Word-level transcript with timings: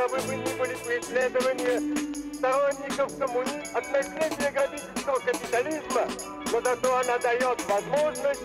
каковы 0.00 0.20
бы 0.22 0.36
ни 0.36 0.58
были 0.58 0.74
преследования 0.76 1.80
сторонников 2.32 3.18
коммуни... 3.18 3.62
от 3.74 3.92
наследия 3.92 4.50
грабительского 4.50 5.18
капитализма, 5.18 6.06
но 6.52 6.60
зато 6.62 6.96
она 6.96 7.18
дает 7.18 7.62
возможность. 7.68 8.40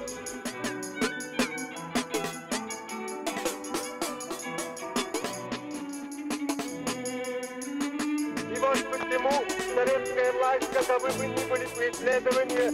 И 8.51 8.59
вот 8.59 8.77
почему 8.91 9.31
советская 9.73 10.33
власть, 10.33 10.71
каковы 10.73 11.09
бы 11.11 11.25
ни 11.27 11.49
были 11.49 11.65
преследования 11.67 12.71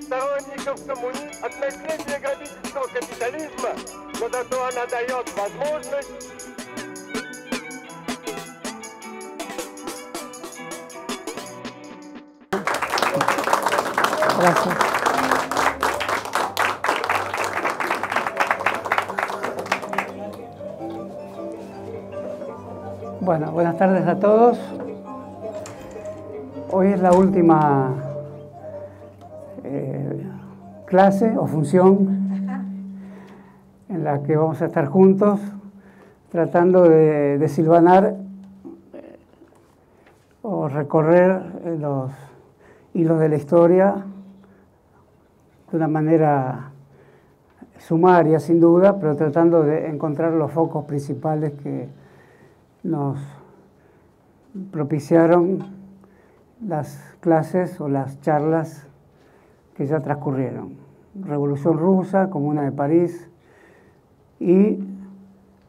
сторонников 0.00 0.86
коммуни... 0.86 1.30
от 1.42 1.60
наследия 1.60 2.18
грабительского 2.18 2.86
капитализма, 2.86 3.76
но 4.18 4.28
зато 4.30 4.64
она 4.64 4.86
дает 4.86 5.31
tardes 23.82 24.06
a 24.06 24.16
todos. 24.20 24.60
Hoy 26.70 26.92
es 26.92 27.02
la 27.02 27.12
última 27.12 27.96
eh, 29.64 30.22
clase 30.86 31.36
o 31.36 31.48
función 31.48 32.30
en 33.88 34.04
la 34.04 34.22
que 34.22 34.36
vamos 34.36 34.62
a 34.62 34.66
estar 34.66 34.86
juntos 34.86 35.40
tratando 36.30 36.84
de, 36.84 37.38
de 37.38 37.48
silvanar 37.48 38.14
eh, 38.94 39.18
o 40.42 40.68
recorrer 40.68 41.42
eh, 41.64 41.76
los 41.76 42.12
hilos 42.94 43.18
de 43.18 43.28
la 43.30 43.34
historia 43.34 43.96
de 45.72 45.76
una 45.76 45.88
manera 45.88 46.70
sumaria, 47.78 48.38
sin 48.38 48.60
duda, 48.60 49.00
pero 49.00 49.16
tratando 49.16 49.64
de 49.64 49.88
encontrar 49.88 50.34
los 50.34 50.52
focos 50.52 50.84
principales 50.84 51.54
que 51.54 51.88
nos 52.84 53.41
propiciaron 54.70 55.58
las 56.64 57.16
clases 57.20 57.80
o 57.80 57.88
las 57.88 58.20
charlas 58.20 58.86
que 59.74 59.86
ya 59.86 60.00
transcurrieron. 60.00 60.76
Revolución 61.14 61.78
rusa, 61.78 62.30
Comuna 62.30 62.62
de 62.62 62.72
París 62.72 63.28
y 64.38 64.78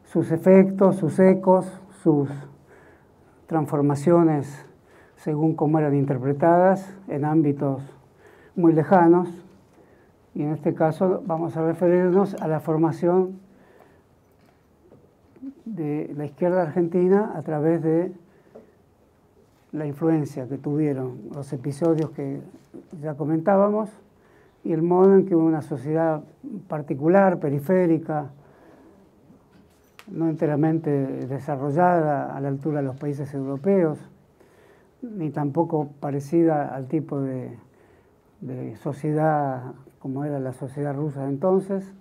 sus 0.04 0.30
efectos, 0.30 0.96
sus 0.96 1.18
ecos, 1.18 1.66
sus 2.02 2.28
transformaciones 3.46 4.66
según 5.16 5.54
cómo 5.54 5.78
eran 5.78 5.94
interpretadas 5.94 6.94
en 7.08 7.24
ámbitos 7.24 7.82
muy 8.56 8.72
lejanos. 8.72 9.28
Y 10.34 10.42
en 10.42 10.52
este 10.52 10.74
caso 10.74 11.22
vamos 11.26 11.56
a 11.56 11.64
referirnos 11.64 12.34
a 12.34 12.48
la 12.48 12.60
formación 12.60 13.40
de 15.64 16.12
la 16.16 16.26
izquierda 16.26 16.62
argentina 16.62 17.32
a 17.36 17.42
través 17.42 17.82
de 17.82 18.12
la 19.74 19.86
influencia 19.86 20.46
que 20.46 20.56
tuvieron 20.56 21.18
los 21.34 21.52
episodios 21.52 22.10
que 22.10 22.40
ya 23.02 23.14
comentábamos 23.14 23.90
y 24.62 24.72
el 24.72 24.82
modo 24.82 25.14
en 25.16 25.26
que 25.26 25.34
una 25.34 25.62
sociedad 25.62 26.22
particular, 26.68 27.40
periférica, 27.40 28.30
no 30.06 30.28
enteramente 30.28 30.90
desarrollada 31.26 32.36
a 32.36 32.40
la 32.40 32.48
altura 32.48 32.78
de 32.78 32.86
los 32.86 32.96
países 32.96 33.34
europeos, 33.34 33.98
ni 35.02 35.30
tampoco 35.30 35.88
parecida 35.98 36.72
al 36.72 36.86
tipo 36.86 37.20
de, 37.20 37.58
de 38.40 38.76
sociedad 38.76 39.74
como 39.98 40.24
era 40.24 40.38
la 40.38 40.52
sociedad 40.52 40.94
rusa 40.94 41.22
de 41.22 41.30
entonces, 41.30 41.92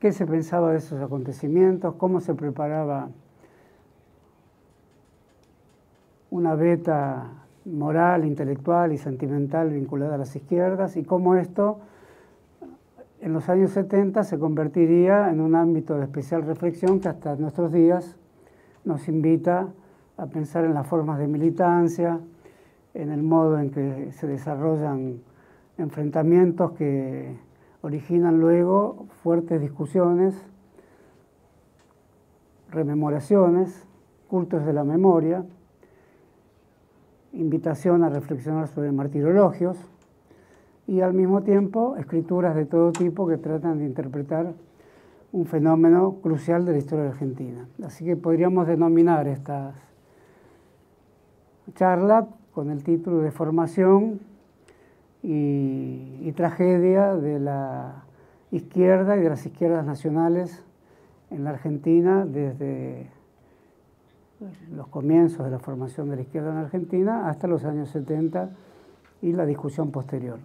qué 0.00 0.10
se 0.10 0.26
pensaba 0.26 0.72
de 0.72 0.78
esos 0.78 1.00
acontecimientos, 1.00 1.94
cómo 1.94 2.20
se 2.20 2.34
preparaba 2.34 3.10
una 6.30 6.54
beta 6.54 7.32
moral, 7.64 8.24
intelectual 8.24 8.92
y 8.92 8.98
sentimental 8.98 9.70
vinculada 9.70 10.14
a 10.14 10.18
las 10.18 10.34
izquierdas 10.36 10.96
y 10.96 11.04
cómo 11.04 11.34
esto 11.34 11.80
en 13.20 13.32
los 13.32 13.48
años 13.48 13.70
70 13.72 14.22
se 14.24 14.38
convertiría 14.38 15.30
en 15.30 15.40
un 15.40 15.54
ámbito 15.54 15.96
de 15.96 16.04
especial 16.04 16.42
reflexión 16.42 17.00
que 17.00 17.08
hasta 17.08 17.34
nuestros 17.36 17.72
días 17.72 18.16
nos 18.84 19.08
invita 19.08 19.68
a 20.16 20.26
pensar 20.26 20.64
en 20.64 20.74
las 20.74 20.86
formas 20.86 21.18
de 21.18 21.26
militancia, 21.26 22.20
en 22.94 23.10
el 23.10 23.22
modo 23.22 23.58
en 23.58 23.70
que 23.70 24.12
se 24.12 24.26
desarrollan 24.26 25.20
enfrentamientos 25.76 26.72
que 26.72 27.36
originan 27.82 28.40
luego 28.40 29.06
fuertes 29.22 29.60
discusiones, 29.60 30.34
rememoraciones, 32.70 33.86
cultos 34.28 34.64
de 34.64 34.72
la 34.72 34.84
memoria, 34.84 35.44
invitación 37.36 38.02
a 38.02 38.08
reflexionar 38.08 38.68
sobre 38.68 38.92
martirologios 38.92 39.76
y 40.86 41.00
al 41.00 41.14
mismo 41.14 41.42
tiempo 41.42 41.96
escrituras 41.96 42.54
de 42.54 42.64
todo 42.64 42.92
tipo 42.92 43.26
que 43.26 43.36
tratan 43.36 43.78
de 43.78 43.86
interpretar 43.86 44.54
un 45.32 45.46
fenómeno 45.46 46.16
crucial 46.22 46.64
de 46.64 46.72
la 46.72 46.78
historia 46.78 47.08
argentina. 47.08 47.66
Así 47.84 48.04
que 48.04 48.16
podríamos 48.16 48.66
denominar 48.66 49.26
esta 49.28 49.74
charla 51.74 52.28
con 52.52 52.70
el 52.70 52.84
título 52.84 53.18
de 53.18 53.30
Formación 53.30 54.20
y, 55.22 56.18
y, 56.22 56.32
Tragedia 56.36 57.14
de 57.14 57.40
la 57.40 58.04
izquierda 58.52 59.16
y 59.16 59.20
de 59.20 59.28
las 59.28 59.44
izquierdas 59.44 59.84
nacionales 59.84 60.64
en 61.30 61.44
la 61.44 61.50
Argentina 61.50 62.24
desde 62.24 63.10
los 64.70 64.88
comienzos 64.88 65.44
de 65.44 65.50
la 65.50 65.58
formación 65.58 66.10
de 66.10 66.16
la 66.16 66.22
izquierda 66.22 66.50
en 66.52 66.58
Argentina 66.58 67.28
hasta 67.28 67.46
los 67.46 67.64
años 67.64 67.88
70 67.90 68.50
y 69.22 69.32
la 69.32 69.46
discusión 69.46 69.90
posterior. 69.90 70.38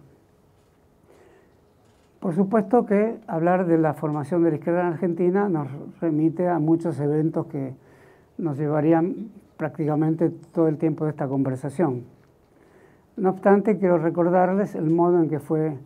Por 2.20 2.34
supuesto 2.34 2.86
que 2.86 3.18
hablar 3.26 3.66
de 3.66 3.78
la 3.78 3.94
formación 3.94 4.44
de 4.44 4.50
la 4.50 4.56
izquierda 4.56 4.82
en 4.82 4.86
Argentina 4.86 5.48
nos 5.48 5.68
remite 6.00 6.48
a 6.48 6.58
muchos 6.58 7.00
eventos 7.00 7.46
que 7.46 7.74
nos 8.38 8.56
llevarían 8.56 9.30
prácticamente 9.56 10.30
todo 10.30 10.68
el 10.68 10.78
tiempo 10.78 11.04
de 11.04 11.10
esta 11.10 11.26
conversación. 11.26 12.04
No 13.16 13.30
obstante, 13.30 13.76
quiero 13.76 13.98
recordarles 13.98 14.74
el 14.74 14.88
modo 14.88 15.20
en 15.20 15.28
que 15.28 15.40
fue 15.40 15.76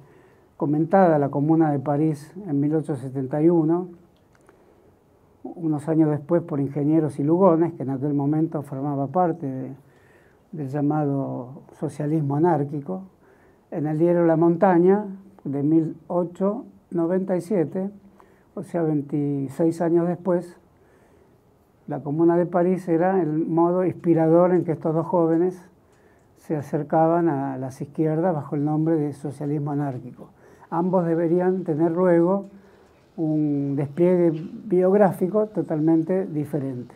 comentada 0.57 1.19
la 1.19 1.29
Comuna 1.29 1.73
de 1.73 1.79
París 1.79 2.33
en 2.47 2.61
1871, 2.61 3.89
unos 5.55 5.89
años 5.89 6.11
después 6.11 6.43
por 6.43 6.61
ingenieros 6.61 7.19
y 7.19 7.25
lugones, 7.25 7.73
que 7.75 7.85
en 7.85 7.91
aquel 7.91 8.15
momento 8.15 8.63
formaba 8.63 9.07
parte 9.07 9.47
de, 9.47 9.71
del 10.53 10.69
llamado 10.69 11.63
socialismo 11.79 12.37
anárquico, 12.37 13.03
en 13.71 13.87
el 13.87 13.99
diario 13.99 14.25
La 14.25 14.37
Montaña 14.37 15.05
de 15.45 15.63
1897, 15.63 17.91
o 18.55 18.63
sea, 18.63 18.83
26 18.83 19.81
años 19.83 20.09
después, 20.09 20.59
la 21.87 22.01
Comuna 22.01 22.37
de 22.37 22.47
París 22.47 22.89
era 22.89 23.23
el 23.23 23.47
modo 23.47 23.85
inspirador 23.85 24.53
en 24.53 24.65
que 24.65 24.73
estos 24.73 24.93
dos 24.95 25.07
jóvenes 25.07 25.71
se 26.39 26.57
acercaban 26.57 27.29
a 27.29 27.59
las 27.59 27.81
izquierdas 27.81 28.35
bajo 28.35 28.57
el 28.57 28.65
nombre 28.65 28.97
de 28.97 29.13
socialismo 29.13 29.71
anárquico. 29.71 30.31
Ambos 30.71 31.07
deberían 31.07 31.63
tener 31.65 31.93
luego 31.93 32.47
un 33.17 33.77
despliegue 33.77 34.31
biográfico 34.65 35.47
totalmente 35.47 36.27
diferente. 36.27 36.95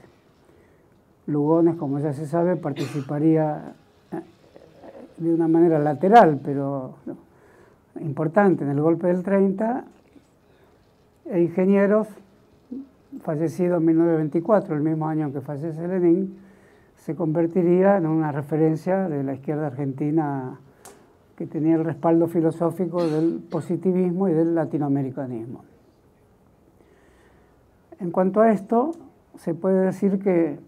Lugones, 1.26 1.76
como 1.76 1.99
ya 1.99 2.12
se 2.12 2.26
sabe, 2.26 2.56
participaría 2.56 3.75
eh, 4.12 4.20
de 5.19 5.34
una 5.34 5.49
manera 5.49 5.78
lateral, 5.78 6.40
pero 6.44 6.94
importante 8.00 8.64
en 8.64 8.70
el 8.70 8.81
golpe 8.81 9.06
del 9.06 9.22
30, 9.22 9.84
e 11.26 11.43
ingenieros, 11.43 12.08
fallecido 13.22 13.76
en 13.76 13.84
1924, 13.84 14.75
el 14.75 14.82
mismo 14.82 15.06
año 15.06 15.32
que 15.32 15.40
fallece 15.40 15.87
Lenin, 15.87 16.37
se 16.96 17.14
convertiría 17.14 17.96
en 17.96 18.06
una 18.06 18.32
referencia 18.32 19.08
de 19.08 19.22
la 19.22 19.34
izquierda 19.34 19.69
argentina 19.69 20.58
que 21.37 21.46
tenía 21.46 21.76
el 21.76 21.84
respaldo 21.84 22.26
filosófico 22.26 23.06
del 23.06 23.40
positivismo 23.50 24.28
y 24.28 24.32
del 24.32 24.55
latinoamericanismo. 24.55 25.69
En 28.00 28.11
cuanto 28.12 28.41
a 28.41 28.50
esto, 28.50 28.93
se 29.37 29.52
puede 29.52 29.85
decir 29.85 30.20
que 30.20 30.58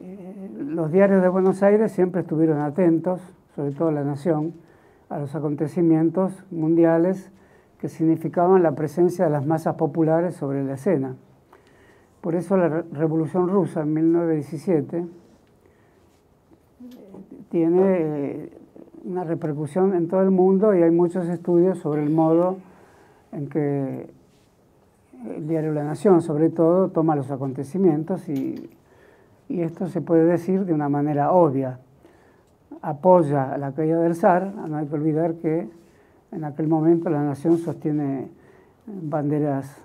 eh, 0.00 0.50
los 0.58 0.92
diarios 0.92 1.22
de 1.22 1.28
Buenos 1.28 1.62
Aires 1.62 1.90
siempre 1.90 2.20
estuvieron 2.20 2.60
atentos, 2.60 3.22
sobre 3.56 3.70
todo 3.70 3.90
La 3.90 4.04
Nación, 4.04 4.52
a 5.08 5.18
los 5.18 5.34
acontecimientos 5.34 6.44
mundiales 6.50 7.30
que 7.80 7.88
significaban 7.88 8.62
la 8.62 8.72
presencia 8.72 9.24
de 9.24 9.30
las 9.30 9.46
masas 9.46 9.76
populares 9.76 10.34
sobre 10.34 10.62
la 10.64 10.74
escena. 10.74 11.16
Por 12.20 12.34
eso 12.34 12.58
la 12.58 12.68
Revolución 12.92 13.48
Rusa 13.48 13.80
en 13.80 13.94
1917 13.94 15.06
tiene 17.48 17.82
eh, 17.82 18.52
una 19.02 19.24
repercusión 19.24 19.94
en 19.94 20.08
todo 20.08 20.20
el 20.20 20.30
mundo 20.30 20.74
y 20.74 20.82
hay 20.82 20.90
muchos 20.90 21.26
estudios 21.28 21.78
sobre 21.78 22.02
el 22.02 22.10
modo 22.10 22.58
en 23.32 23.48
que 23.48 24.17
el 25.24 25.46
diario 25.46 25.72
La 25.72 25.84
Nación, 25.84 26.22
sobre 26.22 26.50
todo, 26.50 26.90
toma 26.90 27.16
los 27.16 27.30
acontecimientos 27.30 28.28
y, 28.28 28.70
y 29.48 29.60
esto 29.62 29.86
se 29.86 30.00
puede 30.00 30.24
decir 30.24 30.64
de 30.64 30.72
una 30.72 30.88
manera 30.88 31.32
obvia. 31.32 31.80
Apoya 32.82 33.56
la 33.58 33.72
caída 33.72 34.00
del 34.00 34.14
zar, 34.14 34.54
no 34.54 34.76
hay 34.76 34.86
que 34.86 34.94
olvidar 34.94 35.34
que 35.34 35.68
en 36.30 36.44
aquel 36.44 36.68
momento 36.68 37.10
La 37.10 37.22
Nación 37.22 37.58
sostiene 37.58 38.28
banderas 38.86 39.82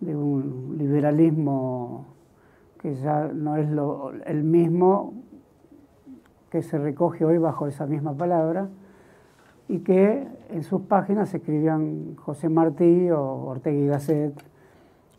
de 0.00 0.16
un 0.16 0.76
liberalismo 0.78 2.06
que 2.80 2.94
ya 2.94 3.30
no 3.32 3.56
es 3.56 3.68
lo, 3.70 4.12
el 4.24 4.42
mismo 4.42 5.14
que 6.50 6.62
se 6.62 6.78
recoge 6.78 7.24
hoy 7.24 7.38
bajo 7.38 7.66
esa 7.66 7.86
misma 7.86 8.14
palabra 8.14 8.68
y 9.68 9.80
que 9.80 10.26
en 10.48 10.62
sus 10.64 10.82
páginas 10.82 11.32
escribían 11.32 12.16
José 12.16 12.48
Martí 12.48 13.10
o 13.10 13.44
Ortega 13.44 13.78
y 13.78 13.86
Gasset, 13.86 14.49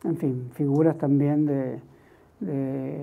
en 0.04 0.18
fin, 0.18 0.50
figuras 0.54 0.98
también 0.98 1.46
de, 1.46 1.80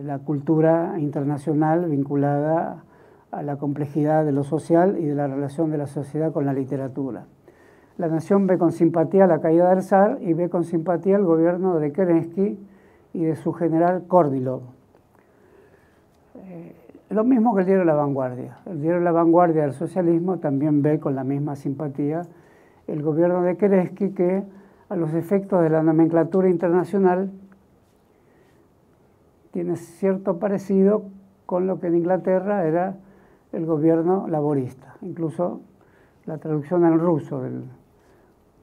la 0.02 0.18
cultura 0.18 0.96
internacional 0.98 1.88
vinculada 1.88 2.82
a 3.30 3.42
la 3.42 3.54
complejidad 3.54 4.24
de 4.24 4.32
lo 4.32 4.42
social 4.42 4.98
y 4.98 5.04
de 5.04 5.14
la 5.14 5.28
relación 5.28 5.70
de 5.70 5.78
la 5.78 5.86
sociedad 5.86 6.32
con 6.32 6.44
la 6.44 6.52
literatura. 6.52 7.26
La 7.98 8.08
nación 8.08 8.48
ve 8.48 8.58
con 8.58 8.72
simpatía 8.72 9.28
la 9.28 9.40
caída 9.40 9.70
del 9.70 9.84
zar 9.84 10.18
y 10.22 10.32
ve 10.32 10.48
con 10.48 10.64
simpatía 10.64 11.14
el 11.14 11.22
gobierno 11.22 11.78
de 11.78 11.92
Kerensky 11.92 12.58
y 13.12 13.24
de 13.24 13.36
su 13.36 13.52
general 13.52 14.08
Kordilov. 14.08 14.62
Eh, 16.34 16.74
lo 17.10 17.22
mismo 17.22 17.54
que 17.54 17.60
el 17.60 17.66
diario 17.66 17.84
La 17.84 17.94
Vanguardia. 17.94 18.58
El 18.66 18.80
diario 18.80 19.00
La 19.00 19.12
Vanguardia 19.12 19.62
del 19.62 19.72
socialismo 19.72 20.38
también 20.38 20.82
ve 20.82 20.98
con 20.98 21.14
la 21.14 21.22
misma 21.22 21.54
simpatía 21.54 22.22
el 22.88 23.02
gobierno 23.02 23.42
de 23.42 23.56
Kerensky 23.56 24.10
que 24.10 24.42
a 24.88 24.96
los 24.96 25.12
efectos 25.14 25.62
de 25.62 25.70
la 25.70 25.82
nomenclatura 25.82 26.48
internacional 26.48 27.30
tiene 29.52 29.76
cierto 29.76 30.38
parecido 30.38 31.04
con 31.46 31.66
lo 31.66 31.80
que 31.80 31.88
en 31.88 31.96
Inglaterra 31.96 32.66
era 32.66 32.96
el 33.52 33.66
gobierno 33.66 34.26
laborista. 34.28 34.96
Incluso 35.02 35.60
la 36.26 36.38
traducción 36.38 36.84
al 36.84 37.00
ruso 37.00 37.42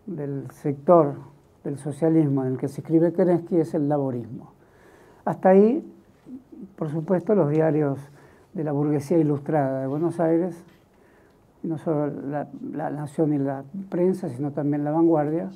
del, 0.05 0.47
sector 0.51 1.15
del 1.63 1.79
socialismo 1.79 2.43
en 2.43 2.53
el 2.53 2.57
que 2.57 2.67
se 2.67 2.81
escribe 2.81 3.11
Kerensky 3.11 3.57
es 3.57 3.73
el 3.73 3.89
laborismo. 3.89 4.51
Hasta 5.25 5.49
ahí, 5.49 5.83
por 6.75 6.89
supuesto, 6.89 7.33
los 7.33 7.49
diarios 7.49 7.99
de 8.53 8.63
la 8.63 8.71
burguesía 8.71 9.17
ilustrada 9.17 9.81
de 9.81 9.87
Buenos 9.87 10.19
Aires, 10.19 10.63
no 11.63 11.79
solo 11.79 12.07
la, 12.07 12.47
Nación 12.91 13.33
y 13.33 13.39
la 13.39 13.63
prensa, 13.89 14.29
sino 14.29 14.51
también 14.51 14.83
la 14.83 14.91
vanguardia, 14.91 15.49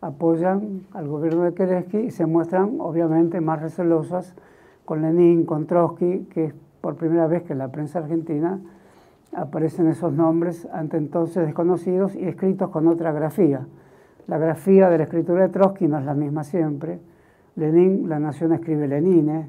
apoyan 0.00 0.86
al 0.92 1.08
gobierno 1.08 1.44
de 1.44 1.54
Kerensky 1.54 1.98
y 1.98 2.10
se 2.10 2.26
muestran 2.26 2.76
obviamente 2.80 3.40
más 3.40 3.60
recelosas 3.60 4.34
con 4.84 5.02
Lenin, 5.02 5.44
con 5.44 5.66
Trotsky, 5.66 6.26
que 6.30 6.46
es 6.46 6.54
por 6.80 6.96
primera 6.96 7.26
vez 7.26 7.42
que 7.42 7.52
en 7.52 7.58
la 7.58 7.68
prensa 7.68 7.98
argentina 7.98 8.60
aparecen 9.32 9.86
esos 9.88 10.12
nombres 10.12 10.66
ante 10.72 10.96
entonces 10.96 11.46
desconocidos 11.46 12.14
y 12.16 12.24
escritos 12.24 12.70
con 12.70 12.88
otra 12.88 13.12
grafía. 13.12 13.66
La 14.26 14.38
grafía 14.38 14.88
de 14.88 14.98
la 14.98 15.04
escritura 15.04 15.42
de 15.42 15.48
Trotsky 15.50 15.86
no 15.86 15.98
es 15.98 16.04
la 16.04 16.14
misma 16.14 16.44
siempre. 16.44 16.98
Lenin, 17.56 18.08
la 18.08 18.18
nación 18.18 18.52
escribe 18.52 18.88
Lenine. 18.88 19.48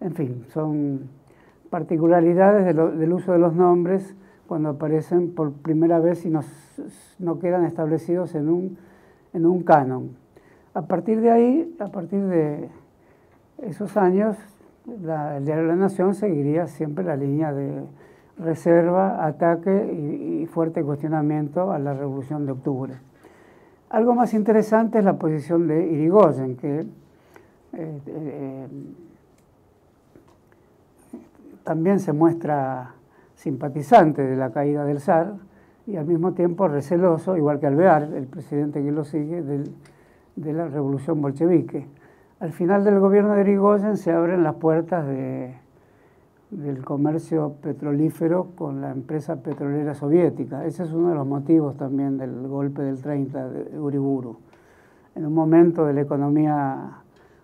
En 0.00 0.14
fin, 0.14 0.44
son 0.48 1.08
particularidades 1.70 2.74
del 2.74 3.12
uso 3.12 3.32
de 3.32 3.38
los 3.38 3.54
nombres 3.54 4.16
cuando 4.46 4.70
aparecen 4.70 5.34
por 5.34 5.52
primera 5.52 5.98
vez 5.98 6.24
y 6.24 6.30
no 7.18 7.38
quedan 7.38 7.64
establecidos 7.64 8.34
en 8.34 8.48
un, 8.48 8.78
en 9.34 9.44
un 9.44 9.62
canon. 9.62 10.16
A 10.72 10.82
partir 10.82 11.20
de 11.20 11.30
ahí, 11.30 11.76
a 11.78 11.88
partir 11.88 12.22
de 12.24 12.70
esos 13.58 13.96
años, 13.96 14.36
el 14.86 15.44
diario 15.44 15.62
de 15.62 15.68
la 15.68 15.76
Nación 15.76 16.14
seguiría 16.14 16.66
siempre 16.66 17.04
la 17.04 17.16
línea 17.16 17.52
de 17.52 17.82
reserva, 18.38 19.24
ataque 19.26 19.92
y, 19.92 20.46
fuerte 20.46 20.82
cuestionamiento 20.82 21.72
a 21.72 21.78
la 21.78 21.94
Revolución 21.94 22.46
de 22.46 22.52
Octubre. 22.52 22.94
Algo 23.90 24.14
más 24.14 24.34
interesante 24.34 24.98
es 24.98 25.04
la 25.04 25.14
posición 25.14 25.66
de 25.68 25.86
Irigoyen, 25.86 26.56
que 26.56 26.80
eh, 26.80 28.00
eh, 28.06 28.66
también 31.62 32.00
se 32.00 32.12
muestra 32.12 32.94
simpatizante 33.34 34.22
de 34.22 34.36
la 34.36 34.50
caída 34.50 34.84
del 34.84 35.00
zar 35.00 35.34
y 35.86 35.96
al 35.96 36.06
mismo 36.06 36.32
tiempo 36.32 36.66
receloso, 36.68 37.36
igual 37.36 37.60
que 37.60 37.66
Alvear, 37.66 38.04
el 38.14 38.26
presidente 38.26 38.82
que 38.82 38.90
lo 38.90 39.04
sigue, 39.04 39.42
de 39.42 40.52
la 40.52 40.66
revolución 40.68 41.20
bolchevique. 41.20 41.86
Al 42.40 42.52
final 42.52 42.84
del 42.84 42.98
gobierno 43.00 43.34
de 43.34 43.42
Irigoyen 43.42 43.96
se 43.96 44.12
abren 44.12 44.42
las 44.42 44.56
puertas 44.56 45.06
del 45.06 46.84
comercio 46.84 47.54
petrolífero 47.62 48.48
con 48.56 48.80
la 48.80 48.90
empresa 48.90 49.36
petrolera 49.36 49.94
soviética. 49.94 50.64
Ese 50.64 50.82
es 50.84 50.92
uno 50.92 51.10
de 51.10 51.14
los 51.14 51.26
motivos 51.26 51.76
también 51.76 52.18
del 52.18 52.48
golpe 52.48 52.82
del 52.82 53.00
30 53.00 53.48
de 53.48 53.78
Uriburu. 53.78 54.38
En 55.14 55.26
un 55.26 55.34
momento 55.34 55.86
de 55.86 55.92
la 55.92 56.00
economía 56.00 57.02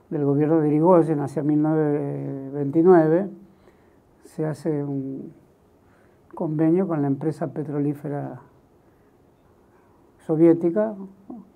del 0.08 0.24
gobierno 0.24 0.60
de 0.60 0.68
Irigoyen 0.68 1.20
hacia 1.20 1.42
1929, 1.42 3.28
se 4.24 4.44
hace 4.46 4.82
un 4.82 5.32
convenio 6.40 6.88
con 6.88 7.02
la 7.02 7.06
empresa 7.06 7.48
petrolífera 7.48 8.40
soviética, 10.20 10.94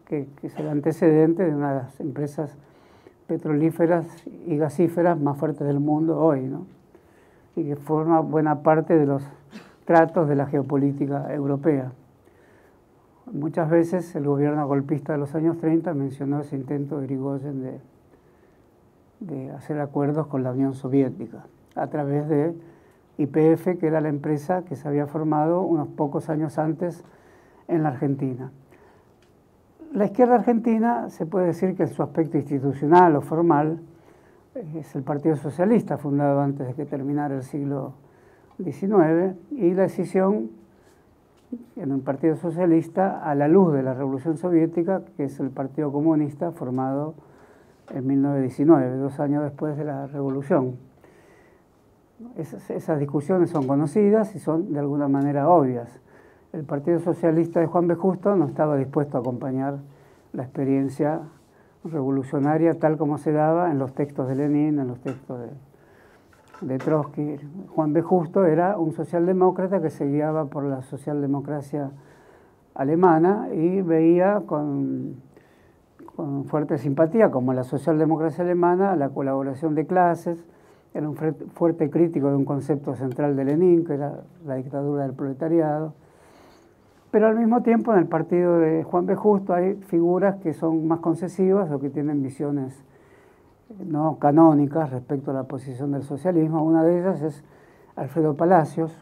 que, 0.04 0.28
es 0.42 0.58
el 0.58 0.68
antecedente 0.68 1.42
de 1.42 1.54
una 1.54 1.70
de 1.72 1.78
las 1.78 2.00
empresas 2.00 2.54
petrolíferas 3.26 4.04
y 4.46 4.58
gasíferas 4.58 5.18
más 5.18 5.38
fuertes 5.38 5.66
del 5.66 5.80
mundo 5.80 6.20
hoy, 6.20 6.42
¿no? 6.42 6.66
y 7.56 7.64
que 7.64 7.76
forma 7.76 8.20
buena 8.20 8.60
parte 8.62 8.98
de 8.98 9.06
los 9.06 9.22
tratos 9.86 10.28
de 10.28 10.34
la 10.34 10.44
geopolítica 10.44 11.32
europea. 11.32 11.92
Muchas 13.32 13.70
veces 13.70 14.14
el 14.14 14.26
gobierno 14.26 14.68
golpista 14.68 15.14
de 15.14 15.18
los 15.18 15.34
años 15.34 15.56
30 15.60 15.94
mencionó 15.94 16.40
ese 16.40 16.56
intento 16.56 16.98
de 16.98 17.06
Irigoyen 17.06 17.62
de, 17.62 17.80
de 19.20 19.50
hacer 19.52 19.80
acuerdos 19.80 20.26
con 20.26 20.42
la 20.42 20.52
Unión 20.52 20.74
Soviética 20.74 21.46
a 21.74 21.86
través 21.86 22.28
de 22.28 22.54
IPF, 23.18 23.78
que 23.78 23.86
era 23.86 24.00
la 24.00 24.08
empresa 24.08 24.64
que 24.64 24.76
se 24.76 24.88
había 24.88 25.06
formado 25.06 25.62
unos 25.62 25.88
pocos 25.88 26.28
años 26.28 26.58
antes 26.58 27.04
en 27.68 27.82
la 27.82 27.90
Argentina. 27.90 28.50
La 29.92 30.06
izquierda 30.06 30.34
argentina 30.34 31.08
se 31.08 31.24
puede 31.24 31.46
decir 31.46 31.76
que 31.76 31.84
en 31.84 31.88
su 31.88 32.02
aspecto 32.02 32.36
institucional 32.36 33.14
o 33.14 33.20
formal 33.20 33.78
es 34.74 34.94
el 34.94 35.02
Partido 35.02 35.36
Socialista, 35.36 35.98
fundado 35.98 36.40
antes 36.40 36.66
de 36.66 36.74
que 36.74 36.84
terminara 36.84 37.36
el 37.36 37.42
siglo 37.42 37.94
XIX, 38.62 39.36
y 39.52 39.72
la 39.74 39.82
decisión 39.82 40.50
en 41.76 41.92
un 41.92 42.00
Partido 42.00 42.36
Socialista 42.36 43.22
a 43.22 43.34
la 43.34 43.48
luz 43.48 43.72
de 43.72 43.82
la 43.82 43.94
Revolución 43.94 44.36
Soviética, 44.36 45.02
que 45.16 45.24
es 45.24 45.38
el 45.40 45.50
Partido 45.50 45.92
Comunista 45.92 46.52
formado 46.52 47.14
en 47.90 48.06
1919, 48.06 48.96
dos 48.96 49.20
años 49.20 49.42
después 49.42 49.76
de 49.76 49.84
la 49.84 50.06
Revolución. 50.06 50.76
Esas, 52.36 52.98
discusiones 53.00 53.50
son 53.50 53.66
conocidas 53.66 54.34
y 54.36 54.38
son 54.38 54.72
de 54.72 54.78
alguna 54.78 55.08
manera 55.08 55.48
obvias. 55.48 56.00
El 56.52 56.64
Partido 56.64 57.00
Socialista 57.00 57.58
de 57.58 57.66
Juan 57.66 57.88
B. 57.88 57.96
Justo 57.96 58.36
no 58.36 58.46
estaba 58.46 58.76
dispuesto 58.76 59.16
a 59.16 59.20
acompañar 59.20 59.78
la 60.32 60.44
experiencia 60.44 61.22
revolucionaria 61.84 62.78
tal 62.78 62.96
como 62.96 63.18
se 63.18 63.32
daba 63.32 63.70
en 63.70 63.78
los 63.78 63.94
textos 63.94 64.28
de 64.28 64.36
Lenin, 64.36 64.78
en 64.78 64.86
los 64.86 65.00
textos 65.00 65.40
de, 65.40 66.68
de 66.68 66.78
Trotsky. 66.78 67.36
Juan 67.74 67.92
B. 67.92 68.02
Justo 68.02 68.44
era 68.44 68.78
un 68.78 68.92
socialdemócrata 68.92 69.82
que 69.82 69.90
se 69.90 70.06
guiaba 70.06 70.44
por 70.46 70.64
la 70.64 70.82
socialdemocracia 70.82 71.90
alemana 72.74 73.48
y 73.52 73.82
veía 73.82 74.42
con, 74.46 75.16
con 76.14 76.44
fuerte 76.44 76.78
simpatía, 76.78 77.32
como 77.32 77.52
la 77.52 77.64
socialdemocracia 77.64 78.44
alemana, 78.44 78.94
la 78.94 79.08
colaboración 79.08 79.74
de 79.74 79.86
clases, 79.86 80.44
era 80.94 81.08
un 81.08 81.16
fuerte 81.16 81.90
crítico 81.90 82.28
de 82.28 82.36
un 82.36 82.44
concepto 82.44 82.94
central 82.94 83.34
de 83.34 83.44
Lenin, 83.44 83.84
que 83.84 83.94
era 83.94 84.20
la 84.46 84.54
dictadura 84.54 85.02
del 85.02 85.12
proletariado. 85.12 85.92
Pero 87.10 87.26
al 87.26 87.36
mismo 87.36 87.62
tiempo 87.62 87.92
en 87.92 87.98
el 87.98 88.06
partido 88.06 88.58
de 88.58 88.84
Juan 88.84 89.04
B. 89.04 89.16
Justo 89.16 89.52
hay 89.52 89.74
figuras 89.74 90.36
que 90.36 90.52
son 90.52 90.86
más 90.86 91.00
concesivas 91.00 91.70
o 91.72 91.80
que 91.80 91.90
tienen 91.90 92.22
visiones 92.22 92.84
no 93.84 94.18
canónicas 94.20 94.90
respecto 94.90 95.32
a 95.32 95.34
la 95.34 95.44
posición 95.44 95.90
del 95.90 96.04
socialismo. 96.04 96.62
Una 96.62 96.84
de 96.84 97.00
ellas 97.00 97.22
es 97.22 97.44
Alfredo 97.96 98.34
Palacios, 98.34 98.96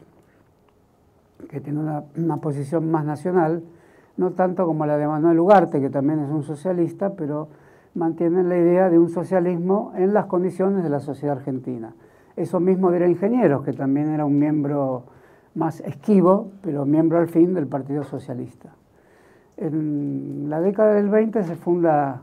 que 1.47 1.59
tiene 1.61 1.79
una, 1.79 2.03
una 2.17 2.37
posición 2.37 2.89
más 2.89 3.05
nacional, 3.05 3.63
no 4.17 4.31
tanto 4.31 4.65
como 4.65 4.87
la 4.87 4.97
de 4.97 5.07
Manuel 5.07 5.39
Ugarte, 5.39 5.79
que 5.79 5.91
también 5.91 6.19
es 6.19 6.29
un 6.29 6.43
socialista, 6.43 7.11
pero 7.11 7.49
mantienen 7.95 8.49
la 8.49 8.57
idea 8.57 8.89
de 8.89 8.97
un 8.97 9.09
socialismo 9.09 9.91
en 9.95 10.13
las 10.13 10.25
condiciones 10.25 10.83
de 10.83 10.89
la 10.89 10.99
sociedad 10.99 11.37
argentina. 11.37 11.93
Eso 12.35 12.59
mismo 12.59 12.91
dirá 12.91 13.07
Ingenieros, 13.07 13.63
que 13.63 13.73
también 13.73 14.09
era 14.09 14.25
un 14.25 14.39
miembro 14.39 15.03
más 15.55 15.81
esquivo, 15.81 16.51
pero 16.61 16.85
miembro 16.85 17.19
al 17.19 17.27
fin 17.27 17.53
del 17.53 17.67
Partido 17.67 18.03
Socialista. 18.03 18.69
En 19.57 20.49
la 20.49 20.59
década 20.59 20.95
del 20.95 21.09
20 21.09 21.43
se 21.43 21.55
funda 21.55 22.21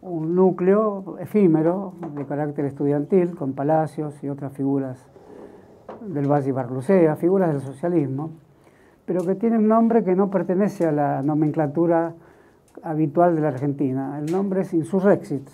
un 0.00 0.34
núcleo 0.34 1.16
efímero 1.18 1.92
de 2.14 2.24
carácter 2.24 2.64
estudiantil 2.64 3.34
con 3.36 3.52
palacios 3.52 4.22
y 4.22 4.28
otras 4.28 4.52
figuras 4.52 5.10
del 6.06 6.30
Valle 6.30 6.52
Barlucea, 6.52 7.16
figuras 7.16 7.52
del 7.52 7.60
socialismo, 7.60 8.30
pero 9.04 9.24
que 9.24 9.34
tiene 9.34 9.58
un 9.58 9.68
nombre 9.68 10.04
que 10.04 10.14
no 10.14 10.30
pertenece 10.30 10.86
a 10.86 10.92
la 10.92 11.22
nomenclatura 11.22 12.14
habitual 12.82 13.34
de 13.34 13.40
la 13.42 13.48
Argentina. 13.48 14.18
El 14.18 14.30
nombre 14.30 14.62
es 14.62 14.72
insurrexit. 14.74 15.48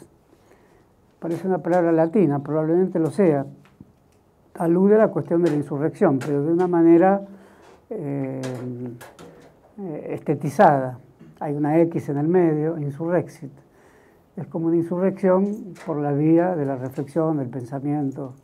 Parece 1.18 1.46
una 1.46 1.58
palabra 1.58 1.92
latina, 1.92 2.40
probablemente 2.40 2.98
lo 2.98 3.10
sea. 3.10 3.46
Alude 4.54 4.96
a 4.96 4.98
la 4.98 5.08
cuestión 5.08 5.42
de 5.42 5.50
la 5.50 5.56
insurrección, 5.56 6.18
pero 6.18 6.42
de 6.42 6.52
una 6.52 6.66
manera 6.66 7.22
eh, 7.90 8.40
estetizada. 10.08 10.98
Hay 11.40 11.54
una 11.54 11.80
X 11.80 12.08
en 12.08 12.18
el 12.18 12.28
medio, 12.28 12.78
insurrexit. 12.78 13.52
Es 14.36 14.46
como 14.46 14.66
una 14.66 14.76
insurrección 14.76 15.74
por 15.86 15.98
la 15.98 16.12
vía 16.12 16.56
de 16.56 16.64
la 16.64 16.76
reflexión, 16.76 17.38
del 17.38 17.48
pensamiento. 17.48 18.34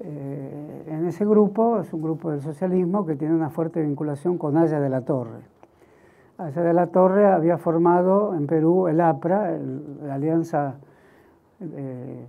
Eh, 0.00 0.84
en 0.86 1.06
ese 1.06 1.24
grupo, 1.24 1.80
es 1.80 1.92
un 1.92 2.02
grupo 2.02 2.30
del 2.30 2.40
socialismo 2.40 3.04
que 3.04 3.16
tiene 3.16 3.34
una 3.34 3.50
fuerte 3.50 3.82
vinculación 3.82 4.38
con 4.38 4.56
Aya 4.56 4.80
de 4.80 4.88
la 4.88 5.00
Torre. 5.00 5.57
Aya 6.38 6.62
de 6.62 6.72
la 6.72 6.86
Torre 6.86 7.26
había 7.26 7.58
formado 7.58 8.32
en 8.32 8.46
Perú 8.46 8.86
el 8.86 9.00
APRA, 9.00 9.58
la 10.04 10.14
Alianza 10.14 10.76
eh, 11.60 12.26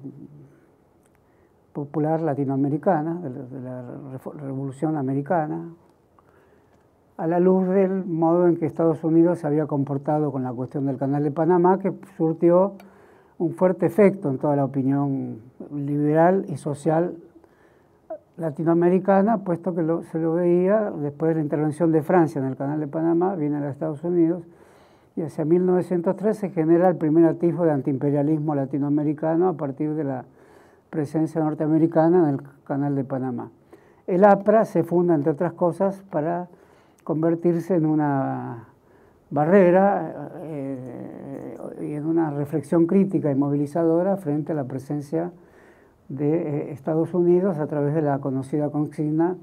Popular 1.73 2.19
Latinoamericana, 2.19 3.21
de 3.21 3.61
la 3.61 3.83
Revolución 4.41 4.97
Americana, 4.97 5.69
a 7.17 7.27
la 7.27 7.39
luz 7.39 7.67
del 7.67 8.03
modo 8.03 8.47
en 8.47 8.57
que 8.57 8.65
Estados 8.65 9.03
Unidos 9.03 9.37
se 9.37 9.45
había 9.45 9.67
comportado 9.67 10.31
con 10.31 10.41
la 10.41 10.53
cuestión 10.53 10.87
del 10.87 10.97
Canal 10.97 11.23
de 11.23 11.29
Panamá, 11.29 11.77
que 11.77 11.93
surtió 12.17 12.73
un 13.37 13.53
fuerte 13.53 13.85
efecto 13.85 14.31
en 14.31 14.39
toda 14.39 14.55
la 14.55 14.65
opinión 14.65 15.39
liberal 15.71 16.45
y 16.49 16.57
social 16.57 17.15
latinoamericana, 18.39 19.39
puesto 19.39 19.75
que 19.75 19.86
se 20.12 20.19
lo 20.19 20.34
veía 20.34 20.91
después 20.91 21.29
de 21.29 21.36
la 21.36 21.41
intervención 21.41 21.91
de 21.91 22.01
Francia 22.01 22.39
en 22.39 22.48
el 22.48 22.55
Canal 22.55 22.79
de 22.79 22.88
Panamá, 22.88 23.36
viene 23.36 23.58
a 23.58 23.69
Estados 23.69 24.03
Unidos, 24.03 24.43
y 25.15 25.22
hacia 25.22 25.43
1903 25.43 26.38
se 26.38 26.50
genera 26.50 26.88
el 26.88 26.96
primer 26.96 27.25
atisbo 27.25 27.65
de 27.65 27.72
antiimperialismo 27.72 28.55
latinoamericano 28.55 29.50
a 29.50 29.53
partir 29.53 29.93
de 29.93 30.05
la 30.05 30.25
presencia 30.89 31.41
norteamericana 31.41 32.29
en 32.29 32.36
el 32.36 32.41
Canal 32.63 32.96
de 32.96 33.03
Panamá. 33.03 33.51
El 34.08 34.24
APRA 34.24 34.65
se 34.65 34.84
funda, 34.84 35.13
entre 35.13 35.34
otras 35.34 35.53
cosas, 35.53 36.01
para 36.10 36.48
convertirse 37.03 37.75
en 37.75 37.86
una 37.86 38.65
barrera 39.29 40.31
eh, 40.41 41.58
y 41.81 41.93
en 41.93 42.05
una 42.05 42.31
reflexión 42.31 42.88
crítica 42.88 43.29
y 43.29 43.36
movilizadora 43.36 44.17
frente 44.17 44.53
a 44.53 44.55
la 44.55 44.63
presencia 44.63 45.31
de 46.09 46.69
eh, 46.69 46.71
Estados 46.71 47.13
Unidos 47.13 47.57
a 47.57 47.67
través 47.67 47.93
de 47.93 48.01
la 48.01 48.19
conocida 48.19 48.69
consigna 48.69 49.37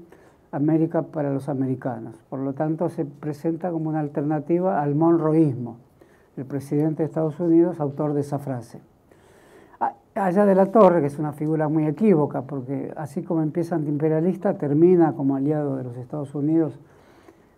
América 0.51 1.01
para 1.01 1.31
los 1.33 1.49
americanos. 1.49 2.15
Por 2.29 2.39
lo 2.39 2.53
tanto, 2.53 2.89
se 2.89 3.05
presenta 3.05 3.71
como 3.71 3.89
una 3.89 3.99
alternativa 3.99 4.81
al 4.81 4.95
monroísmo, 4.95 5.77
el 6.35 6.45
presidente 6.45 7.03
de 7.03 7.07
Estados 7.07 7.39
Unidos, 7.39 7.79
autor 7.79 8.13
de 8.13 8.21
esa 8.21 8.39
frase. 8.39 8.79
Allá 10.15 10.47
de 10.47 10.55
la 10.55 10.65
Torre, 10.67 11.01
que 11.01 11.07
es 11.07 11.19
una 11.19 11.31
figura 11.31 11.69
muy 11.69 11.85
equívoca, 11.85 12.41
porque 12.41 12.91
así 12.97 13.21
como 13.21 13.43
empieza 13.43 13.75
antiimperialista, 13.75 14.57
termina 14.57 15.13
como 15.13 15.35
aliado 15.35 15.75
de 15.75 15.83
los 15.83 15.95
Estados 15.95 16.33
Unidos 16.33 16.79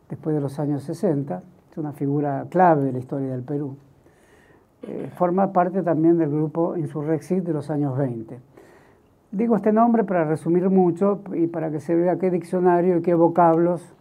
después 0.09 0.35
de 0.35 0.41
los 0.41 0.59
años 0.59 0.83
60, 0.83 1.41
es 1.71 1.77
una 1.77 1.93
figura 1.93 2.47
clave 2.49 2.83
de 2.83 2.91
la 2.91 2.99
historia 2.99 3.29
del 3.29 3.43
Perú. 3.43 3.77
Eh, 4.81 5.09
forma 5.15 5.53
parte 5.53 5.83
también 5.83 6.17
del 6.17 6.29
grupo 6.29 6.75
Insurrexit 6.75 7.43
de 7.43 7.53
los 7.53 7.69
años 7.69 7.97
20. 7.97 8.39
Digo 9.31 9.55
este 9.55 9.71
nombre 9.71 10.03
para 10.03 10.25
resumir 10.25 10.69
mucho 10.71 11.21
y 11.35 11.45
para 11.45 11.69
que 11.69 11.79
se 11.79 11.93
vea 11.93 12.17
qué 12.17 12.31
diccionario 12.31 12.97
y 12.97 13.01
qué 13.03 13.13
vocablos 13.13 13.93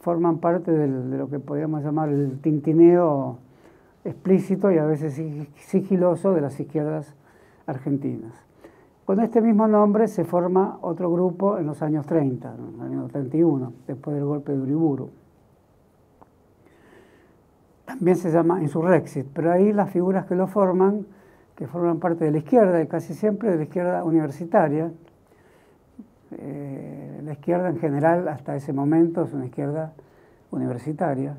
forman 0.00 0.38
parte 0.38 0.72
de 0.72 0.88
lo 0.88 1.28
que 1.28 1.38
podríamos 1.38 1.84
llamar 1.84 2.08
el 2.08 2.40
tintineo 2.40 3.38
explícito 4.04 4.72
y 4.72 4.78
a 4.78 4.84
veces 4.84 5.22
sigiloso 5.56 6.32
de 6.32 6.40
las 6.40 6.58
izquierdas 6.58 7.14
argentinas. 7.66 8.32
Con 9.04 9.20
este 9.20 9.40
mismo 9.40 9.68
nombre 9.68 10.08
se 10.08 10.24
forma 10.24 10.78
otro 10.82 11.12
grupo 11.12 11.58
en 11.58 11.66
los 11.66 11.80
años 11.82 12.06
30, 12.06 12.54
en 12.54 12.72
los 12.72 12.80
años 12.80 13.12
31, 13.12 13.72
después 13.86 14.16
del 14.16 14.24
golpe 14.24 14.52
de 14.52 14.60
Uriburu. 14.60 15.10
También 17.84 18.16
se 18.16 18.30
llama 18.30 18.62
Insurrexit, 18.62 19.26
pero 19.32 19.52
ahí 19.52 19.72
las 19.72 19.90
figuras 19.90 20.26
que 20.26 20.34
lo 20.34 20.46
forman 20.46 21.06
que 21.60 21.66
forman 21.66 22.00
parte 22.00 22.24
de 22.24 22.30
la 22.30 22.38
izquierda 22.38 22.82
y 22.82 22.86
casi 22.86 23.12
siempre 23.12 23.50
de 23.50 23.58
la 23.58 23.64
izquierda 23.64 24.02
universitaria. 24.02 24.90
Eh, 26.30 27.20
la 27.22 27.32
izquierda 27.34 27.68
en 27.68 27.78
general 27.78 28.28
hasta 28.28 28.56
ese 28.56 28.72
momento 28.72 29.24
es 29.24 29.34
una 29.34 29.44
izquierda 29.44 29.92
universitaria 30.52 31.36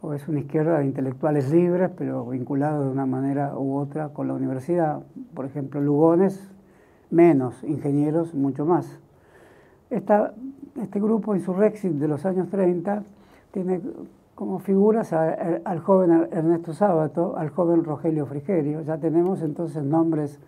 o 0.00 0.14
es 0.14 0.28
una 0.28 0.38
izquierda 0.38 0.78
de 0.78 0.84
intelectuales 0.84 1.50
libres 1.50 1.90
pero 1.98 2.24
vinculados 2.26 2.84
de 2.84 2.92
una 2.92 3.04
manera 3.04 3.58
u 3.58 3.76
otra 3.76 4.10
con 4.10 4.28
la 4.28 4.34
universidad. 4.34 5.00
Por 5.34 5.44
ejemplo, 5.44 5.80
Lugones 5.80 6.48
menos, 7.10 7.64
ingenieros 7.64 8.32
mucho 8.32 8.64
más. 8.64 9.00
este 9.90 11.00
grupo 11.00 11.34
Insurrexit 11.34 11.94
de 11.94 12.06
los 12.06 12.24
años 12.24 12.48
30 12.48 13.02
tiene 13.50 13.80
como 14.36 14.58
figuras 14.58 15.14
al 15.14 15.80
joven 15.80 16.28
Ernesto 16.30 16.74
Sábato, 16.74 17.36
al 17.38 17.48
joven 17.48 17.82
Rogelio 17.84 18.26
Frigerio. 18.26 18.82
Ya 18.82 18.98
tenemos 18.98 19.40
entonces 19.40 19.82
nombres 19.82 20.38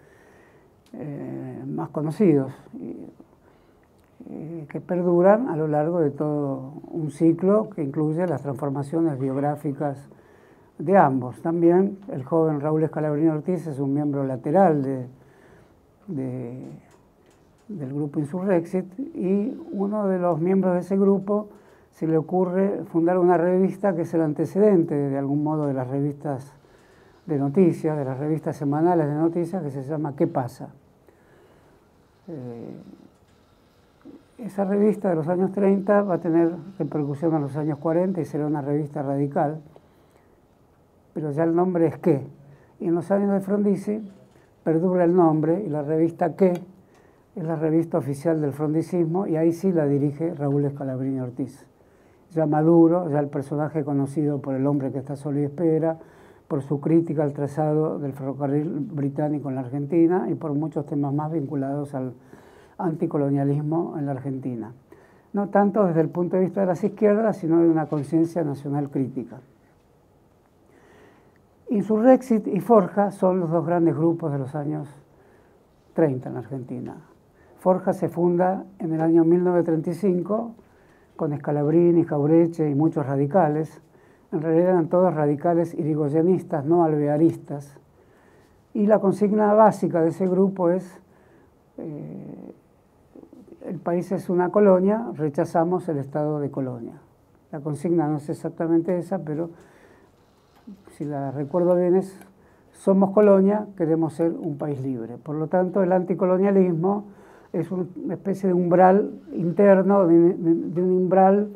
eh, 0.93 1.65
más 1.67 1.89
conocidos 1.89 2.53
que 4.69 4.81
perduran 4.83 5.49
a 5.49 5.57
lo 5.57 5.69
largo 5.69 6.01
de 6.01 6.11
todo 6.11 6.75
un 6.91 7.11
ciclo 7.11 7.71
que 7.71 7.83
incluye 7.83 8.27
las 8.27 8.43
transformaciones 8.43 9.19
biográficas 9.19 10.07
de 10.79 10.99
ambos. 10.99 11.41
También 11.41 11.97
el 12.13 12.25
joven 12.25 12.61
Raúl 12.61 12.83
Escalabrini 12.83 13.29
Ortiz 13.29 13.67
es 13.67 13.79
un 13.79 13.95
miembro 13.95 14.23
lateral 14.25 15.09
del 16.09 17.95
grupo 17.95 18.21
Insurrexit 18.21 18.99
y 19.15 19.59
uno 19.73 20.07
de 20.09 20.19
los 20.19 20.39
miembros 20.41 20.75
de 20.75 20.81
ese 20.81 20.99
grupo 20.99 21.49
se 21.99 22.07
le 22.07 22.17
ocurre 22.17 22.85
fundar 22.85 23.19
una 23.19 23.37
revista 23.37 23.93
que 23.97 24.03
es 24.03 24.15
el 24.15 24.21
antecedente 24.21 24.95
de 24.95 25.19
algún 25.19 25.43
modo 25.43 25.67
de 25.67 25.75
las 25.75 25.89
revistas 25.89 26.53
de 27.27 27.37
noticias, 27.39 27.99
de 27.99 28.05
las 28.05 28.17
revistas 28.21 28.57
semanales 28.57 29.09
de 29.09 29.15
noticias, 29.15 29.61
que 29.65 29.71
se 29.73 29.83
llama 29.83 30.15
¿Qué 30.15 30.29
pasa? 30.29 30.69
Eh, 32.29 32.77
esa 34.39 34.65
revista 34.65 35.09
de 35.09 35.17
los 35.17 35.27
años 35.27 35.51
30 35.51 36.03
va 36.03 36.15
a 36.15 36.19
tener 36.21 36.53
repercusión 36.79 37.35
en 37.35 37.43
los 37.43 37.57
años 37.57 37.79
40 37.79 38.21
y 38.21 38.25
será 38.25 38.47
una 38.47 38.63
revista 38.63 39.03
radical, 39.03 39.61
pero 41.15 41.33
ya 41.33 41.43
el 41.43 41.53
nombre 41.53 41.89
es 41.89 41.99
¿Qué? 41.99 42.25
Y 42.79 42.87
en 42.87 42.95
los 42.95 43.11
años 43.11 43.33
de 43.33 43.41
Frondizi 43.41 44.09
perdura 44.63 45.03
el 45.03 45.17
nombre 45.17 45.65
y 45.67 45.69
la 45.69 45.83
revista 45.83 46.37
¿Qué? 46.37 46.53
es 47.35 47.43
la 47.43 47.57
revista 47.57 47.99
oficial 47.99 48.41
del 48.41 48.53
frondicismo 48.53 49.27
y 49.27 49.35
ahí 49.35 49.53
sí 49.53 49.73
la 49.73 49.87
dirige 49.87 50.33
Raúl 50.35 50.65
Escalabrini 50.65 51.19
Ortiz 51.19 51.68
ya 52.33 52.47
maduro, 52.47 53.09
ya 53.11 53.21
el 53.21 53.29
personaje 53.29 53.85
conocido 53.85 54.41
por 54.41 54.55
el 54.55 54.67
hombre 54.67 54.93
que 54.93 54.99
está 54.99 55.17
solo 55.17 55.41
y 55.41 55.45
espera, 55.45 55.99
por 56.47 56.63
su 56.63 56.81
crítica 56.81 57.23
al 57.23 57.33
trazado 57.33 57.99
del 57.99 58.13
ferrocarril 58.13 58.81
británico 58.81 59.49
en 59.51 59.55
la 59.55 59.61
Argentina 59.63 60.29
y 60.31 60.35
por 60.35 60.55
muchos 60.55 60.87
temas 60.87 61.13
más 61.13 61.31
vinculados 61.31 61.95
al 61.95 62.15
anticolonialismo 62.79 63.97
en 63.99 64.07
la 64.07 64.13
Argentina. 64.13 64.73
No 65.33 65.49
tanto 65.51 65.85
desde 65.85 66.01
el 66.01 66.09
punto 66.09 66.37
de 66.37 66.45
vista 66.45 66.63
de 66.63 66.67
las 66.67 66.83
izquierdas, 66.83 67.37
sino 67.37 67.61
de 67.61 67.69
una 67.69 67.87
conciencia 67.87 68.43
nacional 68.45 68.89
crítica. 68.89 69.41
Insurrexit 71.69 72.47
y 72.47 72.61
Forja 72.61 73.11
son 73.11 73.41
los 73.41 73.51
dos 73.51 73.67
grandes 73.67 73.95
grupos 73.95 74.33
de 74.33 74.39
los 74.39 74.55
años 74.55 74.89
30 75.93 76.29
en 76.29 76.35
la 76.35 76.41
Argentina. 76.41 76.97
Forja 77.59 77.93
se 77.93 78.09
funda 78.09 78.65
en 78.79 78.95
el 78.95 79.03
año 79.03 79.25
1935 79.25 80.55
con 81.19 81.35
Escalabrini, 81.35 82.05
Jaureche 82.05 82.71
y 82.71 82.75
muchos 82.75 83.05
radicales. 83.05 83.83
En 84.33 84.41
realidad 84.41 84.71
eran 84.71 84.89
todos 84.89 85.13
radicales 85.13 85.75
irigoyenistas, 85.75 86.65
no 86.65 86.85
alvearistas. 86.85 87.77
Y 88.73 88.87
la 88.87 89.01
consigna 89.01 89.53
básica 89.53 90.01
de 90.01 90.11
ese 90.11 90.29
grupo 90.29 90.71
es, 90.71 91.01
eh, 91.77 92.55
el 93.67 93.79
país 93.81 94.13
es 94.13 94.31
una 94.31 94.51
colonia, 94.51 95.09
rechazamos 95.15 95.89
el 95.89 95.99
estado 95.99 96.39
de 96.41 96.51
colonia. 96.51 96.95
La 97.51 97.61
consigna 97.61 98.07
no 98.07 98.19
es 98.19 98.29
exactamente 98.29 98.97
esa, 98.97 99.19
pero 99.19 99.51
si 100.93 101.05
la 101.05 101.33
recuerdo 101.33 101.75
bien 101.75 101.97
es, 101.97 102.17
somos 102.73 103.11
colonia, 103.11 103.67
queremos 103.77 104.13
ser 104.13 104.31
un 104.31 104.57
país 104.57 104.81
libre. 104.81 105.17
Por 105.17 105.35
lo 105.35 105.49
tanto, 105.49 105.83
el 105.83 105.91
anticolonialismo 105.93 107.07
es 107.53 107.71
una 107.71 108.15
especie 108.15 108.49
de 108.49 108.55
umbral 108.55 109.11
interno, 109.33 110.07
de, 110.07 110.15
un 110.15 110.91
umbral 110.91 111.49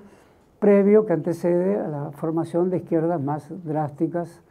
previo 0.59 1.05
que 1.05 1.13
antecede 1.13 1.79
a 1.79 1.89
la 1.89 2.11
formación 2.13 2.71
de 2.71 2.79
izquierdas 2.79 3.21
más 3.21 3.53
drásticas 3.65 4.43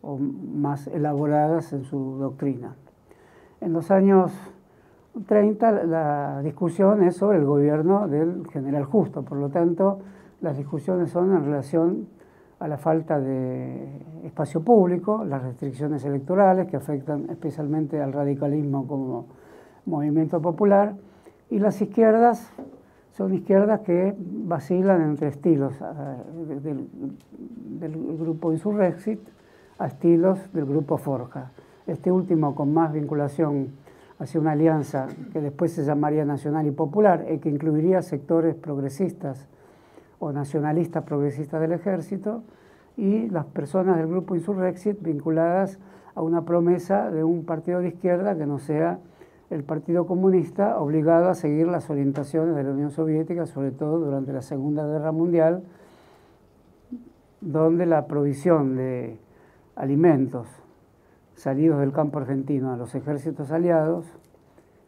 o 0.00 0.18
más 0.18 0.86
elaboradas 0.88 1.72
en 1.72 1.84
su 1.84 2.16
doctrina. 2.18 2.74
En 3.60 3.72
los 3.72 3.90
años 3.90 4.32
30 5.26 5.84
la 5.84 6.40
discusión 6.42 7.02
es 7.02 7.16
sobre 7.16 7.38
el 7.38 7.44
gobierno 7.44 8.08
del 8.08 8.46
general 8.48 8.84
Justo, 8.84 9.22
por 9.22 9.38
lo 9.38 9.50
tanto 9.50 10.00
las 10.40 10.56
discusiones 10.56 11.10
son 11.10 11.36
en 11.36 11.44
relación 11.44 12.08
a 12.58 12.68
la 12.68 12.78
falta 12.78 13.20
de 13.20 13.88
espacio 14.24 14.62
público, 14.62 15.24
las 15.24 15.42
restricciones 15.42 16.04
electorales 16.04 16.68
que 16.68 16.76
afectan 16.76 17.28
especialmente 17.28 18.00
al 18.00 18.12
radicalismo 18.12 18.86
como 18.86 19.26
movimiento 19.86 20.40
popular, 20.40 20.94
y 21.50 21.58
las 21.58 21.80
izquierdas 21.82 22.50
son 23.12 23.34
izquierdas 23.34 23.80
que 23.80 24.14
vacilan 24.18 25.02
entre 25.02 25.28
estilos 25.28 25.74
eh, 25.80 26.60
del, 26.62 26.88
del, 27.78 28.16
grupo 28.16 28.52
Insurrexit 28.52 29.20
a 29.78 29.86
estilos 29.86 30.52
del 30.52 30.64
grupo 30.64 30.96
Forja. 30.96 31.50
Este 31.86 32.10
último 32.10 32.54
con 32.54 32.72
más 32.72 32.92
vinculación 32.92 33.68
hacia 34.18 34.40
una 34.40 34.52
alianza 34.52 35.08
que 35.32 35.40
después 35.40 35.72
se 35.72 35.84
llamaría 35.84 36.24
nacional 36.24 36.66
y 36.66 36.70
popular 36.70 37.26
y 37.30 37.38
que 37.38 37.50
incluiría 37.50 38.00
sectores 38.02 38.54
progresistas 38.54 39.46
o 40.18 40.32
nacionalistas 40.32 41.02
progresistas 41.02 41.60
del 41.60 41.72
ejército 41.72 42.44
y 42.96 43.28
las 43.28 43.44
personas 43.46 43.96
del 43.96 44.06
grupo 44.06 44.36
Insurrexit 44.36 45.02
vinculadas 45.02 45.78
a 46.14 46.22
una 46.22 46.44
promesa 46.44 47.10
de 47.10 47.24
un 47.24 47.44
partido 47.44 47.80
de 47.80 47.88
izquierda 47.88 48.36
que 48.36 48.46
no 48.46 48.58
sea 48.58 49.00
el 49.52 49.64
Partido 49.64 50.06
Comunista 50.06 50.78
obligado 50.80 51.28
a 51.28 51.34
seguir 51.34 51.66
las 51.66 51.90
orientaciones 51.90 52.56
de 52.56 52.64
la 52.64 52.70
Unión 52.70 52.90
Soviética, 52.90 53.44
sobre 53.44 53.70
todo 53.70 53.98
durante 53.98 54.32
la 54.32 54.40
Segunda 54.40 54.86
Guerra 54.86 55.12
Mundial, 55.12 55.62
donde 57.42 57.84
la 57.84 58.06
provisión 58.06 58.76
de 58.76 59.18
alimentos 59.76 60.48
salidos 61.34 61.80
del 61.80 61.92
campo 61.92 62.18
argentino 62.18 62.72
a 62.72 62.76
los 62.78 62.94
ejércitos 62.94 63.50
aliados, 63.50 64.06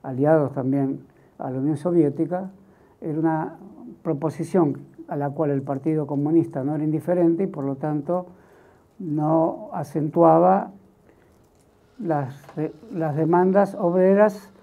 aliados 0.02 0.52
también 0.54 1.00
a 1.38 1.50
la 1.50 1.58
Unión 1.58 1.76
Soviética, 1.76 2.50
era 3.02 3.18
una 3.18 3.58
proposición 4.02 4.78
a 5.08 5.16
la 5.16 5.28
cual 5.28 5.50
el 5.50 5.60
Partido 5.60 6.06
Comunista 6.06 6.64
no 6.64 6.74
era 6.74 6.84
indiferente 6.84 7.42
y 7.42 7.48
por 7.48 7.64
lo 7.64 7.76
tanto 7.76 8.28
no 8.98 9.68
acentuaba 9.74 10.70
las, 11.98 12.42
las 12.90 13.14
demandas 13.14 13.74
obreras 13.74 14.53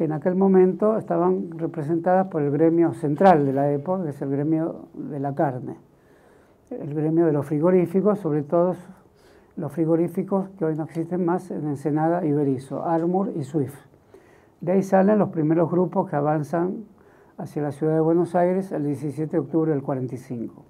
que 0.00 0.04
en 0.04 0.12
aquel 0.12 0.34
momento 0.34 0.96
estaban 0.96 1.58
representadas 1.58 2.28
por 2.28 2.40
el 2.40 2.50
gremio 2.50 2.94
central 2.94 3.44
de 3.44 3.52
la 3.52 3.70
época, 3.70 4.04
que 4.04 4.08
es 4.08 4.22
el 4.22 4.30
gremio 4.30 4.86
de 4.94 5.20
la 5.20 5.34
carne, 5.34 5.76
el 6.70 6.94
gremio 6.94 7.26
de 7.26 7.32
los 7.32 7.44
frigoríficos, 7.44 8.18
sobre 8.18 8.42
todo 8.42 8.76
los 9.58 9.70
frigoríficos 9.70 10.48
que 10.58 10.64
hoy 10.64 10.74
no 10.74 10.84
existen 10.84 11.26
más 11.26 11.50
en 11.50 11.68
Ensenada 11.68 12.24
y 12.24 12.32
Berizo, 12.32 12.82
Armour 12.82 13.32
y 13.36 13.44
Swift. 13.44 13.76
De 14.62 14.72
ahí 14.72 14.82
salen 14.82 15.18
los 15.18 15.28
primeros 15.28 15.70
grupos 15.70 16.08
que 16.08 16.16
avanzan 16.16 16.86
hacia 17.36 17.60
la 17.60 17.70
ciudad 17.70 17.92
de 17.92 18.00
Buenos 18.00 18.34
Aires 18.34 18.72
el 18.72 18.86
17 18.86 19.30
de 19.30 19.38
octubre 19.38 19.70
del 19.70 19.82
45. 19.82 20.64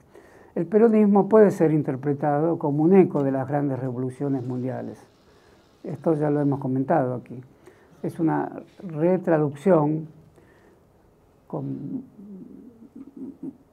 El 0.57 0.67
peronismo 0.67 1.29
puede 1.29 1.53
ser 1.53 1.71
interpretado 1.71 2.59
como 2.59 2.83
un 2.83 2.95
eco 2.95 3.23
de 3.23 3.31
las 3.31 3.47
grandes 3.47 3.79
revoluciones 3.79 4.45
mundiales. 4.45 5.07
Esto 5.85 6.15
ya 6.15 6.31
lo 6.31 6.41
hemos 6.41 6.59
comentado 6.59 7.15
aquí 7.15 7.41
es 8.03 8.19
una 8.19 8.63
retraducción 8.83 10.09
con 11.47 12.05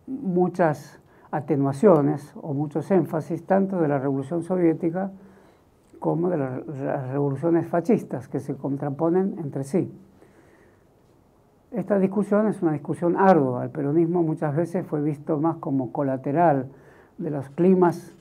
muchas 0.08 1.00
atenuaciones 1.32 2.34
o 2.42 2.54
muchos 2.54 2.90
énfasis 2.92 3.44
tanto 3.46 3.80
de 3.80 3.88
la 3.88 4.00
Revolución 4.00 4.44
Soviética 4.44 5.12
como 6.00 6.30
de 6.30 6.38
las 6.38 7.10
revoluciones 7.10 7.68
fascistas 7.68 8.28
que 8.28 8.40
se 8.40 8.56
contraponen 8.56 9.36
entre 9.40 9.64
sí. 9.64 9.92
Esta 11.72 12.00
discusión 12.00 12.48
es 12.48 12.62
una 12.62 12.72
discusión 12.72 13.18
ardua. 13.18 13.66
El 13.66 13.72
peronismo 13.72 14.24
muchas 14.24 14.56
veces 14.56 14.86
fue 14.86 15.02
visto 15.02 15.38
más 15.38 15.58
como 15.58 15.92
colateral 15.92 16.70
de 17.18 17.30
los 17.30 17.50
climas 17.50 18.16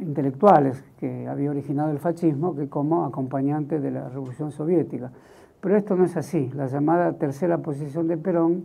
intelectuales 0.00 0.82
que 0.98 1.26
había 1.28 1.50
originado 1.50 1.90
el 1.90 1.98
fascismo 1.98 2.54
que 2.54 2.68
como 2.68 3.04
acompañante 3.04 3.80
de 3.80 3.90
la 3.90 4.08
Revolución 4.08 4.50
Soviética. 4.52 5.10
Pero 5.60 5.76
esto 5.76 5.96
no 5.96 6.04
es 6.04 6.16
así. 6.16 6.50
La 6.54 6.66
llamada 6.66 7.12
tercera 7.14 7.58
posición 7.58 8.06
de 8.08 8.16
Perón 8.16 8.64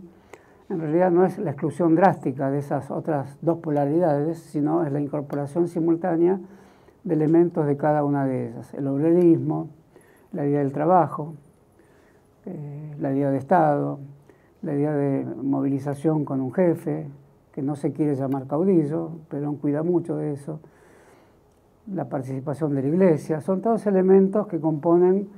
en 0.70 0.78
realidad 0.78 1.10
no 1.10 1.24
es 1.24 1.36
la 1.38 1.50
exclusión 1.50 1.96
drástica 1.96 2.48
de 2.50 2.58
esas 2.58 2.92
otras 2.92 3.36
dos 3.42 3.58
polaridades, 3.58 4.38
sino 4.38 4.84
es 4.84 4.92
la 4.92 5.00
incorporación 5.00 5.66
simultánea 5.66 6.38
de 7.02 7.14
elementos 7.14 7.66
de 7.66 7.76
cada 7.76 8.04
una 8.04 8.24
de 8.24 8.48
ellas. 8.48 8.72
El 8.74 8.86
obrerismo, 8.86 9.68
la 10.32 10.46
idea 10.46 10.60
del 10.60 10.72
trabajo, 10.72 11.34
eh, 12.46 12.94
la 13.00 13.12
idea 13.12 13.30
de 13.30 13.38
Estado, 13.38 13.98
la 14.62 14.74
idea 14.74 14.92
de 14.92 15.24
movilización 15.24 16.24
con 16.24 16.40
un 16.40 16.52
jefe, 16.52 17.08
que 17.52 17.62
no 17.62 17.74
se 17.74 17.92
quiere 17.92 18.14
llamar 18.14 18.46
caudillo, 18.46 19.10
Perón 19.28 19.56
cuida 19.56 19.82
mucho 19.82 20.16
de 20.16 20.34
eso, 20.34 20.60
la 21.94 22.08
participación 22.08 22.74
de 22.74 22.82
la 22.82 22.88
iglesia, 22.88 23.40
son 23.40 23.60
todos 23.60 23.86
elementos 23.86 24.46
que 24.46 24.60
componen 24.60 25.28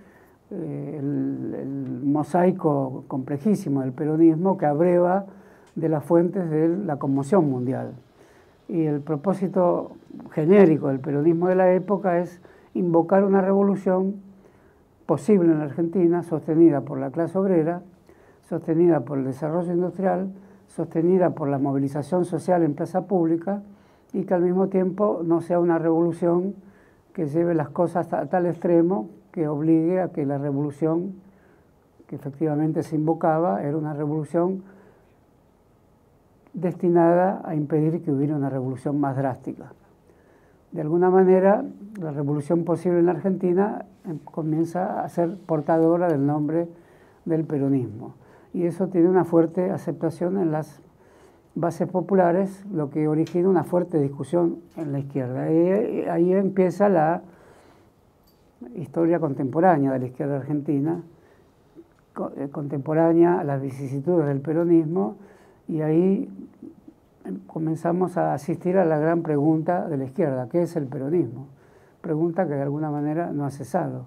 eh, 0.50 0.96
el, 0.98 2.02
mosaico 2.04 3.04
complejísimo 3.08 3.80
del 3.80 3.92
peronismo 3.92 4.58
que 4.58 4.66
abreva 4.66 5.24
de 5.74 5.88
las 5.88 6.04
fuentes 6.04 6.50
de 6.50 6.68
la 6.68 6.96
conmoción 6.96 7.48
mundial. 7.48 7.94
Y 8.68 8.82
el 8.82 9.00
propósito 9.00 9.92
genérico 10.32 10.88
del 10.88 11.00
peronismo 11.00 11.48
de 11.48 11.54
la 11.54 11.72
época 11.72 12.18
es 12.18 12.40
invocar 12.74 13.24
una 13.24 13.40
revolución 13.40 14.16
posible 15.06 15.52
en 15.52 15.58
la 15.58 15.64
Argentina, 15.64 16.22
sostenida 16.22 16.82
por 16.82 16.98
la 16.98 17.10
clase 17.10 17.38
obrera, 17.38 17.82
sostenida 18.42 19.00
por 19.00 19.18
el 19.18 19.24
desarrollo 19.24 19.72
industrial, 19.72 20.32
sostenida 20.66 21.30
por 21.30 21.48
la 21.48 21.58
movilización 21.58 22.24
social 22.24 22.62
en 22.62 22.74
plaza 22.74 23.06
pública, 23.06 23.62
y 24.12 24.24
que 24.24 24.34
al 24.34 24.42
mismo 24.42 24.68
tiempo 24.68 25.22
no 25.24 25.40
sea 25.40 25.58
una 25.58 25.78
revolución 25.78 26.54
que 27.12 27.26
lleve 27.26 27.54
las 27.54 27.70
cosas 27.70 28.12
a 28.12 28.26
tal 28.26 28.46
extremo 28.46 29.08
que 29.32 29.48
obligue 29.48 30.00
a 30.00 30.08
que 30.08 30.26
la 30.26 30.38
revolución 30.38 31.14
que 32.06 32.16
efectivamente 32.16 32.82
se 32.82 32.96
invocaba 32.96 33.62
era 33.62 33.76
una 33.76 33.94
revolución 33.94 34.62
destinada 36.52 37.40
a 37.44 37.54
impedir 37.54 38.02
que 38.02 38.12
hubiera 38.12 38.36
una 38.36 38.50
revolución 38.50 39.00
más 39.00 39.16
drástica. 39.16 39.72
De 40.72 40.80
alguna 40.80 41.10
manera, 41.10 41.64
la 42.00 42.12
revolución 42.12 42.64
posible 42.64 42.98
en 42.98 43.06
la 43.06 43.12
Argentina 43.12 43.84
em, 44.04 44.18
comienza 44.18 45.02
a 45.02 45.08
ser 45.08 45.36
portadora 45.38 46.08
del 46.08 46.26
nombre 46.26 46.68
del 47.24 47.44
peronismo. 47.44 48.14
Y 48.54 48.64
eso 48.64 48.88
tiene 48.88 49.08
una 49.08 49.24
fuerte 49.24 49.70
aceptación 49.70 50.38
en 50.38 50.50
las 50.50 50.80
bases 51.54 51.88
populares, 51.88 52.64
lo 52.72 52.90
que 52.90 53.08
origina 53.08 53.48
una 53.48 53.64
fuerte 53.64 54.00
discusión 54.00 54.60
en 54.76 54.92
la 54.92 54.98
izquierda. 54.98 55.50
Y 55.50 56.08
ahí 56.08 56.32
empieza 56.32 56.88
la 56.88 57.22
historia 58.74 59.20
contemporánea 59.20 59.92
de 59.92 59.98
la 59.98 60.06
izquierda 60.06 60.36
argentina, 60.36 61.02
eh, 62.36 62.48
contemporánea 62.50 63.40
a 63.40 63.44
las 63.44 63.60
vicisitudes 63.60 64.26
del 64.26 64.40
peronismo, 64.40 65.16
y 65.68 65.80
ahí 65.80 66.28
comenzamos 67.46 68.16
a 68.16 68.34
asistir 68.34 68.78
a 68.78 68.84
la 68.84 68.98
gran 68.98 69.22
pregunta 69.22 69.88
de 69.88 69.96
la 69.96 70.04
izquierda, 70.04 70.48
¿qué 70.48 70.62
es 70.62 70.76
el 70.76 70.86
peronismo? 70.86 71.46
Pregunta 72.00 72.46
que 72.46 72.54
de 72.54 72.62
alguna 72.62 72.90
manera 72.90 73.30
no 73.32 73.44
ha 73.44 73.50
cesado. 73.50 74.06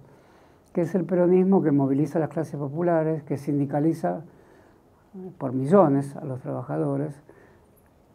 ¿Qué 0.73 0.81
es 0.81 0.93
el 0.95 1.05
peronismo 1.05 1.63
que 1.63 1.71
moviliza 1.71 2.19
a 2.19 2.21
las 2.21 2.29
clases 2.29 2.60
populares, 2.60 3.23
que 3.23 3.38
sindicaliza 3.38 4.23
por 5.38 5.53
millones 5.53 6.15
a 6.17 6.25
los 6.25 6.41
trabajadores, 6.41 7.15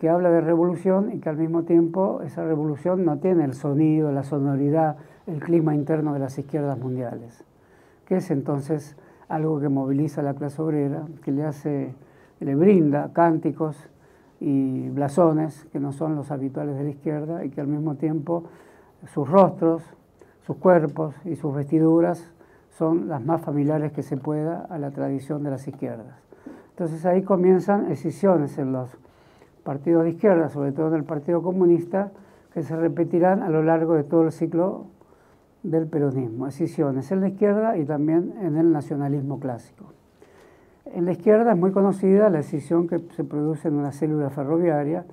que 0.00 0.08
habla 0.08 0.30
de 0.30 0.40
revolución 0.40 1.12
y 1.12 1.18
que 1.18 1.28
al 1.28 1.36
mismo 1.36 1.64
tiempo 1.64 2.22
esa 2.22 2.42
revolución 2.42 3.04
no 3.04 3.18
tiene 3.18 3.44
el 3.44 3.52
sonido, 3.52 4.10
la 4.10 4.22
sonoridad, 4.22 4.96
el 5.26 5.40
clima 5.40 5.74
interno 5.74 6.14
de 6.14 6.20
las 6.20 6.38
izquierdas 6.38 6.78
mundiales, 6.78 7.44
que 8.06 8.16
es 8.16 8.30
entonces 8.30 8.96
algo 9.28 9.60
que 9.60 9.68
moviliza 9.68 10.22
a 10.22 10.24
la 10.24 10.32
clase 10.32 10.62
obrera, 10.62 11.02
que 11.22 11.32
le 11.32 11.44
hace, 11.44 11.94
le 12.40 12.54
brinda 12.54 13.10
cánticos 13.12 13.76
y 14.40 14.88
blasones 14.88 15.66
que 15.66 15.78
no 15.78 15.92
son 15.92 16.16
los 16.16 16.30
habituales 16.30 16.78
de 16.78 16.84
la 16.84 16.90
izquierda 16.90 17.44
y 17.44 17.50
que 17.50 17.60
al 17.60 17.66
mismo 17.66 17.96
tiempo 17.96 18.44
sus 19.04 19.28
rostros, 19.28 19.82
sus 20.46 20.56
cuerpos 20.56 21.14
y 21.26 21.36
sus 21.36 21.54
vestiduras 21.54 22.32
son 22.70 23.06
las 23.06 23.22
más 23.22 23.42
familiares 23.42 23.92
que 23.92 24.02
se 24.02 24.16
pueda 24.16 24.66
a 24.70 24.78
la 24.78 24.92
tradición 24.92 25.42
de 25.42 25.50
las 25.50 25.68
izquierdas. 25.68 26.16
Entonces 26.70 27.04
ahí 27.04 27.20
comienzan 27.20 27.92
escisiones 27.92 28.56
en 28.56 28.72
los 28.72 28.96
partidos 29.62 30.05
de 30.05 30.11
izquierda, 30.11 30.49
sobre 30.49 30.73
todo 30.73 30.88
en 30.88 30.94
el 30.94 31.05
Partido 31.05 31.42
Comunista, 31.42 32.12
que 32.53 32.62
se 32.62 32.77
repetirán 32.77 33.42
a 33.42 33.49
lo 33.49 33.62
largo 33.62 33.94
de 33.94 34.05
todo 34.05 34.25
el 34.25 34.33
ciclo 34.33 34.87
del 35.62 35.87
peronismo, 35.87 36.46
escisiones 36.46 37.11
en 37.12 37.20
la 37.20 37.29
izquierda 37.29 37.77
y 37.77 37.85
también 37.85 38.35
en 38.40 38.57
el 38.57 38.73
nacionalismo 38.73 39.38
clásico. 39.38 39.92
En 40.87 41.05
la 41.05 41.12
izquierda 41.12 41.53
es 41.53 41.59
muy 41.59 41.70
conocida 41.70 42.31
la 42.31 42.40
escisión 42.40 42.88
que 42.88 42.99
se 43.14 43.23
produce 43.23 43.68
en 43.68 43.75
una 43.75 43.92
célula 43.92 44.31
ferroviaria, 44.31 45.05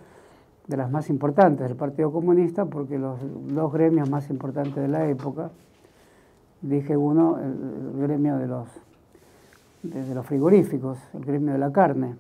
de 0.68 0.76
las 0.76 0.92
más 0.92 1.10
importantes 1.10 1.68
del 1.68 1.78
Partido 1.78 2.12
Comunista, 2.12 2.66
porque 2.66 3.00
los 3.00 3.20
dos 3.54 3.72
gremios 3.72 4.10
más 4.10 4.30
importantes 4.30 4.76
de 4.76 4.88
la 4.88 5.08
época, 5.08 5.50
dije 6.62 6.98
uno, 6.98 7.40
el, 7.40 8.02
gremio 8.02 8.38
de 8.38 8.48
los, 8.48 8.68
de 9.84 10.14
los 10.14 10.26
frigoríficos, 10.26 11.00
el 11.14 11.24
gremio 11.24 11.54
de 11.54 11.60
la 11.60 11.72
carne, 11.72 12.16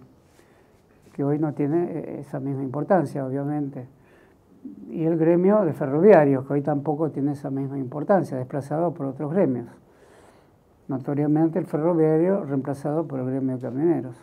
que 1.18 1.24
hoy 1.24 1.40
no 1.40 1.54
tiene 1.54 1.86
eh, 1.86 2.20
esa 2.20 2.40
misma 2.40 2.62
importancia, 2.62 3.26
obviamente, 3.26 3.88
y 4.88 5.04
el 5.04 5.18
gremio 5.18 5.66
de 5.66 5.74
ferroviarios, 5.74 6.46
que 6.46 6.54
hoy 6.54 6.62
tampoco 6.62 7.10
tiene 7.10 7.32
esa 7.32 7.50
misma 7.50 7.80
importancia, 7.80 8.38
desplazado 8.38 8.94
por 8.94 9.08
otros 9.08 9.34
gremios. 9.34 9.66
Notoriamente 10.88 11.58
el 11.58 11.66
ferroviario 11.66 12.46
reemplazado 12.46 13.08
por 13.08 13.20
el 13.20 13.26
gremio 13.26 13.56
de 13.56 13.62
camioneros. 13.62 14.16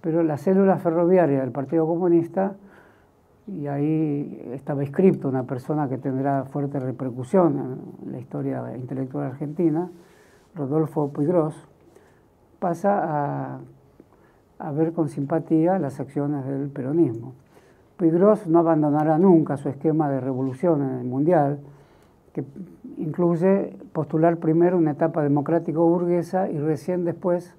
Pero 0.00 0.22
la 0.22 0.38
célula 0.38 0.78
ferroviaria 0.78 1.40
del 1.40 1.50
Partido 1.50 1.86
Comunista, 1.86 2.54
y 3.48 3.66
ahí 3.66 4.48
estaba 4.52 4.84
escrito 4.84 5.28
una 5.28 5.42
persona 5.42 5.88
que 5.88 5.98
tendrá 5.98 6.44
fuerte 6.44 6.78
repercusión 6.78 7.80
en 8.04 8.12
la 8.12 8.18
historia 8.18 8.76
intelectual 8.76 9.26
argentina, 9.26 9.90
Rodolfo 10.54 11.08
Puigros, 11.08 11.66
pasa 12.60 13.00
a, 13.02 13.60
a 14.58 14.72
ver 14.72 14.92
con 14.92 15.08
simpatía 15.08 15.78
las 15.78 16.00
acciones 16.00 16.44
del 16.44 16.68
peronismo. 16.68 17.34
Puigros 17.96 18.46
no 18.46 18.60
abandonará 18.60 19.18
nunca 19.18 19.56
su 19.56 19.68
esquema 19.68 20.08
de 20.08 20.20
revolución 20.20 20.82
en 20.82 20.98
el 20.98 21.04
mundial, 21.04 21.58
que 22.32 22.44
incluye 22.96 23.76
postular 23.92 24.36
primero 24.36 24.76
una 24.76 24.92
etapa 24.92 25.22
democrático-burguesa 25.22 26.48
y 26.50 26.58
recién 26.58 27.04
después 27.04 27.54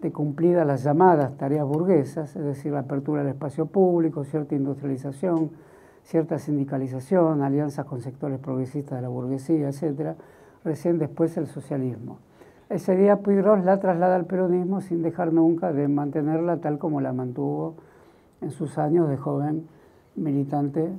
de 0.00 0.12
cumplidas 0.12 0.66
las 0.66 0.82
llamadas 0.82 1.36
tareas 1.36 1.66
burguesas, 1.66 2.34
es 2.36 2.44
decir, 2.44 2.72
la 2.72 2.80
apertura 2.80 3.22
del 3.22 3.32
espacio 3.32 3.66
público, 3.66 4.24
cierta 4.24 4.54
industrialización, 4.54 5.50
cierta 6.02 6.38
sindicalización, 6.38 7.42
alianzas 7.42 7.86
con 7.86 8.00
sectores 8.00 8.38
progresistas 8.38 8.98
de 8.98 9.02
la 9.02 9.08
burguesía, 9.08 9.68
etc., 9.68 10.16
recién 10.64 10.98
después 10.98 11.36
el 11.36 11.46
socialismo. 11.46 12.18
Ese 12.72 12.96
día 12.96 13.16
Puigros 13.16 13.62
la 13.66 13.80
traslada 13.80 14.16
al 14.16 14.24
peronismo 14.24 14.80
sin 14.80 15.02
dejar 15.02 15.30
nunca 15.30 15.74
de 15.74 15.88
mantenerla 15.88 16.56
tal 16.56 16.78
como 16.78 17.02
la 17.02 17.12
mantuvo 17.12 17.74
en 18.40 18.50
sus 18.50 18.78
años 18.78 19.10
de 19.10 19.18
joven 19.18 19.68
militante 20.16 20.90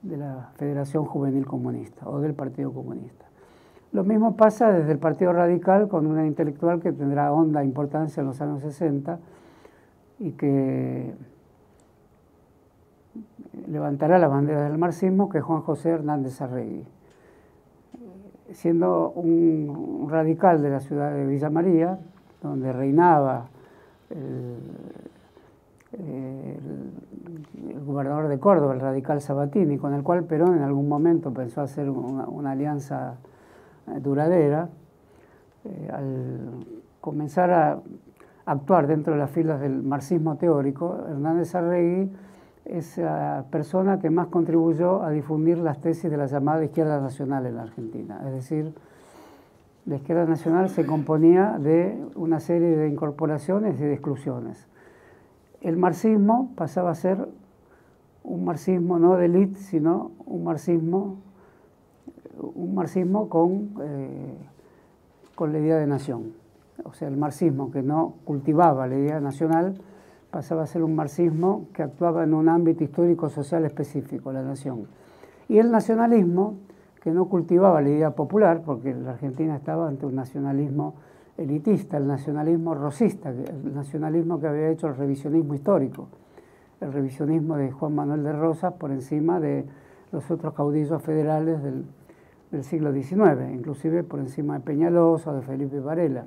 de 0.00 0.16
la 0.16 0.48
Federación 0.54 1.04
Juvenil 1.04 1.44
Comunista 1.44 2.08
o 2.08 2.20
del 2.20 2.32
Partido 2.32 2.72
Comunista. 2.72 3.26
Lo 3.92 4.02
mismo 4.02 4.34
pasa 4.34 4.72
desde 4.72 4.92
el 4.92 4.98
Partido 4.98 5.34
Radical 5.34 5.88
con 5.88 6.06
una 6.06 6.26
intelectual 6.26 6.80
que 6.80 6.92
tendrá 6.92 7.34
honda 7.34 7.62
importancia 7.62 8.22
en 8.22 8.28
los 8.28 8.40
años 8.40 8.62
60 8.62 9.18
y 10.20 10.30
que 10.30 11.12
levantará 13.68 14.18
la 14.18 14.28
bandera 14.28 14.62
del 14.62 14.78
marxismo, 14.78 15.28
que 15.28 15.36
es 15.36 15.44
Juan 15.44 15.60
José 15.60 15.90
Hernández 15.90 16.40
Arregui. 16.40 16.86
Siendo 18.52 19.10
un 19.10 20.08
radical 20.10 20.62
de 20.62 20.70
la 20.70 20.80
ciudad 20.80 21.12
de 21.12 21.26
Villa 21.26 21.50
María, 21.50 21.98
donde 22.42 22.72
reinaba 22.72 23.46
el, 24.10 24.56
gobernador 27.84 28.28
de 28.28 28.38
Córdoba, 28.38 28.74
el 28.74 28.80
radical 28.80 29.20
Sabatini, 29.20 29.76
con 29.78 29.92
el 29.94 30.02
cual 30.02 30.24
Perón 30.24 30.56
en 30.56 30.62
algún 30.62 30.88
momento 30.88 31.32
pensó 31.32 31.60
hacer 31.60 31.90
una, 31.90 32.52
alianza 32.52 33.16
eh, 33.88 34.00
duradera, 34.00 34.68
eh, 35.64 35.90
al 35.92 36.66
comenzar 37.00 37.50
a 37.50 37.80
actuar 38.46 38.86
dentro 38.86 39.12
de 39.12 39.18
las 39.18 39.30
filas 39.30 39.60
del 39.60 39.82
marxismo 39.82 40.36
teórico, 40.36 41.04
Hernández 41.08 41.54
Arregui 41.54 42.10
es 42.64 42.98
la 42.98 43.44
persona 43.50 43.98
que 43.98 44.10
más 44.10 44.28
contribuyó 44.28 45.02
a 45.02 45.10
difundir 45.10 45.58
las 45.58 45.80
tesis 45.80 46.10
de 46.10 46.16
la 46.16 46.26
llamada 46.26 46.64
izquierda 46.64 47.00
nacional 47.00 47.46
en 47.46 47.56
la 47.56 47.62
Argentina. 47.62 48.20
Es 48.26 48.32
decir, 48.32 48.72
la 49.86 49.96
izquierda 49.96 50.26
nacional 50.26 50.68
se 50.68 50.86
componía 50.86 51.58
de 51.58 51.98
una 52.14 52.40
serie 52.40 52.76
de 52.76 52.88
incorporaciones 52.88 53.80
y 53.80 53.84
de 53.84 53.92
exclusiones 53.92 54.68
el 55.62 55.76
marxismo 55.76 56.50
pasaba 56.56 56.90
a 56.90 56.94
ser 56.94 57.28
un 58.24 58.44
marxismo 58.44 58.98
no 58.98 59.16
de 59.16 59.26
élite, 59.26 59.58
sino 59.58 60.10
un 60.26 60.44
marxismo, 60.44 61.18
un 62.38 62.74
marxismo 62.74 63.28
con, 63.28 63.74
eh, 63.80 64.36
con 65.34 65.52
la 65.52 65.58
idea 65.58 65.76
de 65.76 65.86
nación. 65.86 66.32
O 66.84 66.92
sea, 66.94 67.08
el 67.08 67.16
marxismo 67.16 67.70
que 67.70 67.82
no 67.82 68.14
cultivaba 68.24 68.86
la 68.86 68.96
idea 68.96 69.20
nacional 69.20 69.80
pasaba 70.32 70.62
a 70.62 70.66
ser 70.66 70.82
un 70.82 70.96
marxismo 70.96 71.66
que 71.74 71.82
actuaba 71.82 72.24
en 72.24 72.32
un 72.32 72.48
ámbito 72.48 72.82
histórico-social 72.82 73.66
específico, 73.66 74.32
la 74.32 74.42
nación. 74.42 74.86
Y 75.48 75.58
el 75.58 75.70
nacionalismo, 75.70 76.56
que 77.02 77.10
no 77.10 77.26
cultivaba 77.26 77.82
la 77.82 77.90
idea 77.90 78.10
popular, 78.12 78.62
porque 78.64 78.94
la 78.94 79.10
Argentina 79.10 79.54
estaba 79.54 79.86
ante 79.86 80.06
un 80.06 80.14
nacionalismo 80.14 80.94
elitista, 81.36 81.98
el 81.98 82.06
nacionalismo 82.06 82.74
rosista, 82.74 83.28
el 83.28 83.74
nacionalismo 83.74 84.40
que 84.40 84.46
había 84.46 84.70
hecho 84.70 84.86
el 84.86 84.96
revisionismo 84.96 85.54
histórico, 85.54 86.08
el 86.80 86.92
revisionismo 86.92 87.56
de 87.56 87.70
Juan 87.70 87.94
Manuel 87.94 88.24
de 88.24 88.32
Rosas 88.32 88.72
por 88.72 88.90
encima 88.90 89.38
de 89.38 89.66
los 90.12 90.30
otros 90.30 90.54
caudillos 90.54 91.02
federales 91.02 91.60
del, 91.62 91.84
siglo 92.64 92.92
XIX, 92.92 93.50
inclusive 93.52 94.02
por 94.02 94.20
encima 94.20 94.54
de 94.54 94.60
Peñalosa 94.60 95.32
de 95.32 95.40
Felipe 95.40 95.80
Varela. 95.80 96.26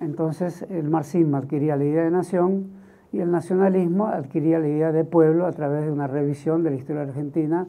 Entonces 0.00 0.62
el 0.70 0.88
marxismo 0.90 1.36
adquiría 1.36 1.76
la 1.76 1.84
idea 1.84 2.04
de 2.04 2.10
nación 2.10 2.68
y 3.12 3.20
el 3.20 3.30
nacionalismo 3.30 4.06
adquiría 4.06 4.58
la 4.58 4.68
idea 4.68 4.92
de 4.92 5.04
pueblo 5.04 5.46
a 5.46 5.52
través 5.52 5.84
de 5.84 5.92
una 5.92 6.06
revisión 6.06 6.62
de 6.62 6.70
la 6.70 6.76
historia 6.76 7.02
argentina 7.02 7.66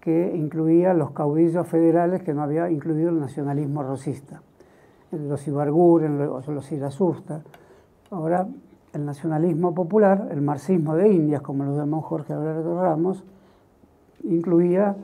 que 0.00 0.36
incluía 0.36 0.94
los 0.94 1.10
caudillos 1.10 1.66
federales 1.66 2.22
que 2.22 2.32
no 2.32 2.42
había 2.42 2.70
incluido 2.70 3.10
el 3.10 3.18
nacionalismo 3.18 3.82
rosista 3.82 4.40
los 5.12 5.46
Ibarguren, 5.46 6.18
los, 6.18 6.72
Irasusta. 6.72 7.42
Ahora, 8.10 8.46
el 8.92 9.04
nacionalismo 9.04 9.74
popular, 9.74 10.28
el 10.30 10.40
marxismo 10.42 10.94
de 10.94 11.12
Indias, 11.12 11.42
como 11.42 11.64
lo 11.64 11.76
llamó 11.76 12.02
Jorge 12.02 12.32
Alberto 12.32 12.80
Ramos, 12.80 13.24
incluía 14.24 14.96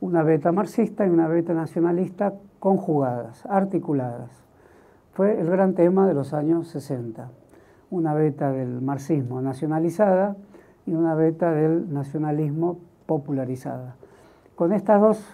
una 0.00 0.22
beta 0.22 0.52
marxista 0.52 1.06
y 1.06 1.10
una 1.10 1.28
beta 1.28 1.54
nacionalista 1.54 2.34
conjugadas, 2.58 3.44
articuladas. 3.46 4.45
Fue 5.16 5.40
el 5.40 5.48
gran 5.48 5.72
tema 5.72 6.06
de 6.06 6.12
los 6.12 6.34
años 6.34 6.68
60. 6.68 7.30
Una 7.88 8.12
beta 8.12 8.52
del 8.52 8.82
marxismo 8.82 9.40
nacionalizada 9.40 10.36
y 10.84 10.92
una 10.92 11.14
beta 11.14 11.52
del 11.52 11.90
nacionalismo 11.90 12.76
popularizada. 13.06 13.96
Con 14.56 14.74
estas 14.74 15.00
dos 15.00 15.24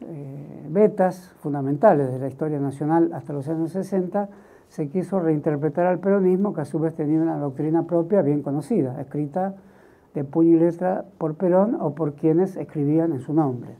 eh, 0.00 0.66
vetas 0.70 1.34
fundamentales 1.40 2.10
de 2.10 2.20
la 2.20 2.28
historia 2.28 2.58
nacional 2.58 3.12
hasta 3.12 3.34
los 3.34 3.46
años 3.48 3.72
60, 3.72 4.30
se 4.70 4.88
quiso 4.88 5.20
reinterpretar 5.20 5.84
al 5.84 5.98
peronismo, 5.98 6.54
que 6.54 6.62
a 6.62 6.64
su 6.64 6.78
vez 6.78 6.94
tenía 6.94 7.20
una 7.20 7.36
doctrina 7.36 7.82
propia 7.82 8.22
bien 8.22 8.40
conocida, 8.40 8.98
escrita 8.98 9.56
de 10.14 10.24
puño 10.24 10.56
y 10.56 10.60
letra 10.60 11.04
por 11.18 11.34
Perón 11.34 11.76
o 11.78 11.94
por 11.94 12.14
quienes 12.14 12.56
escribían 12.56 13.12
en 13.12 13.20
su 13.20 13.34
nombre. 13.34 13.76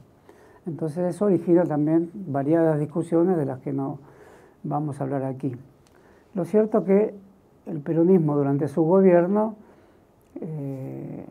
Entonces 0.67 1.15
eso 1.15 1.25
origina 1.25 1.63
también 1.63 2.11
variadas 2.13 2.79
discusiones 2.79 3.35
de 3.35 3.45
las 3.45 3.57
que 3.61 3.73
no 3.73 4.12
vamos 4.63 4.99
a 4.99 5.03
hablar 5.03 5.23
aquí. 5.23 5.55
Lo 6.33 6.45
cierto 6.45 6.83
que 6.83 7.13
el 7.65 7.79
peronismo 7.79 8.35
durante 8.35 8.67
su 8.67 8.83
gobierno 8.83 9.55
eh, 10.41 11.25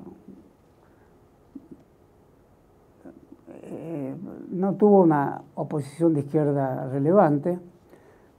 no 4.50 4.74
tuvo 4.74 5.00
una 5.02 5.42
oposición 5.54 6.14
de 6.14 6.20
izquierda 6.20 6.88
relevante, 6.88 7.58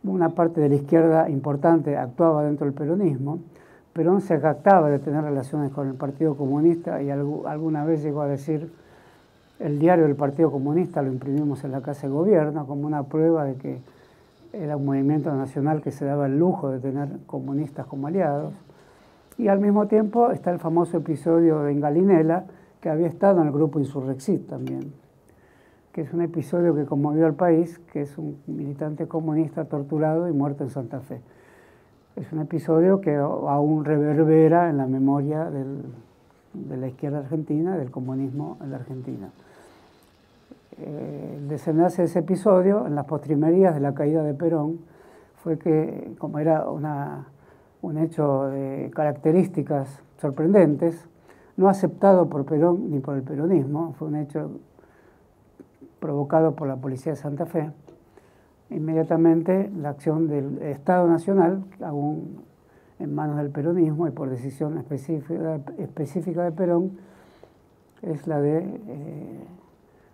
una 0.03 0.29
parte 0.29 0.61
de 0.61 0.69
la 0.69 0.75
izquierda 0.75 1.29
importante 1.29 1.97
actuaba 1.97 2.43
dentro 2.43 2.65
del 2.65 2.73
peronismo, 2.73 3.39
Perón 3.93 4.21
se 4.21 4.39
jactaba 4.39 4.89
de 4.89 4.97
tener 4.97 5.23
relaciones 5.23 5.71
con 5.71 5.87
el 5.87 5.93
Partido 5.93 6.35
Comunista 6.35 7.01
y 7.03 7.11
alguna 7.11 7.85
vez 7.85 8.01
llegó 8.01 8.21
a 8.21 8.27
decir, 8.27 8.73
el 9.59 9.77
diario 9.77 10.05
del 10.05 10.15
Partido 10.15 10.51
Comunista 10.51 11.03
lo 11.03 11.11
imprimimos 11.11 11.63
en 11.63 11.71
la 11.71 11.81
Casa 11.81 12.07
de 12.07 12.13
Gobierno 12.13 12.65
como 12.65 12.87
una 12.87 13.03
prueba 13.03 13.45
de 13.45 13.55
que 13.55 13.81
era 14.53 14.77
un 14.77 14.85
movimiento 14.85 15.33
nacional 15.35 15.81
que 15.81 15.91
se 15.91 16.05
daba 16.05 16.27
el 16.27 16.39
lujo 16.39 16.69
de 16.69 16.79
tener 16.79 17.09
comunistas 17.25 17.85
como 17.87 18.07
aliados. 18.07 18.53
Y 19.37 19.49
al 19.49 19.59
mismo 19.59 19.87
tiempo 19.87 20.31
está 20.31 20.51
el 20.51 20.59
famoso 20.59 20.97
episodio 20.97 21.63
de 21.63 21.77
Galinela, 21.79 22.45
que 22.79 22.89
había 22.89 23.07
estado 23.07 23.41
en 23.41 23.47
el 23.47 23.53
grupo 23.53 23.79
Insurrexit 23.79 24.47
también 24.47 24.93
que 25.93 26.01
es 26.01 26.11
un 26.11 26.21
episodio 26.21 26.73
que 26.73 26.85
conmovió 26.85 27.27
al 27.27 27.35
país, 27.35 27.79
que 27.91 28.01
es 28.01 28.17
un 28.17 28.39
militante 28.47 29.07
comunista 29.07 29.65
torturado 29.65 30.27
y 30.27 30.33
muerto 30.33 30.63
en 30.63 30.71
Santa 30.71 31.01
Fe. 31.01 31.21
Es 32.15 32.33
un 32.33 32.39
episodio 32.39 32.99
que 32.99 33.15
aún 33.15 33.85
reverbera 33.85 34.71
en 34.71 34.77
la 34.77 34.87
memoria 34.87 35.51
de 35.51 36.77
la 36.77 36.87
izquierda 36.87 37.19
argentina, 37.19 37.77
del 37.77 37.91
comunismo 37.91 38.57
en 38.61 38.71
la 38.71 38.77
Argentina. 38.77 39.29
Eh, 40.77 41.37
el 41.37 41.47
desenlace 41.47 42.03
de 42.03 42.07
ese 42.07 42.19
episodio, 42.19 42.85
en 42.87 42.95
las 42.95 43.05
postrimerías 43.05 43.73
de 43.75 43.81
la 43.81 43.93
caída 43.93 44.23
de 44.23 44.33
Perón, 44.33 44.79
fue 45.35 45.57
que, 45.57 46.15
como 46.19 46.39
era 46.39 46.69
una, 46.69 47.27
un 47.81 47.97
hecho 47.97 48.45
de 48.45 48.91
características 48.93 50.01
sorprendentes, 50.17 51.07
no 51.57 51.69
aceptado 51.69 52.29
por 52.29 52.45
Perón 52.45 52.89
ni 52.89 52.99
por 52.99 53.15
el 53.15 53.23
peronismo, 53.23 53.93
fue 53.93 54.07
un 54.07 54.15
hecho 54.15 54.51
provocado 55.99 56.55
por 56.55 56.67
la 56.67 56.77
Policía 56.77 57.13
de 57.13 57.17
Santa 57.17 57.45
Fe, 57.45 57.71
inmediatamente 58.69 59.71
la 59.77 59.89
acción 59.89 60.27
del 60.27 60.61
Estado 60.61 61.07
Nacional, 61.07 61.63
aún 61.81 62.43
en 62.99 63.13
manos 63.13 63.37
del 63.37 63.49
peronismo 63.49 64.07
y 64.07 64.11
por 64.11 64.29
decisión 64.29 64.77
específica, 64.77 65.59
específica 65.77 66.43
de 66.43 66.51
Perón, 66.51 66.97
es 68.01 68.27
la 68.27 68.41
de 68.41 68.59
eh, 68.59 69.47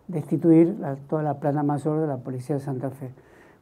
destituir 0.10 0.76
toda 1.08 1.24
la 1.24 1.40
plana 1.40 1.64
mayor 1.64 2.02
de 2.02 2.08
la 2.08 2.18
Policía 2.18 2.56
de 2.58 2.62
Santa 2.62 2.90
Fe. 2.90 3.12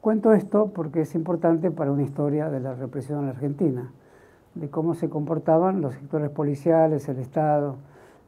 Cuento 0.00 0.32
esto 0.32 0.72
porque 0.74 1.02
es 1.02 1.14
importante 1.14 1.70
para 1.70 1.92
una 1.92 2.02
historia 2.02 2.50
de 2.50 2.60
la 2.60 2.74
represión 2.74 3.20
en 3.20 3.26
la 3.26 3.32
Argentina, 3.32 3.92
de 4.54 4.70
cómo 4.70 4.94
se 4.94 5.08
comportaban 5.08 5.80
los 5.80 5.94
sectores 5.94 6.30
policiales, 6.30 7.08
el 7.08 7.18
Estado, 7.18 7.76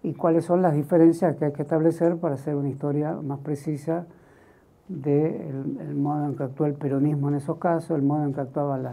y 0.03 0.15
cuáles 0.15 0.45
son 0.45 0.63
las 0.63 0.75
diferencias 0.75 1.37
que 1.37 1.47
hay 1.47 1.53
que 1.53 1.63
establecer 1.63 2.17
para 2.17 2.35
hacer 2.35 2.55
una 2.55 2.69
historia 2.69 3.15
más 3.15 3.41
precisa 3.41 4.07
del 4.89 5.95
modo 5.95 6.27
en 6.27 6.37
que 6.37 6.43
actuó 6.43 6.67
el 6.67 6.75
peronismo 6.75 7.29
en 7.29 7.37
esos 7.37 7.59
casos, 7.59 7.97
el 7.97 8.03
modo 8.03 8.25
en 8.25 8.35
que 8.35 8.41
actuaban 8.41 8.87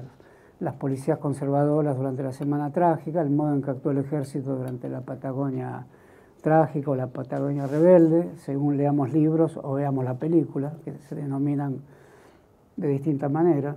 las 0.59 0.75
policías 0.75 1.17
conservadoras 1.17 1.97
durante 1.97 2.23
la 2.23 2.31
Semana 2.31 2.71
Trágica, 2.71 3.21
el 3.21 3.29
modo 3.29 3.53
en 3.53 3.61
que 3.61 3.71
actuó 3.71 3.91
el 3.91 3.99
ejército 3.99 4.55
durante 4.55 4.89
la 4.89 5.01
Patagonia 5.01 5.87
Trágica 6.41 6.91
o 6.91 6.95
la 6.95 7.07
Patagonia 7.07 7.67
Rebelde, 7.67 8.29
según 8.37 8.77
leamos 8.77 9.13
libros 9.13 9.59
o 9.61 9.73
veamos 9.73 10.05
la 10.05 10.15
película, 10.15 10.73
que 10.83 10.93
se 11.09 11.15
denominan 11.15 11.79
de 12.75 12.87
distinta 12.87 13.29
manera. 13.29 13.75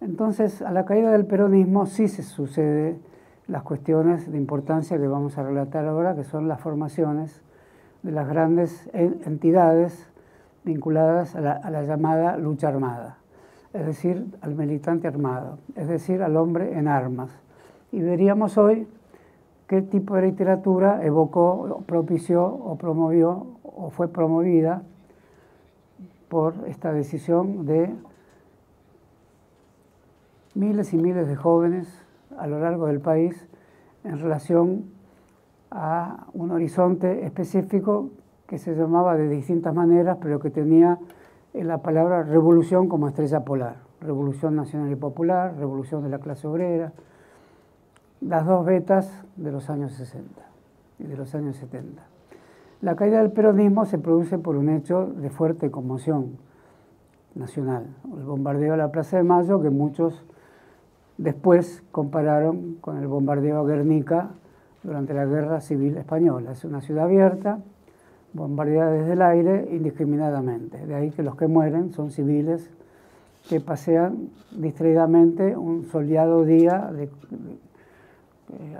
Entonces, 0.00 0.62
a 0.62 0.72
la 0.72 0.84
caída 0.84 1.12
del 1.12 1.26
peronismo 1.26 1.86
sí 1.86 2.08
se 2.08 2.22
sucede 2.22 2.98
las 3.48 3.62
cuestiones 3.62 4.30
de 4.30 4.38
importancia 4.38 4.98
que 4.98 5.06
vamos 5.06 5.38
a 5.38 5.42
relatar 5.42 5.86
ahora, 5.86 6.14
que 6.14 6.24
son 6.24 6.48
las 6.48 6.60
formaciones 6.60 7.42
de 8.02 8.12
las 8.12 8.28
grandes 8.28 8.90
entidades 8.92 10.08
vinculadas 10.64 11.34
a 11.34 11.40
la, 11.40 11.82
llamada 11.82 12.36
lucha 12.36 12.68
armada, 12.68 13.18
es 13.72 13.86
decir, 13.86 14.26
al 14.40 14.54
militante 14.54 15.08
armado, 15.08 15.58
es 15.76 15.88
decir, 15.88 16.22
al 16.22 16.36
hombre 16.36 16.78
en 16.78 16.88
armas. 16.88 17.30
Y 17.90 18.00
veríamos 18.00 18.58
hoy 18.58 18.86
qué 19.72 19.80
tipo 19.80 20.16
de 20.16 20.20
literatura 20.20 21.02
evocó, 21.02 21.82
propició 21.86 22.44
o 22.44 22.76
promovió 22.76 23.46
o 23.62 23.88
fue 23.88 24.06
promovida 24.06 24.82
por 26.28 26.52
esta 26.66 26.92
decisión 26.92 27.64
de 27.64 27.88
miles 30.54 30.92
y 30.92 30.98
miles 30.98 31.26
de 31.26 31.36
jóvenes 31.36 31.88
a 32.36 32.46
lo 32.48 32.60
largo 32.60 32.86
del 32.86 33.00
país 33.00 33.48
en 34.04 34.18
relación 34.18 34.90
a 35.70 36.26
un 36.34 36.50
horizonte 36.50 37.24
específico 37.24 38.10
que 38.46 38.58
se 38.58 38.74
llamaba 38.74 39.16
de 39.16 39.26
distintas 39.26 39.74
maneras, 39.74 40.18
pero 40.20 40.38
que 40.38 40.50
tenía 40.50 40.98
la 41.54 41.78
palabra 41.78 42.24
revolución 42.24 42.90
como 42.90 43.08
estrella 43.08 43.40
polar. 43.40 43.76
Revolución 44.02 44.54
nacional 44.54 44.92
y 44.92 44.96
popular, 44.96 45.56
revolución 45.56 46.02
de 46.02 46.10
la 46.10 46.18
clase 46.18 46.46
obrera, 46.46 46.92
las 48.24 48.46
dos 48.46 48.64
vetas 48.64 49.10
de 49.36 49.50
los 49.50 49.68
años 49.68 49.92
60 49.92 50.42
y 50.98 51.04
de 51.04 51.16
los 51.16 51.34
años 51.34 51.56
70. 51.56 52.02
La 52.80 52.96
caída 52.96 53.18
del 53.18 53.32
peronismo 53.32 53.84
se 53.84 53.98
produce 53.98 54.38
por 54.38 54.56
un 54.56 54.68
hecho 54.68 55.06
de 55.06 55.30
fuerte 55.30 55.70
conmoción 55.70 56.38
nacional, 57.34 57.86
el 58.16 58.24
bombardeo 58.24 58.74
a 58.74 58.76
la 58.76 58.92
Plaza 58.92 59.16
de 59.16 59.22
Mayo 59.22 59.60
que 59.62 59.70
muchos 59.70 60.24
después 61.16 61.82
compararon 61.90 62.76
con 62.80 62.98
el 62.98 63.06
bombardeo 63.06 63.60
a 63.60 63.64
Guernica 63.64 64.30
durante 64.82 65.14
la 65.14 65.24
Guerra 65.24 65.60
Civil 65.60 65.96
Española. 65.96 66.52
Es 66.52 66.64
una 66.64 66.80
ciudad 66.80 67.04
abierta, 67.04 67.60
bombardeada 68.32 68.90
desde 68.92 69.12
el 69.12 69.22
aire 69.22 69.68
indiscriminadamente. 69.72 70.86
De 70.86 70.94
ahí 70.94 71.10
que 71.10 71.22
los 71.22 71.36
que 71.36 71.46
mueren 71.46 71.92
son 71.92 72.10
civiles 72.10 72.70
que 73.48 73.60
pasean 73.60 74.30
distraídamente 74.52 75.56
un 75.56 75.86
soleado 75.86 76.44
día 76.44 76.90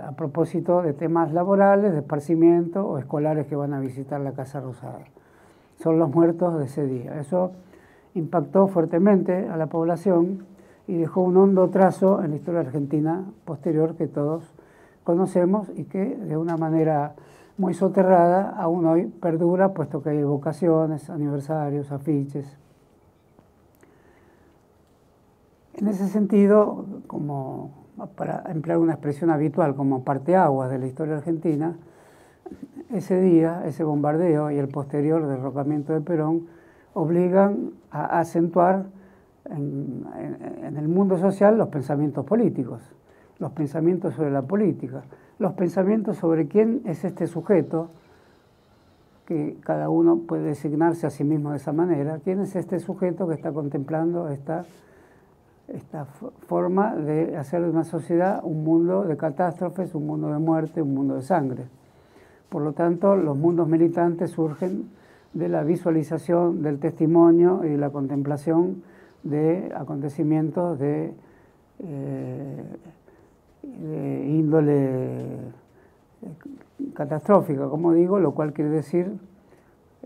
a 0.01 0.11
propósito 0.13 0.81
de 0.81 0.93
temas 0.93 1.33
laborales, 1.33 1.93
de 1.93 1.99
esparcimiento 1.99 2.85
o 2.85 2.97
escolares 2.97 3.47
que 3.47 3.55
van 3.55 3.73
a 3.73 3.79
visitar 3.79 4.21
la 4.21 4.33
Casa 4.33 4.59
Rosada. 4.59 5.05
Son 5.81 5.99
los 5.99 6.09
muertos 6.09 6.57
de 6.59 6.65
ese 6.65 6.85
día. 6.85 7.19
Eso 7.19 7.51
impactó 8.13 8.67
fuertemente 8.67 9.47
a 9.47 9.57
la 9.57 9.67
población 9.67 10.45
y 10.87 10.97
dejó 10.97 11.21
un 11.21 11.37
hondo 11.37 11.69
trazo 11.69 12.23
en 12.23 12.31
la 12.31 12.37
historia 12.37 12.61
argentina 12.61 13.25
posterior 13.45 13.95
que 13.95 14.07
todos 14.07 14.53
conocemos 15.03 15.71
y 15.75 15.85
que 15.85 16.15
de 16.15 16.37
una 16.37 16.57
manera 16.57 17.15
muy 17.57 17.73
soterrada, 17.73 18.49
aún 18.49 18.85
hoy 18.85 19.05
perdura, 19.05 19.73
puesto 19.73 20.01
que 20.01 20.09
hay 20.09 20.17
evocaciones, 20.19 21.09
aniversarios, 21.09 21.91
afiches. 21.91 22.57
En 25.75 25.87
ese 25.87 26.07
sentido, 26.07 26.85
como 27.07 27.82
para 28.15 28.43
emplear 28.51 28.77
una 28.77 28.93
expresión 28.93 29.29
habitual 29.29 29.75
como 29.75 30.03
parteaguas 30.03 30.69
de 30.69 30.79
la 30.79 30.87
historia 30.87 31.17
argentina, 31.17 31.75
ese 32.91 33.19
día, 33.19 33.63
ese 33.65 33.83
bombardeo 33.83 34.51
y 34.51 34.57
el 34.57 34.67
posterior 34.67 35.25
derrocamiento 35.27 35.93
de 35.93 36.01
Perón 36.01 36.47
obligan 36.93 37.71
a 37.91 38.19
acentuar 38.19 38.85
en, 39.45 40.05
en 40.63 40.77
el 40.77 40.87
mundo 40.87 41.17
social 41.17 41.57
los 41.57 41.69
pensamientos 41.69 42.25
políticos, 42.25 42.81
los 43.39 43.51
pensamientos 43.51 44.13
sobre 44.13 44.31
la 44.31 44.43
política 44.43 45.03
los 45.39 45.53
pensamientos 45.53 46.17
sobre 46.17 46.47
quién 46.47 46.81
es 46.85 47.03
este 47.03 47.27
sujeto, 47.27 47.89
que 49.25 49.57
cada 49.61 49.89
uno 49.89 50.19
puede 50.27 50.43
designarse 50.43 51.07
a 51.07 51.09
sí 51.09 51.23
mismo 51.23 51.51
de 51.51 51.57
esa 51.57 51.73
manera, 51.73 52.19
quién 52.23 52.41
es 52.41 52.55
este 52.55 52.79
sujeto 52.79 53.27
que 53.27 53.33
está 53.33 53.51
contemplando 53.51 54.29
esta, 54.29 54.65
esta 55.67 56.05
forma 56.05 56.95
de 56.95 57.37
hacer 57.37 57.61
de 57.61 57.69
una 57.69 57.83
sociedad 57.83 58.41
un 58.43 58.63
mundo 58.63 59.03
de 59.03 59.17
catástrofes, 59.17 59.95
un 59.95 60.05
mundo 60.05 60.31
de 60.31 60.39
muerte, 60.39 60.81
un 60.81 60.93
mundo 60.93 61.15
de 61.15 61.21
sangre. 61.21 61.65
Por 62.49 62.61
lo 62.61 62.73
tanto, 62.73 63.15
los 63.15 63.37
mundos 63.37 63.67
militantes 63.67 64.31
surgen 64.31 64.89
de 65.33 65.49
la 65.49 65.63
visualización 65.63 66.61
del 66.61 66.79
testimonio 66.79 67.61
y 67.63 67.69
de 67.69 67.77
la 67.77 67.89
contemplación 67.89 68.83
de 69.23 69.71
acontecimientos 69.75 70.77
de 70.77 71.13
eh, 73.65 74.25
índole 74.27 75.23
eh, 75.23 75.39
catastrófica, 76.93 77.67
como 77.69 77.93
digo, 77.93 78.19
lo 78.19 78.33
cual 78.33 78.53
quiere 78.53 78.69
decir 78.69 79.17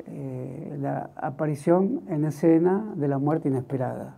eh, 0.08 0.78
la 0.80 1.10
aparición 1.16 2.02
en 2.08 2.26
escena 2.26 2.94
de 2.96 3.08
la 3.08 3.18
muerte 3.18 3.50
inesperada, 3.50 4.16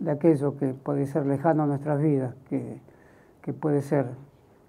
de 0.00 0.10
aquello 0.10 0.56
que 0.56 0.74
puede 0.74 1.06
ser 1.06 1.26
lejano 1.26 1.62
a 1.62 1.66
nuestras 1.66 2.00
vidas, 2.02 2.34
que, 2.48 2.80
que 3.42 3.52
puede 3.52 3.82
ser 3.82 4.06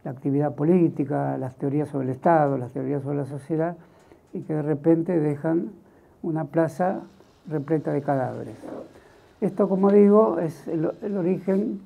la 0.03 0.11
actividad 0.11 0.55
política, 0.55 1.37
las 1.37 1.55
teorías 1.55 1.89
sobre 1.89 2.05
el 2.05 2.11
Estado, 2.11 2.57
las 2.57 2.71
teorías 2.73 3.01
sobre 3.01 3.17
la 3.17 3.25
sociedad, 3.25 3.77
y 4.33 4.41
que 4.41 4.53
de 4.53 4.61
repente 4.61 5.19
dejan 5.19 5.71
una 6.21 6.45
plaza 6.45 7.01
repleta 7.47 7.91
de 7.91 8.01
cadáveres. 8.01 8.57
Esto, 9.41 9.67
como 9.67 9.91
digo, 9.91 10.37
es 10.39 10.67
el 10.67 11.17
origen 11.17 11.81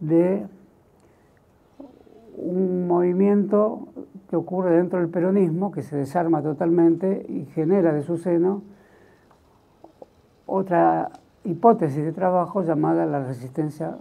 de 0.00 0.46
un 2.36 2.86
movimiento 2.86 3.88
que 4.28 4.36
ocurre 4.36 4.76
dentro 4.76 4.98
del 4.98 5.08
peronismo, 5.08 5.70
que 5.70 5.82
se 5.82 5.96
desarma 5.96 6.42
totalmente 6.42 7.26
y 7.28 7.44
genera 7.54 7.92
de 7.92 8.02
su 8.02 8.16
seno 8.16 8.62
otra 10.46 11.10
hipótesis 11.44 12.04
de 12.04 12.12
trabajo 12.12 12.62
llamada 12.62 13.06
la 13.06 13.24
resistencia 13.24 13.96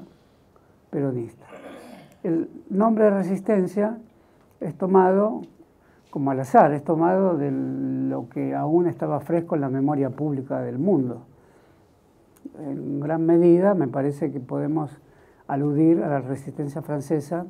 peronista. 0.90 1.46
El 2.24 2.50
nombre 2.70 3.06
de 3.06 3.12
resistencia 3.12 3.98
es 4.60 4.78
tomado 4.78 5.42
como 6.12 6.32
al 6.32 6.40
azar, 6.42 6.74
es 6.74 6.84
tomado 6.84 7.38
de 7.38 7.52
lo 7.52 8.28
que 8.30 8.54
aún 8.54 8.88
estaba 8.88 9.22
fresco 9.22 9.56
en 9.56 9.62
la 9.62 9.70
memoria 9.70 10.10
pública 10.10 10.62
del 10.62 10.78
mundo. 10.78 11.24
En 12.60 13.00
gran 13.00 13.26
medida 13.26 13.74
me 13.74 13.88
parece 13.88 14.32
que 14.32 14.40
podemos 14.40 15.00
aludir 15.48 16.04
a 16.04 16.10
la 16.10 16.20
resistencia 16.20 16.82
francesa 16.82 17.46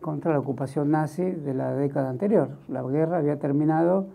contra 0.00 0.32
la 0.32 0.38
ocupación 0.38 0.90
nazi 0.90 1.30
de 1.30 1.54
la 1.54 1.72
década 1.72 2.10
anterior. 2.10 2.50
La 2.68 2.82
guerra 2.82 3.18
había 3.18 3.38
terminado 3.38 4.06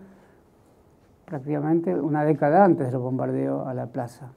prácticamente 1.32 1.96
una 1.96 2.26
década 2.26 2.66
antes 2.66 2.92
del 2.92 3.00
bombardeo 3.00 3.66
a 3.66 3.74
la 3.74 3.88
plaza. 3.88 4.34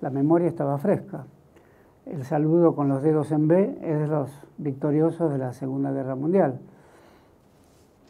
La 0.00 0.08
memoria 0.08 0.46
estaba 0.46 0.78
fresca. 0.78 1.24
El 2.06 2.24
saludo 2.24 2.76
con 2.76 2.88
los 2.88 3.02
dedos 3.02 3.32
en 3.32 3.48
B 3.48 3.76
es 3.82 3.98
de 3.98 4.06
los 4.06 4.30
victoriosos 4.56 5.32
de 5.32 5.38
la 5.38 5.52
Segunda 5.52 5.90
Guerra 5.90 6.14
Mundial. 6.14 6.60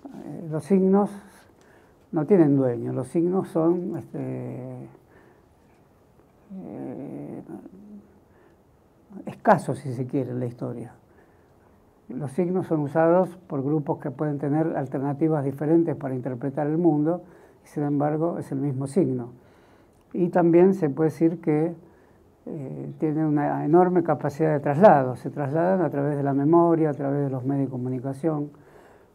Eh, 0.05 0.47
los 0.51 0.63
signos 0.65 1.11
no 2.11 2.27
tienen 2.27 2.55
dueño, 2.55 2.93
los 2.93 3.09
signos 3.09 3.49
son 3.49 3.97
este, 3.97 4.89
eh, 6.55 7.43
escasos, 9.25 9.79
si 9.79 9.95
se 9.95 10.05
quiere, 10.05 10.33
en 10.33 10.41
la 10.41 10.47
historia. 10.47 10.93
Los 12.11 12.31
signos 12.33 12.67
son 12.67 12.81
usados 12.81 13.31
por 13.47 13.63
grupos 13.63 14.01
que 14.01 14.11
pueden 14.11 14.39
tener 14.39 14.77
alternativas 14.77 15.47
diferentes 15.47 15.97
para 15.97 16.15
interpretar 16.15 16.67
el 16.67 16.77
mundo, 16.77 17.23
sin 17.65 17.85
embargo 17.85 18.39
es 18.39 18.51
el 18.53 18.59
mismo 18.59 18.87
signo. 18.87 19.33
Y 20.13 20.29
también 20.29 20.75
se 20.75 20.91
puede 20.91 21.11
decir 21.11 21.41
que 21.41 21.75
eh, 22.45 22.93
tiene 22.99 23.25
una 23.25 23.65
enorme 23.65 24.03
capacidad 24.03 24.53
de 24.53 24.61
traslado, 24.61 25.17
se 25.17 25.31
trasladan 25.31 25.81
a 25.81 25.91
través 25.91 26.17
de 26.17 26.23
la 26.23 26.35
memoria, 26.35 26.91
a 26.91 26.95
través 26.95 27.23
de 27.25 27.31
los 27.31 27.45
medios 27.45 27.67
de 27.67 27.71
comunicación, 27.71 28.51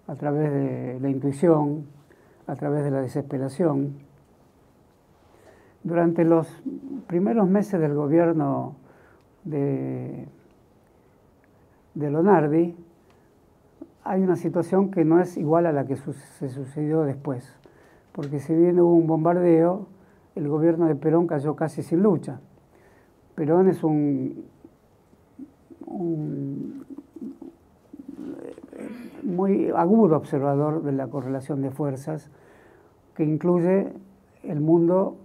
a 0.07 0.15
través 0.15 0.51
de 0.51 0.99
la 1.01 1.09
intuición, 1.09 1.87
a 2.47 2.55
través 2.55 2.83
de 2.83 2.91
la 2.91 3.01
desesperación. 3.01 3.95
Durante 5.83 6.23
los 6.23 6.47
primeros 7.07 7.49
meses 7.49 7.79
del 7.79 7.93
gobierno 7.93 8.75
de, 9.43 10.27
de 11.95 12.09
Lonardi, 12.09 12.75
hay 14.05 14.21
una 14.21 14.37
situación 14.37 14.89
que 14.89 15.03
no 15.03 15.19
es 15.19 15.35
igual 15.35 15.65
a 15.65 15.73
la 15.73 15.85
que 15.85 15.97
se 15.97 16.49
sucedió 16.49 17.03
después, 17.03 17.53
porque 18.17 18.39
si 18.39 18.51
bien 18.55 18.79
hubo 18.79 18.95
un 18.95 19.05
bombardeo, 19.05 19.85
el 20.33 20.47
gobierno 20.47 20.87
de 20.87 20.95
Perón 20.95 21.27
cayó 21.27 21.55
casi 21.55 21.83
sin 21.83 22.01
lucha. 22.01 22.39
Perón 23.35 23.69
es 23.69 23.83
un, 23.83 24.43
muy 29.21 29.69
agudo 29.69 30.17
observador 30.17 30.81
de 30.81 30.93
la 30.93 31.05
correlación 31.09 31.61
de 31.61 31.69
fuerzas 31.69 32.31
que 33.13 33.23
incluye 33.23 33.93
el 34.41 34.61
mundo 34.61 35.17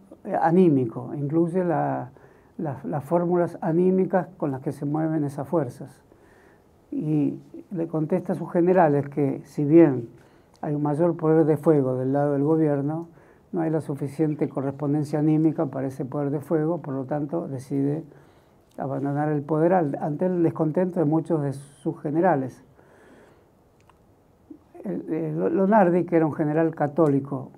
anímico, 0.43 1.15
incluye 1.15 1.65
las 1.65 3.05
fórmulas 3.05 3.57
anímicas 3.63 4.29
con 4.37 4.51
las 4.51 4.61
que 4.61 4.73
se 4.73 4.85
mueven 4.85 5.25
esas 5.25 5.49
fuerzas. 5.49 6.03
Y 6.91 7.39
le 7.71 7.89
contesta 7.89 8.35
a 8.35 8.37
sus 8.37 8.53
generales 8.53 9.09
que 9.09 9.41
si 9.47 9.65
bien 9.65 10.11
hay 10.62 10.75
un 10.75 10.83
mayor 10.83 11.16
poder 11.16 11.44
de 11.44 11.57
fuego 11.57 11.96
del 11.96 12.12
lado 12.12 12.33
del 12.33 12.44
gobierno, 12.44 13.09
no 13.53 13.61
hay 13.61 13.70
la 13.70 13.81
suficiente 13.81 14.48
correspondencia 14.48 15.18
anímica 15.18 15.66
para 15.66 15.88
ese 15.88 16.05
poder 16.05 16.31
de 16.31 16.40
fuego, 16.40 16.79
por 16.79 16.94
lo 16.94 17.05
tanto 17.05 17.48
decide 17.48 18.05
abandonar 18.79 19.29
el 19.29 19.42
poder 19.42 19.75
ante 19.75 20.27
el 20.27 20.42
descontento 20.42 21.01
de 21.01 21.05
muchos 21.05 21.42
de 21.42 21.53
sus 21.53 22.01
generales. 22.01 22.64
Lonardi, 24.85 26.05
que 26.07 26.16
era 26.16 26.27
un 26.27 26.33
general 26.33 26.75
católico 26.75 27.51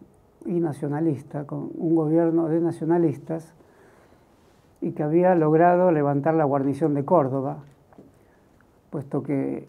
y 0.47 0.59
nacionalista, 0.59 1.47
con 1.47 1.71
un 1.77 1.95
gobierno 1.95 2.49
de 2.49 2.61
nacionalistas, 2.61 3.55
y 4.81 4.93
que 4.93 5.03
había 5.03 5.35
logrado 5.35 5.91
levantar 5.93 6.35
la 6.35 6.45
guarnición 6.45 6.93
de 6.95 7.05
Córdoba, 7.05 7.59
puesto 8.91 9.23
que 9.23 9.69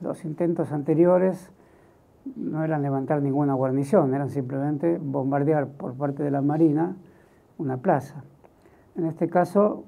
los 0.00 0.24
intentos 0.24 0.72
anteriores 0.72 1.50
no 2.36 2.64
eran 2.64 2.82
levantar 2.82 3.22
ninguna 3.22 3.54
guarnición, 3.54 4.14
eran 4.14 4.30
simplemente 4.30 4.98
bombardear 4.98 5.68
por 5.68 5.94
parte 5.94 6.22
de 6.22 6.30
la 6.30 6.40
Marina 6.40 6.96
una 7.58 7.76
plaza. 7.76 8.24
En 8.96 9.06
este 9.06 9.28
caso, 9.28 9.84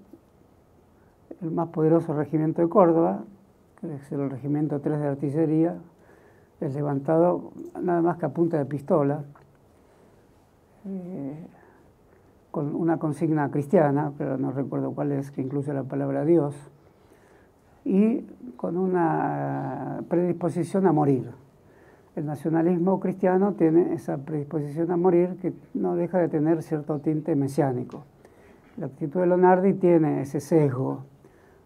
el 1.40 1.50
más 1.50 1.68
poderoso 1.68 2.12
regimiento 2.12 2.62
de 2.62 2.68
Córdoba, 2.68 3.24
que 3.80 3.94
es 3.94 4.12
el 4.12 4.30
regimiento 4.30 4.80
3 4.80 5.00
de 5.00 5.06
artillería, 5.06 5.76
es 6.60 6.74
levantado 6.74 7.52
nada 7.80 8.02
más 8.02 8.16
que 8.16 8.26
a 8.26 8.30
punta 8.30 8.58
de 8.58 8.64
pistola, 8.64 9.24
eh, 10.86 11.46
con 12.50 12.74
una 12.74 12.98
consigna 12.98 13.50
cristiana, 13.50 14.12
pero 14.16 14.38
no 14.38 14.50
recuerdo 14.50 14.92
cuál 14.92 15.12
es, 15.12 15.30
que 15.30 15.42
incluye 15.42 15.74
la 15.74 15.82
palabra 15.82 16.24
Dios, 16.24 16.54
y 17.84 18.22
con 18.56 18.78
una 18.78 20.02
predisposición 20.08 20.86
a 20.86 20.92
morir. 20.92 21.30
El 22.16 22.24
nacionalismo 22.24 22.98
cristiano 22.98 23.52
tiene 23.52 23.92
esa 23.92 24.16
predisposición 24.16 24.90
a 24.90 24.96
morir 24.96 25.36
que 25.36 25.52
no 25.74 25.96
deja 25.96 26.18
de 26.18 26.28
tener 26.28 26.62
cierto 26.62 26.98
tinte 26.98 27.36
mesiánico. 27.36 28.04
La 28.78 28.86
actitud 28.86 29.20
de 29.20 29.26
Leonardi 29.26 29.74
tiene 29.74 30.22
ese 30.22 30.40
sesgo 30.40 31.04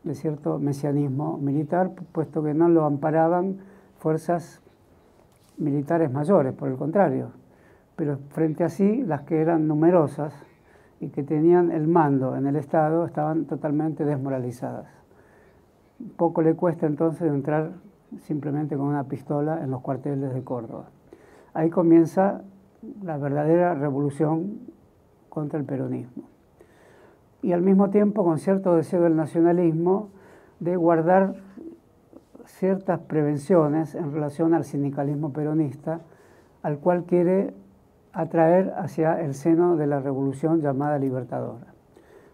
de 0.02 0.16
cierto 0.16 0.58
mesianismo 0.58 1.38
militar, 1.38 1.92
puesto 2.10 2.42
que 2.42 2.52
no 2.52 2.68
lo 2.68 2.84
amparaban 2.84 3.58
fuerzas 3.98 4.60
militares 5.56 6.10
mayores, 6.10 6.52
por 6.52 6.68
el 6.68 6.76
contrario. 6.76 7.30
Pero 7.94 8.18
frente 8.30 8.64
a 8.64 8.70
sí, 8.70 9.04
las 9.04 9.22
que 9.22 9.40
eran 9.40 9.68
numerosas 9.68 10.34
y 10.98 11.10
que 11.10 11.22
tenían 11.22 11.70
el 11.70 11.86
mando 11.86 12.34
en 12.34 12.48
el 12.48 12.56
Estado 12.56 13.06
estaban 13.06 13.44
totalmente 13.44 14.04
desmoralizadas. 14.04 14.88
Poco 16.16 16.42
le 16.42 16.54
cuesta 16.54 16.86
entonces 16.86 17.28
entrar 17.28 17.70
simplemente 18.18 18.76
con 18.76 18.86
una 18.86 19.04
pistola 19.04 19.62
en 19.62 19.70
los 19.70 19.80
cuarteles 19.80 20.34
de 20.34 20.42
Córdoba. 20.42 20.86
Ahí 21.54 21.70
comienza 21.70 22.42
la 23.02 23.18
verdadera 23.18 23.74
revolución 23.74 24.60
contra 25.28 25.58
el 25.58 25.64
peronismo. 25.64 26.24
Y 27.42 27.52
al 27.52 27.62
mismo 27.62 27.90
tiempo 27.90 28.24
con 28.24 28.38
cierto 28.38 28.74
deseo 28.74 29.02
del 29.02 29.16
nacionalismo 29.16 30.10
de 30.60 30.76
guardar 30.76 31.34
ciertas 32.44 33.00
prevenciones 33.00 33.94
en 33.94 34.12
relación 34.12 34.54
al 34.54 34.64
sindicalismo 34.64 35.32
peronista, 35.32 36.00
al 36.62 36.78
cual 36.78 37.04
quiere 37.04 37.54
atraer 38.12 38.74
hacia 38.76 39.20
el 39.20 39.34
seno 39.34 39.76
de 39.76 39.86
la 39.86 40.00
revolución 40.00 40.60
llamada 40.60 40.98
libertadora. 40.98 41.66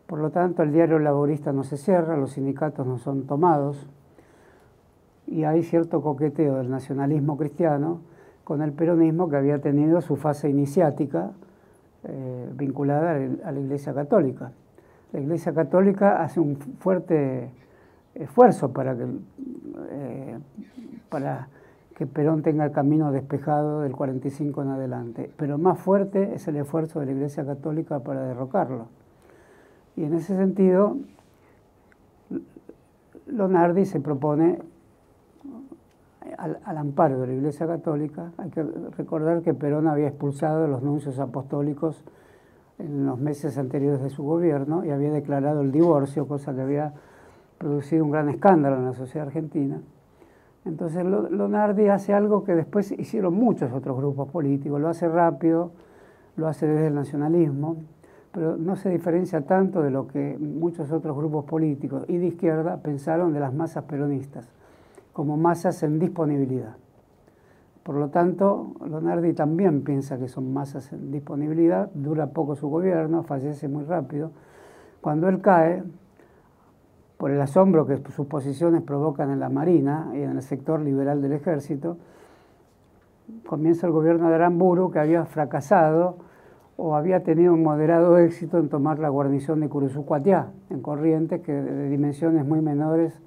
Por 0.07 0.21
lo 0.21 0.31
tanto, 0.31 0.62
el 0.62 0.73
diario 0.73 0.99
laborista 0.99 1.53
no 1.53 1.65
se 1.65 1.77
cierra, 1.77 2.17
los 2.17 2.33
sindicatos 2.33 2.87
no 2.87 2.99
son 2.99 3.27
tomados, 3.27 3.89
y 5.27 5.45
hay 5.45 5.62
cierto 5.62 6.03
coqueteo 6.03 6.57
del 6.57 6.71
nacionalismo 6.71 7.37
cristiano 7.37 8.01
con 8.45 8.62
el 8.62 8.73
peronismo 8.73 9.29
que 9.29 9.37
había 9.37 9.61
tenido 9.61 10.01
su 10.01 10.17
fase 10.17 10.49
iniciática 10.49 11.33
eh, 12.05 12.49
vinculada 12.55 13.19
a 13.45 13.53
la 13.53 13.61
Iglesia 13.61 13.93
Católica. 13.93 14.53
La 15.12 15.21
Iglesia 15.21 15.53
Católica 15.53 16.23
hace 16.23 16.39
un 16.39 16.57
fuerte 16.57 17.51
esfuerzo 18.15 18.73
para 18.73 18.97
que, 18.97 19.07
eh, 19.91 20.39
para 21.09 21.49
que 21.97 22.07
Perón 22.07 22.43
tenga 22.43 22.65
el 22.65 22.73
camino 22.73 23.11
despejado 23.11 23.81
del 23.81 23.97
45 23.97 24.62
en 24.62 24.69
adelante, 24.69 25.31
pero 25.37 25.59
más 25.59 25.79
fuerte 25.79 26.35
es 26.35 26.47
el 26.47 26.57
esfuerzo 26.57 27.01
de 27.01 27.07
la 27.07 27.12
Iglesia 27.12 27.45
Católica 27.45 28.01
para 28.01 28.23
derrocarlo. 28.23 28.87
Y 29.97 30.05
en 30.05 30.15
ese 30.15 30.37
sentido, 30.37 30.99
Lonardi 33.27 33.87
se 33.87 33.99
propone 33.99 34.61
al, 36.37 36.79
amparo 36.79 37.21
de 37.21 37.27
la 37.29 37.33
Iglesia 37.35 37.67
Católica. 37.67 38.33
Hay 38.39 38.51
que 38.51 38.62
recordar 38.62 39.43
que 39.43 39.55
Perón 39.55 39.89
había 39.89 40.09
expulsado 40.09 40.67
los 40.67 40.83
nuncios 40.83 41.19
apostólicos 41.19 42.05
en 42.79 43.07
los 43.07 43.19
meses 43.19 43.57
anteriores 43.59 44.03
de 44.03 44.11
su 44.11 44.23
gobierno 44.23 44.85
y 44.85 44.91
había 44.91 45.11
declarado 45.11 45.62
el 45.62 45.73
divorcio, 45.73 46.29
cosa 46.29 46.55
que 46.55 46.61
había 46.61 46.93
producido 47.59 48.05
un 48.05 48.11
gran 48.11 48.29
escándalo 48.29 48.77
en 48.77 48.85
la 48.85 48.93
sociedad 48.93 49.27
argentina. 49.27 49.81
Entonces 50.64 51.05
Lonardi 51.05 51.89
hace 51.89 52.12
algo 52.12 52.45
que 52.45 52.55
después 52.55 52.91
hicieron 52.93 53.35
muchos 53.35 53.72
otros 53.72 53.97
grupos 53.97 54.29
políticos, 54.29 54.81
lo 54.81 54.89
hace 54.89 55.09
rápido, 55.09 55.70
lo 56.37 56.49
hace 56.49 56.66
desde 56.66 56.89
el 56.89 56.95
nacionalismo, 56.95 57.77
pero 58.33 58.57
no 58.57 58.77
se 58.77 58.91
diferencia 58.91 59.43
tanto 59.43 59.81
de 59.81 59.91
lo 59.91 60.09
que 60.09 60.37
muchos 60.39 60.91
otros 60.91 61.16
grupos 61.16 61.45
políticos 61.45 62.05
y 62.09 62.18
de 62.18 62.27
izquierda 62.27 62.79
pensaron 62.83 63.33
de 63.33 63.41
las 63.41 63.55
masas 63.55 63.85
peronistas 63.85 64.51
como 65.17 65.39
masas 65.39 65.83
en 65.83 65.99
disponibilidad. 65.99 66.77
Por 67.83 67.95
lo 67.95 68.11
tanto, 68.11 68.73
Lonardi 68.87 69.33
también 69.33 69.83
piensa 69.83 70.19
que 70.19 70.29
son 70.29 70.53
masas 70.53 70.93
en 70.93 71.11
disponibilidad, 71.11 71.89
dura 71.95 72.27
poco 72.27 72.55
su 72.55 72.69
gobierno, 72.69 73.23
fallece 73.23 73.67
muy 73.67 73.85
rápido. 73.85 74.33
Cuando 75.01 75.31
él 75.31 75.41
cae, 75.41 75.83
por 77.17 77.31
el 77.31 77.41
asombro 77.41 77.87
que 77.87 77.97
sus 78.11 78.27
posiciones 78.27 78.83
provocan 78.83 79.31
en 79.31 79.41
la 79.41 79.49
Marina 79.49 80.11
y 80.12 80.21
en 80.21 80.33
el 80.33 80.43
sector 80.43 80.81
liberal 80.81 81.23
del 81.23 81.33
ejército, 81.33 81.97
comienza 83.47 83.87
el 83.87 83.95
gobierno 83.95 84.29
de 84.29 84.35
Aramburu, 84.35 84.91
que 84.91 84.99
había 84.99 85.25
fracasado 85.25 86.19
o 86.77 86.95
había 86.95 87.23
tenido 87.23 87.55
un 87.55 87.62
moderado 87.62 88.19
éxito 88.19 88.59
en 88.59 88.69
tomar 88.69 88.99
la 88.99 89.09
guarnición 89.09 89.61
de 89.61 89.71
Curuzucuatiá, 89.71 90.53
en 90.69 90.83
Corrientes, 90.83 91.41
que 91.41 91.53
de 91.55 91.89
dimensiones 91.89 92.45
muy 92.45 92.61
menores 92.61 93.19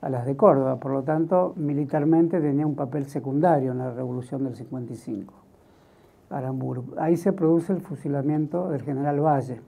a 0.00 0.08
las 0.08 0.24
de 0.26 0.36
Córdoba, 0.36 0.76
por 0.76 0.92
lo 0.92 1.02
tanto, 1.02 1.52
militarmente 1.56 2.40
tenía 2.40 2.66
un 2.66 2.74
papel 2.74 3.06
secundario 3.06 3.72
en 3.72 3.78
la 3.78 3.90
revolución 3.90 4.44
del 4.44 4.56
55. 4.56 5.34
Aramburu. 6.30 6.94
Ahí 6.96 7.16
se 7.16 7.32
produce 7.32 7.72
el 7.72 7.80
fusilamiento 7.80 8.70
del 8.70 8.82
general 8.82 9.20
Valle, 9.20 9.60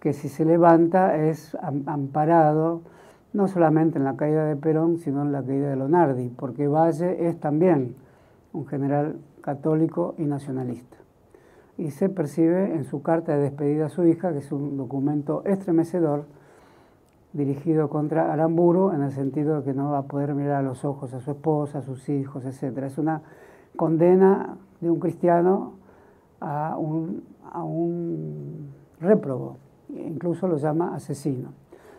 que 0.00 0.12
si 0.12 0.28
se 0.28 0.44
levanta 0.44 1.16
es 1.16 1.56
amparado 1.86 2.82
no 3.32 3.48
solamente 3.48 3.98
en 3.98 4.04
la 4.04 4.16
caída 4.16 4.44
de 4.44 4.56
Perón, 4.56 4.98
sino 4.98 5.22
en 5.22 5.32
la 5.32 5.42
caída 5.42 5.70
de 5.70 5.76
Lonardi, 5.76 6.28
porque 6.28 6.68
Valle 6.68 7.28
es 7.28 7.38
también 7.40 7.96
un 8.52 8.66
general 8.66 9.18
católico 9.40 10.14
y 10.18 10.24
nacionalista. 10.24 10.96
Y 11.78 11.90
se 11.90 12.08
percibe 12.08 12.74
en 12.74 12.84
su 12.84 13.02
carta 13.02 13.34
de 13.34 13.42
despedida 13.42 13.86
a 13.86 13.88
su 13.88 14.06
hija, 14.06 14.32
que 14.32 14.38
es 14.38 14.52
un 14.52 14.76
documento 14.76 15.42
estremecedor, 15.46 16.26
dirigido 17.32 17.88
contra 17.88 18.32
Aramburu, 18.32 18.92
en 18.92 19.02
el 19.02 19.12
sentido 19.12 19.58
de 19.58 19.64
que 19.64 19.74
no 19.74 19.90
va 19.90 19.98
a 19.98 20.02
poder 20.02 20.34
mirar 20.34 20.56
a 20.56 20.62
los 20.62 20.84
ojos 20.84 21.14
a 21.14 21.20
su 21.20 21.30
esposa, 21.30 21.78
a 21.78 21.82
sus 21.82 22.08
hijos, 22.08 22.44
etc. 22.44 22.78
Es 22.78 22.98
una 22.98 23.22
condena 23.76 24.56
de 24.80 24.90
un 24.90 25.00
cristiano 25.00 25.74
a 26.40 26.76
un, 26.76 27.24
a 27.50 27.62
un 27.62 28.70
réprobo, 29.00 29.56
incluso 29.88 30.46
lo 30.46 30.56
llama 30.56 30.94
asesino. 30.94 31.52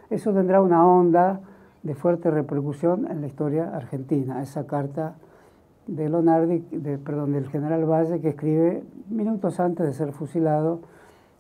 Eso 0.09 0.33
tendrá 0.33 0.61
una 0.61 0.85
onda 0.85 1.41
de 1.81 1.95
fuerte 1.95 2.29
repercusión 2.29 3.09
en 3.09 3.21
la 3.21 3.27
historia 3.27 3.75
argentina, 3.75 4.41
esa 4.41 4.67
carta 4.67 5.15
de 5.87 6.07
Lonardi, 6.07 6.59
perdón, 7.03 7.33
del 7.33 7.49
general 7.49 7.85
Valle, 7.85 8.21
que 8.21 8.29
escribe 8.29 8.83
minutos 9.09 9.59
antes 9.59 9.85
de 9.85 9.93
ser 9.93 10.13
fusilado 10.13 10.79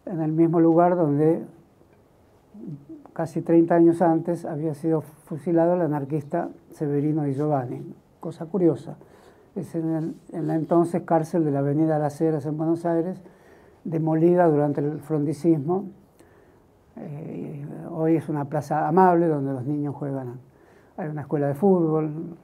en 0.05 0.21
el 0.21 0.33
mismo 0.33 0.59
lugar 0.59 0.97
donde 0.97 1.43
casi 3.13 3.41
30 3.41 3.75
años 3.75 4.01
antes 4.01 4.43
había 4.43 4.73
sido 4.73 5.01
fusilado 5.01 5.75
el 5.75 5.81
anarquista 5.81 6.49
Severino 6.71 7.23
Di 7.23 7.33
Giovanni. 7.33 7.95
Cosa 8.19 8.45
curiosa, 8.45 8.97
es 9.55 9.75
en, 9.75 10.15
la 10.31 10.55
entonces 10.55 11.03
cárcel 11.03 11.45
de 11.45 11.51
la 11.51 11.59
Avenida 11.59 11.99
Las 11.99 12.19
Heras 12.19 12.45
en 12.45 12.57
Buenos 12.57 12.85
Aires, 12.85 13.21
demolida 13.83 14.47
durante 14.47 14.81
el 14.81 14.99
frondicismo. 14.99 15.85
Eh, 16.95 17.65
hoy 17.91 18.15
es 18.15 18.29
una 18.29 18.45
plaza 18.45 18.87
amable 18.87 19.27
donde 19.27 19.53
los 19.53 19.65
niños 19.65 19.95
juegan. 19.95 20.39
Hay 20.97 21.09
una 21.09 21.21
escuela 21.21 21.47
de 21.47 21.55
fútbol 21.55 22.37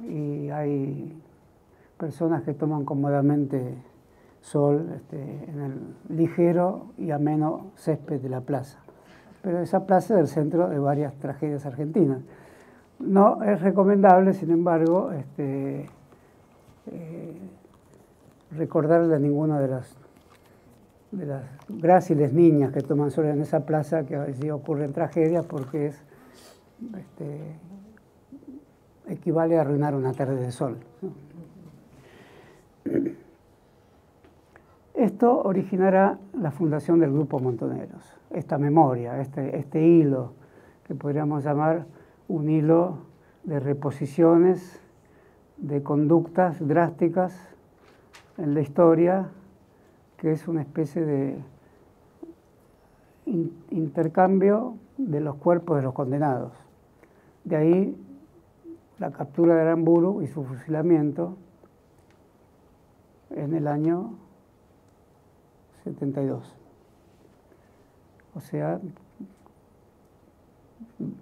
y 0.00 0.48
hay 0.50 1.20
personas 1.98 2.42
que 2.42 2.54
toman 2.54 2.84
cómodamente 2.84 3.74
sol 4.40 4.92
este, 4.94 5.50
en 5.50 5.60
el 5.60 6.16
ligero 6.16 6.86
y 6.96 7.10
ameno 7.10 7.72
césped 7.76 8.20
de 8.20 8.28
la 8.28 8.40
plaza 8.40 8.78
pero 9.48 9.62
esa 9.62 9.86
plaza 9.86 10.12
es 10.12 10.20
el 10.20 10.28
centro 10.28 10.68
de 10.68 10.78
varias 10.78 11.14
tragedias 11.14 11.64
argentinas. 11.64 12.20
No 12.98 13.42
es 13.42 13.62
recomendable, 13.62 14.34
sin 14.34 14.50
embargo, 14.50 15.10
este, 15.10 15.88
eh, 16.84 17.38
recordarle 18.50 19.14
a 19.14 19.18
ninguna 19.18 19.58
de 19.58 19.68
las, 19.68 19.96
de 21.12 21.24
las 21.24 21.44
gráciles 21.66 22.34
niñas 22.34 22.72
que 22.72 22.82
toman 22.82 23.10
sol 23.10 23.24
en 23.24 23.40
esa 23.40 23.64
plaza 23.64 24.04
que 24.04 24.16
allí 24.16 24.50
ocurren 24.50 24.92
tragedias 24.92 25.46
porque 25.46 25.86
es, 25.86 26.02
este, 26.98 27.56
equivale 29.06 29.56
a 29.56 29.62
arruinar 29.62 29.94
una 29.94 30.12
tarde 30.12 30.36
de 30.36 30.52
sol. 30.52 30.76
Esto 34.92 35.40
originará 35.40 36.18
la 36.38 36.50
fundación 36.50 37.00
del 37.00 37.14
Grupo 37.14 37.40
Montoneros, 37.40 38.17
esta 38.30 38.58
memoria, 38.58 39.20
este, 39.20 39.56
este 39.56 39.86
hilo, 39.86 40.32
que 40.84 40.94
podríamos 40.94 41.44
llamar 41.44 41.86
un 42.28 42.48
hilo 42.48 42.98
de 43.44 43.60
reposiciones, 43.60 44.80
de 45.56 45.82
conductas 45.82 46.66
drásticas 46.66 47.36
en 48.36 48.54
la 48.54 48.60
historia, 48.60 49.28
que 50.16 50.32
es 50.32 50.46
una 50.48 50.62
especie 50.62 51.04
de 51.04 51.38
intercambio 53.70 54.76
de 54.96 55.20
los 55.20 55.36
cuerpos 55.36 55.76
de 55.76 55.82
los 55.82 55.94
condenados. 55.94 56.52
De 57.44 57.56
ahí 57.56 57.96
la 58.98 59.12
captura 59.12 59.54
de 59.54 59.62
Aramburu 59.62 60.22
y 60.22 60.26
su 60.26 60.44
fusilamiento 60.44 61.36
en 63.30 63.54
el 63.54 63.68
año 63.68 64.14
72. 65.84 66.57
O 68.38 68.40
sea, 68.40 68.80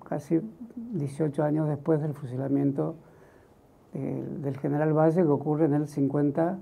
casi 0.07 0.39
18 0.77 1.43
años 1.43 1.67
después 1.67 2.03
del 2.03 2.13
fusilamiento 2.13 2.95
del 3.95 4.59
general 4.59 4.93
Valle 4.93 5.23
que 5.23 5.29
ocurre 5.29 5.65
en 5.65 5.73
el 5.73 5.89
50 5.89 6.59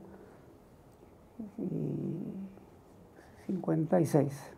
y 1.59 2.23
56, 3.47 4.55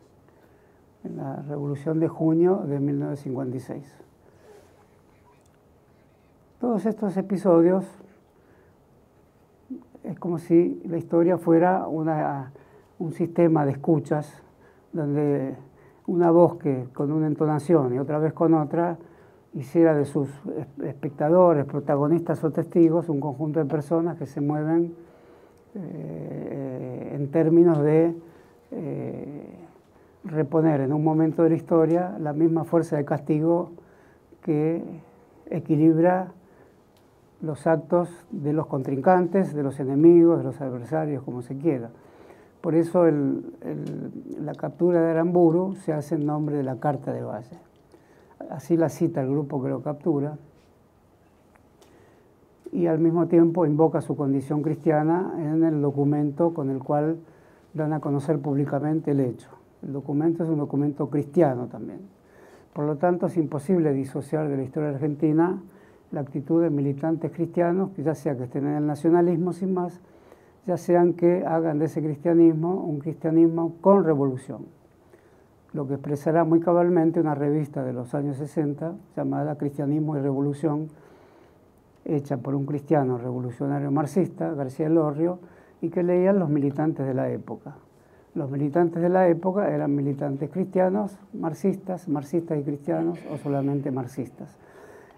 en 1.05 1.17
la 1.17 1.37
revolución 1.37 1.99
de 1.99 2.09
junio 2.09 2.57
de 2.67 2.79
1956. 2.79 3.97
Todos 6.61 6.85
estos 6.85 7.17
episodios 7.17 7.87
es 10.05 10.19
como 10.19 10.37
si 10.37 10.83
la 10.85 10.99
historia 10.99 11.39
fuera 11.39 11.89
una 11.89 12.53
un 12.99 13.13
sistema 13.13 13.65
de 13.65 13.73
escuchas 13.73 14.43
donde 14.93 15.57
una 16.07 16.31
voz 16.31 16.57
que 16.57 16.87
con 16.93 17.13
una 17.13 17.27
entonación 17.27 17.95
y 17.95 17.99
otra 17.99 18.19
vez 18.19 18.33
con 18.33 18.55
otra 18.55 18.99
hiciera 19.55 19.95
de 19.95 20.05
sus 20.05 20.29
espectadores, 20.85 21.65
protagonistas 21.65 22.45
o 22.45 22.51
testigos 22.51 23.09
un 23.09 23.21
conjunto 23.21 23.59
de 23.59 23.65
personas 23.65 24.19
que 24.19 24.27
se 24.27 24.41
mueven 24.41 24.95
eh, 25.75 27.13
en 27.15 27.31
términos 27.31 27.83
de 27.83 28.15
eh, 28.71 29.57
reponer 30.25 30.81
en 30.81 30.93
un 30.93 31.03
momento 31.03 31.43
de 31.43 31.51
la 31.51 31.57
historia 31.57 32.17
la 32.21 32.33
misma 32.33 32.65
fuerza 32.65 32.97
de 32.97 33.05
castigo 33.05 33.71
que 34.43 34.83
equilibra 35.51 36.33
los 37.41 37.67
actos 37.67 38.09
de 38.31 38.53
los 38.53 38.67
contrincantes, 38.67 39.55
de 39.55 39.63
los 39.63 39.79
enemigos, 39.81 40.39
de 40.39 40.45
los 40.45 40.61
adversarios, 40.61 41.23
como 41.23 41.43
se 41.43 41.57
quiera. 41.57 41.91
Por 42.67 42.75
eso 42.75 43.05
la 43.05 44.55
captura 44.57 45.01
de 45.01 45.13
Aramburu 45.13 45.77
se 45.77 45.93
hace 45.93 46.17
en 46.17 46.27
nombre 46.27 46.57
de 46.57 46.65
la 46.65 46.81
Carta 46.81 47.13
de 47.13 47.23
Valle. 47.23 47.61
Así 48.51 48.77
la 48.77 48.89
cita 48.89 49.23
el 49.23 49.31
grupo 49.31 49.63
que 49.63 49.69
lo 49.69 49.83
captura 49.83 50.37
y 52.73 52.89
al 52.89 52.99
mismo 52.99 53.29
tiempo 53.29 53.67
invoca 53.67 54.01
su 54.01 54.17
condición 54.17 54.63
cristiana 54.63 55.33
en 55.39 55.63
el 55.63 55.81
documento 55.81 56.55
con 56.55 56.71
el 56.71 56.81
cual 56.81 57.19
dan 57.73 57.93
a 57.93 58.01
conocer 58.01 58.41
públicamente 58.41 59.13
el 59.13 59.21
hecho. 59.21 59.51
El 59.85 59.93
documento 59.93 60.43
es 60.43 60.49
un 60.51 60.59
documento 60.59 61.09
cristiano 61.09 61.69
también. 61.69 62.01
Por 62.73 62.85
lo 62.85 62.97
tanto, 62.97 63.27
es 63.27 63.37
imposible 63.37 63.93
disociar 63.93 64.49
de 64.49 64.57
la 64.57 64.65
historia 64.65 64.89
argentina 64.89 65.63
la 66.11 66.21
actitud 66.23 66.61
de 66.63 66.71
militantes 66.71 67.31
cristianos, 67.31 67.91
ya 67.97 68.17
sea 68.17 68.37
que 68.37 68.43
estén 68.43 68.67
en 68.67 68.75
el 68.75 68.87
nacionalismo 68.89 69.53
sin 69.53 69.73
más, 69.73 70.01
ya 70.67 70.77
sean 70.77 71.15
que 71.15 71.45
hagan 71.47 71.79
de 71.79 71.87
ese 71.87 72.03
cristianismo 72.03 72.75
un 72.75 72.99
cristianismo 72.99 73.75
con 73.81 74.05
revolución, 74.05 74.67
lo 75.73 75.87
que 75.87 75.95
expresará 75.95 76.45
muy 76.45 76.61
cabalmente 76.61 77.21
una 77.21 77.35
revista 77.35 77.85
de 77.85 77.93
los 77.93 78.15
años 78.15 78.37
60 78.39 78.95
llamada 79.17 79.57
Cristianismo 79.57 80.17
y 80.17 80.21
Revolución, 80.21 80.89
hecha 82.05 82.37
por 82.39 82.55
un 82.55 82.67
cristiano 82.67 83.19
revolucionario 83.19 83.91
marxista, 83.91 84.53
García 84.55 84.89
Lorrio, 84.89 85.39
y 85.81 85.91
que 85.91 86.03
leían 86.03 86.39
los 86.39 86.49
militantes 86.49 87.07
de 87.07 87.15
la 87.15 87.29
época. 87.31 87.77
Los 88.35 88.51
militantes 88.51 89.03
de 89.03 89.09
la 89.09 89.29
época 89.29 89.69
eran 89.69 89.95
militantes 89.95 90.51
cristianos, 90.51 91.19
marxistas, 91.33 92.09
marxistas 92.09 92.59
y 92.59 92.63
cristianos 92.63 93.19
o 93.31 93.37
solamente 93.37 93.91
marxistas. 93.91 94.57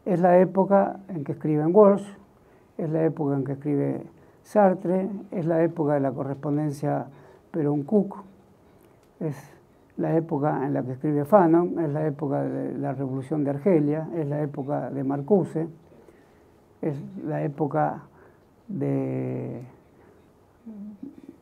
Es 0.04 0.20
la 0.20 0.38
época 0.40 1.00
en 1.08 1.24
que 1.24 1.32
escriben 1.32 1.70
Walsh, 1.72 2.06
es 2.76 2.90
la 2.90 3.04
época 3.04 3.36
en 3.36 3.44
que 3.44 3.52
escribe 3.52 4.02
Sartre, 4.48 5.10
es 5.30 5.44
la 5.44 5.62
época 5.62 5.92
de 5.92 6.00
la 6.00 6.10
correspondencia 6.10 7.04
Perón-Cook, 7.50 8.16
es 9.20 9.36
la 9.98 10.16
época 10.16 10.64
en 10.64 10.72
la 10.72 10.82
que 10.82 10.92
escribe 10.92 11.26
Fanon, 11.26 11.78
es 11.78 11.90
la 11.90 12.06
época 12.06 12.44
de 12.44 12.78
la 12.78 12.94
revolución 12.94 13.44
de 13.44 13.50
Argelia, 13.50 14.08
es 14.16 14.26
la 14.26 14.40
época 14.40 14.88
de 14.88 15.04
Marcuse, 15.04 15.68
es 16.80 16.96
la 17.26 17.42
época 17.42 18.04
de, 18.68 19.60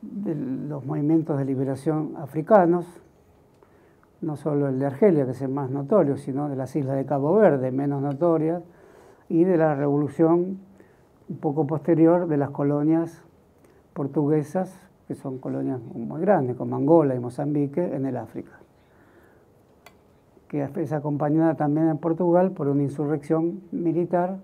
de 0.02 0.34
los 0.34 0.84
movimientos 0.84 1.38
de 1.38 1.44
liberación 1.44 2.14
africanos, 2.16 2.86
no 4.20 4.34
solo 4.34 4.66
el 4.66 4.80
de 4.80 4.86
Argelia, 4.86 5.26
que 5.26 5.30
es 5.30 5.42
el 5.42 5.50
más 5.50 5.70
notorio, 5.70 6.16
sino 6.16 6.48
de 6.48 6.56
las 6.56 6.74
islas 6.74 6.96
de 6.96 7.06
Cabo 7.06 7.36
Verde, 7.36 7.70
menos 7.70 8.02
notorias, 8.02 8.64
y 9.28 9.44
de 9.44 9.56
la 9.58 9.76
revolución 9.76 10.65
un 11.28 11.38
poco 11.38 11.66
posterior 11.66 12.28
de 12.28 12.36
las 12.36 12.50
colonias 12.50 13.22
portuguesas, 13.92 14.78
que 15.08 15.14
son 15.14 15.38
colonias 15.38 15.80
muy 15.80 16.20
grandes, 16.20 16.56
como 16.56 16.76
Angola 16.76 17.14
y 17.14 17.18
Mozambique, 17.18 17.94
en 17.94 18.06
el 18.06 18.16
África, 18.16 18.52
que 20.48 20.68
es 20.76 20.92
acompañada 20.92 21.54
también 21.54 21.88
en 21.88 21.98
Portugal 21.98 22.52
por 22.52 22.68
una 22.68 22.82
insurrección 22.82 23.62
militar 23.72 24.38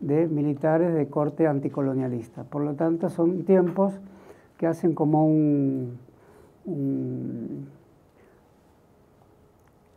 de 0.00 0.26
militares 0.26 0.94
de 0.94 1.08
corte 1.08 1.46
anticolonialista. 1.46 2.44
Por 2.44 2.62
lo 2.62 2.74
tanto, 2.74 3.08
son 3.08 3.44
tiempos 3.44 4.00
que 4.58 4.66
hacen 4.66 4.94
como 4.94 5.26
un, 5.26 5.98
un, 6.64 7.68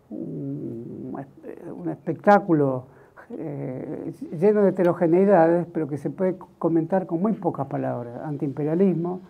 un 0.10 1.90
espectáculo 1.90 2.86
eh, 3.32 4.14
lleno 4.40 4.62
de 4.62 4.70
heterogeneidades, 4.70 5.68
pero 5.74 5.88
que 5.88 5.98
se 5.98 6.10
puede 6.10 6.38
comentar 6.58 7.06
con 7.06 7.22
muy 7.22 7.34
pocas 7.34 7.68
palabras. 7.68 8.22
Antiimperialismo, 8.24 9.22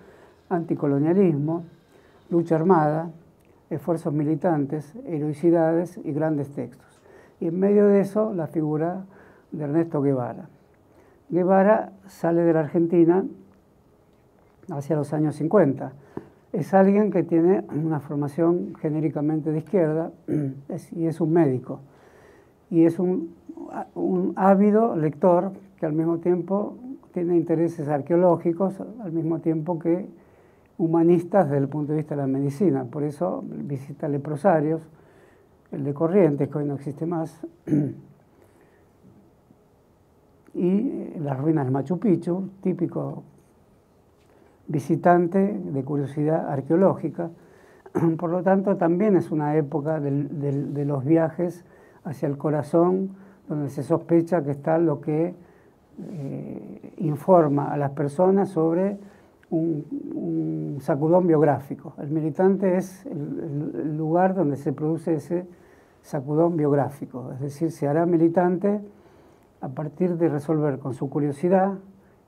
anticolonialismo, 0.50 1.64
lucha 2.30 2.56
armada, 2.56 3.12
esfuerzos 3.70 4.14
militantes, 4.14 4.94
heroicidades 5.06 6.00
y 6.04 6.12
grandes 6.12 6.50
textos. 6.52 7.02
Y 7.40 7.48
en 7.48 7.60
medio 7.60 7.88
de 7.88 8.02
eso 8.02 8.34
la 8.34 8.48
figura 8.48 9.06
de 9.52 9.64
Ernesto 9.64 10.02
Guevara. 10.02 10.50
Guevara 11.30 11.92
sale 12.08 12.42
de 12.42 12.54
la 12.54 12.62
Argentina 12.62 13.26
hacia 14.70 14.96
los 14.96 15.14
años 15.14 15.36
50. 15.36 15.94
Es 16.54 16.74
alguien 16.74 17.12
que 17.12 17.24
tiene 17.24 17.64
una 17.74 18.00
formación 18.00 18.76
genéricamente 18.80 19.52
de 19.52 19.60
izquierda 19.60 20.12
y 20.92 21.06
es 21.06 21.20
un 21.20 21.34
médico. 21.34 21.80
Y 22.70 22.86
es 22.86 23.00
un, 23.00 23.36
un 23.96 24.34
ávido 24.36 24.96
lector 24.96 25.54
que 25.80 25.86
al 25.86 25.94
mismo 25.94 26.20
tiempo 26.20 26.78
tiene 27.14 27.38
intereses 27.38 27.88
arqueológicos, 27.88 28.82
al 29.02 29.12
mismo 29.12 29.40
tiempo 29.40 29.80
que 29.80 30.08
humanistas 30.78 31.46
desde 31.46 31.60
el 31.60 31.70
punto 31.70 31.94
de 31.94 32.00
vista 32.00 32.16
de 32.16 32.22
la 32.22 32.28
medicina. 32.28 32.86
Por 32.86 33.04
eso 33.04 33.44
visita 33.48 34.08
leprosarios, 34.08 34.82
el 35.72 35.84
de 35.84 35.94
Corrientes, 35.94 36.50
que 36.50 36.58
hoy 36.58 36.66
no 36.66 36.76
existe 36.76 37.06
más, 37.06 37.46
y 40.54 41.20
las 41.20 41.40
ruinas 41.40 41.66
de 41.66 41.72
Machu 41.72 42.00
Picchu, 42.00 42.50
típico 42.62 43.24
visitante 44.68 45.40
de 45.40 45.84
curiosidad 45.84 46.50
arqueológica. 46.50 47.30
Por 48.18 48.30
lo 48.30 48.44
tanto, 48.44 48.78
también 48.78 49.16
es 49.16 49.32
una 49.32 49.56
época 49.56 50.00
de 50.00 50.86
los 50.86 51.06
viajes 51.06 51.66
hacia 52.04 52.28
el 52.28 52.38
corazón, 52.38 53.16
donde 53.48 53.70
se 53.70 53.84
sospecha 53.84 54.44
que 54.44 54.52
está 54.52 54.78
lo 54.78 55.02
que 55.02 55.34
eh, 55.98 56.94
informa 56.98 57.72
a 57.72 57.78
las 57.78 57.92
personas 57.92 58.50
sobre 58.50 58.98
un, 59.50 60.78
sacudón 60.82 61.26
biográfico. 61.26 61.94
El 61.98 62.10
militante 62.10 62.76
es 62.78 63.06
el, 63.06 63.98
lugar 63.98 64.36
donde 64.36 64.58
se 64.58 64.74
produce 64.74 65.16
ese 65.16 65.48
sacudón 66.02 66.58
biográfico, 66.58 67.32
es 67.34 67.40
decir, 67.40 67.72
se 67.72 67.88
hará 67.88 68.06
militante 68.06 68.82
a 69.62 69.70
partir 69.70 70.18
de 70.18 70.28
resolver 70.28 70.78
con 70.80 70.94
su 70.94 71.10
curiosidad 71.10 71.76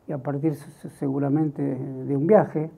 y 0.08 0.14
a 0.14 0.18
partir 0.18 0.56
seguramente 0.56 1.62
de 1.62 2.16
un 2.16 2.26
viaje, 2.26 2.72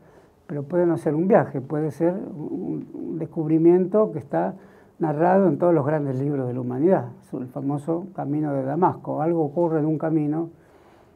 pero 0.47 0.63
puede 0.63 0.85
no 0.85 0.97
ser 0.97 1.13
un 1.13 1.27
viaje, 1.27 1.61
puede 1.61 1.91
ser 1.91 2.13
un 2.13 3.17
descubrimiento 3.19 4.11
que 4.11 4.19
está 4.19 4.55
narrado 4.99 5.47
en 5.47 5.57
todos 5.57 5.73
los 5.73 5.85
grandes 5.85 6.19
libros 6.19 6.47
de 6.47 6.53
la 6.53 6.61
humanidad, 6.61 7.05
el 7.33 7.47
famoso 7.47 8.07
Camino 8.13 8.53
de 8.53 8.63
Damasco. 8.63 9.21
Algo 9.21 9.43
ocurre 9.43 9.79
en 9.79 9.85
un 9.85 9.97
camino 9.97 10.49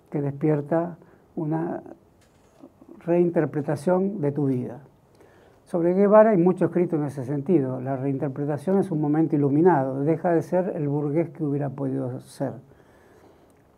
que 0.10 0.22
despierta 0.22 0.98
una 1.36 1.84
reinterpretación 3.00 4.22
de 4.22 4.32
tu 4.32 4.46
vida. 4.46 4.80
Sobre 5.66 5.94
Guevara 5.94 6.32
hay 6.32 6.38
mucho 6.38 6.66
escrito 6.66 6.96
en 6.96 7.06
ese 7.06 7.24
sentido. 7.24 7.82
La 7.82 7.98
reinterpretación 7.98 8.78
es 8.78 8.92
un 8.92 9.02
momento 9.02 9.36
iluminado, 9.36 10.02
deja 10.04 10.32
de 10.32 10.42
ser 10.42 10.74
el 10.76 10.88
burgués 10.88 11.30
que 11.30 11.44
hubiera 11.44 11.70
podido 11.70 12.20
ser. 12.20 12.54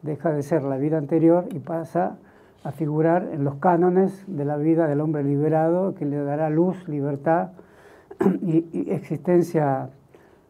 Deja 0.01 0.31
de 0.31 0.43
ser 0.43 0.63
la 0.63 0.77
vida 0.77 0.97
anterior 0.97 1.47
y 1.51 1.59
pasa 1.59 2.17
a 2.63 2.71
figurar 2.71 3.29
en 3.31 3.43
los 3.43 3.55
cánones 3.55 4.23
de 4.27 4.45
la 4.45 4.57
vida 4.57 4.87
del 4.87 5.01
hombre 5.01 5.23
liberado 5.23 5.95
que 5.95 6.05
le 6.05 6.17
dará 6.17 6.49
luz, 6.49 6.87
libertad 6.87 7.49
y, 8.41 8.91
existencia 8.91 9.89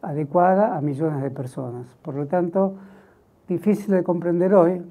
adecuada 0.02 0.76
a 0.76 0.80
millones 0.80 1.22
de 1.22 1.30
personas. 1.30 1.86
Por 2.02 2.14
lo 2.14 2.26
tanto, 2.26 2.74
difícil 3.48 3.94
de 3.94 4.02
comprender 4.02 4.54
hoy, 4.54 4.82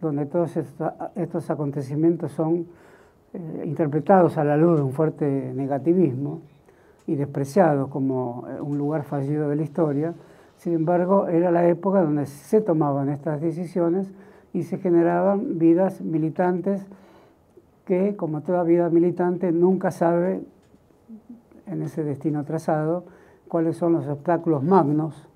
donde 0.00 0.26
todos 0.26 0.56
estos 0.56 1.50
acontecimientos 1.50 2.32
son 2.32 2.66
eh, 3.32 3.64
interpretados 3.66 4.38
a 4.38 4.44
la 4.44 4.56
luz 4.56 4.76
de 4.76 4.82
un 4.82 4.92
fuerte 4.92 5.52
negativismo 5.54 6.40
y 7.06 7.16
despreciados 7.16 7.88
como 7.88 8.46
eh, 8.48 8.60
un 8.60 8.78
lugar 8.78 9.02
fallido 9.04 9.48
de 9.48 9.56
la 9.56 9.62
historia, 9.62 10.14
sin 10.56 10.74
embargo 10.74 11.28
era 11.28 11.50
la 11.50 11.66
época 11.68 12.02
donde 12.02 12.26
se 12.26 12.60
tomaban 12.60 13.08
estas 13.08 13.40
decisiones 13.40 14.12
y 14.52 14.62
se 14.62 14.78
generaban 14.78 15.58
vidas 15.58 16.00
militantes 16.00 16.86
que, 17.84 18.16
como 18.16 18.42
toda 18.42 18.62
vida 18.62 18.88
militante, 18.88 19.52
nunca 19.52 19.90
sabe 19.90 20.40
en 21.66 21.82
ese 21.82 22.04
destino 22.04 22.44
trazado 22.44 23.04
cuáles 23.48 23.76
son 23.76 23.92
los 23.92 24.06
obstáculos 24.08 24.62
magnos 24.62 25.28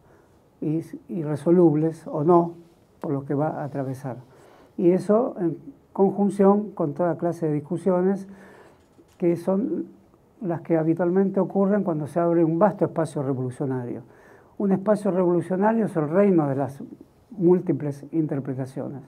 y 0.61 0.83
irresolubles 1.09 2.07
o 2.07 2.25
no 2.25 2.55
por 3.01 3.13
los 3.13 3.25
que 3.25 3.35
va 3.35 3.49
a 3.49 3.65
atravesar. 3.65 4.17
Y 4.77 4.91
eso 4.91 5.35
conjunción 5.93 6.71
con 6.71 6.95
toda 6.95 7.19
clase 7.19 7.47
de 7.47 7.55
discusiones 7.55 8.29
que 9.19 9.37
son 9.37 9.87
las 10.41 10.61
que 10.61 10.77
habitualmente 10.77 11.41
ocurren 11.41 11.83
cuando 11.83 12.07
se 12.07 12.21
abre 12.21 12.45
un 12.45 12.59
vasto 12.59 12.85
espacio 12.85 13.23
revolucionario. 13.23 14.03
Un 14.59 14.73
espacio 14.73 15.11
revolucionario 15.11 15.87
es 15.87 15.97
el 15.97 16.09
reino 16.09 16.49
de 16.49 16.57
las 16.57 16.83
múltiples 17.31 18.05
interpretaciones. 18.13 19.03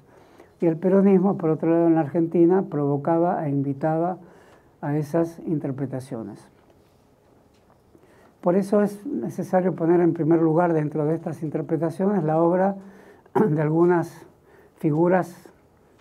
Y 0.61 0.67
el 0.67 0.77
peronismo, 0.77 1.37
por 1.37 1.51
otro 1.51 1.71
lado, 1.71 1.87
en 1.87 1.95
la 1.95 2.03
Argentina, 2.03 2.63
provocaba 2.69 3.47
e 3.47 3.51
invitaba 3.51 4.19
a 4.81 4.97
esas 4.97 5.41
interpretaciones. 5.47 6.49
Por 8.41 8.57
eso 8.57 8.83
es 8.83 9.05
necesario 9.07 9.75
poner 9.75 10.01
en 10.01 10.15
primer 10.15 10.41
lugar 10.41 10.73
dentro 10.73 11.05
de 11.05 11.15
estas 11.15 11.43
interpretaciones 11.43 12.25
la 12.25 12.41
obra 12.41 12.77
de 13.35 13.61
algunas 13.61 14.27
figuras 14.77 15.53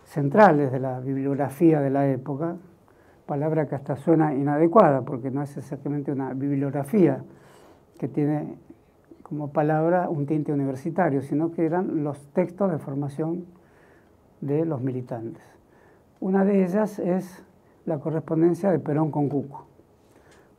centrales 0.05 0.71
de 0.71 0.79
la 0.79 0.99
bibliografía 1.01 1.81
de 1.81 1.89
la 1.89 2.07
época, 2.07 2.55
palabra 3.25 3.67
que 3.67 3.75
hasta 3.75 3.95
suena 3.95 4.33
inadecuada 4.33 5.01
porque 5.01 5.29
no 5.29 5.43
es 5.43 5.55
exactamente 5.57 6.11
una 6.11 6.33
bibliografía 6.33 7.23
que 7.99 8.07
tiene 8.07 8.55
como 9.21 9.51
palabra 9.51 10.09
un 10.09 10.25
tinte 10.25 10.51
universitario, 10.51 11.21
sino 11.21 11.51
que 11.51 11.65
eran 11.65 12.03
los 12.03 12.17
textos 12.33 12.71
de 12.71 12.79
formación 12.79 13.45
de 14.41 14.65
los 14.65 14.81
militantes. 14.81 15.43
Una 16.19 16.43
de 16.43 16.63
ellas 16.63 16.97
es 16.97 17.45
la 17.85 17.99
correspondencia 17.99 18.71
de 18.71 18.79
Perón 18.79 19.11
con 19.11 19.29
Cuco, 19.29 19.67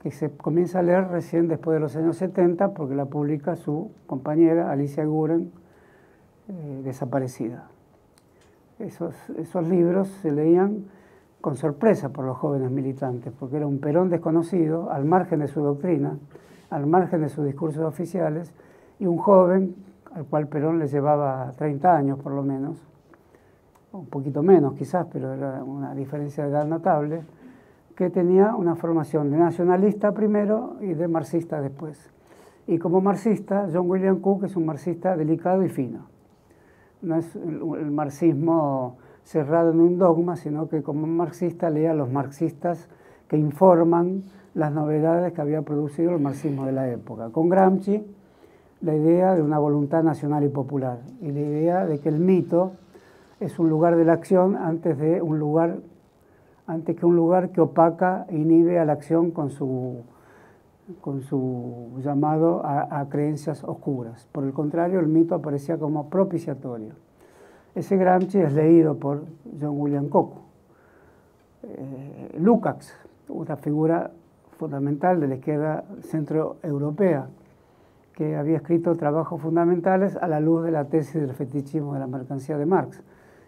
que 0.02 0.10
se 0.10 0.30
comienza 0.30 0.78
a 0.78 0.82
leer 0.82 1.08
recién 1.08 1.46
después 1.46 1.74
de 1.74 1.80
los 1.80 1.94
años 1.94 2.16
70 2.16 2.72
porque 2.72 2.94
la 2.94 3.04
publica 3.04 3.56
su 3.56 3.90
compañera 4.06 4.70
Alicia 4.70 5.04
Guren, 5.04 5.52
eh, 6.48 6.80
desaparecida. 6.82 7.68
Esos, 8.78 9.14
esos 9.36 9.68
libros 9.68 10.08
se 10.22 10.32
leían 10.32 10.86
con 11.42 11.56
sorpresa 11.56 12.08
por 12.10 12.24
los 12.24 12.36
jóvenes 12.38 12.70
militantes, 12.70 13.32
porque 13.38 13.58
era 13.58 13.66
un 13.66 13.78
Perón 13.78 14.08
desconocido, 14.08 14.90
al 14.90 15.04
margen 15.04 15.40
de 15.40 15.48
su 15.48 15.60
doctrina, 15.60 16.18
al 16.70 16.86
margen 16.86 17.20
de 17.20 17.28
sus 17.28 17.44
discursos 17.44 17.82
oficiales, 17.84 18.52
y 18.98 19.06
un 19.06 19.18
joven 19.18 19.74
al 20.14 20.24
cual 20.24 20.48
Perón 20.48 20.78
le 20.78 20.86
llevaba 20.86 21.52
30 21.56 21.96
años 21.96 22.18
por 22.18 22.32
lo 22.32 22.42
menos, 22.42 22.78
un 23.92 24.06
poquito 24.06 24.42
menos 24.42 24.74
quizás, 24.74 25.06
pero 25.12 25.34
era 25.34 25.62
una 25.64 25.94
diferencia 25.94 26.44
de 26.44 26.50
edad 26.50 26.66
notable, 26.66 27.22
que 28.00 28.08
tenía 28.08 28.56
una 28.56 28.76
formación 28.76 29.30
de 29.30 29.36
nacionalista 29.36 30.12
primero 30.12 30.76
y 30.80 30.94
de 30.94 31.06
marxista 31.06 31.60
después. 31.60 32.10
Y 32.66 32.78
como 32.78 33.02
marxista, 33.02 33.68
John 33.70 33.90
William 33.90 34.20
Cook 34.20 34.44
es 34.44 34.56
un 34.56 34.64
marxista 34.64 35.18
delicado 35.18 35.62
y 35.62 35.68
fino 35.68 36.06
no 37.02 37.16
es 37.16 37.36
el, 37.36 37.90
marxismo 37.90 38.96
cerrado 39.24 39.70
en 39.72 39.80
un 39.80 39.98
dogma, 39.98 40.36
sino 40.36 40.68
que 40.68 40.82
como 40.82 41.06
marxista 41.06 41.68
leía 41.68 41.90
a 41.90 41.94
los 41.94 42.10
marxistas 42.10 42.88
que 43.28 43.36
informan 43.36 44.22
las 44.54 44.72
novedades 44.72 45.32
que 45.32 45.40
había 45.40 45.60
producido 45.60 46.12
el 46.12 46.20
marxismo 46.20 46.66
de 46.66 46.72
la 46.72 46.88
época. 46.88 47.30
Con 47.30 47.48
Gramsci, 47.48 48.02
la 48.80 48.94
idea 48.94 49.34
de 49.34 49.42
una 49.42 49.58
voluntad 49.58 50.02
nacional 50.02 50.44
y 50.44 50.48
popular 50.48 51.00
y 51.20 51.30
la 51.32 51.40
idea 51.40 51.86
de 51.86 52.00
que 52.00 52.08
el 52.08 52.18
mito 52.18 52.72
es 53.38 53.58
un 53.58 53.68
lugar 53.68 53.96
de 53.96 54.04
la 54.04 54.14
acción 54.14 54.56
antes 54.56 54.98
de 54.98 55.22
un 55.22 55.38
lugar 55.38 55.78
antes 56.70 56.96
que 56.96 57.04
un 57.04 57.16
lugar 57.16 57.50
que 57.50 57.60
opaca 57.60 58.26
e 58.28 58.36
inhibe 58.36 58.78
a 58.78 58.84
la 58.84 58.92
acción 58.92 59.32
con 59.32 59.50
su 59.50 60.04
con 61.00 61.22
su 61.22 62.00
llamado 62.02 62.62
a, 62.64 63.06
creencias 63.08 63.62
oscuras. 63.62 64.26
Por 64.32 64.42
el 64.42 64.52
contrario, 64.52 64.98
el 64.98 65.06
mito 65.06 65.36
aparecía 65.36 65.78
como 65.78 66.10
propiciatorio. 66.10 66.94
Ese 67.76 67.96
Gramsci 67.96 68.40
es 68.40 68.52
leído 68.52 68.96
por 68.96 69.22
John 69.60 69.80
William 69.80 70.08
Coco. 70.08 70.42
Eh, 71.62 72.34
Lukács, 72.40 72.92
una 73.28 73.56
figura 73.56 74.10
fundamental 74.58 75.20
de 75.20 75.28
la 75.28 75.34
izquierda 75.36 75.84
centroeuropea, 76.00 77.28
que 78.12 78.34
había 78.34 78.56
escrito 78.56 78.96
trabajos 78.96 79.40
fundamentales 79.40 80.16
a 80.16 80.26
la 80.26 80.40
luz 80.40 80.64
de 80.64 80.72
la 80.72 80.86
tesis 80.86 81.20
del 81.20 81.34
fetichismo 81.34 81.94
de 81.94 82.00
la 82.00 82.08
mercancía 82.08 82.58
de 82.58 82.66
Marx, 82.66 83.00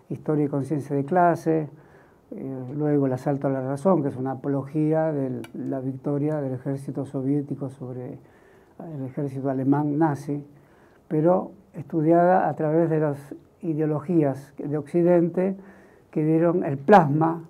Historia 0.09 0.45
y 0.45 0.49
conciencia 0.49 0.95
de 0.95 1.05
clase, 1.05 1.69
eh, 2.35 2.75
luego 2.75 3.07
el 3.07 3.13
asalto 3.13 3.47
a 3.47 3.51
la 3.51 3.61
razón, 3.61 4.03
que 4.03 4.09
es 4.09 4.17
una 4.17 4.33
apología 4.33 5.13
de 5.13 5.43
la 5.55 5.81
victoria 5.81 6.41
del 6.41 6.55
ejército 6.55 7.05
soviético 7.05 7.69
sobre 7.69 8.19
el 8.97 9.05
ejército 9.05 9.51
alemán 9.51 9.99
nazi, 9.99 10.45
pero 11.09 11.53
estudiada 11.75 12.49
a 12.49 12.55
través 12.55 12.91
de 12.91 13.01
las 13.01 13.35
ideologías 13.61 14.55
de 14.59 14.77
Occidente 14.77 15.57
que 16.11 16.25
dieron 16.25 16.65
el 16.65 16.79
plasma 16.79 17.45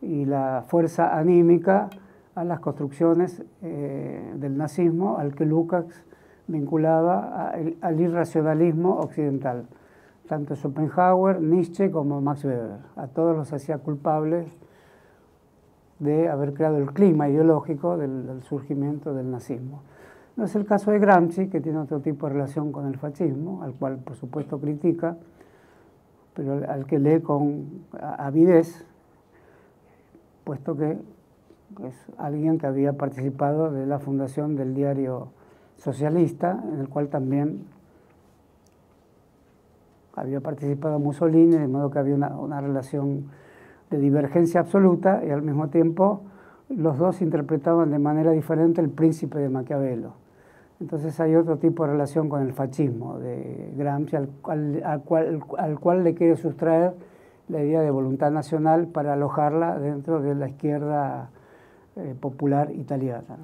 y 0.00 0.24
la 0.24 0.64
fuerza 0.68 1.18
anímica 1.18 1.88
a 2.34 2.44
las 2.44 2.60
construcciones 2.60 3.42
eh, 3.62 4.32
del 4.36 4.56
nazismo 4.56 5.18
al 5.18 5.34
que 5.34 5.44
Lukács 5.44 6.04
vinculaba 6.46 7.52
al 7.80 8.00
irracionalismo 8.00 8.98
occidental. 9.00 9.66
Tanto 10.28 10.54
Schopenhauer, 10.54 11.40
Nietzsche 11.40 11.90
como 11.90 12.20
Max 12.20 12.44
Weber. 12.44 12.78
A 12.96 13.06
todos 13.08 13.34
los 13.34 13.52
hacía 13.52 13.78
culpables 13.78 14.46
de 15.98 16.28
haber 16.28 16.54
creado 16.54 16.76
el 16.76 16.92
clima 16.92 17.28
ideológico 17.28 17.96
del, 17.96 18.42
surgimiento 18.42 19.14
del 19.14 19.30
nazismo. 19.30 19.82
No 20.36 20.44
es 20.44 20.54
el 20.54 20.66
caso 20.66 20.92
de 20.92 20.98
Gramsci, 20.98 21.48
que 21.48 21.60
tiene 21.60 21.78
otro 21.78 22.00
tipo 22.00 22.26
de 22.26 22.34
relación 22.34 22.70
con 22.70 22.86
el 22.86 22.96
fascismo, 22.98 23.62
al 23.62 23.72
cual 23.72 23.98
por 23.98 24.14
supuesto 24.14 24.60
critica, 24.60 25.16
pero 26.34 26.60
al 26.68 26.86
que 26.86 26.98
lee 26.98 27.20
con 27.20 27.86
avidez, 28.00 28.86
puesto 30.44 30.76
que 30.76 30.98
es 31.84 32.06
alguien 32.18 32.58
que 32.58 32.66
había 32.66 32.92
participado 32.92 33.72
de 33.72 33.86
la 33.86 33.98
fundación 33.98 34.54
del 34.54 34.74
diario 34.74 35.28
socialista, 35.78 36.62
en 36.72 36.80
el 36.80 36.88
cual 36.88 37.08
también 37.08 37.64
había 40.20 40.40
participado 40.40 40.98
Mussolini, 40.98 41.56
de 41.56 41.68
modo 41.68 41.90
que 41.90 41.98
había 41.98 42.14
una, 42.14 42.60
relación 42.60 43.26
de 43.90 43.98
divergencia 43.98 44.60
absoluta 44.60 45.22
y 45.26 45.30
al 45.30 45.42
mismo 45.42 45.68
tiempo 45.68 46.22
los 46.68 46.98
dos 46.98 47.22
interpretaban 47.22 47.90
de 47.90 47.98
manera 47.98 48.32
diferente 48.32 48.80
el 48.80 48.90
príncipe 48.90 49.38
de 49.38 49.48
Maquiavelo. 49.48 50.12
Entonces 50.80 51.18
hay 51.18 51.34
otro 51.34 51.56
tipo 51.56 51.84
de 51.84 51.92
relación 51.92 52.28
con 52.28 52.42
el 52.42 52.52
fascismo 52.52 53.18
de 53.18 53.72
Gramsci, 53.76 54.16
al 54.16 54.28
cual, 54.42 54.82
al 55.56 55.80
cual, 55.80 56.04
le 56.04 56.14
quiere 56.14 56.36
sustraer 56.36 56.94
la 57.48 57.62
idea 57.62 57.80
de 57.80 57.90
voluntad 57.90 58.30
nacional 58.30 58.86
para 58.86 59.14
alojarla 59.14 59.78
dentro 59.78 60.20
de 60.20 60.34
la 60.34 60.48
izquierda 60.48 61.30
eh, 61.96 62.14
popular 62.20 62.70
italiana. 62.70 63.38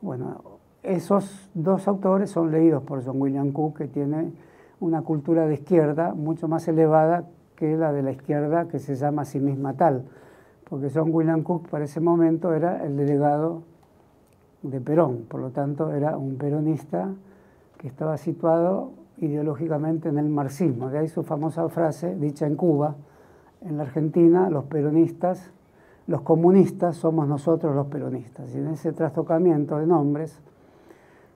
Bueno, 0.00 0.40
esos 0.82 1.48
dos 1.54 1.86
autores 1.86 2.30
son 2.30 2.50
leídos 2.50 2.82
por 2.82 3.04
John 3.04 3.20
William 3.20 3.52
Cook, 3.52 3.78
que 3.78 3.86
tiene 3.86 4.32
una 4.82 5.02
cultura 5.02 5.46
de 5.46 5.54
izquierda 5.54 6.12
mucho 6.12 6.48
más 6.48 6.66
elevada 6.66 7.28
que 7.54 7.76
la 7.76 7.92
de 7.92 8.02
la 8.02 8.10
izquierda 8.10 8.66
que 8.66 8.80
se 8.80 8.96
llama 8.96 9.22
a 9.22 9.24
sí 9.24 9.38
misma 9.38 9.74
tal, 9.74 10.06
porque 10.68 10.90
John 10.92 11.10
William 11.12 11.44
Cook 11.44 11.68
para 11.68 11.84
ese 11.84 12.00
momento 12.00 12.52
era 12.52 12.84
el 12.84 12.96
delegado 12.96 13.62
de 14.62 14.80
Perón, 14.80 15.26
por 15.28 15.40
lo 15.40 15.50
tanto 15.50 15.92
era 15.92 16.18
un 16.18 16.36
peronista 16.36 17.10
que 17.78 17.86
estaba 17.86 18.16
situado 18.16 18.90
ideológicamente 19.18 20.08
en 20.08 20.18
el 20.18 20.28
marxismo, 20.28 20.90
de 20.90 20.98
ahí 20.98 21.08
su 21.08 21.22
famosa 21.22 21.68
frase 21.68 22.16
dicha 22.16 22.48
en 22.48 22.56
Cuba, 22.56 22.96
en 23.60 23.76
la 23.76 23.84
Argentina 23.84 24.50
los 24.50 24.64
peronistas, 24.64 25.52
los 26.08 26.22
comunistas 26.22 26.96
somos 26.96 27.28
nosotros 27.28 27.72
los 27.76 27.86
peronistas, 27.86 28.52
y 28.52 28.58
en 28.58 28.66
ese 28.66 28.92
trastocamiento 28.92 29.78
de 29.78 29.86
nombres 29.86 30.40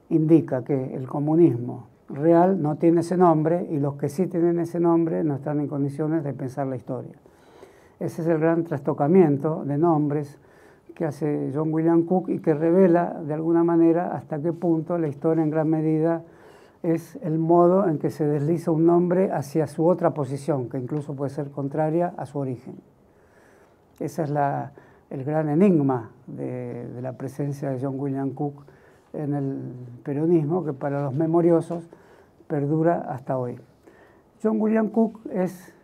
indica 0.08 0.64
que 0.64 0.96
el 0.96 1.06
comunismo 1.06 1.94
real 2.08 2.62
no 2.62 2.76
tiene 2.76 3.00
ese 3.00 3.16
nombre 3.16 3.66
y 3.70 3.78
los 3.78 3.96
que 3.96 4.08
sí 4.08 4.26
tienen 4.26 4.60
ese 4.60 4.80
nombre 4.80 5.24
no 5.24 5.36
están 5.36 5.60
en 5.60 5.68
condiciones 5.68 6.24
de 6.24 6.32
pensar 6.32 6.66
la 6.66 6.76
historia. 6.76 7.14
Ese 7.98 8.22
es 8.22 8.28
el 8.28 8.38
gran 8.38 8.64
trastocamiento 8.64 9.64
de 9.64 9.78
nombres 9.78 10.38
que 10.94 11.04
hace 11.04 11.50
John 11.54 11.72
William 11.72 12.04
Cook 12.04 12.28
y 12.28 12.38
que 12.38 12.54
revela 12.54 13.20
de 13.26 13.34
alguna 13.34 13.64
manera 13.64 14.14
hasta 14.14 14.40
qué 14.40 14.52
punto 14.52 14.98
la 14.98 15.08
historia 15.08 15.42
en 15.42 15.50
gran 15.50 15.68
medida 15.68 16.22
es 16.82 17.18
el 17.22 17.38
modo 17.38 17.88
en 17.88 17.98
que 17.98 18.10
se 18.10 18.26
desliza 18.26 18.70
un 18.70 18.86
nombre 18.86 19.32
hacia 19.32 19.66
su 19.66 19.86
otra 19.86 20.14
posición, 20.14 20.68
que 20.68 20.78
incluso 20.78 21.14
puede 21.14 21.30
ser 21.30 21.50
contraria 21.50 22.14
a 22.16 22.26
su 22.26 22.38
origen. 22.38 22.76
Ese 23.98 24.22
es 24.22 24.30
el 25.10 25.24
gran 25.24 25.48
enigma 25.48 26.10
de 26.26 27.00
la 27.02 27.14
presencia 27.14 27.70
de 27.70 27.80
John 27.80 27.98
William 27.98 28.30
Cook 28.30 28.64
en 29.16 29.34
el 29.34 29.72
peronismo 30.02 30.64
que 30.64 30.72
para 30.72 31.02
los 31.02 31.14
memoriosos 31.14 31.88
perdura 32.46 33.06
hasta 33.08 33.38
hoy. 33.38 33.58
John 34.42 34.60
William 34.60 34.88
Cook 34.88 35.20
es 35.32 35.74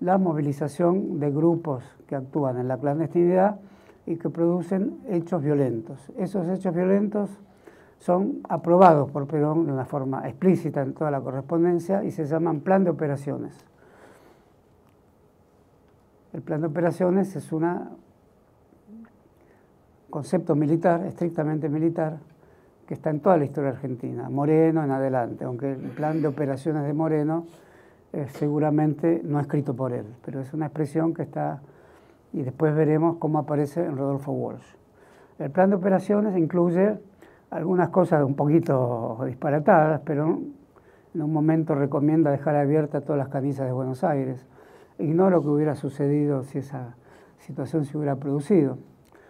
la 0.00 0.18
movilización 0.18 1.20
de 1.20 1.30
grupos 1.30 1.84
que 2.06 2.16
actúan 2.16 2.58
en 2.58 2.68
la 2.68 2.78
clandestinidad 2.78 3.60
y 4.04 4.16
que 4.16 4.28
producen 4.30 4.98
hechos 5.08 5.42
violentos. 5.42 6.10
Esos 6.18 6.48
hechos 6.48 6.74
violentos 6.74 7.30
son 7.98 8.40
aprobados 8.48 9.10
por 9.10 9.28
Perón 9.28 9.66
de 9.66 9.72
una 9.72 9.84
forma 9.84 10.28
explícita 10.28 10.82
en 10.82 10.92
toda 10.92 11.10
la 11.12 11.20
correspondencia 11.20 12.02
y 12.02 12.10
se 12.10 12.26
llaman 12.26 12.60
plan 12.60 12.82
de 12.82 12.90
operaciones. 12.90 13.54
El 16.32 16.42
plan 16.42 16.62
de 16.62 16.66
operaciones 16.66 17.36
es 17.36 17.52
un 17.52 17.90
concepto 20.10 20.56
militar, 20.56 21.06
estrictamente 21.06 21.68
militar, 21.68 22.18
que 22.92 22.96
está 22.96 23.08
en 23.08 23.20
toda 23.20 23.38
la 23.38 23.46
historia 23.46 23.70
argentina, 23.70 24.28
Moreno 24.28 24.84
en 24.84 24.90
adelante, 24.90 25.46
aunque 25.46 25.72
el 25.72 25.92
plan 25.92 26.20
de 26.20 26.28
operaciones 26.28 26.82
de 26.82 26.92
Moreno 26.92 27.46
eh, 28.12 28.26
seguramente 28.28 29.22
no 29.24 29.40
escrito 29.40 29.74
por 29.74 29.94
él, 29.94 30.04
pero 30.22 30.40
es 30.40 30.52
una 30.52 30.66
expresión 30.66 31.14
que 31.14 31.22
está, 31.22 31.62
y 32.34 32.42
después 32.42 32.74
veremos 32.74 33.16
cómo 33.16 33.38
aparece 33.38 33.82
en 33.82 33.96
Rodolfo 33.96 34.32
Walsh. 34.32 34.74
El 35.38 35.50
plan 35.50 35.70
de 35.70 35.76
operaciones 35.76 36.36
incluye 36.36 36.98
algunas 37.48 37.88
cosas 37.88 38.22
un 38.24 38.34
poquito 38.34 39.20
disparatadas, 39.24 40.02
pero 40.04 40.40
en 41.14 41.22
un 41.22 41.32
momento 41.32 41.74
recomienda 41.74 42.30
dejar 42.30 42.56
abiertas 42.56 43.02
todas 43.04 43.16
las 43.16 43.28
canillas 43.28 43.64
de 43.64 43.72
Buenos 43.72 44.04
Aires. 44.04 44.46
Ignoro 44.98 45.40
que 45.40 45.48
hubiera 45.48 45.76
sucedido 45.76 46.42
si 46.42 46.58
esa 46.58 46.94
situación 47.38 47.86
se 47.86 47.96
hubiera 47.96 48.16
producido. 48.16 48.76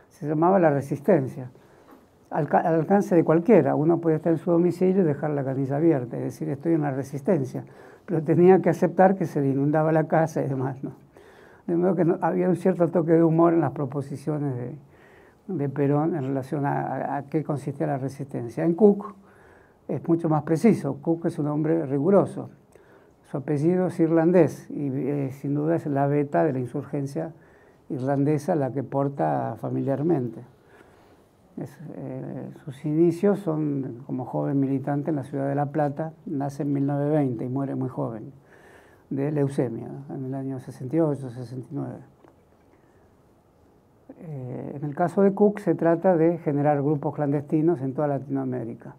Se 0.09 0.27
llamaba 0.27 0.59
la 0.59 0.71
resistencia 0.71 1.53
al, 2.33 2.49
alcance 2.53 3.15
de 3.15 3.25
cualquiera. 3.25 3.75
Uno 3.75 3.99
puede 3.99 4.17
estar 4.17 4.33
en 4.33 4.39
su 4.39 4.51
domicilio 4.51 5.03
y 5.03 5.05
dejar 5.05 5.31
la 5.31 5.45
canilla 5.45 5.77
abierta, 5.77 6.17
es 6.17 6.25
decir, 6.25 6.49
estoy 6.49 6.75
en 6.75 6.83
la 6.83 6.91
resistencia, 6.91 7.65
pero 8.07 8.23
tenía 8.23 8.61
que 8.61 8.71
aceptar 8.71 9.17
que 9.17 9.27
se 9.27 9.41
le 9.41 9.51
inundaba 9.51 9.93
la 9.93 10.05
casa 10.05 10.43
y 10.43 10.49
demás. 10.49 10.83
¿no? 10.83 10.93
De 11.67 11.77
modo 11.77 11.95
que 11.95 12.07
había 12.21 12.49
un 12.49 12.57
cierto 12.57 12.89
toque 12.89 13.13
de 13.13 13.23
humor 13.23 13.53
en 13.53 13.61
las 13.61 13.73
proposiciones 13.73 14.55
de, 15.47 15.69
Perón 15.69 16.15
en 16.17 16.23
relación 16.23 16.65
a, 16.65 17.25
qué 17.29 17.45
consistía 17.45 17.87
la 17.87 17.99
resistencia. 17.99 18.65
En 18.65 18.75
Cook 18.75 19.15
es 19.87 20.07
mucho 20.09 20.29
más 20.29 20.45
preciso, 20.45 20.97
Cook 21.03 21.27
es 21.27 21.39
un 21.39 21.49
hombre 21.49 21.85
riguroso. 21.85 22.51
Su 23.31 23.39
apellido 23.39 23.89
es 23.89 24.01
irlandés 24.01 24.71
y 24.71 24.89
eh, 24.89 25.31
sin 25.33 25.55
duda 25.55 25.77
es 25.77 25.87
la 25.87 26.07
beta 26.07 26.45
de 26.45 26.53
la 26.53 26.59
insurgencia 26.59 27.33
irlandesa 27.93 28.55
la 28.55 28.73
que 28.73 28.83
porta 28.83 29.57
familiarmente. 29.61 30.41
Eh, 31.59 32.51
sus 32.65 32.85
inicios 32.87 33.41
son 33.41 34.03
como 34.07 34.25
joven 34.25 34.59
militante 34.59 35.11
en 35.11 35.17
la 35.17 35.25
ciudad 35.25 35.49
de 35.49 35.55
La 35.55 35.67
Plata, 35.67 36.15
nace 36.25 36.63
en 36.63 36.73
1920 36.73 37.45
y 37.45 37.49
muere 37.49 37.75
muy 37.75 37.91
joven, 37.91 38.33
de 39.11 39.31
leucemia, 39.31 39.89
en 40.09 40.25
el 40.25 40.35
año 40.35 40.61
68, 40.61 41.31
69. 41.31 41.95
Eh, 44.19 44.73
en 44.77 44.85
el 44.85 44.95
caso 44.95 45.23
de 45.23 45.35
Cook 45.35 45.59
se 45.59 45.75
trata 45.75 46.17
de 46.17 46.39
generar 46.39 46.81
grupos 46.81 47.15
clandestinos 47.15 47.83
en 47.83 47.93
toda 47.93 48.09
Latinoamérica. 48.09 48.97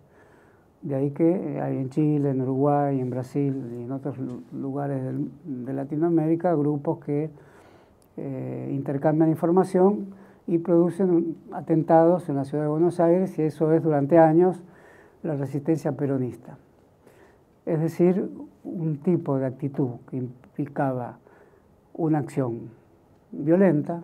De 0.84 0.96
ahí 0.96 1.12
que 1.12 1.56
eh, 1.56 1.62
hay 1.62 1.78
en 1.78 1.90
Chile, 1.90 2.30
en 2.30 2.42
Uruguay, 2.42 3.00
en 3.00 3.10
Brasil 3.10 3.80
y 3.80 3.84
en 3.84 3.92
otros 3.92 4.18
lugares 4.52 5.02
de 5.44 5.74
Latinoamérica 5.74 6.54
grupos 6.54 7.00
que 7.04 7.32
intercambian 8.70 9.32
información 9.32 10.14
y 10.48 10.58
producen 10.58 11.38
atentados 11.52 12.28
en 12.30 12.36
la 12.36 12.46
ciudad 12.46 12.66
de 12.66 12.70
Buenos 12.70 13.00
Aires 13.00 13.38
y 13.40 13.44
eso 13.44 13.72
es 13.72 13.82
durante 13.82 14.18
años 14.18 14.62
la 15.24 15.36
resistencia 15.36 15.94
peronista. 15.94 16.58
Es 17.66 17.80
decir, 17.80 18.30
un 18.64 18.98
tipo 18.98 19.38
de 19.38 19.46
actitud 19.46 19.92
que 20.10 20.18
implicaba 20.18 21.18
una 21.94 22.20
acción 22.20 22.70
violenta, 23.32 24.04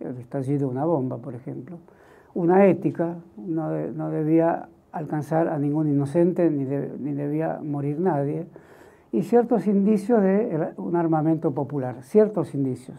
el 0.00 0.16
estallido 0.18 0.60
de 0.60 0.66
una 0.66 0.84
bomba, 0.84 1.18
por 1.18 1.34
ejemplo, 1.34 1.78
una 2.34 2.66
ética, 2.66 3.16
no, 3.36 3.70
no 3.88 4.10
debía 4.10 4.68
alcanzar 4.90 5.48
a 5.48 5.58
ningún 5.58 5.88
inocente 5.88 6.50
ni, 6.50 6.64
ni, 6.64 7.12
debía 7.12 7.60
morir 7.62 8.00
nadie, 8.00 8.46
y 9.10 9.22
ciertos 9.22 9.66
indicios 9.66 10.22
de 10.22 10.72
un 10.78 10.96
armamento 10.96 11.52
popular, 11.52 12.02
ciertos 12.02 12.54
indicios. 12.54 12.98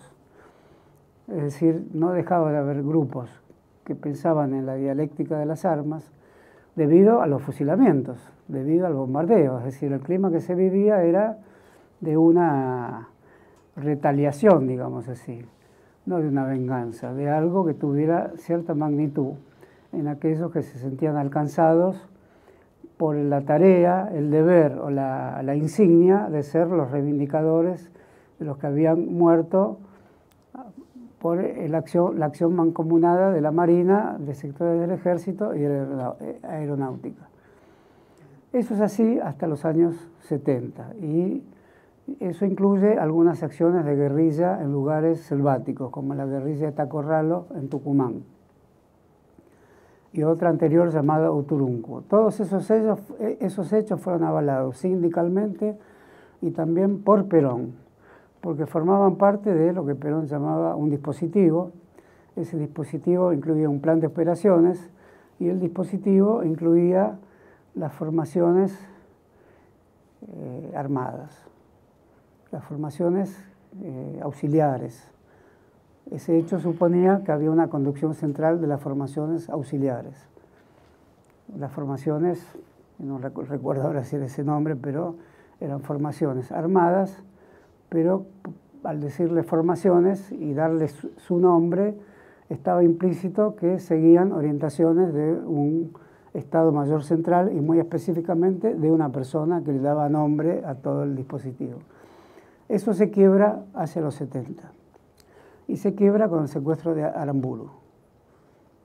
Es 1.27 1.43
decir, 1.43 1.87
no 1.93 2.11
dejaba 2.11 2.51
de 2.51 2.57
haber 2.57 2.83
grupos 2.83 3.29
que 3.85 3.95
pensaban 3.95 4.53
en 4.53 4.65
la 4.65 4.75
dialéctica 4.75 5.37
de 5.37 5.45
las 5.45 5.65
armas 5.65 6.11
debido 6.75 7.21
a 7.21 7.27
los 7.27 7.41
fusilamientos, 7.41 8.17
debido 8.47 8.87
al 8.87 8.93
bombardeo. 8.93 9.59
Es 9.59 9.65
decir, 9.65 9.91
el 9.91 9.99
clima 9.99 10.31
que 10.31 10.41
se 10.41 10.55
vivía 10.55 11.03
era 11.03 11.37
de 12.01 12.17
una 12.17 13.09
retaliación, 13.75 14.67
digamos 14.67 15.07
así, 15.07 15.45
no 16.05 16.19
de 16.19 16.27
una 16.27 16.45
venganza, 16.45 17.13
de 17.13 17.29
algo 17.29 17.65
que 17.65 17.73
tuviera 17.73 18.31
cierta 18.35 18.73
magnitud 18.73 19.33
en 19.93 20.07
aquellos 20.07 20.51
que 20.51 20.61
se 20.61 20.79
sentían 20.79 21.15
alcanzados 21.17 22.07
por 22.97 23.15
la 23.15 23.41
tarea, 23.41 24.09
el 24.13 24.31
deber 24.31 24.73
o 24.73 24.89
la, 24.89 25.55
insignia 25.55 26.29
de 26.29 26.43
ser 26.43 26.67
los 26.67 26.91
reivindicadores 26.91 27.91
de 28.39 28.45
los 28.45 28.57
que 28.57 28.67
habían 28.67 29.13
muerto 29.13 29.79
por 31.23 31.41
la 31.41 31.77
acción, 31.77 32.19
la 32.19 32.25
acción 32.25 32.53
mancomunada 32.53 33.31
de 33.31 33.39
la 33.39 33.51
Marina, 33.51 34.17
de 34.19 34.35
sectores 34.35 34.77
del 34.77 34.91
Ejército 34.91 35.55
y 35.55 35.61
de 35.61 35.85
la 35.87 36.17
Aeronáutica. 36.43 37.29
Eso 38.51 38.73
es 38.73 38.81
así 38.81 39.19
hasta 39.19 39.47
los 39.47 39.63
años 39.63 39.95
70 40.23 40.95
y 41.01 41.41
eso 42.19 42.45
incluye 42.45 42.97
algunas 42.99 43.41
acciones 43.41 43.85
de 43.85 43.95
guerrilla 43.95 44.61
en 44.61 44.73
lugares 44.73 45.21
selváticos, 45.21 45.91
como 45.91 46.13
la 46.13 46.25
guerrilla 46.25 46.65
de 46.65 46.71
Tacorralo 46.73 47.47
en 47.55 47.69
Tucumán 47.69 48.23
y 50.11 50.23
otra 50.23 50.49
anterior 50.49 50.91
llamada 50.91 51.31
Uturunco. 51.31 52.01
Todos 52.01 52.41
esos 52.41 52.69
hechos, 52.69 52.99
esos 53.39 53.71
hechos 53.71 54.01
fueron 54.01 54.25
avalados 54.25 54.75
sindicalmente 54.75 55.77
y 56.41 56.51
también 56.51 57.01
por 57.01 57.29
Perón, 57.29 57.81
porque 58.43 58.65
formaban 58.65 59.15
parte 59.15 59.53
de 59.53 59.71
lo 59.71 59.85
que 59.85 59.95
Perón 59.95 60.27
llamaba 60.27 60.75
un 60.75 60.89
dispositivo. 60.89 61.71
Ese 62.35 62.57
dispositivo 62.57 63.31
incluía 63.31 63.69
un 63.69 63.79
plan 63.79 64.01
de 64.01 64.07
operaciones 64.07 64.89
y 65.39 65.47
el 65.47 65.61
dispositivo 65.61 66.43
incluía 66.43 67.17
las 67.73 67.93
formaciones 67.93 68.77
eh, 70.27 70.73
armadas, 70.75 71.41
las 72.51 72.65
formaciones 72.65 73.33
eh, 73.81 74.19
auxiliares. 74.21 75.07
Ese 76.11 76.37
hecho 76.37 76.59
suponía 76.59 77.21
que 77.23 77.31
había 77.31 77.49
una 77.49 77.69
conducción 77.69 78.13
central 78.13 78.59
de 78.59 78.67
las 78.67 78.81
formaciones 78.81 79.49
auxiliares. 79.49 80.27
Las 81.57 81.71
formaciones, 81.71 82.45
no 82.99 83.19
recuerdo 83.19 83.83
ahora 83.83 84.03
si 84.03 84.17
era 84.17 84.25
ese 84.25 84.43
nombre, 84.43 84.75
pero 84.75 85.15
eran 85.61 85.79
formaciones 85.79 86.51
armadas, 86.51 87.23
pero 87.93 88.25
al 88.83 89.01
decirle 89.01 89.43
formaciones 89.43 90.31
y 90.31 90.55
darle 90.55 90.87
su 90.87 91.37
nombre, 91.37 91.93
estaba 92.49 92.83
implícito 92.83 93.55
que 93.55 93.77
seguían 93.77 94.31
orientaciones 94.31 95.13
de 95.13 95.33
un 95.33 95.93
Estado 96.33 96.71
Mayor 96.71 97.03
Central 97.03 97.55
y 97.55 97.61
muy 97.61 97.77
específicamente 97.77 98.73
de 98.73 98.89
una 98.89 99.11
persona 99.11 99.63
que 99.63 99.73
le 99.73 99.79
daba 99.79 100.09
nombre 100.09 100.65
a 100.65 100.73
todo 100.73 101.03
el 101.03 101.15
dispositivo. 101.15 101.81
Eso 102.67 102.95
se 102.95 103.11
quiebra 103.11 103.63
hacia 103.75 104.01
los 104.01 104.15
70 104.15 104.63
y 105.67 105.77
se 105.77 105.93
quiebra 105.93 106.29
con 106.29 106.41
el 106.41 106.47
secuestro 106.47 106.95
de 106.95 107.03
Aramburu. 107.03 107.69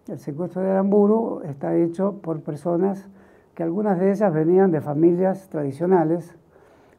El 0.06 0.18
secuestro 0.18 0.60
de 0.60 0.70
Aramburu 0.70 1.40
está 1.44 1.74
hecho 1.74 2.20
por 2.20 2.42
personas 2.42 3.08
que 3.54 3.62
algunas 3.62 3.98
de 3.98 4.10
ellas 4.10 4.34
venían 4.34 4.70
de 4.70 4.82
familias 4.82 5.48
tradicionales, 5.48 6.36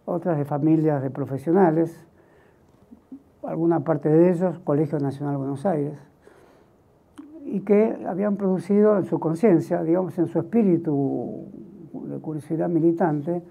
otras 0.09 0.37
de 0.37 0.45
familias 0.45 1.01
de 1.01 1.09
profesionales, 1.09 2.05
alguna 3.43 3.81
parte 3.81 4.09
de 4.09 4.31
ellos 4.31 4.59
Colegio 4.59 4.99
Nacional 4.99 5.37
Buenos 5.37 5.65
Aires, 5.65 5.97
y 7.45 7.61
que 7.61 8.05
habían 8.07 8.35
producido 8.35 8.97
en 8.97 9.05
su 9.05 9.19
conciencia, 9.19 9.83
digamos, 9.83 10.17
en 10.19 10.27
su 10.27 10.39
espíritu 10.39 11.45
de 11.93 12.19
curiosidad 12.19 12.69
militante, 12.69 13.41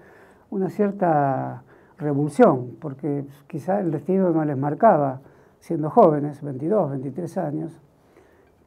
una 0.49 0.69
cierta 0.69 1.63
revolución, 1.97 2.77
porque 2.79 3.25
quizá 3.47 3.79
el 3.81 3.91
destino 3.91 4.29
no 4.31 4.43
les 4.45 4.57
marcaba, 4.57 5.21
siendo 5.59 5.89
jóvenes, 5.89 6.41
22, 6.41 6.91
23 6.91 7.37
años, 7.37 7.81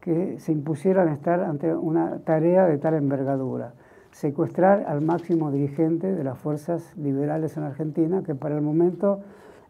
que 0.00 0.38
se 0.38 0.52
impusieran 0.52 1.08
estar 1.08 1.40
ante 1.40 1.74
una 1.74 2.18
tarea 2.18 2.66
de 2.66 2.76
tal 2.78 2.94
envergadura, 2.94 3.72
secuestrar 4.12 4.84
al 4.86 5.00
máximo 5.00 5.50
dirigente 5.50 6.12
de 6.12 6.22
las 6.24 6.38
fuerzas 6.38 6.96
liberales 6.96 7.56
en 7.56 7.64
Argentina, 7.64 8.22
que 8.22 8.34
para 8.34 8.54
el 8.54 8.62
momento 8.62 9.20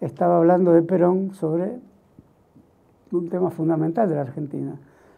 estaba 0.01 0.37
hablando 0.37 0.73
de 0.73 0.83
Perón 0.83 1.33
sobre 1.33 1.79
un 3.13 3.29
tema 3.29 3.51
fundamental 3.51 4.09
de 4.09 4.17
la 4.17 4.23
Argentina, 4.23 4.77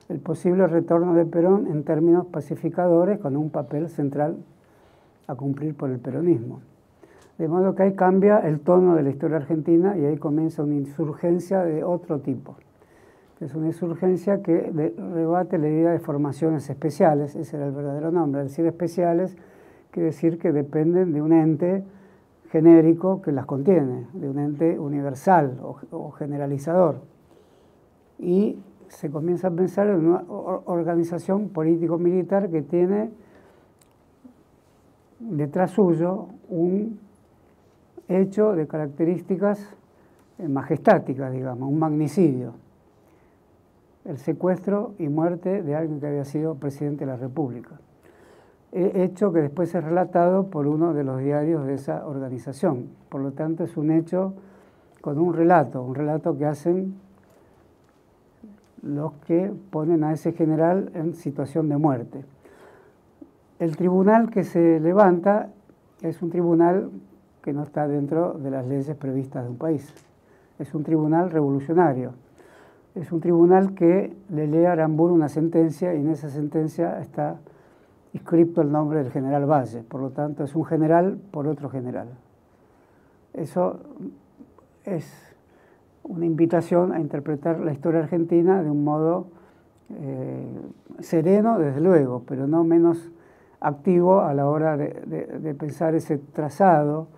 el 0.08 0.20
posible 0.20 0.66
retorno 0.66 1.14
de 1.14 1.24
Perón 1.24 1.66
en 1.68 1.84
términos 1.84 2.26
pacificadores 2.26 3.18
con 3.18 3.36
un 3.36 3.50
papel 3.50 3.88
central 3.88 4.36
a 5.26 5.34
cumplir 5.34 5.74
por 5.74 5.90
el 5.90 5.98
peronismo. 5.98 6.60
De 7.38 7.48
modo 7.48 7.74
que 7.74 7.84
ahí 7.84 7.94
cambia 7.94 8.38
el 8.38 8.60
tono 8.60 8.94
de 8.94 9.02
la 9.02 9.10
historia 9.10 9.38
argentina 9.38 9.96
y 9.96 10.04
ahí 10.04 10.18
comienza 10.18 10.62
una 10.62 10.74
insurgencia 10.74 11.64
de 11.64 11.82
otro 11.82 12.20
tipo. 12.20 12.56
Es 13.44 13.54
una 13.54 13.66
insurgencia 13.66 14.40
que 14.40 14.72
rebate 15.12 15.58
la 15.58 15.68
idea 15.68 15.90
de 15.90 15.98
formaciones 15.98 16.70
especiales, 16.70 17.36
ese 17.36 17.58
era 17.58 17.66
el 17.66 17.72
verdadero 17.72 18.10
nombre. 18.10 18.40
Al 18.40 18.46
decir 18.46 18.64
especiales, 18.64 19.36
quiere 19.90 20.06
decir 20.06 20.38
que 20.38 20.50
dependen 20.50 21.12
de 21.12 21.20
un 21.20 21.34
ente 21.34 21.84
genérico 22.48 23.20
que 23.20 23.32
las 23.32 23.44
contiene, 23.44 24.06
de 24.14 24.30
un 24.30 24.38
ente 24.38 24.78
universal 24.78 25.60
o 25.60 26.10
generalizador. 26.12 27.02
Y 28.18 28.58
se 28.88 29.10
comienza 29.10 29.48
a 29.48 29.50
pensar 29.50 29.88
en 29.88 30.06
una 30.06 30.24
organización 30.26 31.50
político-militar 31.50 32.48
que 32.48 32.62
tiene 32.62 33.10
detrás 35.20 35.72
suyo 35.72 36.28
un 36.48 36.98
hecho 38.08 38.52
de 38.52 38.66
características 38.66 39.76
eh, 40.38 40.48
majestáticas, 40.48 41.30
digamos, 41.30 41.68
un 41.68 41.78
magnicidio, 41.78 42.63
el 44.04 44.18
secuestro 44.18 44.94
y 44.98 45.08
muerte 45.08 45.62
de 45.62 45.74
alguien 45.74 46.00
que 46.00 46.06
había 46.06 46.24
sido 46.24 46.56
presidente 46.56 47.04
de 47.04 47.12
la 47.12 47.16
República. 47.16 47.80
Hecho 48.72 49.32
que 49.32 49.40
después 49.40 49.74
es 49.74 49.84
relatado 49.84 50.48
por 50.48 50.66
uno 50.66 50.94
de 50.94 51.04
los 51.04 51.20
diarios 51.20 51.64
de 51.64 51.74
esa 51.74 52.06
organización. 52.06 52.88
Por 53.08 53.20
lo 53.20 53.32
tanto, 53.32 53.62
es 53.62 53.76
un 53.76 53.92
hecho 53.92 54.34
con 55.00 55.18
un 55.18 55.32
relato, 55.32 55.82
un 55.82 55.94
relato 55.94 56.36
que 56.36 56.44
hacen 56.44 56.96
los 58.82 59.12
que 59.26 59.52
ponen 59.70 60.02
a 60.02 60.12
ese 60.12 60.32
general 60.32 60.90
en 60.94 61.14
situación 61.14 61.68
de 61.68 61.76
muerte. 61.76 62.24
El 63.58 63.76
tribunal 63.76 64.30
que 64.30 64.42
se 64.42 64.80
levanta 64.80 65.50
es 66.02 66.20
un 66.20 66.30
tribunal 66.30 66.90
que 67.42 67.52
no 67.52 67.62
está 67.62 67.86
dentro 67.86 68.32
de 68.32 68.50
las 68.50 68.66
leyes 68.66 68.96
previstas 68.96 69.44
de 69.44 69.50
un 69.50 69.56
país. 69.56 69.94
Es 70.58 70.74
un 70.74 70.82
tribunal 70.82 71.30
revolucionario. 71.30 72.12
Es 72.94 73.10
un 73.10 73.20
tribunal 73.20 73.74
que 73.74 74.16
le 74.30 74.46
lee 74.46 74.66
a 74.66 74.72
Aramburu 74.72 75.14
una 75.14 75.28
sentencia 75.28 75.94
y 75.94 76.00
en 76.00 76.10
esa 76.10 76.28
sentencia 76.30 77.00
está 77.00 77.38
inscrito 78.12 78.60
el 78.60 78.70
nombre 78.70 79.02
del 79.02 79.10
general 79.10 79.50
Valle. 79.50 79.82
Por 79.82 80.00
lo 80.00 80.10
tanto, 80.10 80.44
es 80.44 80.54
un 80.54 80.64
general 80.64 81.18
por 81.32 81.48
otro 81.48 81.68
general. 81.68 82.08
Eso 83.32 83.80
es 84.84 85.12
una 86.04 86.24
invitación 86.24 86.92
a 86.92 87.00
interpretar 87.00 87.58
la 87.58 87.72
historia 87.72 88.00
argentina 88.00 88.62
de 88.62 88.70
un 88.70 88.84
modo 88.84 89.26
eh, 89.90 90.46
sereno, 91.00 91.58
desde 91.58 91.80
luego, 91.80 92.22
pero 92.26 92.46
no 92.46 92.62
menos 92.62 93.10
activo 93.60 94.20
a 94.20 94.34
la 94.34 94.46
hora 94.46 94.76
de 94.76 95.56
pensar 95.58 95.94
ese 95.94 96.18
trazado 96.18 97.08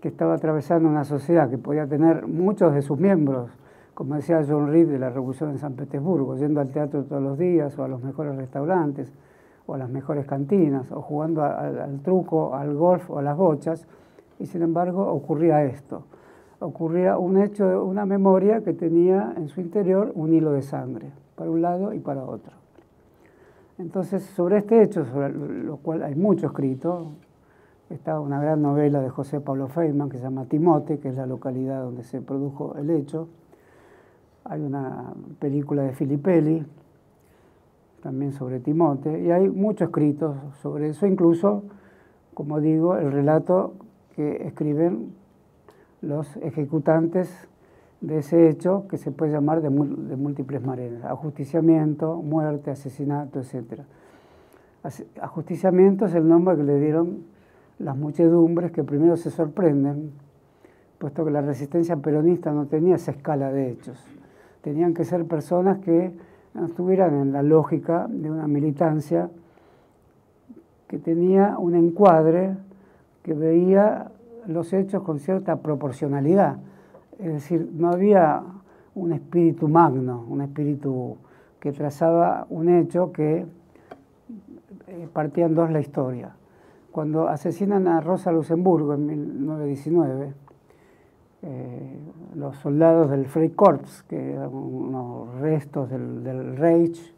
que 0.00 0.08
estaba 0.08 0.34
atravesando 0.34 0.88
una 0.88 1.04
sociedad 1.04 1.50
que 1.50 1.58
podía 1.58 1.86
tener 1.86 2.26
muchos 2.26 2.74
de 2.74 2.82
sus 2.82 2.98
miembros, 2.98 3.50
como 3.96 4.16
decía 4.16 4.44
John 4.46 4.68
Reed 4.68 4.88
de 4.88 4.98
la 4.98 5.08
Revolución 5.08 5.52
en 5.52 5.58
San 5.58 5.72
Petersburgo, 5.72 6.36
yendo 6.36 6.60
al 6.60 6.68
teatro 6.68 7.04
todos 7.04 7.22
los 7.22 7.38
días 7.38 7.78
o 7.78 7.82
a 7.82 7.88
los 7.88 8.02
mejores 8.02 8.36
restaurantes 8.36 9.10
o 9.66 9.72
a 9.72 9.78
las 9.78 9.88
mejores 9.88 10.26
cantinas 10.26 10.92
o 10.92 11.00
jugando 11.00 11.42
al, 11.42 12.00
truco, 12.00 12.54
al 12.54 12.74
golf 12.74 13.10
o 13.10 13.18
a 13.18 13.22
las 13.22 13.34
bochas, 13.38 13.88
y 14.38 14.44
sin 14.44 14.60
embargo 14.60 15.10
ocurría 15.10 15.64
esto, 15.64 16.02
ocurría 16.60 17.16
un 17.16 17.38
hecho, 17.38 17.86
una 17.86 18.04
memoria 18.04 18.60
que 18.60 18.74
tenía 18.74 19.32
en 19.34 19.48
su 19.48 19.62
interior 19.62 20.12
un 20.14 20.34
hilo 20.34 20.52
de 20.52 20.60
sangre, 20.60 21.10
para 21.34 21.50
un 21.50 21.62
lado 21.62 21.94
y 21.94 21.98
para 21.98 22.22
otro. 22.22 22.52
Entonces, 23.78 24.22
sobre 24.22 24.58
este 24.58 24.82
hecho, 24.82 25.06
sobre 25.06 25.30
lo 25.32 25.78
cual 25.78 26.02
hay 26.02 26.14
mucho 26.14 26.48
escrito, 26.48 27.12
Está 27.88 28.18
una 28.18 28.40
gran 28.40 28.62
novela 28.62 29.00
de 29.00 29.08
José 29.10 29.40
Pablo 29.40 29.68
Feynman 29.68 30.08
que 30.08 30.16
se 30.16 30.24
llama 30.24 30.46
Timote, 30.46 30.98
que 30.98 31.08
es 31.08 31.14
la 31.14 31.24
localidad 31.24 31.84
donde 31.84 32.02
se 32.02 32.20
produjo 32.20 32.74
el 32.76 32.90
hecho. 32.90 33.28
Hay 34.48 34.62
una 34.62 35.12
película 35.38 35.82
de 35.82 35.92
Filippelli, 35.92 36.64
también 38.02 38.32
sobre 38.32 38.60
Timote, 38.60 39.20
y 39.20 39.30
hay 39.30 39.48
mucho 39.48 39.84
escrito 39.84 40.36
sobre 40.62 40.90
eso, 40.90 41.06
incluso, 41.06 41.64
como 42.34 42.60
digo, 42.60 42.96
el 42.96 43.10
relato 43.10 43.74
que 44.14 44.46
escriben 44.46 45.12
los 46.00 46.36
ejecutantes 46.36 47.48
de 48.00 48.18
ese 48.18 48.48
hecho 48.48 48.86
que 48.88 48.98
se 48.98 49.10
puede 49.10 49.32
llamar 49.32 49.62
de, 49.62 49.70
múltiples 49.70 50.64
maneras, 50.64 51.04
ajusticiamiento, 51.04 52.16
muerte, 52.22 52.70
asesinato, 52.70 53.40
etc. 53.40 53.80
Ajusticiamiento 55.20 56.06
es 56.06 56.14
el 56.14 56.28
nombre 56.28 56.56
que 56.56 56.62
le 56.62 56.78
dieron 56.78 57.24
las 57.78 57.96
muchedumbres 57.96 58.70
que 58.70 58.84
primero 58.84 59.16
se 59.16 59.30
sorprenden, 59.30 60.12
puesto 60.98 61.24
que 61.24 61.30
la 61.30 61.40
resistencia 61.40 61.96
peronista 61.96 62.52
no 62.52 62.66
tenía 62.66 62.94
esa 62.94 63.10
escala 63.10 63.50
de 63.50 63.70
hechos. 63.70 64.02
Tenían 64.66 64.94
que 64.94 65.04
ser 65.04 65.24
personas 65.26 65.78
que 65.78 66.10
estuvieran 66.64 67.14
en 67.14 67.32
la 67.32 67.44
lógica 67.44 68.08
de 68.10 68.28
una 68.28 68.48
militancia 68.48 69.30
que 70.88 70.98
tenía 70.98 71.54
un 71.56 71.76
encuadre 71.76 72.56
que 73.22 73.32
veía 73.32 74.10
los 74.48 74.72
hechos 74.72 75.04
con 75.04 75.20
cierta 75.20 75.54
proporcionalidad. 75.54 76.56
Es 77.20 77.34
decir, 77.34 77.70
no 77.74 77.92
había 77.92 78.42
un 78.96 79.12
espíritu 79.12 79.68
magno, 79.68 80.26
un 80.28 80.40
espíritu 80.40 81.16
que 81.60 81.70
trazaba 81.70 82.48
un 82.50 82.68
hecho 82.68 83.12
que 83.12 83.46
eh, 84.88 85.08
partía 85.12 85.46
en 85.46 85.54
dos 85.54 85.70
la 85.70 85.78
historia. 85.78 86.34
Cuando 86.90 87.28
asesinan 87.28 87.86
a 87.86 88.00
Rosa 88.00 88.32
Luxemburgo 88.32 88.94
en 88.94 89.06
1919, 89.06 90.34
eh, 91.48 91.98
los 92.34 92.56
soldados 92.56 93.08
del 93.08 93.26
Freikorps, 93.26 94.02
que 94.02 94.32
eran 94.32 94.52
unos 94.52 95.32
restos 95.38 95.88
del, 95.88 96.24
del 96.24 96.56
Reich, 96.56 97.14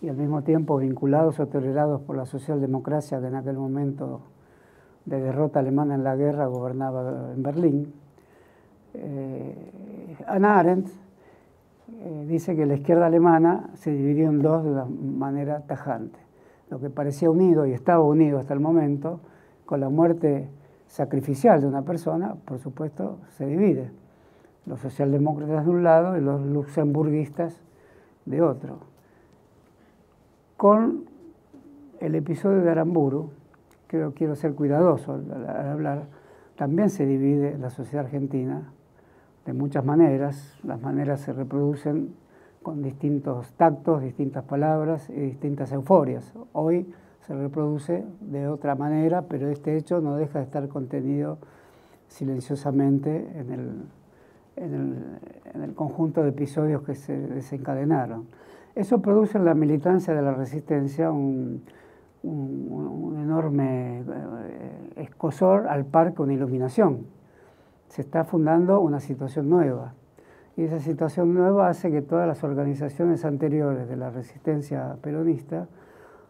y 0.00 0.08
al 0.08 0.16
mismo 0.16 0.42
tiempo 0.42 0.76
vinculados 0.76 1.38
o 1.38 1.46
tolerados 1.46 2.00
por 2.00 2.16
la 2.16 2.26
socialdemocracia 2.26 3.20
que 3.20 3.28
en 3.28 3.36
aquel 3.36 3.56
momento 3.56 4.22
de 5.04 5.20
derrota 5.20 5.60
alemana 5.60 5.94
en 5.94 6.02
la 6.02 6.16
guerra 6.16 6.46
gobernaba 6.46 7.32
en 7.32 7.42
Berlín. 7.42 7.94
Eh, 8.94 9.72
Anna 10.26 10.58
Arendt 10.58 10.88
eh, 11.88 12.26
dice 12.28 12.56
que 12.56 12.66
la 12.66 12.74
izquierda 12.74 13.06
alemana 13.06 13.70
se 13.74 13.92
dividió 13.92 14.28
en 14.30 14.42
dos 14.42 14.64
de 14.64 14.70
una 14.70 14.84
manera 14.84 15.60
tajante. 15.60 16.18
Lo 16.70 16.80
que 16.80 16.90
parecía 16.90 17.30
unido 17.30 17.66
y 17.66 17.72
estaba 17.72 18.02
unido 18.02 18.40
hasta 18.40 18.52
el 18.52 18.60
momento, 18.60 19.20
con 19.64 19.80
la 19.80 19.88
muerte 19.88 20.48
sacrificial 20.86 21.60
de 21.60 21.66
una 21.66 21.82
persona, 21.82 22.34
por 22.44 22.58
supuesto, 22.58 23.18
se 23.36 23.46
divide. 23.46 23.90
Los 24.66 24.80
socialdemócratas 24.80 25.64
de 25.64 25.70
un 25.70 25.82
lado 25.82 26.16
y 26.16 26.20
los 26.20 26.40
luxemburguistas 26.40 27.60
de 28.24 28.42
otro. 28.42 28.78
Con 30.56 31.04
el 32.00 32.14
episodio 32.14 32.62
de 32.62 32.70
Aramburu, 32.70 33.30
creo 33.86 34.14
quiero 34.14 34.34
ser 34.34 34.54
cuidadoso 34.54 35.12
al, 35.12 35.48
hablar, 35.48 36.06
también 36.56 36.90
se 36.90 37.06
divide 37.06 37.58
la 37.58 37.70
sociedad 37.70 38.04
argentina 38.04 38.72
de 39.44 39.52
muchas 39.52 39.84
maneras. 39.84 40.58
Las 40.62 40.80
maneras 40.80 41.20
se 41.20 41.32
reproducen 41.32 42.14
con 42.62 42.82
distintos 42.82 43.52
tactos, 43.52 44.02
distintas 44.02 44.44
palabras 44.44 45.10
y 45.10 45.20
distintas 45.20 45.72
euforias. 45.72 46.32
Hoy 46.52 46.86
se 47.26 47.34
reproduce 47.34 48.04
de 48.20 48.48
otra 48.48 48.74
manera, 48.74 49.22
pero 49.22 49.48
este 49.48 49.76
hecho 49.76 50.00
no 50.00 50.16
deja 50.16 50.40
de 50.40 50.44
estar 50.44 50.68
contenido 50.68 51.38
silenciosamente 52.08 53.28
en 53.36 53.50
el, 53.50 53.70
en 54.56 54.74
el, 54.74 55.04
en 55.54 55.62
el 55.62 55.74
conjunto 55.74 56.22
de 56.22 56.30
episodios 56.30 56.82
que 56.82 56.94
se 56.94 57.16
desencadenaron. 57.16 58.26
Eso 58.74 59.00
produce 59.00 59.38
en 59.38 59.44
la 59.44 59.54
militancia 59.54 60.14
de 60.14 60.22
la 60.22 60.34
resistencia 60.34 61.10
un, 61.10 61.62
un, 62.24 63.18
enorme 63.20 64.00
eh, 64.00 64.92
escosor 64.96 65.66
al 65.68 65.84
par 65.84 66.14
con 66.14 66.30
iluminación. 66.30 67.06
Se 67.88 68.02
está 68.02 68.24
fundando 68.24 68.80
una 68.80 69.00
situación 69.00 69.48
nueva. 69.48 69.94
Y 70.56 70.62
esa 70.62 70.78
situación 70.78 71.34
nueva 71.34 71.68
hace 71.68 71.90
que 71.90 72.02
todas 72.02 72.26
las 72.26 72.44
organizaciones 72.44 73.24
anteriores 73.24 73.88
de 73.88 73.96
la 73.96 74.10
resistencia 74.10 74.96
peronista 75.02 75.68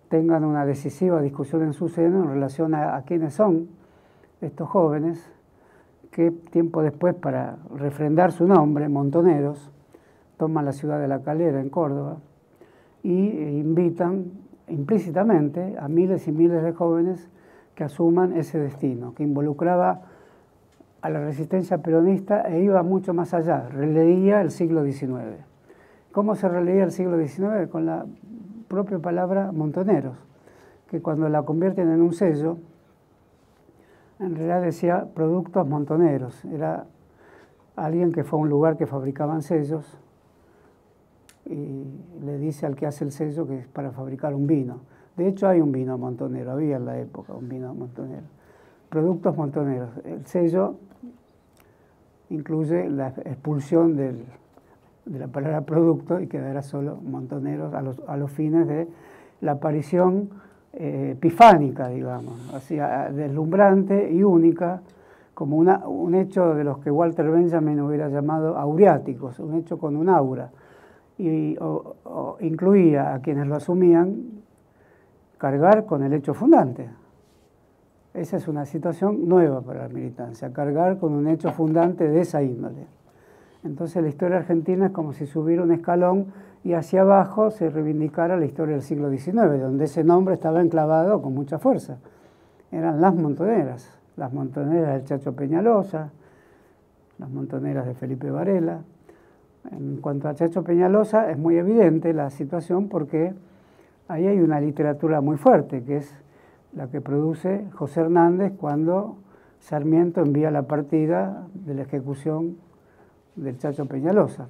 tengan 0.09 0.45
una 0.45 0.67
decisiva 0.67 1.21
discusión 1.21 1.63
en 1.63 1.73
su 1.73 1.89
seno 1.89 2.23
en 2.23 2.31
relación 2.31 2.75
a, 2.75 3.03
quiénes 3.03 3.35
son 3.35 3.69
estos 4.41 4.69
jóvenes 4.69 5.31
que 6.11 6.31
tiempo 6.31 6.83
después, 6.83 7.15
para 7.15 7.57
refrendar 7.75 8.31
su 8.31 8.47
nombre, 8.47 8.89
Montoneros, 8.89 9.73
toman 10.37 10.65
la 10.65 10.73
ciudad 10.73 11.01
de 11.01 11.09
La 11.09 11.23
Calera, 11.23 11.61
en 11.61 11.71
Córdoba, 11.71 12.19
y 13.03 13.11
invitan 13.11 14.27
implícitamente 14.69 15.77
a 15.79 15.89
miles 15.89 16.29
y 16.29 16.33
miles 16.33 16.63
de 16.63 16.73
jóvenes 16.73 17.29
que 17.75 17.85
asuman 17.85 18.37
ese 18.37 18.59
destino, 18.59 19.15
que 19.15 19.25
involucraba 19.25 20.03
a 21.03 21.11
la 21.11 21.21
resistencia 21.21 21.79
peronista 21.79 22.43
e 22.43 22.63
iba 22.63 22.83
mucho 22.83 23.13
más 23.13 23.35
allá, 23.35 23.69
releía 23.69 24.41
el 24.41 24.51
siglo 24.51 24.85
XIX. 24.85 25.45
¿Cómo 26.13 26.35
se 26.37 26.49
releía 26.49 26.85
el 26.85 26.93
siglo 26.93 27.19
XIX? 27.19 27.69
Con 27.71 27.87
la 27.87 28.07
propia 28.69 28.99
palabra 28.99 29.53
montoneros, 29.53 30.17
que 30.89 31.01
cuando 31.01 31.29
la 31.29 31.43
convierten 31.43 31.91
en 31.91 32.03
un 32.03 32.13
sello, 32.13 32.59
en 34.21 34.35
realidad 34.35 34.63
decía 34.63 35.09
productos 35.15 35.67
montoneros, 35.67 36.45
era 36.47 36.87
alguien 37.77 38.13
que 38.13 38.25
fue 38.25 38.39
a 38.39 38.43
un 38.43 38.49
lugar 38.49 38.77
que 38.77 38.87
fabricaban 38.87 39.43
sellos 39.43 39.99
y 41.47 41.85
le 42.25 42.39
dice 42.39 42.67
al 42.67 42.75
que 42.75 42.87
hace 42.87 43.05
el 43.05 43.13
sello 43.13 43.47
que 43.47 43.59
es 43.59 43.67
para 43.69 43.91
fabricar 43.91 44.35
un 44.35 44.47
vino. 44.47 44.81
De 45.17 45.29
hecho 45.29 45.49
hay 45.49 45.61
un 45.61 45.73
vino 45.73 45.99
montonero, 45.99 46.53
había 46.53 46.77
en 46.77 46.87
la 46.87 46.99
época 46.99 47.35
un 47.35 47.49
vino 47.49 47.75
montonero. 47.75 48.27
Productos 48.89 49.37
montoneros. 49.37 49.91
El 50.05 50.25
sello 50.27 50.77
incluye 52.31 52.89
la 52.89 53.09
expulsión 53.09 53.97
del, 53.97 54.25
de 55.07 55.19
la 55.19 55.29
palabra 55.29 55.63
producto 55.63 56.21
y 56.21 56.27
quedará 56.27 56.63
solo 56.63 56.97
montoneros 57.03 57.75
a 57.75 57.83
los, 57.83 58.01
a 58.07 58.17
los 58.17 58.31
fines 58.31 58.67
de 58.67 58.89
la 59.41 59.53
aparición 59.53 60.31
eh, 60.73 61.11
epifánica, 61.13 61.89
digamos, 61.89 62.53
así, 62.55 62.77
deslumbrante 63.13 64.11
y 64.11 64.23
única, 64.23 64.83
como 65.35 65.57
una, 65.57 65.87
un 65.87 66.15
hecho 66.15 66.55
de 66.55 66.65
los 66.65 66.79
que 66.79 66.91
Walter 66.91 67.31
Benjamin 67.31 67.81
hubiera 67.81 68.09
llamado 68.09 68.57
auriáticos, 68.57 69.39
un 69.39 69.55
hecho 69.55 69.79
con 69.79 69.97
un 69.97 70.09
aura 70.09 70.51
y 71.17 71.57
incluía 72.41 73.15
a 73.15 73.21
quienes 73.21 73.47
lo 73.47 73.55
asumían 73.55 74.43
cargar 75.39 75.87
con 75.87 76.03
el 76.03 76.13
hecho 76.13 76.35
fundante. 76.35 76.89
Esa 78.15 78.37
es 78.37 78.49
una 78.49 78.65
situación 78.65 79.29
nueva 79.29 79.61
para 79.61 79.83
la 79.83 79.89
militancia, 79.89 80.53
cargar 80.53 80.99
con 80.99 81.13
un 81.13 81.29
hecho 81.29 81.51
fundante 81.51 82.09
de 82.09 82.21
esa 82.21 82.43
índole. 82.43 82.87
Entonces 83.65 84.03
la 84.03 84.09
historia 84.09 84.37
argentina 84.37 84.87
es 84.87 84.93
como 84.93 85.13
si 85.13 85.27
subiera 85.27 85.63
un 85.63 85.73
escalón 85.73 86.27
y 86.63 86.75
hacia 86.75 87.01
abajo 87.01 87.51
se 87.51 87.71
reivindicara 87.71 88.37
la 88.37 88.45
historia 88.45 88.75
del 88.75 88.83
siglo 88.83 89.11
XIX, 89.11 89.61
donde 89.61 89.87
ese 89.87 90.05
nombre 90.05 90.35
estaba 90.35 90.61
enclavado 90.61 91.23
con 91.23 91.35
mucha 91.35 91.59
fuerza. 91.59 91.99
Eran 92.71 93.01
las 93.01 93.15
montoneras, 93.15 93.99
las 94.17 94.33
montoneras 94.33 94.95
del 94.95 95.05
Chacho 95.05 95.35
Peñalosa, 95.35 96.11
las 97.19 97.31
montoneras 97.31 97.87
de 97.87 97.95
Felipe 97.95 98.31
Varela, 98.31 98.81
en 99.71 99.97
cuanto 99.97 100.29
a 100.29 100.35
Chacho 100.35 100.63
Peñalosa, 100.63 101.31
es 101.31 101.39
muy 101.39 101.57
evidente 101.57 102.13
la 102.13 102.29
situación 102.29 102.89
porque 102.89 103.33
ahí 104.09 104.27
hay 104.27 104.41
una 104.41 104.61
literatura 104.61 105.23
muy 105.23 105.39
fuerte, 105.39 105.83
que 105.85 105.99
es 105.99 106.15
la 106.75 106.89
que 106.89 107.01
produce 107.01 107.67
José 107.73 108.03
Hernández 108.03 108.53
cuando 108.59 109.17
Sarmiento 109.61 110.21
envía 110.21 110.51
la 110.51 110.65
partida 110.65 111.47
de 111.55 111.75
la 111.75 111.83
ejecución 111.83 112.57
del 113.37 113.59
Chacho 113.59 113.87
Peñalosa, 113.87 114.49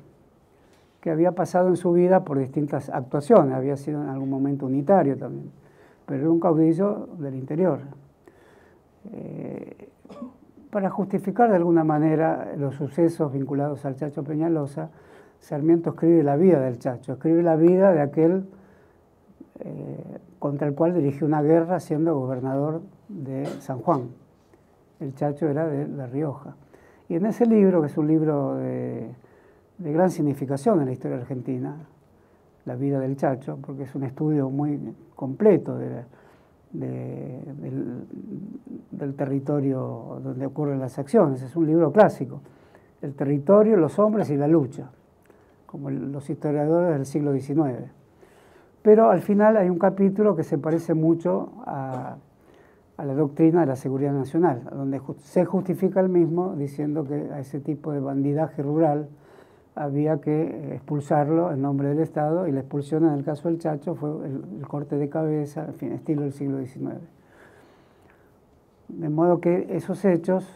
que 1.00 1.10
había 1.10 1.32
pasado 1.32 1.68
en 1.68 1.76
su 1.76 1.92
vida 1.92 2.24
por 2.24 2.38
distintas 2.38 2.88
actuaciones, 2.88 3.54
había 3.54 3.76
sido 3.76 4.02
en 4.02 4.08
algún 4.08 4.30
momento 4.30 4.66
unitario 4.66 5.16
también, 5.16 5.50
pero 6.06 6.20
era 6.20 6.30
un 6.30 6.40
caudillo 6.40 7.08
del 7.18 7.34
interior. 7.34 7.80
Eh, 9.12 9.88
para 10.70 10.90
justificar 10.90 11.50
de 11.50 11.56
alguna 11.56 11.84
manera 11.84 12.54
los 12.56 12.74
sucesos 12.74 13.32
vinculados 13.32 13.84
al 13.84 13.96
Chacho 13.96 14.24
Peñalosa, 14.24 14.90
Sarmiento 15.38 15.90
escribe 15.90 16.22
la 16.22 16.36
vida 16.36 16.58
del 16.60 16.78
Chacho, 16.78 17.12
escribe 17.12 17.42
la 17.42 17.54
vida 17.54 17.92
de 17.92 18.00
aquel 18.00 18.46
eh, 19.60 20.18
contra 20.38 20.66
el 20.66 20.74
cual 20.74 20.94
dirigió 20.94 21.26
una 21.26 21.42
guerra 21.42 21.80
siendo 21.80 22.18
gobernador 22.18 22.82
de 23.08 23.46
San 23.60 23.78
Juan. 23.78 24.08
El 25.00 25.14
Chacho 25.14 25.48
era 25.48 25.66
de 25.68 25.86
La 25.86 26.06
Rioja. 26.06 26.56
Y 27.08 27.16
en 27.16 27.26
ese 27.26 27.46
libro, 27.46 27.80
que 27.80 27.88
es 27.88 27.98
un 27.98 28.08
libro 28.08 28.56
de, 28.56 29.10
gran 29.78 30.10
significación 30.10 30.80
en 30.80 30.86
la 30.86 30.92
historia 30.92 31.18
argentina, 31.18 31.76
La 32.64 32.76
vida 32.76 32.98
del 32.98 33.16
Chacho, 33.16 33.58
porque 33.60 33.82
es 33.82 33.94
un 33.94 34.04
estudio 34.04 34.48
muy 34.48 34.80
completo 35.14 35.76
de, 35.76 36.04
del, 36.72 38.04
territorio 39.16 40.20
donde 40.22 40.46
ocurren 40.46 40.80
las 40.80 40.98
acciones. 40.98 41.42
Es 41.42 41.54
un 41.56 41.66
libro 41.66 41.92
clásico. 41.92 42.40
El 43.02 43.14
territorio, 43.14 43.76
los 43.76 43.98
hombres 43.98 44.30
y 44.30 44.36
la 44.36 44.48
lucha, 44.48 44.90
como 45.66 45.90
los 45.90 46.30
historiadores 46.30 46.94
del 46.94 47.04
siglo 47.04 47.32
XIX. 47.38 47.90
Pero 48.82 49.10
al 49.10 49.20
final 49.20 49.56
hay 49.56 49.68
un 49.68 49.78
capítulo 49.78 50.34
que 50.34 50.42
se 50.42 50.56
parece 50.58 50.94
mucho 50.94 51.52
a, 51.66 52.16
a 52.96 53.04
la 53.04 53.14
doctrina 53.14 53.60
de 53.60 53.66
la 53.66 53.76
seguridad 53.76 54.12
nacional, 54.12 54.62
donde 54.70 55.00
se 55.18 55.44
justifica 55.44 56.00
el 56.00 56.08
mismo 56.08 56.54
diciendo 56.56 57.04
que 57.04 57.14
a 57.32 57.40
ese 57.40 57.60
tipo 57.60 57.92
de 57.92 58.00
bandidaje 58.00 58.62
rural 58.62 59.08
había 59.74 60.20
que 60.20 60.74
expulsarlo 60.74 61.52
en 61.52 61.60
nombre 61.60 61.88
del 61.88 61.98
Estado 61.98 62.46
y 62.46 62.52
la 62.52 62.60
expulsión 62.60 63.04
en 63.04 63.14
el 63.14 63.24
caso 63.24 63.48
del 63.48 63.58
Chacho 63.58 63.94
fue 63.94 64.10
el, 64.26 64.66
corte 64.68 64.96
de 64.96 65.08
cabeza, 65.08 65.66
en 65.66 65.74
fin, 65.74 65.92
estilo 65.92 66.22
del 66.22 66.32
siglo 66.32 66.58
XIX. 66.58 67.00
De 68.88 69.08
modo 69.08 69.40
que 69.40 69.66
esos 69.70 70.04
hechos, 70.04 70.46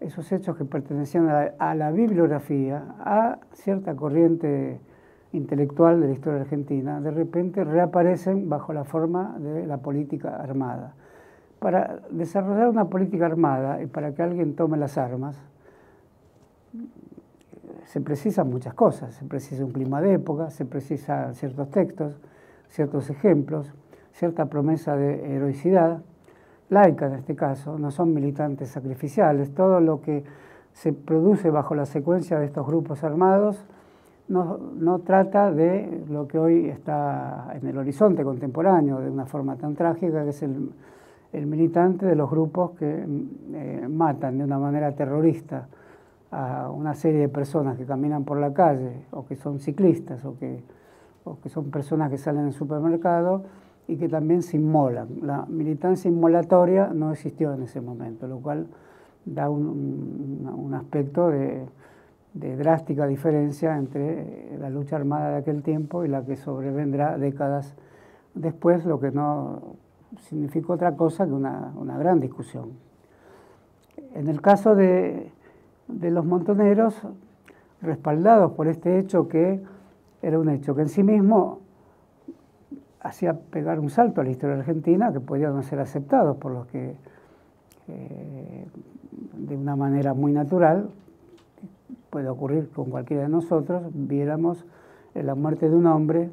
esos 0.00 0.30
hechos 0.32 0.56
que 0.56 0.64
pertenecían 0.64 1.28
a 1.28 1.74
la, 1.74 1.90
bibliografía, 1.92 2.96
a 2.98 3.38
cierta 3.52 3.94
corriente 3.94 4.80
intelectual 5.32 6.00
de 6.00 6.08
la 6.08 6.12
historia 6.12 6.40
argentina, 6.40 7.00
de 7.00 7.12
repente 7.12 7.62
reaparecen 7.62 8.48
bajo 8.48 8.72
la 8.72 8.84
forma 8.84 9.36
de 9.38 9.66
la 9.66 9.78
política 9.78 10.36
armada. 10.36 10.94
Para 11.58 12.00
desarrollar 12.10 12.68
una 12.68 12.86
política 12.86 13.26
armada 13.26 13.82
y 13.82 13.86
para 13.86 14.14
que 14.14 14.22
alguien 14.22 14.54
tome 14.54 14.76
las 14.76 14.98
armas, 14.98 15.36
se 17.84 18.00
precisan 18.00 18.50
muchas 18.50 18.74
cosas. 18.74 19.14
Se 19.14 19.24
precisa 19.24 19.64
un 19.64 19.72
clima 19.72 20.00
de 20.00 20.14
época, 20.14 20.50
se 20.50 20.64
precisan 20.64 21.34
ciertos 21.34 21.70
textos, 21.70 22.14
ciertos 22.68 23.08
ejemplos, 23.10 23.72
cierta 24.12 24.46
promesa 24.46 24.96
de 24.96 25.34
heroicidad, 25.34 26.02
laica 26.68 27.06
en 27.06 27.14
este 27.14 27.36
caso, 27.36 27.78
no 27.78 27.90
son 27.90 28.12
militantes 28.12 28.70
sacrificiales. 28.70 29.54
Todo 29.54 29.80
lo 29.80 30.00
que 30.00 30.24
se 30.72 30.92
produce 30.92 31.50
bajo 31.50 31.74
la 31.74 31.86
secuencia 31.86 32.38
de 32.38 32.46
estos 32.46 32.66
grupos 32.66 33.02
armados 33.04 33.64
no, 34.28 34.58
no, 34.58 34.98
trata 34.98 35.52
de 35.52 36.04
lo 36.10 36.26
que 36.26 36.38
hoy 36.38 36.68
está 36.68 37.48
en 37.54 37.68
el 37.68 37.78
horizonte 37.78 38.24
contemporáneo 38.24 38.98
de 38.98 39.08
una 39.08 39.24
forma 39.24 39.54
tan 39.56 39.76
trágica, 39.76 40.24
que 40.24 40.30
es 40.30 40.42
el, 40.42 40.72
el 41.32 41.46
militante 41.46 42.06
de 42.06 42.14
los 42.14 42.30
grupos 42.30 42.72
que 42.72 43.06
eh, 43.54 43.86
matan 43.88 44.38
de 44.38 44.44
una 44.44 44.58
manera 44.58 44.92
terrorista 44.92 45.68
a 46.30 46.70
una 46.70 46.94
serie 46.94 47.20
de 47.20 47.28
personas 47.28 47.76
que 47.78 47.84
caminan 47.84 48.24
por 48.24 48.38
la 48.38 48.52
calle 48.52 49.06
o 49.10 49.26
que 49.26 49.36
son 49.36 49.60
ciclistas 49.60 50.24
o 50.24 50.36
que, 50.38 50.62
o 51.24 51.38
que 51.40 51.48
son 51.48 51.70
personas 51.70 52.10
que 52.10 52.18
salen 52.18 52.44
del 52.44 52.52
supermercado 52.52 53.44
y 53.88 53.96
que 53.96 54.08
también 54.08 54.42
se 54.42 54.56
inmolan. 54.56 55.08
La 55.22 55.46
militancia 55.46 56.08
inmolatoria 56.10 56.90
no 56.92 57.12
existió 57.12 57.52
en 57.54 57.62
ese 57.62 57.80
momento, 57.80 58.26
lo 58.26 58.38
cual 58.38 58.66
da 59.24 59.48
un, 59.48 60.48
un 60.56 60.74
aspecto 60.74 61.28
de, 61.28 61.66
de, 62.34 62.56
drástica 62.56 63.06
diferencia 63.06 63.76
entre 63.76 64.56
la 64.58 64.70
lucha 64.70 64.96
armada 64.96 65.30
de 65.30 65.36
aquel 65.38 65.62
tiempo 65.62 66.04
y 66.04 66.08
la 66.08 66.24
que 66.24 66.36
sobrevendrá 66.36 67.18
décadas 67.18 67.74
después, 68.34 68.84
lo 68.84 69.00
que 69.00 69.10
no 69.10 69.76
significa 70.20 70.72
otra 70.72 70.96
cosa 70.96 71.26
que 71.26 71.32
una, 71.32 71.72
una 71.76 71.98
gran 71.98 72.20
discusión. 72.20 72.72
En 74.14 74.28
el 74.28 74.40
caso 74.40 74.74
de, 74.74 75.30
de 75.88 76.10
los 76.10 76.24
montoneros, 76.24 76.94
respaldados 77.82 78.52
por 78.52 78.68
este 78.68 78.98
hecho 78.98 79.28
que 79.28 79.62
era 80.22 80.38
un 80.38 80.48
hecho 80.48 80.74
que 80.74 80.82
en 80.82 80.88
sí 80.88 81.02
mismo 81.02 81.60
hacía 83.00 83.34
pegar 83.34 83.78
un 83.78 83.90
salto 83.90 84.20
a 84.20 84.24
la 84.24 84.30
historia 84.30 84.56
argentina 84.56 85.12
que 85.12 85.20
podía 85.20 85.50
no 85.50 85.62
ser 85.62 85.78
aceptado 85.78 86.38
por 86.38 86.52
los 86.52 86.66
que 86.66 86.96
eh, 87.88 88.66
de 89.34 89.56
una 89.56 89.76
manera 89.76 90.14
muy 90.14 90.32
natural, 90.32 90.90
puede 92.10 92.28
ocurrir 92.28 92.70
con 92.70 92.90
cualquiera 92.90 93.24
de 93.24 93.28
nosotros, 93.28 93.82
viéramos 93.92 94.64
la 95.14 95.34
muerte 95.34 95.68
de 95.68 95.76
un 95.76 95.86
hombre 95.86 96.30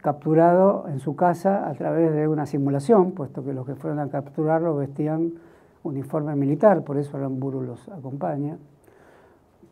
capturado 0.00 0.86
en 0.88 0.98
su 0.98 1.16
casa 1.16 1.68
a 1.68 1.74
través 1.74 2.12
de 2.14 2.28
una 2.28 2.46
simulación, 2.46 3.12
puesto 3.12 3.44
que 3.44 3.52
los 3.52 3.66
que 3.66 3.74
fueron 3.74 3.98
a 3.98 4.08
capturarlo 4.08 4.76
vestían 4.76 5.32
uniforme 5.82 6.34
militar, 6.34 6.82
por 6.82 6.96
eso 6.96 7.16
Aramburu 7.16 7.62
los 7.62 7.88
acompaña. 7.88 8.56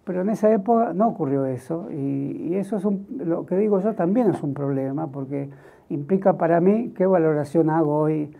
Pero 0.04 0.22
en 0.22 0.30
esa 0.30 0.52
época 0.52 0.92
no 0.92 1.08
ocurrió 1.08 1.46
eso, 1.46 1.88
y, 1.90 2.54
eso 2.54 2.76
es 2.76 2.84
lo 3.26 3.46
que 3.46 3.56
digo 3.56 3.80
yo 3.80 3.94
también 3.94 4.30
es 4.30 4.42
un 4.42 4.52
problema, 4.52 5.06
porque 5.06 5.48
implica 5.88 6.34
para 6.34 6.60
mí 6.60 6.92
qué 6.96 7.06
valoración 7.06 7.70
hago 7.70 7.98
hoy 7.98 8.30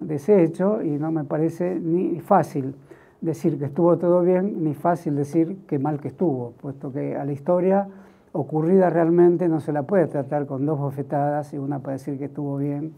de 0.00 0.16
ese 0.16 0.42
hecho, 0.42 0.82
y 0.82 0.90
no 0.90 1.12
me 1.12 1.24
parece 1.24 1.78
ni 1.78 2.20
fácil 2.20 2.74
decir 3.20 3.58
que 3.58 3.66
estuvo 3.66 3.96
todo 3.98 4.22
bien, 4.22 4.64
ni 4.64 4.74
fácil 4.74 5.14
decir 5.14 5.58
que 5.66 5.78
mal 5.78 6.00
que 6.00 6.08
estuvo, 6.08 6.52
puesto 6.60 6.92
que 6.92 7.16
a 7.16 7.24
la 7.24 7.32
historia 7.32 7.88
ocurrida 8.32 8.90
realmente 8.90 9.48
no 9.48 9.60
se 9.60 9.72
la 9.72 9.82
puede 9.82 10.06
tratar 10.06 10.46
con 10.46 10.64
dos 10.66 10.78
bofetadas 10.78 11.52
y 11.52 11.58
una 11.58 11.80
para 11.80 11.94
decir 11.94 12.18
que 12.18 12.26
estuvo 12.26 12.56
bien 12.56 12.94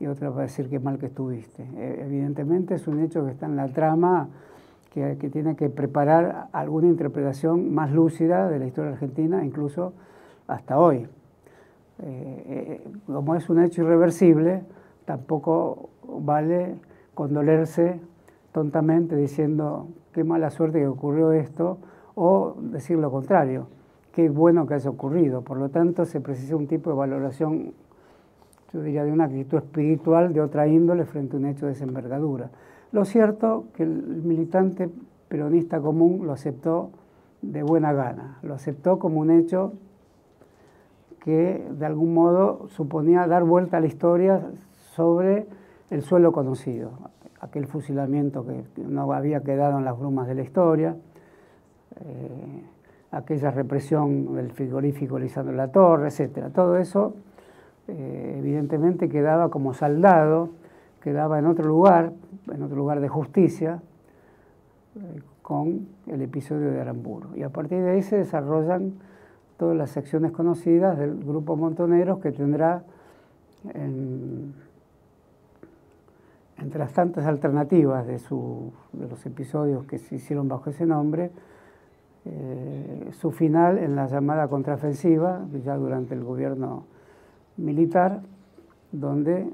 y 0.00 0.06
otra 0.06 0.30
para 0.30 0.42
decir 0.42 0.68
que 0.68 0.80
mal 0.80 0.98
que 0.98 1.06
estuviste. 1.06 1.62
E, 1.62 2.02
evidentemente 2.04 2.74
es 2.74 2.88
un 2.88 3.00
hecho 3.00 3.24
que 3.24 3.32
está 3.32 3.46
en 3.46 3.56
la 3.56 3.68
trama 3.68 4.28
que, 4.92 5.14
tiene 5.30 5.56
que 5.56 5.70
preparar 5.70 6.48
alguna 6.52 6.88
interpretación 6.88 7.72
más 7.72 7.90
lúcida 7.92 8.48
de 8.48 8.58
la 8.58 8.66
historia 8.66 8.92
argentina, 8.92 9.44
incluso 9.44 9.94
hasta 10.46 10.78
hoy. 10.78 11.08
Eh, 12.02 12.44
eh, 12.46 12.84
como 13.06 13.34
es 13.34 13.48
un 13.48 13.62
hecho 13.62 13.82
irreversible, 13.82 14.64
tampoco 15.06 15.90
vale 16.02 16.74
condolerse 17.14 18.00
tontamente 18.52 19.16
diciendo 19.16 19.88
qué 20.12 20.24
mala 20.24 20.50
suerte 20.50 20.80
que 20.80 20.86
ocurrió 20.86 21.32
esto 21.32 21.78
o 22.14 22.54
decir 22.60 22.98
lo 22.98 23.10
contrario, 23.10 23.68
qué 24.12 24.28
bueno 24.28 24.66
que 24.66 24.74
haya 24.74 24.90
ocurrido. 24.90 25.42
Por 25.42 25.58
lo 25.58 25.68
tanto, 25.68 26.04
se 26.04 26.20
precisa 26.20 26.56
un 26.56 26.66
tipo 26.66 26.90
de 26.90 26.96
valoración 26.96 27.72
yo 28.72 28.82
diría, 28.82 29.04
de 29.04 29.12
una 29.12 29.24
actitud 29.24 29.58
espiritual 29.58 30.32
de 30.32 30.40
otra 30.40 30.66
índole 30.66 31.04
frente 31.04 31.36
a 31.36 31.38
un 31.38 31.46
hecho 31.46 31.66
de 31.66 31.72
esa 31.72 31.84
envergadura. 31.84 32.50
Lo 32.90 33.04
cierto 33.04 33.66
que 33.74 33.82
el 33.82 34.22
militante 34.22 34.88
peronista 35.28 35.80
común 35.80 36.26
lo 36.26 36.32
aceptó 36.32 36.90
de 37.42 37.62
buena 37.62 37.92
gana, 37.92 38.38
lo 38.42 38.54
aceptó 38.54 38.98
como 38.98 39.20
un 39.20 39.30
hecho 39.30 39.74
que 41.20 41.66
de 41.70 41.86
algún 41.86 42.14
modo 42.14 42.68
suponía 42.68 43.26
dar 43.26 43.44
vuelta 43.44 43.76
a 43.76 43.80
la 43.80 43.86
historia 43.86 44.42
sobre 44.94 45.46
el 45.90 46.02
suelo 46.02 46.32
conocido, 46.32 46.92
aquel 47.40 47.66
fusilamiento 47.66 48.44
que 48.46 48.64
no 48.82 49.12
había 49.12 49.40
quedado 49.40 49.78
en 49.78 49.84
las 49.84 49.98
brumas 49.98 50.26
de 50.26 50.34
la 50.34 50.42
historia, 50.42 50.96
eh, 52.00 52.62
aquella 53.12 53.50
represión 53.50 54.34
del 54.34 54.50
frigorífico 54.52 55.18
Lisandro 55.18 55.54
La 55.54 55.68
Torre, 55.68 56.08
etc. 56.08 56.50
Todo 56.52 56.78
eso 56.78 57.14
eh, 57.86 58.36
evidentemente 58.38 59.08
quedaba 59.08 59.50
como 59.50 59.74
saldado, 59.74 60.48
quedaba 61.02 61.38
en 61.38 61.46
otro 61.46 61.66
lugar, 61.66 62.12
en 62.50 62.62
otro 62.62 62.76
lugar 62.76 63.00
de 63.00 63.08
justicia, 63.08 63.82
eh, 64.96 65.20
con 65.42 65.88
el 66.06 66.22
episodio 66.22 66.70
de 66.70 66.80
Aramburu. 66.80 67.36
Y 67.36 67.42
a 67.42 67.50
partir 67.50 67.82
de 67.82 67.90
ahí 67.90 68.02
se 68.02 68.16
desarrollan 68.16 68.94
todas 69.58 69.76
las 69.76 69.90
secciones 69.90 70.32
conocidas 70.32 70.98
del 70.98 71.22
grupo 71.22 71.54
Montoneros 71.56 72.18
que 72.20 72.32
tendrá, 72.32 72.82
entre 76.58 76.78
las 76.78 76.92
tantas 76.92 77.26
alternativas 77.26 78.06
de, 78.06 78.14
de, 78.14 79.08
los 79.08 79.26
episodios 79.26 79.84
que 79.84 79.98
se 79.98 80.16
hicieron 80.16 80.48
bajo 80.48 80.70
ese 80.70 80.86
nombre, 80.86 81.30
eh, 82.24 83.10
su 83.12 83.32
final 83.32 83.78
en 83.78 83.96
la 83.96 84.06
llamada 84.06 84.48
contraofensiva, 84.48 85.40
ya 85.64 85.76
durante 85.76 86.14
el 86.14 86.22
gobierno 86.22 86.84
militar, 87.56 88.22
donde 88.92 89.48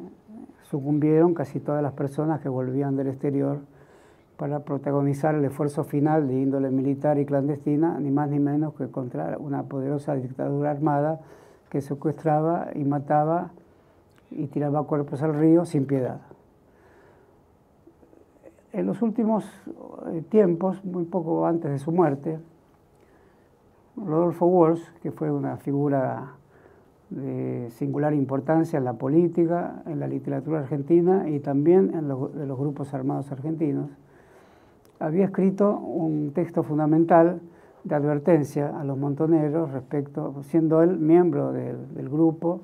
sucumbieron 0.62 1.34
casi 1.34 1.60
todas 1.60 1.82
las 1.82 1.92
personas 1.92 2.40
que 2.40 2.48
volvían 2.48 2.96
del 2.96 3.08
exterior 3.08 3.60
para 4.36 4.60
protagonizar 4.60 5.34
el 5.34 5.44
esfuerzo 5.44 5.82
final 5.84 6.28
de 6.28 6.34
índole 6.34 6.70
militar 6.70 7.18
y 7.18 7.26
clandestina, 7.26 7.98
ni 7.98 8.10
más 8.10 8.28
ni 8.30 8.38
menos 8.38 8.74
que 8.74 8.88
contra 8.88 9.36
una 9.38 9.64
poderosa 9.64 10.14
dictadura 10.14 10.70
armada 10.70 11.20
que 11.70 11.80
secuestraba 11.80 12.68
y 12.74 12.84
mataba 12.84 13.50
y 14.30 14.46
tiraba 14.46 14.84
cuerpos 14.84 15.22
al 15.22 15.34
río 15.34 15.64
sin 15.64 15.86
piedad. 15.86 16.20
En 18.72 18.86
los 18.86 19.00
últimos 19.02 19.44
eh, 20.12 20.22
tiempos, 20.28 20.84
muy 20.84 21.04
poco 21.04 21.46
antes 21.46 21.70
de 21.70 21.78
su 21.78 21.90
muerte, 21.90 22.38
Rodolfo 24.06 24.46
Walsh, 24.46 24.82
que 25.02 25.10
fue 25.10 25.30
una 25.30 25.56
figura 25.56 26.32
de 27.10 27.70
singular 27.70 28.12
importancia 28.14 28.78
en 28.78 28.84
la 28.84 28.94
política, 28.94 29.82
en 29.86 29.98
la 30.00 30.06
literatura 30.06 30.60
argentina 30.60 31.28
y 31.28 31.40
también 31.40 31.94
en 31.94 32.08
los, 32.08 32.58
grupos 32.58 32.92
armados 32.92 33.32
argentinos, 33.32 33.90
había 35.00 35.24
escrito 35.24 35.78
un 35.78 36.32
texto 36.34 36.62
fundamental 36.62 37.40
de 37.84 37.94
advertencia 37.94 38.78
a 38.78 38.84
los 38.84 38.98
montoneros 38.98 39.72
respecto, 39.72 40.42
siendo 40.42 40.82
él 40.82 40.98
miembro 40.98 41.52
del, 41.52 41.94
del 41.94 42.08
grupo 42.08 42.60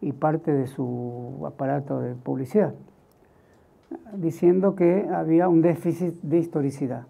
y 0.00 0.12
parte 0.12 0.52
de 0.52 0.66
su 0.66 1.42
aparato 1.46 2.00
de 2.00 2.14
publicidad, 2.14 2.74
diciendo 4.14 4.76
que 4.76 5.08
había 5.12 5.48
un 5.48 5.62
déficit 5.62 6.14
de 6.22 6.38
historicidad, 6.38 7.06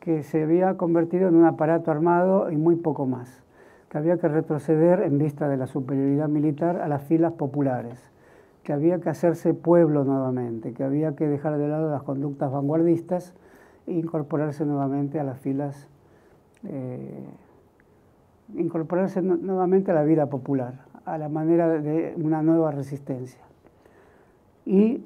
que 0.00 0.22
se 0.22 0.42
había 0.42 0.76
convertido 0.76 1.28
en 1.28 1.36
un 1.36 1.44
aparato 1.44 1.90
armado 1.90 2.50
y 2.50 2.56
muy 2.56 2.76
poco 2.76 3.06
más 3.06 3.42
que 3.90 3.98
había 3.98 4.16
que 4.18 4.28
retroceder 4.28 5.02
en 5.02 5.18
vista 5.18 5.48
de 5.48 5.56
la 5.56 5.66
superioridad 5.66 6.28
militar 6.28 6.80
a 6.80 6.86
las 6.86 7.02
filas 7.02 7.32
populares, 7.32 8.08
que 8.62 8.72
había 8.72 9.00
que 9.00 9.08
hacerse 9.08 9.52
pueblo 9.52 10.04
nuevamente, 10.04 10.72
que 10.72 10.84
había 10.84 11.16
que 11.16 11.26
dejar 11.26 11.58
de 11.58 11.66
lado 11.66 11.90
las 11.90 12.04
conductas 12.04 12.52
vanguardistas 12.52 13.34
e 13.88 13.94
incorporarse 13.94 14.64
nuevamente 14.64 15.18
a 15.18 15.24
las 15.24 15.40
filas, 15.40 15.88
eh, 16.62 17.26
incorporarse 18.54 19.22
nuevamente 19.22 19.90
a 19.90 19.94
la 19.94 20.04
vida 20.04 20.26
popular, 20.26 20.84
a 21.04 21.18
la 21.18 21.28
manera 21.28 21.68
de 21.68 22.14
una 22.16 22.42
nueva 22.42 22.70
resistencia. 22.70 23.40
Y 24.66 25.02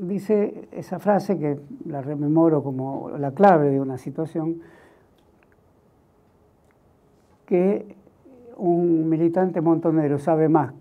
dice 0.00 0.68
esa 0.72 0.98
frase 0.98 1.38
que 1.38 1.58
la 1.86 2.02
rememoro 2.02 2.62
como 2.62 3.10
la 3.18 3.32
clave 3.32 3.70
de 3.70 3.80
una 3.80 3.98
situación, 3.98 4.60
que 7.46 7.96
un 8.56 9.08
militante 9.08 9.60
montonero 9.60 10.18
sabe 10.18 10.48
más 10.48 10.72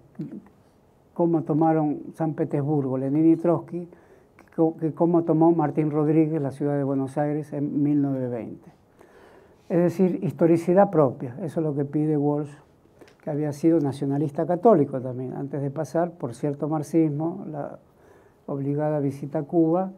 cómo 1.13 1.43
tomaron 1.43 1.99
San 2.13 2.33
Petersburgo, 2.33 2.97
Lenin 2.97 3.31
y 3.31 3.35
Trotsky, 3.35 3.87
que 4.79 4.93
cómo 4.93 5.23
tomó 5.23 5.51
Martín 5.51 5.91
Rodríguez 5.91 6.41
la 6.41 6.51
ciudad 6.51 6.77
de 6.77 6.83
Buenos 6.83 7.17
Aires 7.17 7.53
en 7.53 7.83
1920. 7.83 8.69
Es 9.67 9.77
decir, 9.79 10.19
historicidad 10.23 10.89
propia, 10.91 11.35
eso 11.41 11.59
es 11.59 11.65
lo 11.65 11.75
que 11.75 11.85
pide 11.85 12.17
Walsh, 12.17 12.51
que 13.23 13.29
había 13.29 13.51
sido 13.51 13.79
nacionalista 13.79 14.45
católico 14.45 15.01
también, 15.01 15.33
antes 15.33 15.61
de 15.61 15.71
pasar 15.71 16.11
por 16.11 16.35
cierto 16.35 16.67
marxismo, 16.67 17.45
la 17.49 17.79
obligada 18.47 18.97
a 18.97 19.43
Cuba 19.43 19.91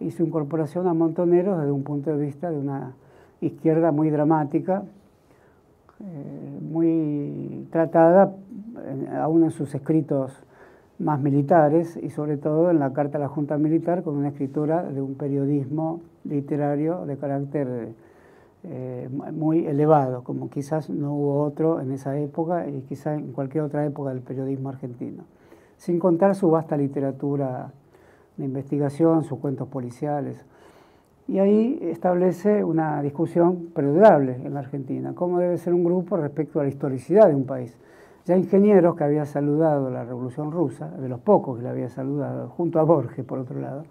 y 0.00 0.10
su 0.10 0.24
incorporación 0.24 0.86
a 0.86 0.94
Montoneros 0.94 1.58
desde 1.58 1.72
un 1.72 1.82
punto 1.82 2.16
de 2.16 2.24
vista 2.24 2.50
de 2.50 2.58
una 2.58 2.94
izquierda 3.40 3.92
muy 3.92 4.10
dramática, 4.10 4.82
eh, 6.00 6.58
muy 6.60 7.66
tratada 7.70 8.32
aún 9.20 9.44
en 9.44 9.50
sus 9.50 9.74
escritos 9.74 10.44
más 10.98 11.20
militares 11.20 11.96
y 12.00 12.10
sobre 12.10 12.36
todo 12.36 12.70
en 12.70 12.78
la 12.78 12.92
Carta 12.92 13.18
a 13.18 13.20
la 13.20 13.28
Junta 13.28 13.56
Militar 13.56 14.02
con 14.02 14.16
una 14.16 14.28
escritura 14.28 14.82
de 14.82 15.00
un 15.00 15.14
periodismo 15.14 16.00
literario 16.24 17.06
de 17.06 17.16
carácter 17.16 17.94
eh, 18.64 19.08
muy 19.32 19.66
elevado, 19.66 20.24
como 20.24 20.50
quizás 20.50 20.90
no 20.90 21.14
hubo 21.14 21.42
otro 21.42 21.80
en 21.80 21.92
esa 21.92 22.18
época 22.18 22.68
y 22.68 22.80
quizás 22.82 23.18
en 23.18 23.32
cualquier 23.32 23.64
otra 23.64 23.86
época 23.86 24.10
del 24.10 24.20
periodismo 24.20 24.68
argentino. 24.68 25.24
Sin 25.76 26.00
contar 26.00 26.34
su 26.34 26.50
vasta 26.50 26.76
literatura 26.76 27.70
de 28.38 28.44
investigación, 28.44 29.24
sus 29.24 29.38
cuentos 29.38 29.68
policiales. 29.68 30.44
Y 31.26 31.40
ahí 31.40 31.78
establece 31.82 32.64
una 32.64 33.02
discusión 33.02 33.68
perdurable 33.74 34.36
en 34.42 34.54
la 34.54 34.60
Argentina, 34.60 35.12
cómo 35.14 35.38
debe 35.38 35.58
ser 35.58 35.74
un 35.74 35.84
grupo 35.84 36.16
respecto 36.16 36.58
a 36.58 36.62
la 36.62 36.70
historicidad 36.70 37.28
de 37.28 37.34
un 37.34 37.44
país. 37.44 37.76
Ya 38.24 38.36
Ingenieros, 38.36 38.96
que 38.96 39.04
había 39.04 39.26
saludado 39.26 39.90
la 39.90 40.04
Revolución 40.04 40.50
Rusa, 40.50 40.88
de 40.88 41.08
los 41.08 41.20
pocos 41.20 41.58
que 41.58 41.64
la 41.64 41.70
había 41.70 41.90
saludado, 41.90 42.48
junto 42.48 42.78
a 42.78 42.82
Borges, 42.84 43.24
por 43.24 43.38
otro 43.40 43.60
lado, 43.60 43.82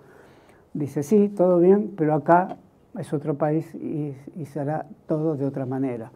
dice, 0.73 1.03
sí, 1.03 1.29
todo 1.29 1.59
bien, 1.59 1.93
pero 1.95 2.15
acá 2.15 2.57
es 2.97 3.13
otro 3.13 3.35
país 3.35 3.73
y, 3.75 4.15
y 4.35 4.45
se 4.45 4.59
hará 4.59 4.85
todo 5.05 5.35
de 5.35 5.45
otra 5.45 5.65
manera. 5.65 6.11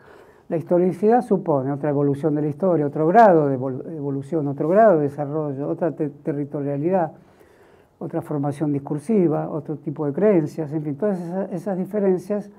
La 0.49 0.57
historicidad 0.57 1.21
supone 1.21 1.71
otra 1.71 1.91
evolución 1.91 2.35
de 2.35 2.41
la 2.41 2.47
historia, 2.47 2.85
otro 2.85 3.07
grado 3.07 3.47
de 3.47 3.55
evolución, 3.55 4.47
otro 4.47 4.67
grado 4.67 4.97
de 4.97 5.03
desarrollo, 5.03 5.69
otra 5.69 5.91
territorialidad 5.91 7.11
otra 8.01 8.23
formación 8.23 8.73
discursiva, 8.73 9.47
otro 9.47 9.77
tipo 9.77 10.07
de 10.07 10.13
creencias, 10.13 10.73
en 10.73 10.81
fin, 10.81 10.95
todas 10.95 11.19
esas, 11.51 11.77
diferencias 11.77 12.49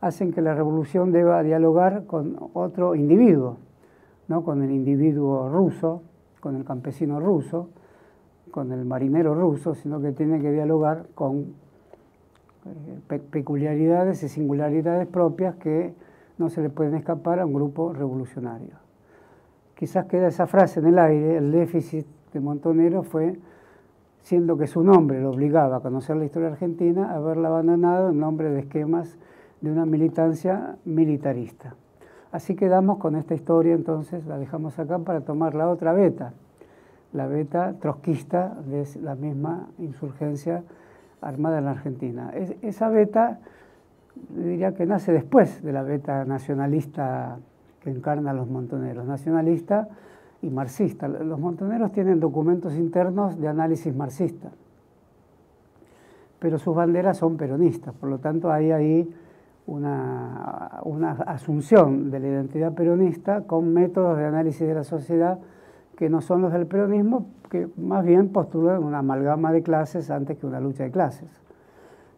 hacen 0.00 0.32
que 0.32 0.40
la 0.40 0.54
revolución 0.54 1.12
deba 1.12 1.42
dialogar 1.42 2.06
con 2.06 2.38
otro 2.54 2.94
individuo, 2.94 3.58
¿no? 4.26 4.42
con 4.42 4.62
el 4.62 4.70
individuo 4.70 5.50
ruso, 5.50 6.02
con 6.40 6.56
el 6.56 6.64
campesino 6.64 7.20
ruso, 7.20 7.68
con 8.50 8.72
el 8.72 8.86
marinero 8.86 9.34
ruso, 9.34 9.74
sino 9.74 10.00
que 10.00 10.12
tiene 10.12 10.40
que 10.40 10.50
dialogar 10.50 11.08
con 11.14 11.54
eh, 12.64 13.20
peculiaridades 13.30 14.22
y 14.22 14.30
singularidades 14.30 15.06
propias 15.08 15.56
que 15.56 15.92
no 16.38 16.48
se 16.48 16.62
le 16.62 16.70
pueden 16.70 16.94
escapar 16.94 17.38
a 17.38 17.44
un 17.44 17.52
grupo 17.52 17.92
revolucionario. 17.92 18.76
Quizás 19.74 20.06
queda 20.06 20.28
esa 20.28 20.46
frase 20.46 20.80
en 20.80 20.86
el 20.86 20.98
aire, 20.98 21.36
el 21.36 21.52
déficit 21.52 22.06
de 22.32 22.40
Montonero 22.40 23.02
fue 23.02 23.38
siendo 24.26 24.58
que 24.58 24.66
su 24.66 24.82
nombre 24.82 25.20
lo 25.20 25.30
obligaba 25.30 25.76
a 25.76 25.80
conocer 25.80 26.16
la 26.16 26.24
historia 26.24 26.48
argentina, 26.48 27.14
haberla 27.14 27.46
abandonado 27.46 28.08
en 28.08 28.18
nombre 28.18 28.50
de 28.50 28.58
esquemas 28.58 29.16
de 29.60 29.70
una 29.70 29.86
militancia 29.86 30.78
militarista. 30.84 31.76
Así 32.32 32.56
quedamos 32.56 32.98
con 32.98 33.14
esta 33.14 33.34
historia, 33.34 33.72
entonces 33.72 34.26
la 34.26 34.36
dejamos 34.36 34.80
acá 34.80 34.98
para 34.98 35.20
tomar 35.20 35.54
la 35.54 35.68
otra 35.68 35.92
beta, 35.92 36.32
la 37.12 37.28
beta 37.28 37.74
trotskista 37.74 38.56
de 38.66 38.84
la 39.00 39.14
misma 39.14 39.68
insurgencia 39.78 40.64
armada 41.20 41.58
en 41.58 41.66
la 41.66 41.70
Argentina. 41.70 42.32
esa 42.62 42.88
beta 42.88 43.38
diría 44.30 44.74
que 44.74 44.86
nace 44.86 45.12
después 45.12 45.62
de 45.62 45.72
la 45.72 45.84
beta 45.84 46.24
nacionalista 46.24 47.38
que 47.78 47.90
encarna 47.90 48.32
a 48.32 48.34
los 48.34 48.48
montoneros. 48.48 49.06
Nacionalista 49.06 49.88
y 50.42 50.50
marxista. 50.50 51.08
Los 51.08 51.38
montoneros 51.38 51.92
tienen 51.92 52.20
documentos 52.20 52.74
internos 52.74 53.38
de 53.40 53.48
análisis 53.48 53.94
marxista, 53.94 54.50
pero 56.38 56.58
sus 56.58 56.74
banderas 56.74 57.18
son 57.18 57.36
peronistas, 57.36 57.94
por 57.94 58.08
lo 58.08 58.18
tanto 58.18 58.50
hay 58.50 58.70
ahí 58.70 59.14
una, 59.66 60.80
una 60.84 61.12
asunción 61.12 62.10
de 62.10 62.20
la 62.20 62.28
identidad 62.28 62.72
peronista 62.72 63.42
con 63.42 63.72
métodos 63.72 64.16
de 64.18 64.24
análisis 64.26 64.66
de 64.66 64.74
la 64.74 64.84
sociedad 64.84 65.38
que 65.96 66.10
no 66.10 66.20
son 66.20 66.42
los 66.42 66.52
del 66.52 66.66
peronismo, 66.66 67.26
que 67.50 67.68
más 67.76 68.04
bien 68.04 68.28
postulan 68.28 68.84
una 68.84 68.98
amalgama 68.98 69.50
de 69.50 69.62
clases 69.62 70.10
antes 70.10 70.38
que 70.38 70.46
una 70.46 70.60
lucha 70.60 70.84
de 70.84 70.90
clases. 70.90 71.30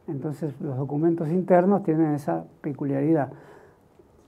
Entonces 0.09 0.59
los 0.61 0.77
documentos 0.77 1.29
internos 1.29 1.83
tienen 1.83 2.15
esa 2.15 2.45
peculiaridad. 2.61 3.31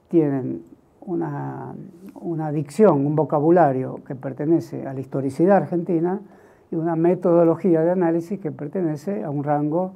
Tienen 0.09 0.63
una, 1.01 1.75
una 2.15 2.53
dicción, 2.53 3.07
un 3.07 3.17
vocabulario 3.17 4.01
que 4.07 4.15
pertenece 4.15 4.87
a 4.87 4.93
la 4.93 5.01
historicidad 5.01 5.59
argentina 5.59 6.21
y 6.71 6.77
una 6.77 6.97
metodología 6.97 7.83
de 7.83 7.91
análisis 7.91 8.39
que 8.39 8.53
pertenece 8.53 9.25
a 9.25 9.31
un 9.31 9.45
rango 9.45 9.93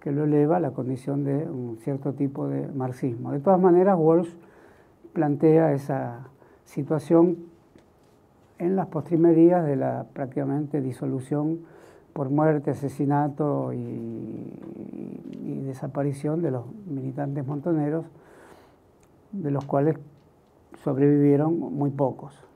que 0.00 0.12
lo 0.12 0.24
eleva 0.24 0.56
a 0.56 0.60
la 0.60 0.70
condición 0.70 1.24
de 1.24 1.48
un 1.48 1.78
cierto 1.80 2.12
tipo 2.14 2.48
de 2.48 2.68
marxismo. 2.68 3.32
De 3.32 3.40
todas 3.40 3.60
maneras, 3.60 3.96
Walsh 3.98 4.30
plantea 5.12 5.72
esa 5.72 6.28
situación 6.64 7.38
en 8.58 8.76
las 8.76 8.86
postrimerías 8.86 9.64
de 9.66 9.76
la 9.76 10.06
prácticamente 10.12 10.80
disolución 10.80 11.60
por 12.12 12.30
muerte, 12.30 12.70
asesinato 12.70 13.72
y, 13.72 13.78
y 15.42 15.62
desaparición 15.66 16.40
de 16.40 16.50
los 16.50 16.64
militantes 16.86 17.46
montoneros, 17.46 18.06
de 19.32 19.50
los 19.50 19.64
cuales 19.64 19.98
sobrevivieron 20.82 21.58
muy 21.58 21.90
pocos. 21.90 22.46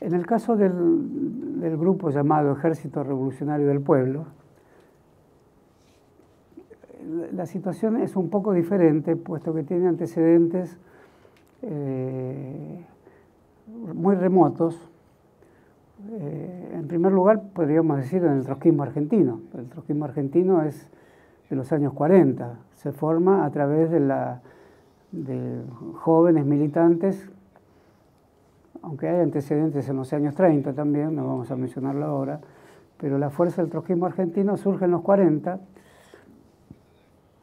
En 0.00 0.14
el 0.14 0.26
caso 0.26 0.56
del, 0.56 1.76
grupo 1.78 2.10
llamado 2.10 2.52
Ejército 2.52 3.02
Revolucionario 3.02 3.66
del 3.66 3.80
Pueblo, 3.80 4.26
la 7.32 7.46
situación 7.46 7.96
es 7.96 8.14
un 8.16 8.30
poco 8.30 8.52
diferente, 8.52 9.16
puesto 9.16 9.54
que 9.54 9.62
tiene 9.62 9.88
antecedentes 9.88 10.76
eh, 11.62 12.84
muy 13.94 14.14
remotos. 14.16 14.78
Eh, 16.10 16.72
en 16.74 16.88
primer 16.88 17.12
lugar, 17.12 17.42
podríamos 17.54 17.96
decir 17.96 18.22
en 18.22 18.32
el 18.32 18.44
trotskismo 18.44 18.82
argentino. 18.82 19.40
El 19.56 19.68
trotskismo 19.68 20.04
argentino 20.04 20.62
es 20.62 20.88
de 21.48 21.56
los 21.56 21.72
años 21.72 21.92
40, 21.94 22.58
se 22.74 22.92
forma 22.92 23.44
a 23.44 23.50
través 23.50 23.90
de 23.90 24.00
la 24.00 24.42
de 25.12 25.62
jóvenes 25.94 26.44
militantes, 26.44 27.28
aunque 28.82 29.08
hay 29.08 29.20
antecedentes 29.20 29.88
en 29.88 29.96
los 29.96 30.12
años 30.12 30.34
30 30.34 30.72
también, 30.72 31.14
no 31.14 31.26
vamos 31.26 31.50
a 31.50 31.56
mencionarlo 31.56 32.04
ahora, 32.04 32.40
pero 32.98 33.18
la 33.18 33.30
fuerza 33.30 33.62
del 33.62 33.70
trotskismo 33.70 34.06
argentino 34.06 34.56
surge 34.56 34.84
en 34.84 34.92
los 34.92 35.02
40, 35.02 35.58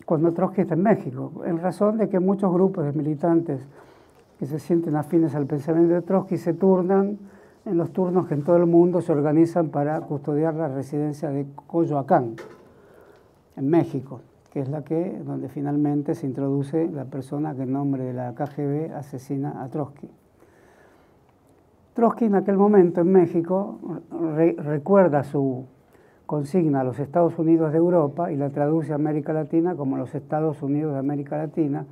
cuando 0.06 0.34
Trotsky 0.34 0.62
está 0.62 0.74
en 0.74 0.84
México, 0.84 1.44
en 1.46 1.60
razón 1.60 1.98
de 1.98 2.10
que 2.10 2.20
muchos 2.20 2.52
grupos 2.54 2.86
de 2.86 2.94
militantes 2.94 3.66
que 4.38 4.46
se 4.46 4.60
sienten 4.60 4.96
afines 4.96 5.34
al 5.36 5.46
pensamiento 5.46 5.94
de 5.94 6.02
Trotsky 6.02 6.38
se 6.38 6.54
turnan 6.54 7.18
en 7.66 7.78
los 7.78 7.92
turnos 7.92 8.28
que 8.28 8.34
en 8.34 8.44
todo 8.44 8.58
el 8.58 8.66
mundo 8.66 9.02
se 9.02 9.14
organizan 9.14 9.70
para 9.70 10.00
custodiar 10.02 10.54
la 10.56 10.68
residencia 10.68 11.30
de 11.30 11.46
Coyoacán, 11.68 12.36
en 13.56 13.70
México 13.70 14.20
que 14.54 14.60
es 14.60 14.70
la 14.70 14.84
que, 14.84 15.20
donde 15.26 15.50
finalmente 15.50 16.14
se 16.14 16.28
introduce 16.28 16.88
la 16.88 17.06
persona 17.06 17.56
que 17.56 17.64
en 17.64 17.74
nombre 17.74 18.04
de 18.04 18.14
la 18.14 18.36
KGB 18.36 18.94
asesina 18.94 19.64
a 19.64 19.68
Trotsky. 19.70 20.08
Trotsky 21.96 22.26
en 22.26 22.36
aquel 22.36 22.58
momento 22.58 23.02
en 23.02 23.12
México 23.12 23.80
recuerda 24.60 25.24
su 25.24 25.66
consigna 26.28 26.82
a 26.82 26.84
los 26.84 27.00
Estados 27.00 27.40
Unidos 27.40 27.72
de 27.72 27.80
Europa 27.80 28.32
y 28.32 28.36
la 28.36 28.52
traduce 28.52 28.92
a 28.92 28.96
América 28.96 29.34
Latina 29.34 29.76
como 29.76 29.98
los 29.98 30.14
Estados 30.14 30.62
Unidos 30.62 30.94
de 30.94 31.00
América 31.00 31.36
Latina. 31.36 31.88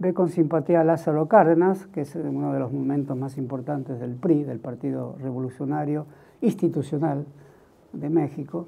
Ve 0.00 0.12
con 0.12 0.30
simpatía 0.30 0.80
a 0.80 0.84
Lázaro 0.84 1.28
Cárdenas, 1.28 1.86
que 1.86 2.00
es 2.00 2.16
uno 2.16 2.52
de 2.52 2.58
los 2.58 2.72
momentos 2.72 3.16
más 3.16 3.38
importantes 3.38 4.00
del 4.00 4.16
PRI, 4.16 4.42
del 4.42 4.58
Partido 4.58 5.14
Revolucionario 5.20 6.06
Institucional 6.40 7.24
de 7.92 8.10
México, 8.10 8.66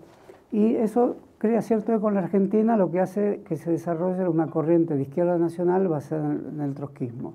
y 0.53 0.77
eso 0.77 1.17
crea 1.43 1.61
cierto 1.61 1.93
eco 1.93 2.07
en 2.07 2.15
la 2.15 2.21
Argentina, 2.21 2.77
lo 2.77 2.93
que 2.93 3.01
hace 3.01 3.41
que 3.45 3.57
se 3.57 3.73
desarrolle 3.73 4.29
una 4.29 4.47
corriente 4.47 4.95
de 4.95 5.03
izquierda 5.03 5.39
nacional 5.39 5.89
basada 5.89 6.35
en 6.35 6.61
el 6.61 6.73
trotskismo, 6.73 7.35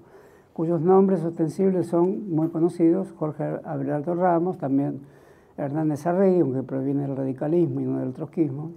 cuyos 0.54 0.80
nombres 0.80 1.26
ostensibles 1.26 1.88
son 1.88 2.34
muy 2.34 2.48
conocidos, 2.48 3.12
Jorge 3.20 3.44
Abelardo 3.66 4.16
Ramos, 4.16 4.60
también 4.60 5.02
Hernández 5.58 6.08
Arrey, 6.08 6.40
aunque 6.40 6.64
proviene 6.64 7.02
del 7.02 7.18
radicalismo 7.18 7.82
y 7.82 7.84
no 7.84 8.00
del 8.00 8.14
trotskismo, 8.14 8.72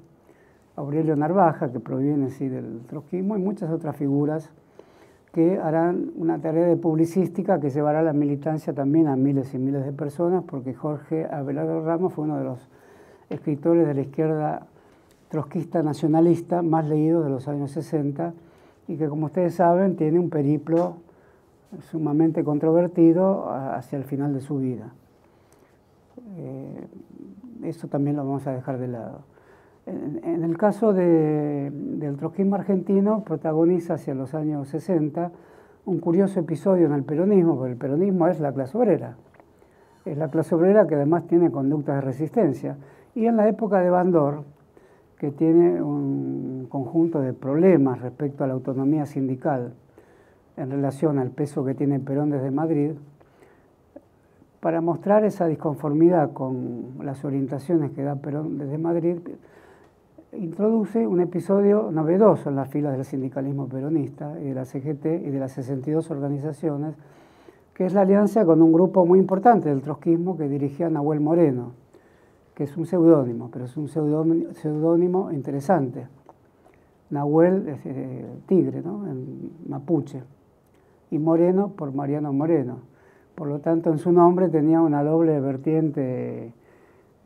Aurelio 0.74 1.15
Narvaja, 1.15 1.70
que 1.70 1.78
proviene 1.78 2.31
sí 2.31 2.48
del 2.48 2.81
trotskismo, 2.89 3.36
y 3.36 3.40
muchas 3.40 3.70
otras 3.70 3.94
figuras 3.94 4.51
que 5.32 5.61
harán 5.61 6.11
una 6.16 6.40
tarea 6.40 6.66
de 6.66 6.77
publicística 6.77 7.61
que 7.61 7.70
llevará 7.70 8.02
la 8.02 8.12
militancia 8.12 8.73
también 8.73 9.07
a 9.07 9.15
miles 9.15 9.55
y 9.55 9.59
miles 9.59 9.85
de 9.85 9.93
personas, 9.93 10.43
porque 10.43 10.74
Jorge 10.74 11.24
Abelardo 11.24 11.85
Ramos 11.85 12.15
fue 12.15 12.24
uno 12.24 12.36
de 12.36 12.43
los 12.43 12.69
escritores 13.28 13.86
de 13.86 13.94
la 13.94 14.01
izquierda 14.01 14.66
trotskista 15.31 15.82
nacionalista 15.82 16.61
más 16.61 16.86
leído 16.86 17.23
de 17.23 17.31
los 17.31 17.48
años 17.48 17.70
60 17.70 18.35
y 18.89 18.97
que, 18.97 19.09
como 19.09 19.27
ustedes 19.27 19.55
saben, 19.55 19.97
tiene 19.97 20.19
un 20.19 20.28
periplo 20.28 20.97
sumamente 21.90 22.43
controvertido 22.43 23.48
hacia 23.48 23.97
el 23.97 24.05
final 24.05 24.35
de 24.35 24.40
su 24.40 24.59
vida. 24.59 24.93
Eh, 26.36 26.86
eso 27.62 27.86
también 27.86 28.16
lo 28.16 28.24
vamos 28.24 28.47
a 28.47 28.52
dejar 28.52 28.78
de 28.78 28.89
lado. 28.89 29.20
En, 29.86 30.44
el 30.44 30.57
caso 30.59 30.93
del 30.93 32.16
trotskismo 32.19 32.57
argentino, 32.57 33.23
protagoniza 33.24 33.94
hacia 33.94 34.15
los 34.15 34.35
años 34.35 34.69
60 34.69 35.31
un 35.86 35.98
curioso 35.98 36.40
episodio 36.40 36.86
en 36.86 36.93
el 36.93 37.05
peronismo, 37.05 37.57
porque 37.57 37.73
el 37.73 37.78
peronismo 37.78 38.27
es 38.28 38.40
la 38.40 38.52
clase 38.52 38.77
obrera. 38.77 39.16
Es 40.05 40.16
la 40.19 40.28
clase 40.28 40.55
obrera 40.55 40.86
que 40.86 40.97
además 40.97 41.27
tiene 41.27 41.51
conductas 41.51 41.97
de 41.97 42.01
resistencia. 42.02 42.77
Y 43.15 43.27
en 43.27 43.36
la 43.36 43.48
época 43.48 43.81
de 43.81 43.90
Bandor, 43.90 44.44
que 45.21 45.31
tiene 45.31 45.83
un 45.83 46.67
conjunto 46.71 47.21
de 47.21 47.35
problemas 47.35 48.01
respecto 48.01 48.43
a 48.43 48.47
la 48.47 48.55
autonomía 48.55 49.05
sindical 49.05 49.75
en 50.57 50.71
relación 50.71 51.19
al 51.19 51.31
peso 51.31 51.63
que 51.63 51.75
tiene 51.75 52.01
Perón 52.01 52.31
desde 52.31 52.51
Madrid, 52.51 52.93
para 54.61 54.81
mostrar 54.81 55.27
esa 55.27 55.47
disconformidad 55.47 56.33
con 56.33 56.95
las 57.03 57.23
orientaciones 57.23 57.91
que 57.91 58.03
da 58.03 58.17
Perón 58.17 58.57
desde 58.57 58.79
Madrid, 58.79 59.19
introduce 60.33 61.07
un 61.07 61.21
episodio 61.21 61.91
novedoso 61.93 62.49
en 62.49 62.57
las 62.57 62.71
filas 62.71 62.95
del 62.95 63.05
sindicalismo 63.05 63.69
peronista 63.69 64.41
y 64.41 64.45
de 64.45 64.55
la 64.55 64.65
CGT 64.65 65.05
y 65.05 65.29
de 65.29 65.39
las 65.39 65.53
62 65.53 66.11
organizaciones, 66.11 66.95
que 67.75 67.85
es 67.85 67.93
la 67.93 68.03
alianza 68.03 68.47
con 68.47 68.63
un 68.63 68.73
grupo 68.73 69.05
muy 69.05 69.19
importante 69.19 69.69
del 69.69 69.83
trotskismo 69.83 70.39
que 70.39 70.49
dirigía 70.49 70.89
Nahuel 70.89 71.21
Moreno, 71.21 71.73
que 72.55 72.64
es 72.64 72.77
un 72.77 72.86
seudónimo, 72.86 73.51
pero 73.51 73.64
es 73.64 73.77
un 73.77 73.89
seudónimo 73.89 75.32
interesante. 75.32 76.06
Nahuel 77.10 77.68
es 77.68 77.81
eh, 77.85 78.27
tigre, 78.47 78.82
¿no? 78.82 79.06
En 79.06 79.52
mapuche, 79.66 80.22
y 81.10 81.18
Moreno 81.18 81.72
por 81.77 81.93
Mariano 81.93 82.32
Moreno. 82.32 82.78
Por 83.35 83.48
lo 83.48 83.60
tanto, 83.60 83.90
en 83.90 83.98
su 83.98 84.12
nombre 84.12 84.48
tenía 84.48 84.81
una 84.81 85.02
doble 85.02 85.40
vertiente 85.40 86.52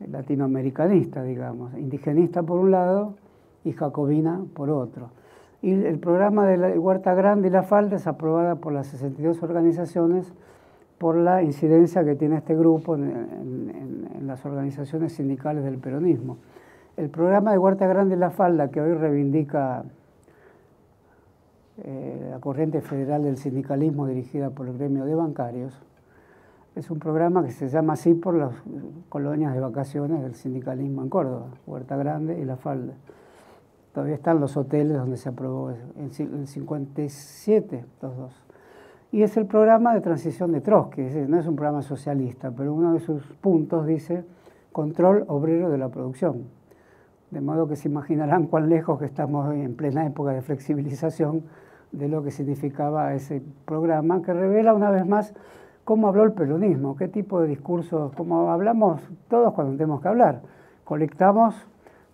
latinoamericanista, 0.09 1.23
digamos, 1.23 1.73
indigenista 1.77 2.43
por 2.43 2.59
un 2.59 2.71
lado 2.71 3.15
y 3.63 3.71
jacobina 3.73 4.43
por 4.53 4.69
otro. 4.69 5.09
Y 5.61 5.71
el 5.71 5.99
programa 5.99 6.45
de 6.45 6.57
la 6.57 6.69
Huerta 6.79 7.13
Grande 7.15 7.47
y 7.47 7.51
la 7.51 7.63
Falda 7.63 7.95
es 7.95 8.07
aprobada 8.07 8.55
por 8.55 8.73
las 8.73 8.87
62 8.87 9.41
organizaciones 9.41 10.33
por 10.97 11.15
la 11.15 11.43
incidencia 11.43 12.03
que 12.03 12.15
tiene 12.15 12.37
este 12.37 12.55
grupo 12.55 12.95
en, 12.95 14.25
las 14.25 14.43
organizaciones 14.45 15.13
sindicales 15.13 15.63
del 15.63 15.77
peronismo. 15.77 16.37
El 16.97 17.09
programa 17.09 17.51
de 17.51 17.59
Huerta 17.59 17.85
Grande 17.85 18.15
y 18.15 18.17
la 18.17 18.31
Falda, 18.31 18.71
que 18.71 18.81
hoy 18.81 18.93
reivindica 18.93 19.83
eh, 21.83 22.29
la 22.31 22.39
corriente 22.39 22.81
federal 22.81 23.23
del 23.23 23.37
sindicalismo 23.37 24.07
dirigida 24.07 24.49
por 24.49 24.67
el 24.67 24.77
gremio 24.77 25.05
de 25.05 25.13
bancarios, 25.13 25.79
es 26.75 26.89
un 26.89 26.99
programa 26.99 27.43
que 27.43 27.51
se 27.51 27.69
llama 27.69 27.93
así 27.93 28.13
por 28.15 28.33
las 28.33 28.51
colonias 29.09 29.53
de 29.53 29.59
vacaciones 29.59 30.21
del 30.23 30.35
sindicalismo 30.35 31.03
en 31.03 31.09
Córdoba, 31.09 31.47
Huerta 31.67 31.95
Grande 31.95 32.39
y 32.39 32.45
La 32.45 32.57
Falda. 32.57 32.93
Todavía 33.93 34.15
están 34.15 34.41
los 34.41 34.57
hoteles 34.57 34.97
donde 34.97 35.15
se 35.15 35.29
aprobó 35.29 35.71
en 35.71 36.11
el 36.17 36.47
57, 36.47 37.85
los 38.01 38.17
dos. 38.17 38.44
Y 39.11 39.23
es 39.23 39.37
el 39.37 39.45
programa 39.45 39.93
de 39.93 40.01
transición 40.01 40.51
de 40.51 40.61
Trotsky, 40.61 41.01
no 41.27 41.39
es 41.39 41.47
un 41.47 41.55
programa 41.55 41.81
socialista, 41.81 42.51
pero 42.51 42.73
uno 42.73 42.93
de 42.93 42.99
sus 42.99 43.23
puntos 43.41 43.85
dice 43.85 44.25
control 44.71 45.23
obrero 45.27 45.69
de 45.69 45.77
la 45.77 45.89
producción. 45.89 46.43
De 47.31 47.39
modo 47.39 47.67
que 47.67 47.75
se 47.75 47.87
imaginarán 47.87 48.47
cuán 48.47 48.69
lejos 48.69 48.99
que 48.99 49.05
estamos 49.05 49.47
hoy 49.47 49.61
en 49.61 49.75
plena 49.75 50.05
época 50.05 50.31
de 50.31 50.41
flexibilización 50.41 51.43
de 51.91 52.09
lo 52.09 52.23
que 52.23 52.31
significaba 52.31 53.13
ese 53.13 53.41
programa, 53.65 54.21
que 54.21 54.33
revela 54.33 54.73
una 54.73 54.91
vez 54.91 55.05
más 55.05 55.33
cómo 55.85 56.07
habló 56.07 56.23
el 56.23 56.33
peronismo, 56.33 56.95
qué 56.97 57.07
tipo 57.07 57.39
de 57.39 57.47
discursos, 57.47 58.11
cómo 58.15 58.51
hablamos 58.51 59.01
todos 59.29 59.53
cuando 59.53 59.77
tenemos 59.77 60.01
que 60.01 60.07
hablar. 60.07 60.41
Colectamos 60.83 61.55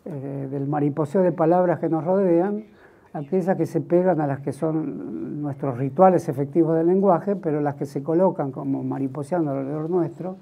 eh, 0.05 0.47
del 0.51 0.68
mariposeo 0.68 1.23
de 1.23 1.31
palabras 1.31 1.80
que 1.80 1.89
nos 1.89 2.03
rodean, 2.03 2.65
aquellas 3.13 3.57
que 3.57 3.65
se 3.65 3.81
pegan 3.81 4.21
a 4.21 4.27
las 4.27 4.39
que 4.39 4.53
son 4.53 5.41
nuestros 5.41 5.77
rituales 5.77 6.29
efectivos 6.29 6.77
del 6.77 6.88
lenguaje, 6.88 7.35
pero 7.35 7.61
las 7.61 7.75
que 7.75 7.85
se 7.85 8.03
colocan 8.03 8.51
como 8.51 8.83
mariposeando 8.83 9.51
alrededor 9.51 9.89
nuestro, 9.89 10.38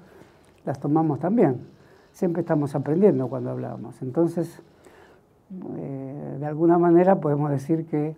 las 0.64 0.78
tomamos 0.78 1.18
también. 1.18 1.66
Siempre 2.12 2.40
estamos 2.40 2.74
aprendiendo 2.74 3.28
cuando 3.28 3.50
hablamos. 3.50 4.00
Entonces, 4.02 4.62
eh, 5.76 6.36
de 6.38 6.46
alguna 6.46 6.78
manera 6.78 7.20
podemos 7.20 7.50
decir 7.50 7.86
que 7.86 8.14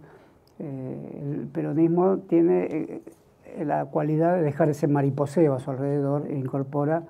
eh, 0.59 1.23
el 1.23 1.47
peronismo 1.49 2.19
tiene 2.19 3.03
la 3.65 3.87
cualidad 3.87 4.37
de 4.37 4.43
dejar 4.43 4.69
ese 4.69 4.87
mariposeo 4.89 5.55
a 5.55 5.61
su 5.61 5.71
alrededor 5.71 6.27
e 6.29 6.39
incorpora 6.39 7.05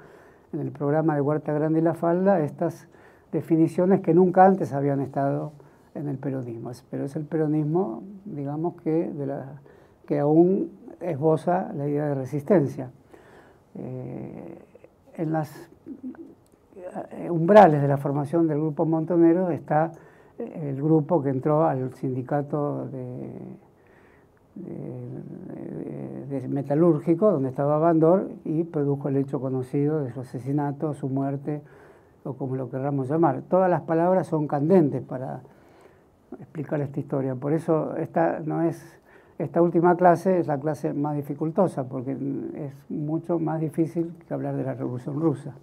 en 0.52 0.60
el 0.60 0.70
programa 0.70 1.14
de 1.14 1.20
Huerta 1.20 1.52
Grande 1.52 1.80
y 1.80 1.82
La 1.82 1.94
Falda 1.94 2.40
estas 2.40 2.88
definiciones 3.32 4.00
que 4.00 4.12
nunca 4.12 4.44
antes 4.44 4.72
habían 4.72 5.00
estado 5.00 5.52
en 5.94 6.08
el 6.08 6.18
peronismo. 6.18 6.70
Pero 6.90 7.04
es 7.04 7.16
el 7.16 7.24
peronismo, 7.24 8.02
digamos, 8.24 8.80
que, 8.82 9.10
de 9.10 9.26
la, 9.26 9.60
que 10.06 10.18
aún 10.18 10.70
esboza 11.00 11.72
la 11.74 11.88
idea 11.88 12.06
de 12.06 12.14
resistencia. 12.14 12.90
Eh, 13.74 14.58
en 15.16 15.32
las 15.32 15.70
eh, 17.12 17.30
umbrales 17.30 17.82
de 17.82 17.88
la 17.88 17.96
formación 17.96 18.48
del 18.48 18.58
grupo 18.58 18.84
Montonero 18.84 19.50
está 19.50 19.92
el 20.38 20.76
grupo 20.76 21.22
que 21.22 21.30
entró 21.30 21.64
al 21.64 21.94
sindicato 21.94 22.86
de 22.88 23.30
de, 24.54 26.48
metalúrgico, 26.48 27.30
donde 27.30 27.48
estaba 27.48 27.78
Bandor, 27.78 28.30
y 28.44 28.64
produjo 28.64 29.08
el 29.08 29.16
hecho 29.16 29.40
conocido 29.40 30.02
de 30.02 30.12
su 30.12 30.20
asesinato, 30.20 30.94
su 30.94 31.08
muerte, 31.08 31.62
o 32.24 32.34
como 32.34 32.56
lo 32.56 32.70
querramos 32.70 33.08
llamar. 33.08 33.42
Todas 33.48 33.70
las 33.70 33.82
palabras 33.82 34.26
son 34.26 34.46
candentes 34.46 35.02
para 35.02 35.40
explicar 36.40 36.80
esta 36.80 37.00
historia. 37.00 37.34
Por 37.34 37.52
eso 37.52 37.96
esta 37.96 38.40
no 38.40 38.62
es 38.62 39.00
esta 39.38 39.60
última 39.60 39.96
clase 39.96 40.38
es 40.38 40.46
la 40.46 40.58
clase 40.58 40.92
más 40.92 41.16
dificultosa, 41.16 41.88
porque 41.88 42.12
es 42.12 42.90
mucho 42.90 43.38
más 43.38 43.60
difícil 43.60 44.14
que 44.28 44.34
hablar 44.34 44.54
de 44.56 44.62
la 44.62 44.74
Revolución 44.74 45.20
Rusa, 45.20 45.54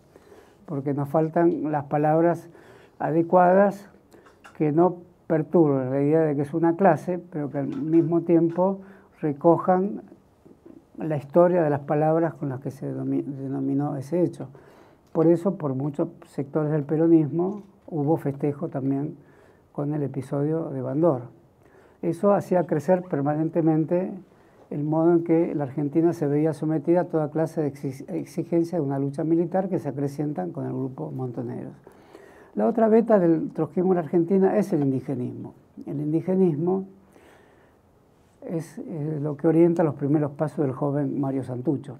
porque 0.65 0.93
nos 0.93 1.07
faltan 1.07 1.71
las 1.71 1.85
palabras 1.85 2.49
adecuadas 2.97 3.89
que 4.57 4.73
no 4.73 4.97
perturben 5.27 5.91
la 5.91 6.01
idea 6.01 6.21
de 6.21 6.35
que 6.35 6.41
es 6.41 6.53
una 6.53 6.75
clase, 6.75 7.19
pero 7.31 7.49
que 7.49 7.59
al 7.59 7.67
mismo 7.67 8.21
tiempo 8.21 8.81
recojan 9.21 10.01
la 10.97 11.15
historia 11.15 11.61
de 11.61 11.69
las 11.69 11.81
palabras 11.81 12.33
con 12.33 12.49
las 12.49 12.59
que 12.59 12.71
se 12.71 12.91
denominó 12.91 13.95
ese 13.95 14.21
hecho. 14.21 14.49
Por 15.13 15.27
eso, 15.27 15.57
por 15.57 15.73
muchos 15.75 16.09
sectores 16.25 16.71
del 16.71 16.83
peronismo, 16.83 17.63
hubo 17.87 18.17
festejo 18.17 18.67
también 18.67 19.15
con 19.79 19.93
el 19.93 20.03
episodio 20.03 20.71
de 20.71 20.81
Bandor. 20.81 21.21
Eso 22.01 22.33
hacía 22.33 22.65
crecer 22.65 23.01
permanentemente 23.03 24.11
el 24.71 24.83
modo 24.83 25.13
en 25.13 25.23
que 25.23 25.55
la 25.55 25.63
Argentina 25.63 26.11
se 26.11 26.27
veía 26.27 26.51
sometida 26.51 26.99
a 26.99 27.03
toda 27.05 27.31
clase 27.31 27.61
de 27.61 27.67
exigencias 28.19 28.73
de 28.73 28.85
una 28.85 28.99
lucha 28.99 29.23
militar 29.23 29.69
que 29.69 29.79
se 29.79 29.87
acrecientan 29.87 30.51
con 30.51 30.65
el 30.65 30.73
grupo 30.73 31.11
Montoneros. 31.11 31.71
La 32.55 32.67
otra 32.67 32.89
beta 32.89 33.19
del 33.19 33.51
trotskismo 33.53 33.93
en 33.93 33.99
Argentina 33.99 34.57
es 34.57 34.73
el 34.73 34.81
indigenismo. 34.81 35.53
El 35.85 36.01
indigenismo 36.01 36.83
es 38.41 38.79
eh, 38.79 39.19
lo 39.21 39.37
que 39.37 39.47
orienta 39.47 39.81
los 39.85 39.95
primeros 39.95 40.31
pasos 40.31 40.65
del 40.65 40.73
joven 40.73 41.21
Mario 41.21 41.45
Santucho, 41.45 41.99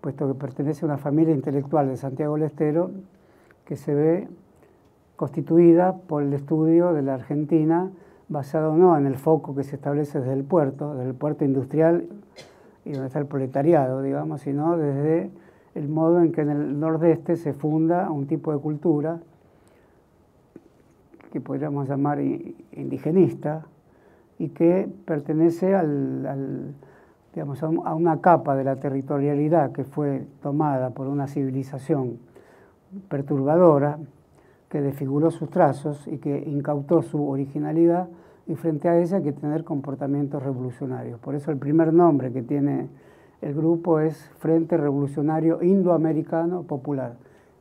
puesto 0.00 0.26
que 0.28 0.32
pertenece 0.32 0.86
a 0.86 0.88
una 0.88 0.96
familia 0.96 1.34
intelectual 1.34 1.88
de 1.88 1.98
Santiago 1.98 2.36
del 2.36 2.44
Estero 2.44 2.90
que 3.66 3.76
se 3.76 3.94
ve 3.94 4.28
constituida 5.16 5.96
por 5.96 6.22
el 6.22 6.32
estudio 6.32 6.92
de 6.92 7.02
la 7.02 7.14
Argentina 7.14 7.90
basado 8.28 8.76
no 8.76 8.96
en 8.96 9.06
el 9.06 9.16
foco 9.16 9.54
que 9.54 9.64
se 9.64 9.76
establece 9.76 10.20
desde 10.20 10.34
el 10.34 10.44
puerto, 10.44 10.94
desde 10.94 11.10
el 11.10 11.14
puerto 11.14 11.44
industrial 11.44 12.06
y 12.84 12.92
donde 12.92 13.06
está 13.06 13.18
el 13.18 13.26
proletariado, 13.26 14.02
digamos, 14.02 14.42
sino 14.42 14.76
desde 14.76 15.30
el 15.74 15.88
modo 15.88 16.20
en 16.22 16.32
que 16.32 16.42
en 16.42 16.50
el 16.50 16.80
nordeste 16.80 17.36
se 17.36 17.52
funda 17.52 18.10
un 18.10 18.26
tipo 18.26 18.52
de 18.52 18.58
cultura 18.58 19.20
que 21.32 21.40
podríamos 21.40 21.88
llamar 21.88 22.20
indigenista 22.20 23.66
y 24.38 24.48
que 24.48 24.88
pertenece 25.04 25.74
al, 25.74 26.74
digamos, 27.34 27.62
a 27.62 27.68
una 27.68 28.20
capa 28.20 28.54
de 28.56 28.64
la 28.64 28.76
territorialidad 28.76 29.72
que 29.72 29.84
fue 29.84 30.26
tomada 30.42 30.90
por 30.90 31.06
una 31.06 31.26
civilización 31.26 32.18
perturbadora 33.08 33.98
que 34.68 34.80
desfiguró 34.80 35.30
sus 35.30 35.50
trazos 35.50 36.06
y 36.08 36.18
que 36.18 36.38
incautó 36.46 37.02
su 37.02 37.28
originalidad 37.28 38.08
y 38.46 38.54
frente 38.54 38.88
a 38.88 38.98
ella 38.98 39.16
hay 39.18 39.22
que 39.24 39.32
tener 39.32 39.64
comportamientos 39.64 40.42
revolucionarios. 40.42 41.18
Por 41.20 41.34
eso 41.34 41.50
el 41.50 41.58
primer 41.58 41.92
nombre 41.92 42.32
que 42.32 42.42
tiene 42.42 42.88
el 43.42 43.54
grupo 43.54 44.00
es 44.00 44.16
Frente 44.38 44.76
Revolucionario 44.76 45.62
Indoamericano 45.62 46.62
Popular. 46.62 47.14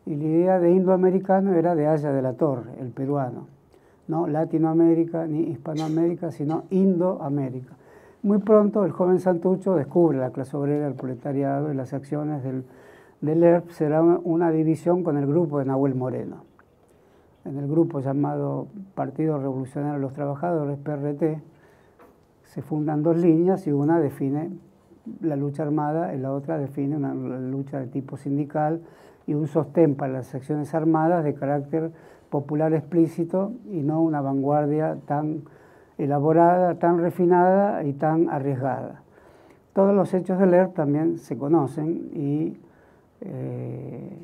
Y 0.06 0.16
la 0.16 0.24
idea 0.24 0.60
de 0.60 0.72
indoamericano 0.72 1.54
era 1.54 1.74
de 1.76 1.88
Haya 1.88 2.12
de 2.12 2.22
la 2.22 2.34
Torre, 2.34 2.72
el 2.80 2.90
peruano. 2.90 3.48
No 4.08 4.28
Latinoamérica 4.28 5.26
ni 5.26 5.50
Hispanoamérica, 5.50 6.32
sino 6.32 6.64
Indoamérica. 6.70 7.74
Muy 8.22 8.38
pronto 8.38 8.86
el 8.86 8.92
joven 8.92 9.20
Santucho 9.20 9.76
descubre 9.76 10.20
la 10.20 10.30
clase 10.30 10.56
obrera, 10.56 10.88
el 10.88 10.94
proletariado 10.94 11.72
y 11.72 11.76
las 11.76 11.94
acciones 11.94 12.44
del, 12.44 12.66
del 13.22 13.44
ERP 13.44 13.72
será 13.72 14.04
una 14.04 14.52
división 14.52 15.04
con 15.04 15.18
el 15.18 15.26
grupo 15.26 15.58
de 15.60 15.66
Nahuel 15.66 15.96
Moreno 15.96 16.55
en 17.46 17.58
el 17.58 17.68
grupo 17.68 18.00
llamado 18.00 18.68
Partido 18.96 19.38
Revolucionario 19.38 19.96
de 19.96 20.02
los 20.02 20.14
Trabajadores, 20.14 20.78
PRT, 20.80 21.42
se 22.44 22.62
fundan 22.62 23.04
dos 23.04 23.18
líneas 23.18 23.68
y 23.68 23.72
una 23.72 24.00
define 24.00 24.50
la 25.22 25.36
lucha 25.36 25.64
armada 25.64 26.16
y 26.16 26.20
la 26.20 26.32
otra 26.32 26.58
define 26.58 26.98
una 26.98 27.14
lucha 27.14 27.80
de 27.80 27.88
tipo 27.88 28.18
sindical 28.18 28.82
y 29.28 29.36
un 29.36 29.48
sostén 29.48 29.96
para 29.96 30.14
las 30.14 30.34
acciones 30.34 30.74
armadas 30.74 31.24
de 31.24 31.36
carácter 31.36 31.92
popular 32.30 32.74
explícito 32.74 33.54
y 33.72 33.82
no 33.82 34.02
una 34.02 34.22
vanguardia 34.22 34.98
tan 35.06 35.44
elaborada, 35.98 36.76
tan 36.80 37.00
refinada 37.00 37.84
y 37.84 37.94
tan 37.94 38.30
arriesgada. 38.30 39.04
Todos 39.74 39.94
los 39.94 40.14
hechos 40.14 40.40
del 40.40 40.54
ERP 40.54 40.74
también 40.74 41.20
se 41.20 41.38
conocen 41.38 42.10
y 42.14 42.58
eh, 43.22 44.18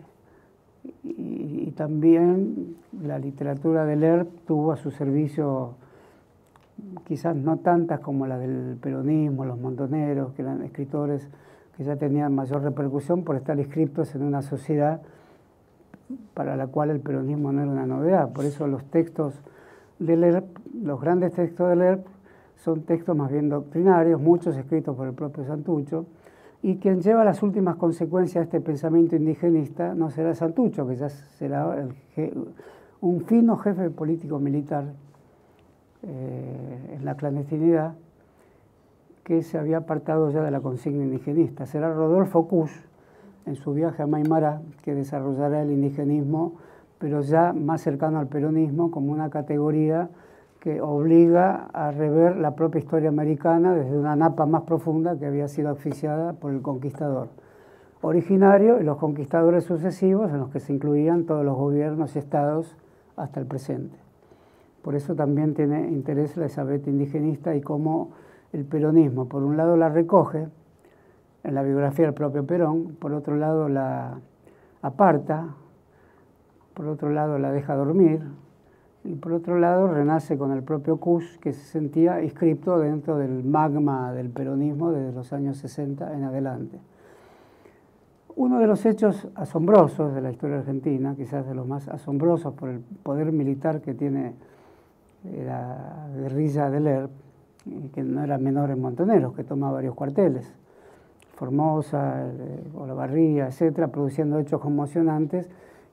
y, 1.03 1.71
también 1.75 2.75
la 3.01 3.17
literatura 3.17 3.85
del 3.85 4.03
ERP 4.03 4.45
tuvo 4.45 4.71
a 4.71 4.77
su 4.77 4.91
servicio 4.91 5.75
quizás 7.07 7.35
no 7.35 7.57
tantas 7.57 8.01
como 8.01 8.27
la 8.27 8.37
del 8.37 8.77
peronismo, 8.77 9.45
los 9.45 9.57
montoneros, 9.59 10.33
que 10.33 10.41
eran 10.41 10.61
escritores 10.63 11.27
que 11.77 11.83
ya 11.83 11.95
tenían 11.95 12.35
mayor 12.35 12.61
repercusión 12.61 13.23
por 13.23 13.35
estar 13.35 13.57
inscritos 13.57 14.13
en 14.15 14.23
una 14.23 14.41
sociedad 14.41 15.01
para 16.33 16.55
la 16.55 16.67
cual 16.67 16.89
el 16.89 16.99
peronismo 16.99 17.51
no 17.51 17.61
era 17.61 17.71
una 17.71 17.85
novedad. 17.85 18.31
Por 18.31 18.45
eso 18.45 18.67
los 18.67 18.83
textos 18.85 19.33
del 19.99 20.23
ERP, 20.23 20.45
los 20.83 20.99
grandes 20.99 21.33
textos 21.33 21.69
del 21.69 21.81
ERP, 21.81 22.05
son 22.57 22.81
textos 22.81 23.15
más 23.15 23.31
bien 23.31 23.49
doctrinarios, 23.49 24.21
muchos 24.21 24.55
escritos 24.55 24.95
por 24.95 25.07
el 25.07 25.13
propio 25.13 25.45
Santucho, 25.45 26.05
y 26.63 26.77
quien 26.77 27.01
lleva 27.01 27.23
las 27.23 27.41
últimas 27.41 27.75
consecuencias 27.75 28.43
de 28.43 28.57
este 28.57 28.61
pensamiento 28.61 29.15
indigenista 29.15 29.95
no 29.95 30.11
será 30.11 30.35
Santucho, 30.35 30.87
que 30.87 30.95
ya 30.95 31.09
será 31.09 31.87
un 33.01 33.21
fino 33.21 33.57
jefe 33.57 33.89
político 33.89 34.39
militar 34.39 34.85
eh, 36.03 36.95
en 36.95 37.05
la 37.05 37.15
clandestinidad, 37.15 37.93
que 39.23 39.41
se 39.41 39.57
había 39.57 39.77
apartado 39.77 40.29
ya 40.29 40.41
de 40.41 40.51
la 40.51 40.61
consigna 40.61 41.03
indigenista. 41.03 41.65
Será 41.65 41.93
Rodolfo 41.93 42.47
Kusch, 42.47 42.71
en 43.45 43.55
su 43.55 43.73
viaje 43.73 44.03
a 44.03 44.07
Maimara, 44.07 44.61
que 44.83 44.93
desarrollará 44.93 45.63
el 45.63 45.71
indigenismo, 45.71 46.53
pero 46.99 47.21
ya 47.21 47.53
más 47.53 47.81
cercano 47.81 48.19
al 48.19 48.27
peronismo, 48.27 48.91
como 48.91 49.11
una 49.11 49.31
categoría 49.31 50.09
que 50.61 50.79
obliga 50.79 51.69
a 51.73 51.89
rever 51.89 52.37
la 52.37 52.55
propia 52.55 52.79
historia 52.79 53.09
americana 53.09 53.73
desde 53.73 53.97
una 53.97 54.15
napa 54.15 54.45
más 54.45 54.61
profunda 54.61 55.17
que 55.17 55.25
había 55.25 55.47
sido 55.47 55.71
asfixiada 55.71 56.33
por 56.33 56.53
el 56.53 56.61
conquistador 56.61 57.29
originario 58.01 58.79
y 58.79 58.83
los 58.83 58.97
conquistadores 58.97 59.63
sucesivos 59.63 60.31
en 60.31 60.37
los 60.37 60.49
que 60.49 60.59
se 60.59 60.71
incluían 60.71 61.25
todos 61.25 61.43
los 61.43 61.57
gobiernos 61.57 62.15
y 62.15 62.19
estados 62.19 62.75
hasta 63.15 63.39
el 63.39 63.47
presente. 63.47 63.97
Por 64.83 64.93
eso 64.93 65.15
también 65.15 65.55
tiene 65.55 65.89
interés 65.89 66.37
la 66.37 66.45
Isabel 66.45 66.81
indigenista 66.85 67.55
y 67.55 67.61
cómo 67.61 68.11
el 68.53 68.63
peronismo, 68.63 69.27
por 69.27 69.41
un 69.41 69.57
lado, 69.57 69.77
la 69.77 69.89
recoge 69.89 70.47
en 71.43 71.55
la 71.55 71.63
biografía 71.63 72.05
del 72.05 72.13
propio 72.13 72.45
Perón, 72.45 72.97
por 72.99 73.13
otro 73.13 73.35
lado 73.35 73.67
la 73.67 74.19
aparta, 74.83 75.55
por 76.75 76.87
otro 76.87 77.09
lado 77.09 77.39
la 77.39 77.51
deja 77.51 77.75
dormir, 77.75 78.21
y 79.03 79.15
por 79.15 79.33
otro 79.33 79.59
lado 79.59 79.87
renace 79.87 80.37
con 80.37 80.51
el 80.51 80.63
propio 80.63 80.97
Kusch, 80.97 81.37
que 81.39 81.53
se 81.53 81.63
sentía 81.63 82.21
inscripto 82.21 82.77
dentro 82.79 83.17
del 83.17 83.43
magma 83.43 84.13
del 84.13 84.29
peronismo 84.29 84.91
desde 84.91 85.11
los 85.11 85.33
años 85.33 85.57
60 85.57 86.13
en 86.15 86.23
adelante. 86.23 86.79
Uno 88.35 88.59
de 88.59 88.67
los 88.67 88.85
hechos 88.85 89.27
asombrosos 89.35 90.13
de 90.13 90.21
la 90.21 90.31
historia 90.31 90.59
argentina, 90.59 91.15
quizás 91.15 91.47
de 91.47 91.55
los 91.55 91.67
más 91.67 91.87
asombrosos 91.87 92.53
por 92.53 92.69
el 92.69 92.79
poder 92.79 93.31
militar 93.31 93.81
que 93.81 93.93
tiene 93.93 94.33
eh, 95.25 95.43
la 95.45 96.07
guerrilla 96.15 96.69
del 96.69 96.87
ERP, 96.87 97.11
que 97.93 98.03
no 98.03 98.23
era 98.23 98.37
menor 98.37 98.71
en 98.71 98.81
Montoneros, 98.81 99.35
que 99.35 99.43
toma 99.43 99.71
varios 99.71 99.95
cuarteles, 99.95 100.53
Formosa, 101.35 102.27
eh, 102.27 102.63
Olavarría, 102.75 103.47
etcétera, 103.47 103.87
produciendo 103.87 104.39
hechos 104.39 104.61
conmocionantes 104.61 105.49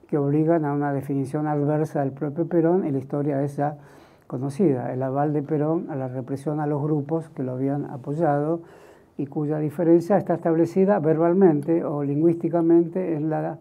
que 0.09 0.17
obligan 0.17 0.65
a 0.65 0.73
una 0.73 0.91
definición 0.91 1.47
adversa 1.47 2.01
del 2.01 2.11
propio 2.11 2.47
Perón 2.47 2.85
y 2.85 2.91
la 2.91 2.97
historia 2.97 3.43
es 3.43 3.57
ya 3.57 3.77
conocida, 4.25 4.91
el 4.91 5.03
aval 5.03 5.33
de 5.33 5.43
Perón 5.43 5.87
a 5.89 5.95
la 5.95 6.07
represión 6.07 6.59
a 6.59 6.67
los 6.67 6.81
grupos 6.81 7.29
que 7.29 7.43
lo 7.43 7.53
habían 7.53 7.85
apoyado 7.85 8.61
y 9.17 9.27
cuya 9.27 9.59
diferencia 9.59 10.17
está 10.17 10.35
establecida 10.35 10.99
verbalmente 10.99 11.83
o 11.83 12.03
lingüísticamente 12.03 13.15
en 13.15 13.29
la 13.29 13.59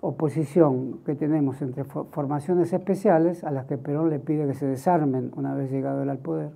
oposición 0.00 0.98
que 1.04 1.14
tenemos 1.14 1.62
entre 1.62 1.84
formaciones 1.84 2.72
especiales 2.72 3.44
a 3.44 3.50
las 3.50 3.66
que 3.66 3.78
Perón 3.78 4.10
le 4.10 4.18
pide 4.18 4.46
que 4.46 4.54
se 4.54 4.66
desarmen 4.66 5.30
una 5.36 5.54
vez 5.54 5.70
llegado 5.70 6.02
él 6.02 6.10
al 6.10 6.18
poder, 6.18 6.50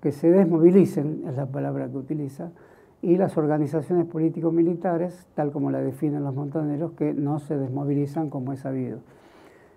que 0.00 0.12
se 0.12 0.30
desmovilicen, 0.30 1.24
es 1.28 1.36
la 1.36 1.46
palabra 1.46 1.88
que 1.88 1.96
utiliza, 1.96 2.50
y 3.00 3.16
las 3.16 3.36
organizaciones 3.36 4.06
político-militares, 4.06 5.26
tal 5.34 5.52
como 5.52 5.70
la 5.70 5.80
definen 5.80 6.24
los 6.24 6.34
montoneros, 6.34 6.92
que 6.92 7.12
no 7.14 7.38
se 7.38 7.56
desmovilizan 7.56 8.28
como 8.28 8.52
es 8.52 8.60
sabido. 8.60 8.98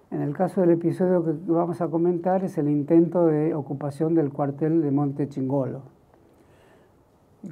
En 0.09 0.21
el 0.21 0.35
caso 0.35 0.61
del 0.61 0.71
episodio 0.71 1.23
que 1.23 1.31
vamos 1.47 1.79
a 1.81 1.87
comentar 1.87 2.43
es 2.43 2.57
el 2.57 2.67
intento 2.67 3.27
de 3.27 3.53
ocupación 3.53 4.13
del 4.13 4.31
cuartel 4.31 4.81
de 4.81 4.91
Monte 4.91 5.29
Chingolo, 5.29 5.83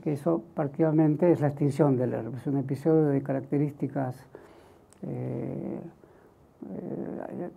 que 0.04 0.14
eso 0.14 0.44
prácticamente 0.56 1.32
es 1.32 1.40
la 1.40 1.48
extinción 1.48 1.96
del 1.96 2.14
ERP. 2.14 2.36
Es 2.36 2.48
un 2.48 2.58
episodio 2.58 3.06
de 3.06 3.24
características, 3.24 4.28
eh, 5.04 5.80
eh, 6.70 7.50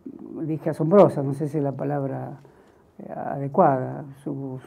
dije 0.43 0.71
asombrosas, 0.71 1.25
no 1.25 1.35
sé 1.35 1.49
si 1.49 1.59
es 1.59 1.65
la 1.65 1.73
palabra 1.73 2.39
eh, 3.01 3.13
adecuada. 3.13 4.05
Sus, 4.23 4.63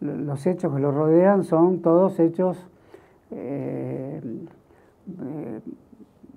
los 0.00 0.46
hechos 0.46 0.74
que 0.74 0.80
lo 0.80 0.90
rodean 0.90 1.44
son 1.44 1.80
todos 1.80 2.18
hechos 2.18 2.69
eh, 3.30 4.20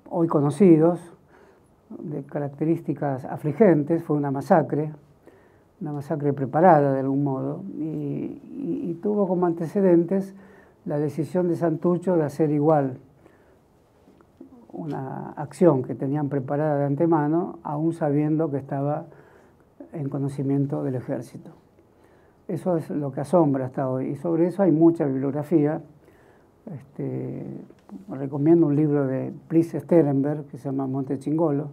hoy 0.09 0.27
conocidos, 0.27 0.99
de 1.99 2.23
características 2.23 3.25
afligentes, 3.25 4.03
fue 4.03 4.17
una 4.17 4.31
masacre, 4.31 4.91
una 5.81 5.91
masacre 5.93 6.33
preparada 6.33 6.93
de 6.93 6.99
algún 6.99 7.23
modo, 7.23 7.63
y, 7.77 8.39
tuvo 9.01 9.27
como 9.27 9.47
antecedentes 9.47 10.33
la 10.85 10.97
decisión 10.97 11.49
de 11.49 11.57
Santucho 11.57 12.15
de 12.15 12.23
hacer 12.23 12.51
igual 12.51 12.99
una 14.71 15.31
acción 15.31 15.83
que 15.83 15.93
tenían 15.93 16.29
preparada 16.29 16.77
de 16.77 16.85
antemano, 16.85 17.59
aún 17.63 17.91
sabiendo 17.91 18.49
que 18.49 18.57
estaba 18.57 19.07
en 19.91 20.07
conocimiento 20.07 20.83
del 20.83 20.95
ejército. 20.95 21.51
Eso 22.47 22.77
es 22.77 22.89
lo 22.89 23.11
que 23.11 23.21
asombra 23.21 23.65
hasta 23.65 23.89
hoy. 23.89 24.11
Y 24.11 24.15
sobre 24.15 24.47
eso 24.47 24.63
hay 24.63 24.71
mucha 24.71 25.05
bibliografía. 25.05 25.81
Este, 26.71 27.45
recomiendo 28.09 28.67
un 28.67 28.75
libro 28.75 29.05
de 29.05 29.33
Plis 29.49 29.71
Sterenberg 29.71 30.45
que 30.45 30.57
se 30.57 30.65
llama 30.65 30.87
Monte 30.87 31.19
Chingolo, 31.19 31.69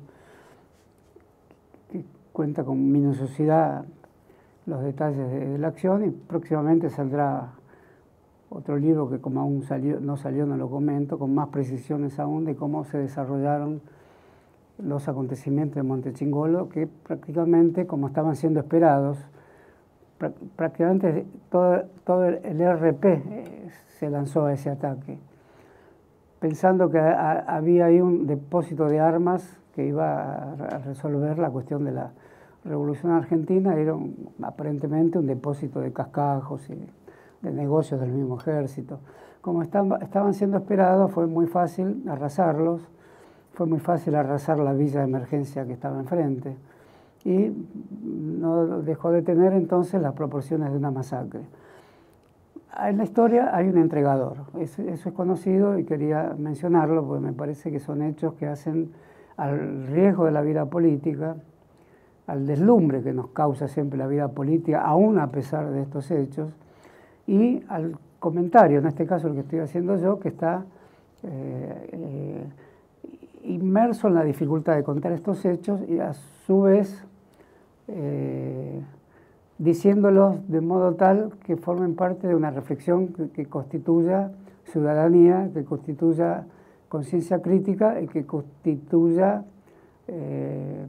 que 1.91 2.05
cuenta 2.33 2.65
con 2.65 2.91
minuciosidad 2.91 3.85
los 4.67 4.83
detalles 4.83 5.31
de, 5.31 5.59
la 5.59 5.69
acción 5.69 6.05
y 6.05 6.11
próximamente 6.11 6.91
saldrá 6.91 7.53
otro 8.49 8.77
libro 8.77 9.09
que 9.09 9.21
como 9.21 9.41
aún 9.41 9.63
salió, 9.63 10.01
no 10.01 10.17
salió, 10.17 10.45
no 10.45 10.57
lo 10.57 10.69
comento, 10.69 11.19
con 11.19 11.35
más 11.35 11.49
precisiones 11.49 12.19
aún 12.19 12.45
de 12.45 12.57
cómo 12.57 12.85
se 12.85 12.99
desarrollaron 12.99 13.81
los 14.79 15.07
acontecimientos 15.09 15.77
de 15.77 15.83
Monte 15.85 16.13
Chingolo, 16.15 16.69
que 16.69 16.89
prácticamente 16.89 17.87
como 17.87 18.09
estaban 18.09 18.35
siendo 18.35 18.59
esperados, 18.59 19.19
prácticamente 20.57 21.27
todo, 21.51 22.25
el 22.25 22.61
RP 22.61 23.05
eh, 23.05 23.71
se 23.99 24.11
lanzó 24.11 24.47
a 24.47 24.53
ese 24.53 24.71
ataque, 24.71 25.19
pensando 26.39 26.91
que 26.91 26.99
había 26.99 27.87
ahí 27.87 28.01
un 28.01 28.27
depósito 28.27 28.87
de 28.87 29.01
armas 29.01 29.59
que 29.75 29.87
iba 29.87 30.53
a 30.53 30.79
resolver 30.79 31.39
la 31.39 31.51
cuestión 31.51 31.85
de 31.85 31.93
la 31.93 32.11
revolución 32.65 33.13
argentina, 33.13 33.75
era 33.75 33.95
aparentemente 34.43 35.19
un 35.19 35.27
depósito 35.27 35.81
de 35.81 35.93
cascajos 35.93 36.69
y 36.69 36.87
de 37.41 37.53
negocios 37.53 38.01
del 38.01 38.11
mismo 38.11 38.39
ejército. 38.39 39.01
Como 39.41 39.63
estaban 39.63 40.35
siendo 40.35 40.59
esperados, 40.59 41.11
fue 41.13 41.27
muy 41.27 41.47
fácil 41.47 42.05
arrasarlos, 42.09 42.83
fue 43.55 43.67
muy 43.67 43.79
fácil 43.79 44.15
arrasar 44.15 44.59
la 44.59 44.75
villa 44.75 45.01
de 45.01 45.07
emergencia 45.07 45.65
que 45.67 45.73
estaba 45.73 45.99
enfrente 45.99 46.57
y 47.25 47.53
no 48.03 48.83
dejó 48.83 49.11
de 49.11 49.23
tener 49.23 49.53
entonces 49.53 50.01
las 50.01 50.15
proporciones 50.15 50.71
de 50.71 50.79
una 50.79 50.91
masacre. 50.91 51.41
En 52.87 52.99
la 52.99 53.05
historia 53.05 53.55
hay 53.55 53.69
un 53.69 53.79
entregador, 53.79 54.39
eso, 54.59 54.83
es 54.83 55.03
conocido 55.13 55.79
y 55.79 55.85
quería 55.85 56.35
mencionarlo 56.39 57.07
porque 57.07 57.25
me 57.27 57.33
parece 57.33 57.71
que 57.71 57.81
son 57.81 58.03
hechos 58.03 58.35
que 58.35 58.47
hacen 58.47 58.93
al 59.37 59.87
riesgo 59.89 60.25
de 60.25 60.33
la 60.33 60.41
vida 60.41 60.67
política, 60.67 61.37
al 62.27 62.47
deslumbre 62.47 63.03
que 63.03 63.13
nos 63.13 63.29
causa 63.29 63.67
siempre 63.69 63.99
la 63.99 64.07
vida 64.07 64.29
política, 64.29 64.83
aún 64.83 65.19
a 65.19 65.31
pesar 65.31 65.71
de 65.71 65.83
estos 65.83 66.11
hechos, 66.11 66.53
y 67.27 67.63
al 67.69 67.97
comentario, 68.19 68.79
en 68.79 68.87
este 68.87 69.05
caso 69.05 69.29
el 69.29 69.35
que 69.35 69.41
estoy 69.41 69.59
haciendo 69.59 69.97
yo, 69.97 70.21
que 70.21 70.29
está 70.29 70.65
eh, 71.23 71.89
eh, 71.93 72.45
inmerso 73.45 74.09
en 74.09 74.15
la 74.15 74.25
dificultad 74.25 74.77
de 74.77 74.85
contar 74.85 75.13
estos 75.13 75.45
hechos 75.45 75.81
y 75.89 75.99
a 75.99 76.13
su 76.13 76.63
vez 76.63 77.05
eh, 78.03 78.81
diciéndolos 79.59 80.49
de 80.49 80.63
modo 80.63 80.95
tal 80.95 81.33
que 81.45 81.57
formen 81.57 81.95
parte 81.95 82.27
de 82.27 82.35
una 82.35 82.51
reflexión 82.51 83.09
que, 83.35 83.45
constituya 83.45 84.33
ciudadanía, 84.65 85.51
que 85.53 85.65
constituya 85.65 86.47
conciencia 86.89 87.43
crítica 87.43 88.01
y 88.01 88.09
que 88.09 88.25
constituya 88.25 89.45
eh, 90.09 90.87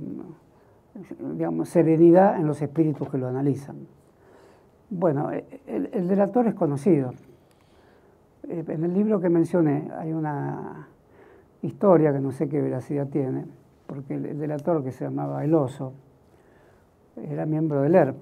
digamos, 1.34 1.68
serenidad 1.68 2.40
en 2.40 2.48
los 2.48 2.62
espíritus 2.62 3.10
que 3.10 3.18
lo 3.18 3.28
analizan. 3.28 3.76
Bueno, 4.90 5.32
el, 5.32 5.90
el 5.92 6.08
delator 6.08 6.48
es 6.48 6.54
conocido. 6.54 7.12
Eh, 8.48 8.64
en 8.70 8.86
el 8.86 8.94
libro 8.94 9.20
que 9.20 9.28
mencioné 9.28 9.92
hay 9.98 10.14
una 10.14 10.88
historia 11.62 12.14
que 12.14 12.22
no 12.22 12.32
sé 12.32 12.48
qué 12.48 12.62
veracidad 12.62 13.08
tiene, 13.08 13.46
porque 13.86 14.14
el 14.14 14.40
delator 14.40 14.82
que 14.82 14.94
se 14.94 15.04
llamaba 15.04 15.44
El 15.44 15.54
Oso 15.54 15.94
era 17.16 17.46
miembro 17.46 17.82
del 17.82 17.96
ERP, 17.96 18.18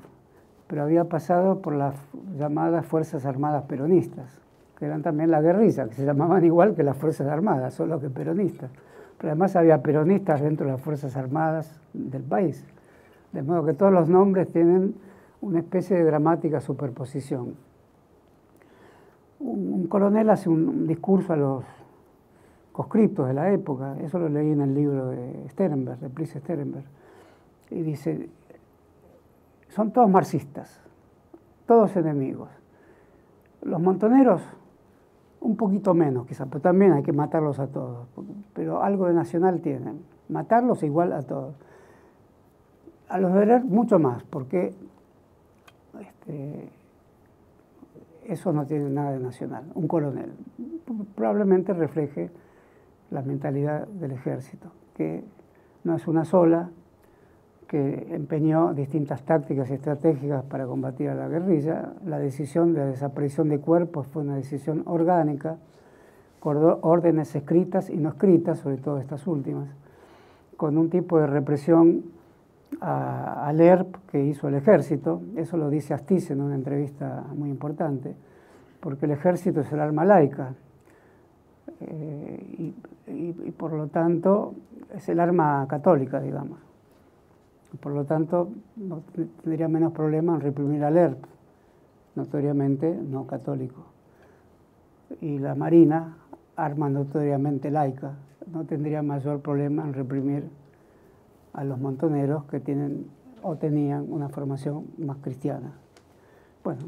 pero 0.68 0.84
había 0.84 1.06
pasado 1.06 1.62
por 1.62 1.74
las 1.74 1.96
llamadas 2.38 2.86
Fuerzas 2.86 3.26
Armadas 3.26 3.64
Peronistas, 3.64 4.40
que 4.78 4.86
eran 4.86 5.02
también 5.02 5.32
la 5.32 5.42
guerrilla, 5.42 5.88
que 5.88 5.96
se 5.96 6.06
llamaban 6.06 6.44
igual 6.46 6.76
que 6.76 6.84
las 6.84 6.98
Fuerzas 6.98 7.28
Armadas, 7.28 7.74
solo 7.74 8.00
que 8.00 8.10
peronistas. 8.10 8.72
Pero 9.18 9.32
además 9.32 9.56
había 9.58 9.84
peronistas 9.84 10.42
dentro 10.42 10.66
de 10.66 10.72
las 10.74 10.82
Fuerzas 10.82 11.18
Armadas 11.18 11.80
del 11.94 12.24
país. 12.24 12.66
De 13.34 13.44
modo 13.44 13.66
que 13.66 13.74
todos 13.74 13.92
los 13.92 14.08
nombres 14.08 14.48
tienen 14.48 14.96
una 15.42 15.60
especie 15.60 15.98
de 15.98 16.04
dramática 16.04 16.62
superposición. 16.62 17.56
Un, 19.40 19.88
coronel 19.88 20.30
hace 20.30 20.50
un, 20.50 20.88
discurso 20.88 21.34
a 21.34 21.38
los 21.38 21.66
conscriptos 22.72 23.28
de 23.28 23.34
la 23.34 23.52
época, 23.52 23.98
eso 24.02 24.20
lo 24.20 24.30
leí 24.30 24.52
en 24.52 24.62
el 24.62 24.74
libro 24.74 25.08
de 25.08 25.50
Sterenberg, 25.50 26.00
de 26.00 26.10
Pris 26.10 26.32
Sterenberg, 26.32 26.86
y 27.72 27.82
dice, 27.82 28.30
son 29.80 29.92
todos 29.92 30.10
marxistas, 30.10 30.78
todos 31.66 31.96
enemigos. 31.96 32.50
Los 33.62 33.80
montoneros, 33.80 34.42
un 35.40 35.56
poquito 35.56 35.94
menos 35.94 36.28
quizás, 36.28 36.50
pero 36.50 36.60
también 36.60 36.92
hay 36.92 37.02
que 37.02 37.14
matarlos 37.14 37.60
a 37.60 37.68
todos, 37.68 38.10
pero 38.54 38.84
algo 38.84 39.08
de 39.08 39.14
nacional 39.14 39.62
tienen, 39.62 40.02
matarlos 40.28 40.84
igual 40.84 41.14
a 41.14 41.22
todos. 41.22 41.56
A 43.08 43.20
los 43.20 43.34
de 43.34 43.62
mucho 43.62 44.00
más, 44.00 44.22
porque 44.24 44.74
este, 45.98 46.70
eso 48.26 48.52
no 48.52 48.66
tiene 48.66 48.90
nada 48.90 49.12
de 49.12 49.20
nacional. 49.20 49.64
Un 49.76 49.88
coronel 49.88 50.34
probablemente 51.16 51.72
refleje 51.72 52.32
la 53.12 53.22
mentalidad 53.22 53.88
del 53.88 54.12
ejército, 54.12 54.74
que 54.94 55.24
no 55.86 55.96
es 55.96 56.06
una 56.06 56.26
sola, 56.26 56.70
que 57.70 58.08
empeñó 58.16 58.74
distintas 58.74 59.22
tácticas 59.22 59.70
estratégicas 59.70 60.44
para 60.46 60.66
combatir 60.66 61.08
a 61.10 61.14
la 61.14 61.28
guerrilla. 61.28 61.94
La 62.04 62.18
decisión 62.18 62.74
de 62.74 62.80
la 62.80 62.86
desaparición 62.88 63.48
de 63.48 63.60
cuerpos 63.60 64.08
fue 64.08 64.24
una 64.24 64.36
decisión 64.36 64.82
orgánica, 64.88 65.58
con 66.40 66.58
órdenes 66.82 67.36
escritas 67.36 67.92
y 67.92 67.98
no 67.98 68.10
escritas, 68.10 68.58
sobre 68.58 68.78
todo 68.78 68.98
estas 68.98 69.28
últimas, 69.28 69.70
con 70.58 70.80
un 70.80 70.90
tipo 70.90 71.20
de 71.20 71.28
represión 71.28 72.06
al 72.82 73.62
ERP 73.62 73.98
que 74.08 74.26
hizo 74.26 74.48
el 74.48 74.56
ejército. 74.56 75.22
Eso 75.36 75.56
lo 75.56 75.70
dice 75.70 75.94
Astiz 75.94 76.32
en 76.32 76.42
una 76.42 76.56
entrevista 76.56 77.24
muy 77.36 77.50
importante, 77.52 78.16
porque 78.80 79.06
el 79.06 79.12
ejército 79.12 79.62
es 79.62 79.72
el 79.72 79.80
arma 79.80 80.06
laica 80.06 80.56
eh, 81.82 82.74
y 83.06 83.52
por 83.52 83.74
lo 83.74 83.90
tanto 83.90 84.56
es 84.96 85.08
el 85.08 85.20
arma 85.20 85.68
católica, 85.70 86.20
digamos. 86.20 86.69
Por 87.80 87.94
lo 87.94 88.06
tanto, 88.06 88.50
no 88.76 89.02
tendría 89.44 89.68
menos 89.68 89.94
problema 89.94 90.36
en 90.36 90.42
reprimir 90.42 90.84
al 90.84 90.98
ERP, 90.98 91.24
notoriamente 92.16 92.94
no 92.94 93.28
católico. 93.28 93.86
Y 95.22 95.38
la 95.38 95.56
Marina, 95.56 96.18
arma 96.56 96.90
notoriamente 96.90 97.72
laica, 97.72 98.14
no 98.52 98.66
tendría 98.66 99.02
mayor 99.02 99.42
problema 99.42 99.84
en 99.84 99.94
reprimir 99.94 100.50
a 101.54 101.64
los 101.64 101.80
montoneros 101.80 102.46
que 102.46 102.60
tienen 102.60 103.08
o 103.42 103.56
tenían 103.56 104.12
una 104.12 104.30
formación 104.30 104.86
más 104.98 105.18
cristiana. 105.18 105.74
Bueno, 106.64 106.82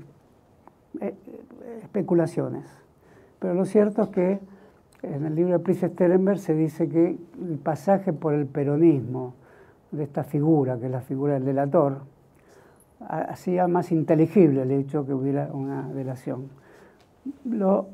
eh, 0.99 1.15
eh, 1.25 1.79
especulaciones. 1.83 2.65
Pero 3.39 3.53
lo 3.53 3.65
cierto 3.65 4.03
es 4.03 4.09
que 4.09 4.39
en 5.03 5.25
el 5.25 5.35
libro 5.35 5.53
de 5.53 5.59
Pris 5.59 5.79
Sterenberg 5.79 6.39
se 6.39 6.53
dice 6.53 6.89
que 6.89 7.17
el 7.41 7.57
pasaje 7.57 8.13
por 8.13 8.33
el 8.33 8.45
peronismo, 8.45 9.33
de 9.91 10.03
esta 10.03 10.23
figura, 10.23 10.77
que 10.77 10.85
es 10.85 10.91
la 10.91 11.01
figura 11.01 11.33
del 11.33 11.45
delator, 11.45 11.99
hacía 13.07 13.67
más 13.67 13.91
inteligible 13.91 14.61
el 14.61 14.71
hecho 14.71 15.05
que 15.05 15.13
hubiera 15.13 15.49
una 15.51 15.89
delación. 15.89 16.49
Lo, 17.45 17.87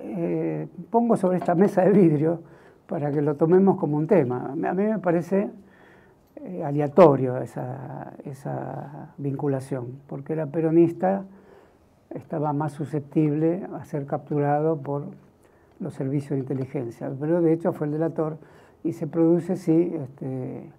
eh, 0.00 0.68
pongo 0.90 1.16
sobre 1.16 1.38
esta 1.38 1.54
mesa 1.54 1.82
de 1.82 1.90
vidrio 1.90 2.40
para 2.86 3.10
que 3.10 3.22
lo 3.22 3.36
tomemos 3.36 3.78
como 3.78 3.96
un 3.96 4.06
tema. 4.06 4.50
A 4.52 4.54
mí 4.74 4.84
me 4.84 4.98
parece 4.98 5.50
eh, 6.36 6.64
aleatorio 6.64 7.38
esa, 7.38 8.12
esa 8.24 9.14
vinculación, 9.18 10.00
porque 10.06 10.32
era 10.32 10.46
peronista 10.46 11.24
estaba 12.10 12.52
más 12.52 12.72
susceptible 12.72 13.66
a 13.72 13.84
ser 13.84 14.06
capturado 14.06 14.78
por 14.78 15.04
los 15.80 15.94
servicios 15.94 16.30
de 16.32 16.38
inteligencia, 16.38 17.10
pero 17.18 17.40
de 17.40 17.52
hecho 17.52 17.72
fue 17.72 17.86
el 17.86 17.94
delator 17.94 18.36
y 18.84 18.92
se 18.92 19.06
produce, 19.06 19.56
sí, 19.56 19.92
este, 19.94 20.70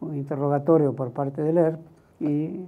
un 0.00 0.16
interrogatorio 0.16 0.94
por 0.94 1.10
parte 1.12 1.42
del 1.42 1.58
ERP 1.58 1.80
y 2.20 2.60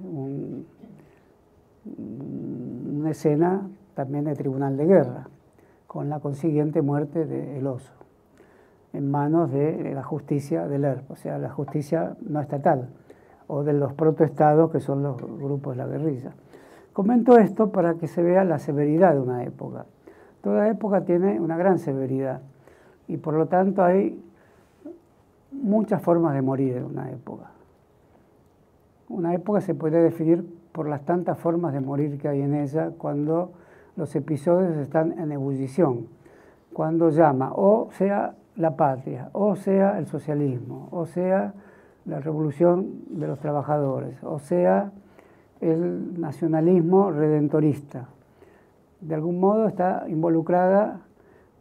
una 1.86 3.10
escena 3.10 3.68
también 3.94 4.24
de 4.24 4.34
tribunal 4.34 4.76
de 4.76 4.86
guerra, 4.86 5.28
con 5.86 6.08
la 6.08 6.20
consiguiente 6.20 6.82
muerte 6.82 7.24
de 7.24 7.58
El 7.58 7.66
Oso, 7.66 7.92
en 8.92 9.10
manos 9.10 9.50
de 9.50 9.92
la 9.94 10.02
justicia 10.02 10.66
del 10.66 10.84
ERP, 10.84 11.10
o 11.10 11.16
sea, 11.16 11.38
la 11.38 11.50
justicia 11.50 12.16
no 12.20 12.40
estatal, 12.40 12.90
o 13.46 13.62
de 13.62 13.72
los 13.72 13.94
protoestados 13.94 14.70
que 14.70 14.80
son 14.80 15.02
los 15.02 15.16
grupos 15.16 15.76
de 15.76 15.82
la 15.82 15.88
guerrilla. 15.88 16.32
Comento 16.92 17.38
esto 17.38 17.70
para 17.70 17.94
que 17.94 18.08
se 18.08 18.22
vea 18.22 18.44
la 18.44 18.58
severidad 18.58 19.14
de 19.14 19.20
una 19.20 19.44
época. 19.44 19.86
Toda 20.46 20.68
época 20.68 21.00
tiene 21.00 21.40
una 21.40 21.56
gran 21.56 21.80
severidad 21.80 22.40
y 23.08 23.16
por 23.16 23.34
lo 23.34 23.46
tanto 23.46 23.82
hay 23.82 24.22
muchas 25.50 26.00
formas 26.00 26.34
de 26.34 26.42
morir 26.42 26.76
en 26.76 26.84
una 26.84 27.10
época. 27.10 27.50
Una 29.08 29.34
época 29.34 29.60
se 29.60 29.74
puede 29.74 30.00
definir 30.00 30.46
por 30.70 30.88
las 30.88 31.04
tantas 31.04 31.36
formas 31.36 31.72
de 31.72 31.80
morir 31.80 32.16
que 32.16 32.28
hay 32.28 32.42
en 32.42 32.54
ella 32.54 32.92
cuando 32.96 33.54
los 33.96 34.14
episodios 34.14 34.76
están 34.76 35.18
en 35.18 35.32
ebullición, 35.32 36.06
cuando 36.72 37.10
llama 37.10 37.50
o 37.52 37.88
sea 37.90 38.36
la 38.54 38.76
patria, 38.76 39.30
o 39.32 39.56
sea 39.56 39.98
el 39.98 40.06
socialismo, 40.06 40.86
o 40.92 41.06
sea 41.06 41.54
la 42.04 42.20
revolución 42.20 43.00
de 43.10 43.26
los 43.26 43.40
trabajadores, 43.40 44.22
o 44.22 44.38
sea 44.38 44.92
el 45.60 46.20
nacionalismo 46.20 47.10
redentorista, 47.10 48.10
de 49.00 49.14
algún 49.14 49.40
modo 49.40 49.66
está 49.66 50.04
involucrada 50.08 51.00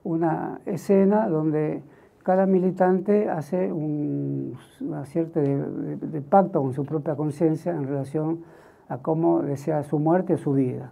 una 0.03 0.61
escena 0.65 1.27
donde 1.27 1.83
cada 2.23 2.45
militante 2.45 3.29
hace 3.29 3.71
un, 3.71 4.57
una 4.81 5.03
de, 5.03 6.21
pacto 6.27 6.61
con 6.61 6.73
su 6.73 6.83
propia 6.83 7.15
conciencia 7.15 7.71
en 7.71 7.87
relación 7.87 8.39
a 8.87 8.97
cómo 8.97 9.41
desea 9.41 9.83
su 9.83 9.99
muerte 9.99 10.33
o 10.33 10.37
su 10.37 10.53
vida. 10.53 10.91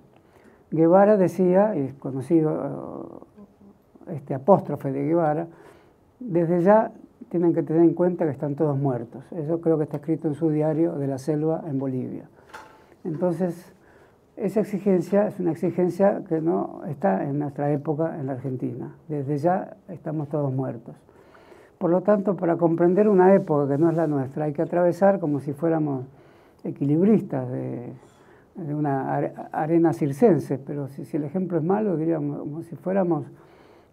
Guevara 0.69 1.17
decía, 1.17 1.75
y 1.75 1.81
es 1.81 1.93
conocido 1.93 3.27
este 4.11 4.33
apóstrofe 4.33 4.91
de 4.91 5.05
Guevara, 5.05 5.47
desde 6.19 6.61
ya 6.61 6.91
tienen 7.29 7.53
que 7.53 7.63
tener 7.63 7.81
en 7.81 7.95
cuenta 7.95 8.25
que 8.25 8.31
están 8.31 8.55
todos 8.55 8.77
muertos. 8.77 9.23
Eso 9.31 9.59
creo 9.59 9.77
que 9.77 9.85
está 9.85 9.97
escrito 9.97 10.27
en 10.27 10.35
su 10.35 10.49
diario 10.49 10.93
de 10.93 11.07
la 11.07 11.17
selva 11.17 11.63
en 11.67 11.79
Bolivia. 11.79 12.29
Entonces, 13.03 13.72
esa 14.35 14.61
exigencia 14.61 15.27
es 15.27 15.39
una 15.39 15.51
exigencia 15.51 16.23
que 16.27 16.41
no 16.41 16.81
está 16.87 17.23
en 17.23 17.39
nuestra 17.39 17.71
época 17.71 18.19
en 18.19 18.27
la 18.27 18.33
Argentina. 18.33 18.95
Desde 19.07 19.37
ya 19.37 19.77
estamos 19.89 20.29
todos 20.29 20.51
muertos. 20.51 20.95
Por 21.77 21.91
lo 21.91 22.01
tanto, 22.01 22.35
para 22.35 22.55
comprender 22.55 23.07
una 23.09 23.33
época 23.35 23.67
que 23.67 23.77
no 23.77 23.89
es 23.89 23.95
la 23.95 24.07
nuestra, 24.07 24.45
hay 24.45 24.53
que 24.53 24.61
atravesar 24.61 25.19
como 25.19 25.39
si 25.39 25.53
fuéramos 25.53 26.05
equilibristas 26.63 27.49
de, 27.51 27.93
una 28.55 29.17
arena 29.51 29.93
circense, 29.93 30.59
pero 30.59 30.87
si, 30.87 31.17
el 31.17 31.23
ejemplo 31.23 31.57
es 31.57 31.63
malo, 31.63 31.97
diríamos 31.97 32.39
como 32.39 32.61
si 32.61 32.75
fuéramos 32.75 33.25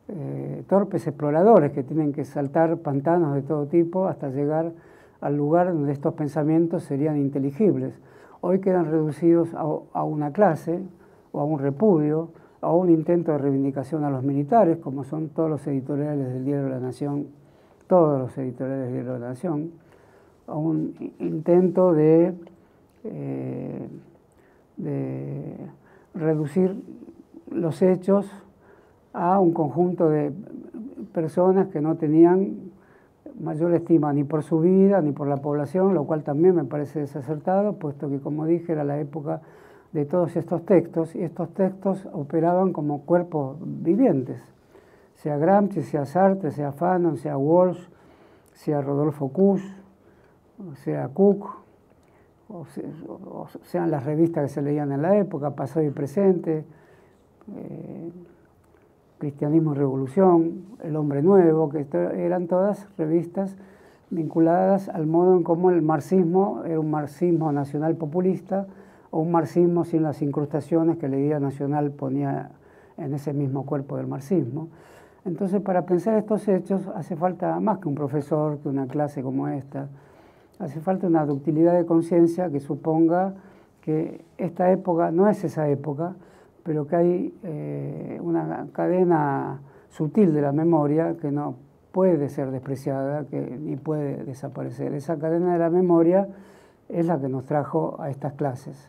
eh, 0.09 0.62
torpes 0.69 1.07
exploradores 1.07 1.73
que 1.73 1.83
tienen 1.83 2.12
que 2.12 2.25
saltar 2.25 2.77
pantanos 2.79 3.35
de 3.35 3.43
todo 3.43 3.67
tipo 3.67 4.07
hasta 4.07 4.29
llegar 4.29 4.73
al 5.21 5.37
lugar 5.37 5.73
donde 5.73 5.93
estos 5.93 6.15
pensamientos 6.15 6.85
serían 6.85 7.17
inteligibles. 7.17 7.95
Hoy 8.43 8.61
quedan 8.61 8.87
reducidos 8.87 9.51
a, 9.55 10.05
una 10.05 10.33
clase 10.33 10.81
o 11.33 11.41
a 11.41 11.45
un 11.45 11.59
repudio, 11.59 12.31
a 12.62 12.73
un 12.73 12.89
intento 12.89 13.33
de 13.33 13.39
reivindicación 13.39 14.03
a 14.05 14.11
los 14.11 14.23
militares, 14.23 14.79
como 14.79 15.05
son 15.05 15.29
todos 15.29 15.51
los 15.51 15.67
editoriales 15.67 16.33
del 16.33 16.45
Diario 16.47 16.65
de 16.65 16.71
la 16.71 16.81
Nación, 16.81 17.27
todos 17.87 18.19
los 18.19 18.39
editoriales 18.39 18.85
del 18.85 18.93
Diario 18.95 19.12
de 19.12 19.19
la 19.19 19.29
Nación, 19.29 19.73
a 20.47 20.55
un 20.55 21.12
intento 21.19 21.93
de, 21.93 22.35
eh, 23.05 23.89
de 24.79 25.57
reducir 26.15 26.83
los 27.51 27.83
hechos 27.83 28.27
a 29.12 29.39
un 29.39 29.53
conjunto 29.53 30.09
de 30.09 30.33
personas 31.12 31.69
que 31.69 31.83
no 31.83 31.97
tenían 31.97 32.70
mayor 33.41 33.75
estima 33.75 34.12
ni 34.12 34.25
por 34.25 34.43
su 34.43 34.61
vida 34.61 35.01
ni 35.01 35.12
por 35.12 35.27
la 35.27 35.39
población, 35.39 35.95
lo 35.95 36.05
cual 36.05 36.23
también 36.23 36.55
me 36.55 36.65
parece 36.65 37.01
desacertado, 37.01 37.75
puesto 37.75 38.09
que, 38.09 38.21
como 38.21 38.47
dije, 38.47 38.73
era 38.73 38.85
la 38.85 38.99
época 39.01 39.41
de 39.93 40.05
todos 40.05 40.37
estos 40.37 40.65
textos, 40.65 41.15
y 41.15 41.23
estos 41.23 41.53
textos 41.55 42.07
operaban 42.12 42.73
como 42.73 43.03
cuerpos 43.03 43.57
vivientes, 43.61 44.41
sea 45.17 45.37
Gramsci, 45.37 45.83
sea 45.83 46.05
Sartre, 46.05 46.51
sea 46.51 46.73
Fanon, 46.73 47.17
sea 47.17 47.37
Walsh, 47.37 47.89
sea 48.53 48.81
Rodolfo 48.81 49.29
Kusch, 49.29 49.65
sea 50.77 51.09
Cook, 51.09 51.47
o, 52.49 52.67
sean 53.62 53.91
las 53.91 54.05
revistas 54.05 54.45
que 54.45 54.49
se 54.49 54.62
leían 54.62 54.93
en 54.93 55.03
la 55.03 55.17
época, 55.17 55.51
Pasado 55.51 55.85
y 55.85 55.91
Presente, 55.91 56.65
eh, 57.57 58.12
Cristianismo 59.21 59.75
Revolución, 59.75 60.65
El 60.83 60.97
Hombre 60.97 61.23
Nuevo, 61.23 61.69
que 61.69 61.87
eran 62.17 62.47
todas 62.47 62.89
revistas 62.97 63.55
vinculadas 64.09 64.89
al 64.89 65.07
modo 65.07 65.37
en 65.37 65.45
cómo 65.45 65.71
el 65.71 65.83
marxismo 65.83 66.63
era 66.65 66.81
un 66.81 66.91
marxismo 66.91 67.53
nacional 67.53 67.97
populista 67.97 68.67
o 69.11 69.21
un 69.21 69.31
marxismo 69.31 69.85
sin 69.85 70.03
las 70.03 70.23
incrustaciones 70.23 70.97
que 70.97 71.09
la 71.09 71.19
idea 71.19 71.39
nacional 71.39 71.91
ponía 71.91 72.51
en 72.97 73.13
ese 73.13 73.35
mismo 73.35 73.67
cuerpo 73.67 73.99
del 73.99 74.07
marxismo. 74.07 74.69
Entonces, 75.27 75.61
para 75.61 75.85
pensar 75.85 76.17
estos 76.17 76.49
hechos 76.49 76.89
hace 76.95 77.15
falta 77.15 77.61
más 77.61 77.79
que 77.79 77.89
un 77.89 77.95
profesor, 77.95 78.59
que 78.59 78.71
una 78.71 78.87
clase 78.87 79.23
como 79.23 79.49
esta, 79.49 79.89
hace 80.59 80.81
falta 80.81 81.07
una 81.07 81.27
ductilidad 81.27 81.75
de 81.75 81.85
conciencia 81.85 82.51
que 82.51 82.59
suponga 82.59 83.35
que 83.83 84.25
esta 84.39 84.73
época 84.73 85.11
no 85.11 85.29
es 85.29 85.45
esa 85.45 85.69
época, 85.69 86.15
pero 86.62 86.87
que 86.87 86.97
hay 86.97 87.35
eh, 87.43 88.19
una 88.23 88.66
cadena 88.73 89.61
sutil 89.91 90.32
de 90.32 90.43
la 90.43 90.53
memoria 90.53 91.16
que 91.20 91.31
no 91.31 91.57
puede 91.93 92.28
ser 92.28 92.51
despreciada, 92.51 93.24
que 93.24 93.41
ni 93.41 93.77
puede 93.77 94.24
desaparecer. 94.24 94.95
Esa 94.95 95.19
cadena 95.19 95.53
de 95.53 95.59
la 95.59 95.70
memoria 95.70 96.28
es 96.89 97.07
la 97.07 97.20
que 97.20 97.28
nos 97.28 97.45
trajo 97.45 97.97
a 98.01 98.11
estas 98.11 98.35
clases. 98.35 98.89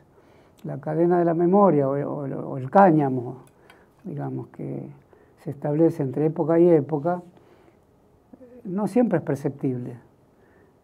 La 0.63 0.79
cadena 0.79 1.17
de 1.17 1.25
la 1.25 1.33
memoria 1.33 1.89
o, 1.89 2.57
el 2.57 2.69
cáñamo, 2.69 3.37
digamos, 4.03 4.47
que 4.49 4.87
se 5.39 5.49
establece 5.49 6.03
entre 6.03 6.27
época 6.27 6.59
y 6.59 6.69
época, 6.69 7.21
no 8.63 8.87
siempre 8.87 9.17
es 9.17 9.23
perceptible 9.23 9.95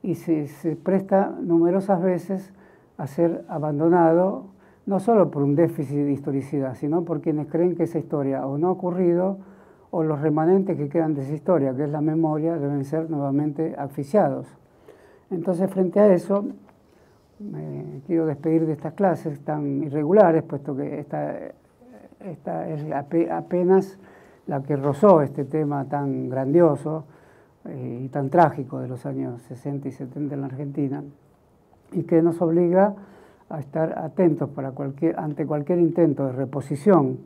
y 0.02 0.16
se, 0.16 0.48
se 0.48 0.76
presta 0.76 1.36
numerosas 1.40 2.02
veces 2.02 2.52
a 2.98 3.06
ser 3.06 3.46
abandonado 3.50 4.46
no 4.88 5.02
solo 5.02 5.30
por 5.30 5.44
un 5.44 5.54
déficit 5.54 5.98
de 5.98 6.14
historicidad, 6.14 6.74
sino 6.76 7.04
por 7.04 7.22
quienes 7.22 7.48
creen 7.48 7.76
que 7.76 7.84
esa 7.84 8.00
historia 8.00 8.48
o 8.48 8.58
no 8.58 8.70
ha 8.70 8.72
ocurrido 8.72 9.38
o 9.92 10.02
los 10.02 10.22
remanentes 10.22 10.78
que 10.78 10.88
quedan 10.88 11.14
de 11.14 11.22
esa 11.22 11.34
historia, 11.34 11.76
que 11.76 11.84
es 11.84 11.90
la 11.90 12.02
memoria, 12.02 12.58
deben 12.58 12.84
ser 12.86 13.10
nuevamente 13.10 13.76
asfixiados. 13.78 14.48
Entonces, 15.30 15.70
frente 15.70 16.00
a 16.00 16.14
eso, 16.14 16.46
me 17.40 18.02
quiero 18.08 18.26
despedir 18.26 18.66
de 18.66 18.74
estas 18.74 18.94
clases 18.94 19.40
tan 19.42 19.84
irregulares, 19.84 20.44
puesto 20.44 20.76
que 20.76 21.00
esta, 21.00 21.36
esta 22.22 22.70
es 22.70 22.90
apenas 23.30 24.00
la 24.48 24.64
que 24.64 24.78
rozó 24.78 25.22
este 25.22 25.44
tema 25.44 25.86
tan 25.86 26.30
grandioso 26.30 27.04
eh, 27.66 28.04
y 28.06 28.08
tan 28.08 28.30
trágico 28.30 28.80
de 28.80 28.88
los 28.88 29.06
años 29.06 29.42
60 29.44 29.90
y 29.90 29.92
70 29.92 30.36
en 30.36 30.42
la 30.42 30.48
Argentina, 30.48 31.04
y 31.92 32.04
que 32.04 32.22
nos 32.22 32.42
obliga 32.42 32.96
a 33.50 33.60
estar 33.60 33.98
atentos 34.00 34.50
para 34.50 34.72
cualquier, 34.72 35.20
ante 35.20 35.46
cualquier 35.46 35.80
intento 35.80 36.26
de 36.26 36.34
reposición 36.34 37.18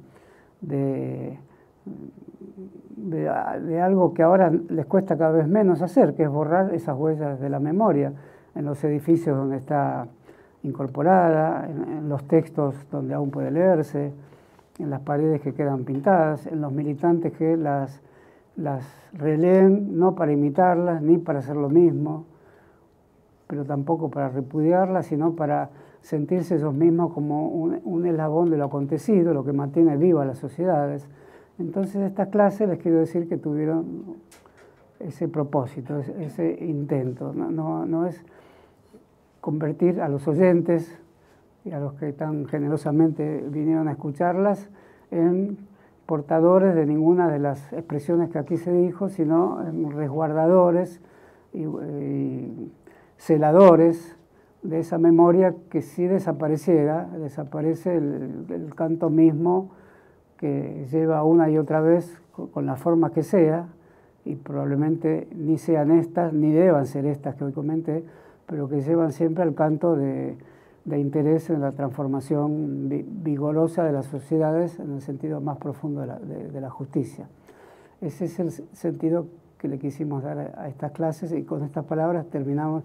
de, 0.61 1.37
de, 2.95 3.81
algo 3.81 4.13
que 4.13 4.21
ahora 4.23 4.51
les 4.51 4.85
cuesta 4.85 5.17
cada 5.17 5.31
vez 5.31 5.47
menos 5.47 5.81
hacer, 5.81 6.13
que 6.13 6.23
es 6.23 6.29
borrar 6.29 6.73
esas 6.73 6.97
huellas 6.97 7.39
de 7.39 7.49
la 7.49 7.59
memoria 7.59 8.13
en 8.55 8.65
los 8.65 8.83
edificios 8.83 9.35
donde 9.35 9.57
está 9.57 10.07
incorporada, 10.63 11.67
en, 11.67 12.07
los 12.07 12.27
textos 12.27 12.75
donde 12.91 13.13
aún 13.13 13.31
puede 13.31 13.49
leerse, 13.51 14.13
en 14.77 14.89
las 14.89 15.01
paredes 15.01 15.41
que 15.41 15.53
quedan 15.53 15.83
pintadas, 15.83 16.45
en 16.45 16.61
los 16.61 16.71
militantes 16.71 17.33
que 17.33 17.57
las, 17.57 18.01
las 18.55 18.85
releen 19.13 19.97
no 19.97 20.15
para 20.15 20.31
imitarlas 20.31 21.01
ni 21.01 21.17
para 21.17 21.39
hacer 21.39 21.55
lo 21.55 21.69
mismo, 21.69 22.25
pero 23.47 23.65
tampoco 23.65 24.09
para 24.09 24.29
repudiarlas, 24.29 25.07
sino 25.07 25.35
para 25.35 25.69
sentirse 26.01 26.55
ellos 26.55 26.73
mismos 26.73 27.13
como 27.13 27.47
un, 27.47 28.05
eslabón 28.05 28.49
de 28.49 28.57
lo 28.57 28.65
acontecido, 28.65 29.33
lo 29.33 29.43
que 29.43 29.53
mantiene 29.53 29.97
viva 29.97 30.25
las 30.25 30.39
sociedades. 30.39 31.07
Entonces 31.59 31.97
estas 31.97 32.29
clases 32.29 32.67
les 32.67 32.79
quiero 32.79 32.99
decir 32.99 33.29
que 33.29 33.37
tuvieron 33.37 34.17
ese 34.99 35.27
propósito, 35.27 35.99
ese, 36.19 36.57
intento. 36.65 37.33
No, 37.33 37.85
no, 37.85 38.07
es 38.07 38.23
convertir 39.39 40.01
a 40.01 40.09
los 40.09 40.27
oyentes 40.27 40.97
y 41.65 41.71
a 41.71 41.79
los 41.79 41.93
que 41.93 42.13
tan 42.13 42.45
generosamente 42.45 43.43
vinieron 43.49 43.87
a 43.87 43.91
escucharlas 43.91 44.69
en 45.11 45.57
portadores 46.05 46.75
de 46.75 46.85
ninguna 46.85 47.29
de 47.29 47.39
las 47.39 47.71
expresiones 47.73 48.29
que 48.29 48.39
aquí 48.39 48.57
se 48.57 48.71
dijo, 48.71 49.09
sino 49.09 49.65
en 49.67 49.91
resguardadores 49.91 50.99
y, 51.53 51.63
y 51.63 52.71
celadores 53.17 54.17
de 54.63 54.79
esa 54.79 54.97
memoria 54.97 55.55
que 55.69 55.81
si 55.81 56.05
desapareciera, 56.05 57.07
desaparece 57.17 57.97
el, 57.97 58.71
canto 58.75 59.09
mismo 59.09 59.71
que 60.37 60.87
lleva 60.91 61.23
una 61.23 61.49
y 61.49 61.57
otra 61.57 61.81
vez 61.81 62.21
con 62.31 62.65
la 62.65 62.75
forma 62.75 63.11
que 63.11 63.23
sea, 63.23 63.67
y 64.23 64.35
probablemente 64.35 65.27
ni 65.35 65.57
sean 65.57 65.91
estas, 65.91 66.33
ni 66.33 66.51
deban 66.51 66.85
ser 66.85 67.05
estas 67.05 67.35
que 67.35 67.43
hoy 67.43 67.53
comenté, 67.53 68.03
pero 68.45 68.69
que 68.69 68.81
llevan 68.81 69.11
siempre 69.11 69.43
al 69.43 69.55
canto 69.55 69.95
de, 69.95 70.37
interés 70.85 71.49
en 71.49 71.61
la 71.61 71.71
transformación 71.71 72.89
vigorosa 73.23 73.83
de 73.83 73.91
las 73.91 74.05
sociedades 74.07 74.79
en 74.79 74.93
el 74.93 75.01
sentido 75.01 75.41
más 75.41 75.57
profundo 75.57 76.01
de 76.01 76.07
la, 76.07 76.19
de 76.19 76.61
la, 76.61 76.69
justicia. 76.69 77.27
Ese 78.01 78.25
es 78.25 78.39
el 78.39 78.51
sentido 78.51 79.27
que 79.57 79.67
le 79.67 79.77
quisimos 79.77 80.23
dar 80.23 80.53
a 80.57 80.67
estas 80.67 80.91
clases 80.91 81.31
y 81.31 81.43
con 81.43 81.63
estas 81.63 81.85
palabras 81.85 82.25
terminamos 82.27 82.83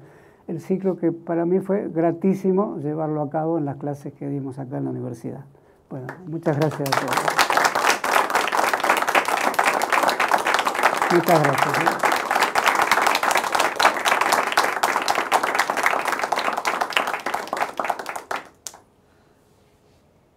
el 0.48 0.60
ciclo 0.60 0.96
que 0.96 1.12
para 1.12 1.44
mí 1.44 1.60
fue 1.60 1.88
gratísimo 1.88 2.78
llevarlo 2.78 3.22
a 3.22 3.30
cabo 3.30 3.58
en 3.58 3.64
las 3.64 3.76
clases 3.76 4.12
que 4.14 4.28
dimos 4.28 4.58
acá 4.58 4.78
en 4.78 4.84
la 4.84 4.90
universidad. 4.90 5.44
Bueno, 5.90 6.06
muchas 6.26 6.56
gracias 6.56 6.88
a 6.88 7.06
todos. 7.06 7.46
Muchas 11.12 11.42
gracias. 11.42 11.78
¿eh? 11.78 12.06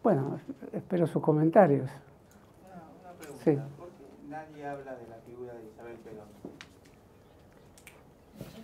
Bueno, 0.04 0.40
espero 0.72 1.08
sus 1.08 1.22
comentarios. 1.22 1.90
Una, 2.64 3.12
pregunta. 3.20 3.44
Sí. 3.44 3.58
¿Por 3.78 3.90
qué 3.90 4.06
nadie 4.28 4.66
habla 4.66 4.96
de 4.96 5.08
la 5.08 5.18
figura 5.26 5.54
de 5.54 5.66
Isabel 5.66 5.98
Perón? 5.98 6.28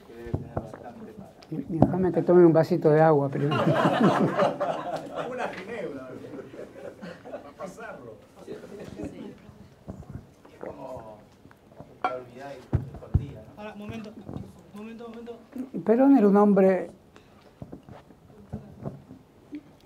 Que 0.07 0.13
debe 0.15 0.31
tener 0.31 0.55
bastante 0.55 1.14
Déjame 1.67 2.11
que 2.11 2.21
tome 2.21 2.45
un 2.45 2.53
vasito 2.53 2.89
de 2.89 3.01
agua 3.01 3.29
primero. 3.29 3.55
Una 5.31 5.47
ginebra, 5.49 6.09
para 7.23 7.53
pasarlo. 7.57 8.15
Es 8.47 8.57
como 10.59 11.17
la 12.03 12.09
escondida. 12.53 13.41
¿no? 13.55 13.61
Ahora, 13.61 13.75
momento, 13.75 14.11
momento, 14.73 15.09
momento. 15.09 15.37
Perón 15.85 16.17
era 16.17 16.27
un 16.27 16.37
hombre... 16.37 16.89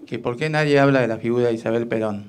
¿Que 0.06 0.18
¿Por 0.18 0.38
qué 0.38 0.50
nadie 0.50 0.80
habla 0.80 1.02
de 1.02 1.08
la 1.08 1.18
figura 1.18 1.48
de 1.48 1.54
Isabel 1.54 1.88
Perón? 1.88 2.26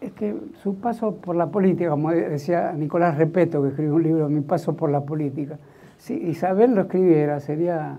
Es 0.00 0.12
que 0.12 0.36
su 0.62 0.76
paso 0.76 1.16
por 1.16 1.34
la 1.34 1.46
política, 1.46 1.90
como 1.90 2.12
decía 2.12 2.72
Nicolás 2.72 3.16
Repeto, 3.16 3.62
que 3.62 3.70
escribió 3.70 3.94
un 3.94 4.02
libro, 4.02 4.28
Mi 4.28 4.40
paso 4.42 4.76
por 4.76 4.90
la 4.90 5.00
política, 5.00 5.58
si 5.98 6.14
Isabel 6.14 6.74
lo 6.74 6.82
escribiera 6.82 7.40
sería 7.40 7.98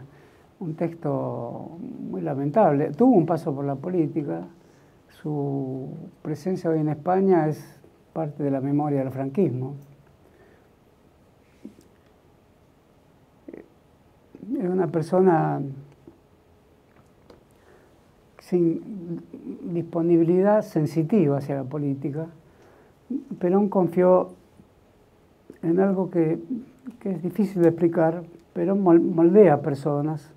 un 0.60 0.76
texto 0.76 1.78
muy 1.80 2.22
lamentable. 2.22 2.92
Tuvo 2.92 3.16
un 3.16 3.26
paso 3.26 3.54
por 3.54 3.66
la 3.66 3.76
política, 3.76 4.48
su 5.22 5.90
presencia 6.22 6.70
hoy 6.70 6.80
en 6.80 6.90
España 6.90 7.48
es 7.48 7.80
parte 8.14 8.44
de 8.44 8.52
la 8.52 8.62
memoria 8.62 9.00
del 9.00 9.12
franquismo. 9.12 9.76
Es 14.58 14.70
una 14.70 14.88
persona 14.88 15.62
sin 18.40 19.22
disponibilidad 19.74 20.62
sensitiva 20.62 21.38
hacia 21.40 21.56
la 21.56 21.64
política. 21.64 22.28
Perón 23.40 23.70
confió 23.70 24.30
en 25.62 25.80
algo 25.80 26.10
que, 26.10 26.40
es 27.04 27.24
difícil 27.24 27.62
de 27.62 27.70
explicar, 27.70 28.24
pero 28.54 28.76
moldea 28.76 29.62
personas. 29.62 30.32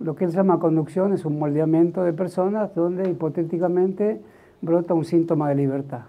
Lo 0.00 0.16
que 0.16 0.24
él 0.24 0.30
llama 0.30 0.58
conducción 0.58 1.12
es 1.12 1.24
un 1.24 1.38
moldeamiento 1.38 2.02
de 2.02 2.12
personas 2.12 2.74
donde 2.74 3.08
hipotéticamente 3.08 4.20
brota 4.62 4.94
un 4.94 5.04
síntoma 5.04 5.48
de 5.50 5.54
libertad. 5.54 6.02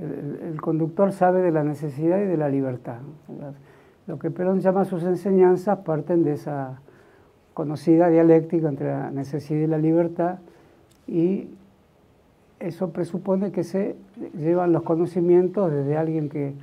El, 0.00 0.60
conductor 0.60 1.12
sabe 1.12 1.42
de 1.42 1.50
la 1.50 1.64
necesidad 1.64 2.20
y 2.20 2.26
de 2.26 2.36
la 2.36 2.48
libertad. 2.48 2.98
Lo 4.06 4.18
que 4.18 4.30
Perón 4.30 4.60
llama 4.60 4.84
sus 4.84 5.04
enseñanzas 5.04 5.78
parten 5.78 6.22
de 6.22 6.34
esa 6.34 6.80
conocida 7.54 8.08
dialéctica 8.08 8.68
entre 8.68 8.88
la 8.88 9.10
necesidad 9.10 9.60
y 9.60 9.66
la 9.66 9.78
libertad 9.78 10.38
y 11.06 11.48
eso 12.60 12.90
presupone 12.90 13.52
que 13.52 13.64
se 13.64 13.96
llevan 14.36 14.72
los 14.72 14.82
conocimientos 14.82 15.72
desde 15.72 15.96
alguien 15.96 16.28
que 16.28 16.54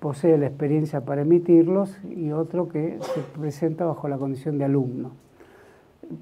posee 0.00 0.38
la 0.38 0.46
experiencia 0.46 1.02
para 1.02 1.22
emitirlos 1.22 1.98
y 2.04 2.32
otro 2.32 2.68
que 2.68 2.98
se 3.00 3.20
presenta 3.38 3.84
bajo 3.84 4.08
la 4.08 4.18
condición 4.18 4.58
de 4.58 4.64
alumno. 4.64 5.12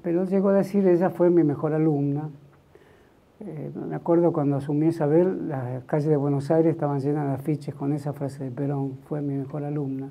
Pero 0.03 0.25
llegó 0.25 0.49
a 0.49 0.53
decir, 0.53 0.87
ella 0.87 1.09
fue 1.09 1.29
mi 1.29 1.43
mejor 1.43 1.73
alumna. 1.73 2.29
Eh, 3.39 3.71
me 3.87 3.95
acuerdo 3.95 4.33
cuando 4.33 4.57
asumí 4.57 4.87
Isabel, 4.87 5.47
las 5.47 5.83
calles 5.85 6.09
de 6.09 6.17
Buenos 6.17 6.49
Aires 6.49 6.73
estaban 6.73 6.99
llenas 6.99 7.27
de 7.27 7.33
afiches 7.33 7.75
con 7.75 7.93
esa 7.93 8.13
frase 8.13 8.43
de 8.43 8.51
Perón, 8.51 8.97
fue 9.07 9.21
mi 9.21 9.35
mejor 9.35 9.63
alumna. 9.63 10.09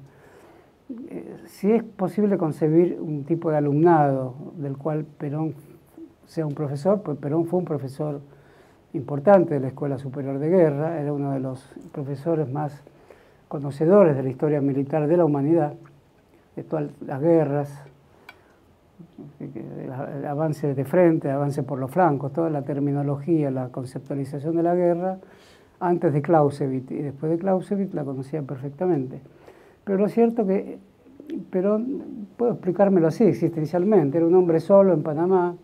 Eh, 1.08 1.36
si 1.46 1.72
es 1.72 1.82
posible 1.82 2.38
concebir 2.38 2.98
un 3.00 3.24
tipo 3.24 3.50
de 3.50 3.56
alumnado 3.56 4.34
del 4.56 4.76
cual 4.76 5.04
Perón 5.04 5.54
sea 6.26 6.46
un 6.46 6.54
profesor, 6.54 7.02
pues 7.02 7.18
Perón 7.18 7.46
fue 7.46 7.58
un 7.58 7.64
profesor 7.64 8.20
importante 8.92 9.54
de 9.54 9.60
la 9.60 9.68
Escuela 9.68 9.98
Superior 9.98 10.38
de 10.38 10.48
Guerra, 10.48 11.00
era 11.00 11.12
uno 11.12 11.32
de 11.32 11.40
los 11.40 11.68
profesores 11.92 12.48
más 12.50 12.82
conocedores 13.48 14.16
de 14.16 14.22
la 14.22 14.28
historia 14.28 14.60
militar 14.60 15.06
de 15.06 15.16
la 15.16 15.24
humanidad, 15.24 15.74
de 16.56 16.62
todas 16.62 16.90
las 17.06 17.20
guerras, 17.20 17.82
el 19.40 20.26
avance 20.26 20.74
de 20.74 20.84
frente, 20.84 21.28
el 21.28 21.34
avance 21.34 21.62
por 21.62 21.78
los 21.78 21.90
flancos, 21.90 22.32
toda 22.32 22.50
la 22.50 22.62
terminología, 22.62 23.50
la 23.50 23.68
conceptualización 23.68 24.56
de 24.56 24.62
la 24.62 24.74
guerra, 24.74 25.18
antes 25.80 26.12
de 26.12 26.22
Clausewitz. 26.22 26.90
Y 26.90 27.02
después 27.02 27.30
de 27.30 27.38
Clausewitz 27.38 27.92
la 27.94 28.04
conocía 28.04 28.42
perfectamente. 28.42 29.20
Pero 29.84 29.98
lo 29.98 30.08
cierto 30.08 30.46
que 30.46 30.78
Perón, 31.50 32.28
puedo 32.36 32.52
explicármelo 32.52 33.08
así 33.08 33.24
existencialmente, 33.24 34.18
era 34.18 34.26
un 34.26 34.34
hombre 34.34 34.60
solo 34.60 34.92
en 34.92 35.02
Panamá, 35.02 35.56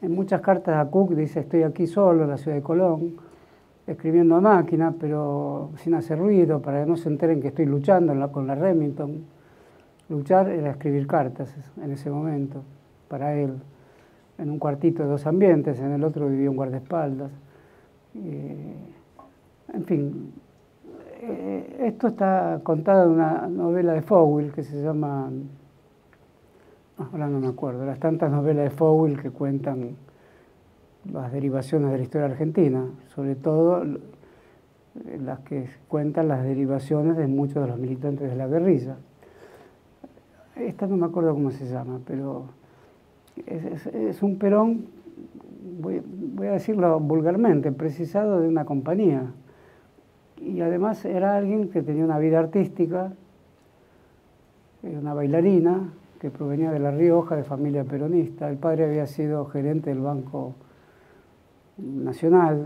en 0.00 0.12
muchas 0.12 0.40
cartas 0.40 0.76
a 0.76 0.90
Cook 0.90 1.14
dice 1.14 1.40
estoy 1.40 1.64
aquí 1.64 1.86
solo 1.86 2.24
en 2.24 2.30
la 2.30 2.36
ciudad 2.36 2.56
de 2.56 2.62
Colón, 2.62 3.16
escribiendo 3.88 4.36
a 4.36 4.40
máquina, 4.40 4.94
pero 5.00 5.70
sin 5.76 5.94
hacer 5.94 6.18
ruido, 6.18 6.60
para 6.60 6.84
que 6.84 6.90
no 6.90 6.96
se 6.96 7.08
enteren 7.08 7.40
que 7.40 7.48
estoy 7.48 7.64
luchando 7.64 8.30
con 8.30 8.46
la 8.46 8.54
Remington. 8.54 9.24
Luchar 10.10 10.48
era 10.50 10.70
escribir 10.70 11.06
cartas 11.06 11.54
en 11.82 11.90
ese 11.90 12.10
momento, 12.10 12.62
para 13.08 13.34
él, 13.34 13.54
en 14.38 14.50
un 14.50 14.58
cuartito 14.58 15.02
de 15.02 15.08
dos 15.08 15.26
ambientes, 15.26 15.80
en 15.80 15.92
el 15.92 16.04
otro 16.04 16.28
vivía 16.28 16.50
un 16.50 16.56
guardaespaldas. 16.56 17.30
Eh, 18.14 18.74
en 19.72 19.84
fin, 19.84 20.32
eh, 21.20 21.84
esto 21.86 22.08
está 22.08 22.60
contado 22.62 23.04
en 23.04 23.10
una 23.10 23.48
novela 23.48 23.92
de 23.94 24.02
Fowell 24.02 24.52
que 24.52 24.62
se 24.62 24.82
llama, 24.82 25.30
ahora 26.98 27.28
no 27.28 27.40
me 27.40 27.48
acuerdo, 27.48 27.84
las 27.86 27.98
tantas 27.98 28.30
novelas 28.30 28.64
de 28.64 28.70
Fowell 28.70 29.20
que 29.20 29.30
cuentan 29.30 29.96
las 31.12 31.32
derivaciones 31.32 31.90
de 31.90 31.96
la 31.96 32.02
historia 32.02 32.26
argentina, 32.26 32.86
sobre 33.14 33.34
todo 33.34 33.82
las 35.20 35.40
que 35.40 35.68
cuentan 35.88 36.28
las 36.28 36.42
derivaciones 36.42 37.16
de 37.16 37.26
muchos 37.26 37.62
de 37.62 37.68
los 37.68 37.78
militantes 37.78 38.28
de 38.28 38.36
la 38.36 38.46
guerrilla. 38.46 38.96
Esta 40.56 40.86
no 40.86 40.96
me 40.96 41.06
acuerdo 41.06 41.34
cómo 41.34 41.50
se 41.50 41.66
llama, 41.66 42.00
pero 42.04 42.46
es, 43.46 44.22
un 44.22 44.38
Perón, 44.38 44.86
voy, 45.80 46.02
a 46.46 46.52
decirlo 46.52 46.98
vulgarmente, 46.98 47.70
precisado 47.70 48.40
de 48.40 48.48
una 48.48 48.64
compañía. 48.64 49.32
Y 50.36 50.60
además 50.60 51.04
era 51.04 51.36
alguien 51.36 51.68
que 51.68 51.82
tenía 51.82 52.04
una 52.04 52.18
vida 52.18 52.40
artística, 52.40 53.12
una 54.82 55.14
bailarina 55.14 55.92
que 56.20 56.30
provenía 56.30 56.72
de 56.72 56.80
La 56.80 56.90
Rioja, 56.90 57.36
de 57.36 57.44
familia 57.44 57.84
peronista. 57.84 58.48
El 58.50 58.56
padre 58.56 58.84
había 58.84 59.06
sido 59.06 59.44
gerente 59.46 59.90
del 59.90 60.00
Banco 60.00 60.54
nacional, 61.78 62.64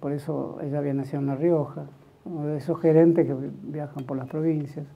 por 0.00 0.12
eso 0.12 0.58
ella 0.62 0.78
había 0.78 0.94
nacido 0.94 1.20
en 1.20 1.26
La 1.26 1.36
Rioja, 1.36 1.86
uno 2.24 2.46
de 2.46 2.58
esos 2.58 2.80
gerentes 2.80 3.26
que 3.26 3.34
viajan 3.62 4.04
por 4.04 4.16
las 4.16 4.28
provincias. 4.28 4.86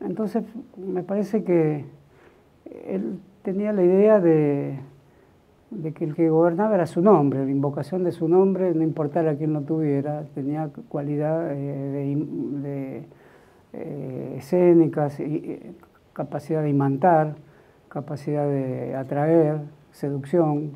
Entonces, 0.00 0.44
me 0.76 1.02
parece 1.02 1.42
que 1.42 1.84
él 2.86 3.18
tenía 3.42 3.72
la 3.72 3.82
idea 3.82 4.20
de, 4.20 4.78
que 5.94 6.04
el 6.04 6.14
que 6.14 6.28
gobernaba 6.28 6.74
era 6.74 6.86
su 6.86 7.00
nombre, 7.00 7.44
la 7.44 7.50
invocación 7.50 8.04
de 8.04 8.12
su 8.12 8.28
nombre, 8.28 8.74
no 8.74 8.82
importara 8.82 9.36
quién 9.36 9.52
lo 9.52 9.62
tuviera, 9.62 10.24
tenía 10.34 10.70
cualidad 10.88 11.52
eh, 11.52 12.16
de, 12.62 13.04
eh, 13.72 14.34
escénicas, 14.38 15.18
y, 15.20 15.60
capacidad 16.12 16.62
de 16.62 16.70
imantar, 16.70 17.36
capacidad 17.88 18.48
de 18.48 18.94
atraer, 18.94 19.60
seducción, 19.92 20.72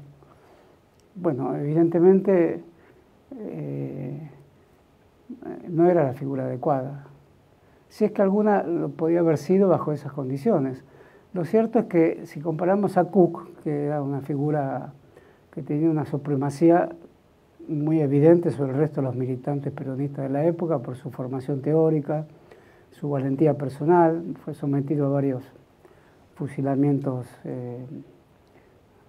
bueno, 1.14 1.56
evidentemente 1.56 2.62
eh, 3.38 4.30
no 5.68 5.88
era 5.88 6.04
la 6.04 6.12
figura 6.12 6.44
adecuada. 6.44 7.06
Si 7.88 8.04
es 8.04 8.12
que 8.12 8.22
alguna 8.22 8.62
lo 8.62 8.90
podía 8.90 9.20
haber 9.20 9.38
sido 9.38 9.68
bajo 9.68 9.92
esas 9.92 10.12
condiciones. 10.12 10.84
Lo 11.32 11.44
cierto 11.44 11.80
es 11.80 11.84
que 11.86 12.26
si 12.26 12.40
comparamos 12.40 12.96
a 12.96 13.04
Cook, 13.04 13.62
que 13.62 13.86
era 13.86 14.02
una 14.02 14.20
figura 14.20 14.92
que 15.52 15.62
tenía 15.62 15.90
una 15.90 16.04
supremacía 16.04 16.88
muy 17.68 18.00
evidente 18.00 18.50
sobre 18.50 18.72
el 18.72 18.78
resto 18.78 19.00
de 19.00 19.06
los 19.06 19.16
militantes 19.16 19.72
peronistas 19.72 20.24
de 20.24 20.30
la 20.30 20.44
época 20.44 20.78
por 20.80 20.96
su 20.96 21.10
formación 21.10 21.62
teórica, 21.62 22.26
su 22.90 23.10
valentía 23.10 23.54
personal, 23.54 24.34
fue 24.44 24.54
sometido 24.54 25.06
a 25.06 25.08
varios 25.10 25.44
fusilamientos 26.34 27.26
eh, 27.44 27.84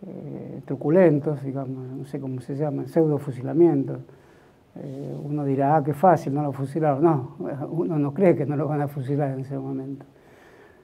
eh, 0.07 0.61
truculentos, 0.65 1.43
digamos, 1.43 1.87
no 1.89 2.05
sé 2.05 2.19
cómo 2.19 2.41
se 2.41 2.55
llaman, 2.55 2.87
pseudo 2.87 3.17
fusilamientos. 3.19 3.99
Eh, 4.75 5.15
uno 5.23 5.43
dirá, 5.43 5.75
ah, 5.75 5.83
qué 5.83 5.93
fácil, 5.93 6.33
no 6.33 6.41
lo 6.41 6.51
fusilaron. 6.51 7.03
No, 7.03 7.35
uno 7.69 7.99
no 7.99 8.13
cree 8.13 8.35
que 8.35 8.45
no 8.45 8.55
lo 8.55 8.67
van 8.67 8.81
a 8.81 8.87
fusilar 8.87 9.31
en 9.31 9.41
ese 9.41 9.57
momento. 9.57 10.05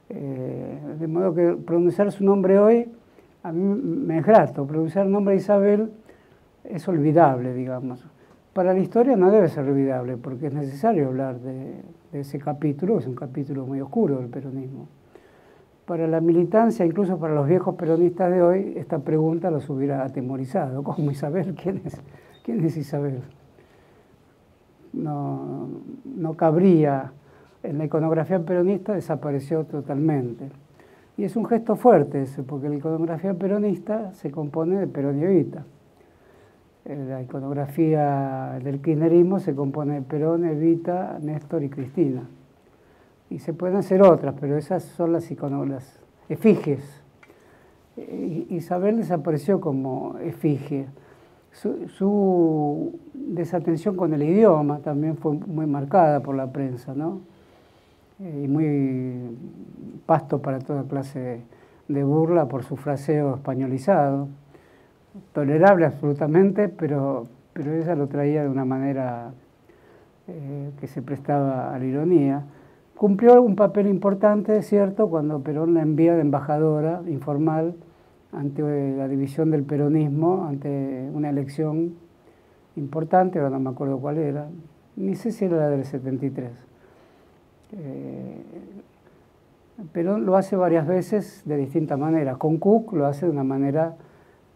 Eh, 0.10 0.80
de 1.00 1.08
modo 1.08 1.34
que 1.34 1.54
pronunciar 1.54 2.12
su 2.12 2.24
nombre 2.24 2.60
hoy 2.60 2.90
a 3.44 3.52
mí 3.52 3.62
me 3.62 4.20
es 4.20 4.26
grato. 4.26 4.66
Pronunciar 4.68 5.06
el 5.06 5.12
nombre 5.12 5.34
de 5.34 5.42
Isabel 5.42 5.92
es 6.64 6.88
olvidable, 6.88 7.54
digamos. 7.54 8.06
Para 8.54 8.74
la 8.74 8.80
historia 8.80 9.16
no 9.16 9.32
debe 9.32 9.50
ser 9.50 9.66
olvidable, 9.66 10.18
porque 10.18 10.48
es 10.48 10.54
necesario 10.54 11.08
hablar 11.08 11.40
de, 11.40 11.76
de 12.12 12.20
ese 12.20 12.40
capítulo, 12.40 12.98
es 12.98 13.08
un 13.08 13.16
capítulo 13.16 13.66
muy 13.66 13.80
oscuro 13.82 14.18
del 14.18 14.30
peronismo 14.30 14.88
para 15.88 16.06
la 16.06 16.20
militancia, 16.20 16.86
incluso 16.86 17.18
para 17.18 17.34
los 17.34 17.48
viejos 17.48 17.76
peronistas 17.76 18.30
de 18.30 18.42
hoy, 18.42 18.74
esta 18.76 19.00
pregunta 19.00 19.50
los 19.50 19.70
hubiera 19.70 20.04
atemorizado. 20.04 20.84
¿Cómo 20.84 21.10
Isabel? 21.10 21.56
¿Quién 21.56 21.82
es, 21.86 22.00
quién 22.44 22.64
es 22.64 22.76
Isabel? 22.76 23.22
No, 24.92 25.70
no 26.04 26.34
cabría. 26.36 27.14
En 27.64 27.78
la 27.78 27.86
iconografía 27.86 28.40
peronista 28.40 28.94
desapareció 28.94 29.64
totalmente. 29.64 30.50
Y 31.16 31.24
es 31.24 31.38
un 31.38 31.46
gesto 31.46 31.78
fuerte 31.78 32.24
ese, 32.24 32.44
porque 32.44 32.68
la 32.68 32.76
iconografía 32.76 33.34
peronista 33.34 34.14
se 34.14 34.30
compone 34.30 34.78
de 34.80 34.88
Perón 34.88 35.20
y 35.20 35.24
Evita. 35.24 35.64
Eh, 36.84 37.06
la 37.08 37.22
iconografía 37.22 38.60
del 38.62 38.82
kirchnerismo 38.82 39.40
se 39.40 39.56
compone 39.56 39.96
de 39.96 40.02
Perón, 40.02 40.44
Evita, 40.44 41.18
Néstor 41.22 41.64
y 41.64 41.70
Cristina 41.70 42.24
y 43.30 43.40
se 43.40 43.54
pueden 43.54 43.78
hacer 43.78 44.02
otras, 44.02 44.36
pero 44.40 44.58
esas 44.58 44.84
son 44.84 45.14
las 45.14 45.30
iconolas, 45.32 46.00
efigies. 46.30 47.04
Isabel 48.50 48.98
desapareció 48.98 49.60
como 49.60 50.18
efigie. 50.20 50.88
su, 51.52 53.00
desatención 53.14 53.96
con 53.96 54.14
el 54.14 54.24
idioma 54.24 54.80
también 54.80 55.18
fue 55.18 55.34
muy 55.34 55.66
marcada 55.66 56.22
por 56.22 56.36
la 56.36 56.52
prensa, 56.52 56.94
¿no? 56.94 57.20
Eh, 58.20 58.42
y 58.46 58.48
muy 58.48 59.38
pasto 60.06 60.42
para 60.42 60.60
toda 60.60 60.84
clase 60.84 61.42
de 61.88 62.04
burla 62.04 62.48
por 62.48 62.64
su 62.64 62.76
fraseo 62.76 63.36
españolizado, 63.36 64.28
tolerable 65.34 65.86
absolutamente, 65.86 66.70
pero, 66.70 67.28
pero 67.54 67.74
ella 67.74 67.96
lo 67.96 68.08
traía 68.08 68.44
de 68.44 68.50
una 68.50 68.66
manera 68.66 69.32
eh, 70.28 70.72
que 70.80 70.88
se 70.88 71.02
prestaba 71.02 71.74
a 71.74 71.80
la 71.80 71.86
ironía. 71.86 72.44
Cumplió 72.98 73.40
un 73.44 73.56
papel 73.56 73.86
importante, 73.86 74.60
cierto, 74.64 75.08
cuando 75.08 75.42
Perón 75.42 75.76
la 75.76 75.84
envía 75.84 76.16
de 76.16 76.22
embajadora 76.22 77.04
informal 77.08 77.76
ante 78.32 78.64
la 78.98 79.08
división 79.08 79.52
del 79.52 79.62
peronismo, 79.62 80.48
ante 80.48 81.08
una 81.14 81.30
elección 81.30 81.94
importante, 82.76 83.38
ahora 83.38 83.52
no 83.52 83.60
me 83.60 83.70
acuerdo 83.70 84.00
cuál 84.00 84.18
era, 84.18 84.48
ni 84.96 85.14
sé 85.14 85.32
si 85.32 85.46
era 85.46 85.58
la 85.58 85.70
del 85.70 85.86
73. 85.86 86.50
Eh, 87.74 88.42
Perón 89.92 90.26
lo 90.26 90.36
hace 90.36 90.56
varias 90.56 90.88
veces 90.88 91.44
de 91.46 91.56
distintas 91.56 92.00
maneras. 92.00 92.38
Con 92.38 92.58
Cook 92.58 92.94
lo 92.94 93.06
hace 93.06 93.28
de 93.28 93.32
una 93.32 93.44
manera 93.44 93.96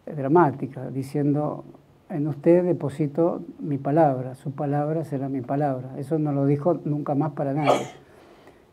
dramática, 0.08 0.90
diciendo, 0.90 1.64
en 2.10 2.28
usted 2.28 2.64
deposito 2.64 3.44
mi 3.60 3.78
palabra, 3.78 4.34
su 4.34 4.50
palabra 4.50 5.04
será 5.04 5.30
mi 5.30 5.42
palabra. 5.42 5.92
Eso 6.00 6.18
no 6.18 6.32
lo 6.32 6.48
dijo 6.48 6.80
nunca 6.86 7.14
más 7.14 7.34
para 7.34 7.54
nadie. 7.54 8.01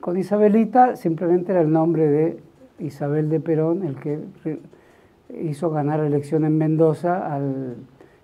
Con 0.01 0.17
Isabelita 0.17 0.97
simplemente 0.97 1.53
era 1.53 1.61
el 1.61 1.73
nombre 1.73 2.09
de 2.09 2.41
Isabel 2.79 3.29
de 3.29 3.41
Perón, 3.41 3.85
el 3.85 3.97
que 3.97 4.21
hizo 5.43 5.71
ganar 5.71 6.01
elección 6.01 6.45
en 6.45 6.57
Mendoza 6.57 7.35
al 7.35 7.77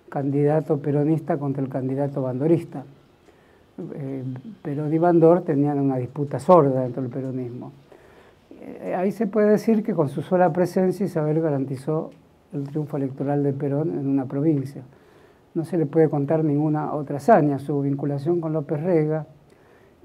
candidato 0.09 0.77
peronista 0.77 1.37
contra 1.37 1.61
el 1.61 1.69
candidato 1.69 2.21
bandorista. 2.21 2.85
Eh, 3.93 4.23
Perón 4.61 4.93
y 4.93 4.97
Bandor 4.97 5.41
tenían 5.41 5.79
una 5.79 5.97
disputa 5.97 6.39
sorda 6.39 6.83
dentro 6.83 7.01
del 7.01 7.11
peronismo. 7.11 7.73
Eh, 8.61 8.95
ahí 8.95 9.11
se 9.11 9.27
puede 9.27 9.49
decir 9.49 9.83
que 9.83 9.93
con 9.93 10.07
su 10.07 10.21
sola 10.21 10.53
presencia 10.53 11.05
Isabel 11.05 11.41
garantizó 11.41 12.11
el 12.53 12.63
triunfo 12.63 12.95
electoral 12.95 13.43
de 13.43 13.51
Perón 13.51 13.89
en 13.89 14.07
una 14.07 14.25
provincia. 14.25 14.83
No 15.53 15.65
se 15.65 15.77
le 15.77 15.85
puede 15.85 16.09
contar 16.09 16.43
ninguna 16.45 16.93
otra 16.93 17.17
hazaña, 17.17 17.59
su 17.59 17.81
vinculación 17.81 18.39
con 18.39 18.53
López 18.53 18.81
Rega, 18.81 19.27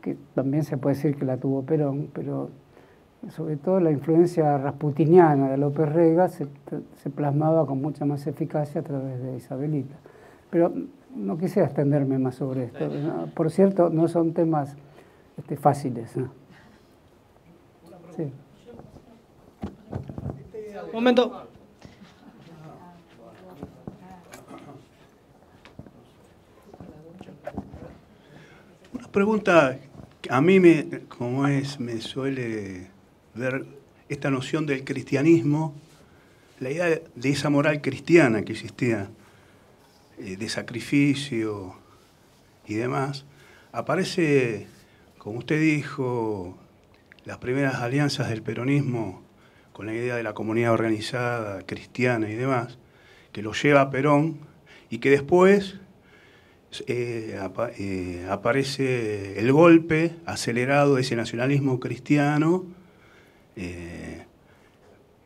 que 0.00 0.16
también 0.34 0.64
se 0.64 0.76
puede 0.76 0.96
decir 0.96 1.16
que 1.16 1.24
la 1.24 1.36
tuvo 1.36 1.62
Perón, 1.62 2.08
pero 2.12 2.50
sobre 3.28 3.56
todo 3.56 3.80
la 3.80 3.90
influencia 3.90 4.56
rasputiniana 4.56 5.50
de 5.50 5.58
López 5.58 5.88
Rega 5.90 6.28
se, 6.28 6.46
plasmaba 7.14 7.66
con 7.66 7.80
mucha 7.82 8.04
más 8.06 8.26
eficacia 8.26 8.80
a 8.80 8.84
través 8.84 9.22
de 9.22 9.36
Isabelita. 9.36 9.94
Pero 10.48 10.72
no 11.14 11.36
quise 11.36 11.62
extenderme 11.62 12.18
más 12.18 12.36
sobre 12.36 12.64
esto. 12.64 12.88
Por 13.34 13.50
cierto, 13.50 13.90
no 13.90 14.08
son 14.08 14.32
temas 14.32 14.74
este, 15.36 15.56
fáciles. 15.56 16.10
Sí. 18.16 18.32
Un 20.86 20.92
momento. 20.92 21.46
Una 28.94 29.08
pregunta 29.08 29.78
a 30.30 30.40
mí, 30.40 30.60
me, 30.60 30.86
como 31.08 31.48
es, 31.48 31.80
me 31.80 32.00
suele 32.00 32.86
ver 33.34 33.66
esta 34.08 34.30
noción 34.30 34.64
del 34.64 34.84
cristianismo, 34.84 35.74
la 36.60 36.70
idea 36.70 37.00
de 37.14 37.28
esa 37.28 37.50
moral 37.50 37.80
cristiana 37.80 38.42
que 38.42 38.52
existía, 38.52 39.10
eh, 40.20 40.36
de 40.36 40.48
sacrificio 40.48 41.74
y 42.64 42.74
demás, 42.74 43.24
aparece, 43.72 44.68
como 45.18 45.40
usted 45.40 45.60
dijo, 45.60 46.56
las 47.24 47.38
primeras 47.38 47.76
alianzas 47.76 48.28
del 48.28 48.42
peronismo 48.42 49.22
con 49.72 49.86
la 49.86 49.94
idea 49.94 50.14
de 50.14 50.22
la 50.22 50.32
comunidad 50.32 50.72
organizada, 50.72 51.62
cristiana 51.66 52.30
y 52.30 52.36
demás, 52.36 52.78
que 53.32 53.42
lo 53.42 53.52
lleva 53.52 53.80
a 53.80 53.90
Perón 53.90 54.38
y 54.90 54.98
que 54.98 55.10
después 55.10 55.80
eh, 56.86 57.36
eh, 57.78 58.26
aparece 58.30 59.38
el 59.40 59.52
golpe 59.52 60.14
acelerado 60.24 60.94
de 60.94 61.00
ese 61.00 61.16
nacionalismo 61.16 61.80
cristiano 61.80 62.64
eh, 63.56 64.24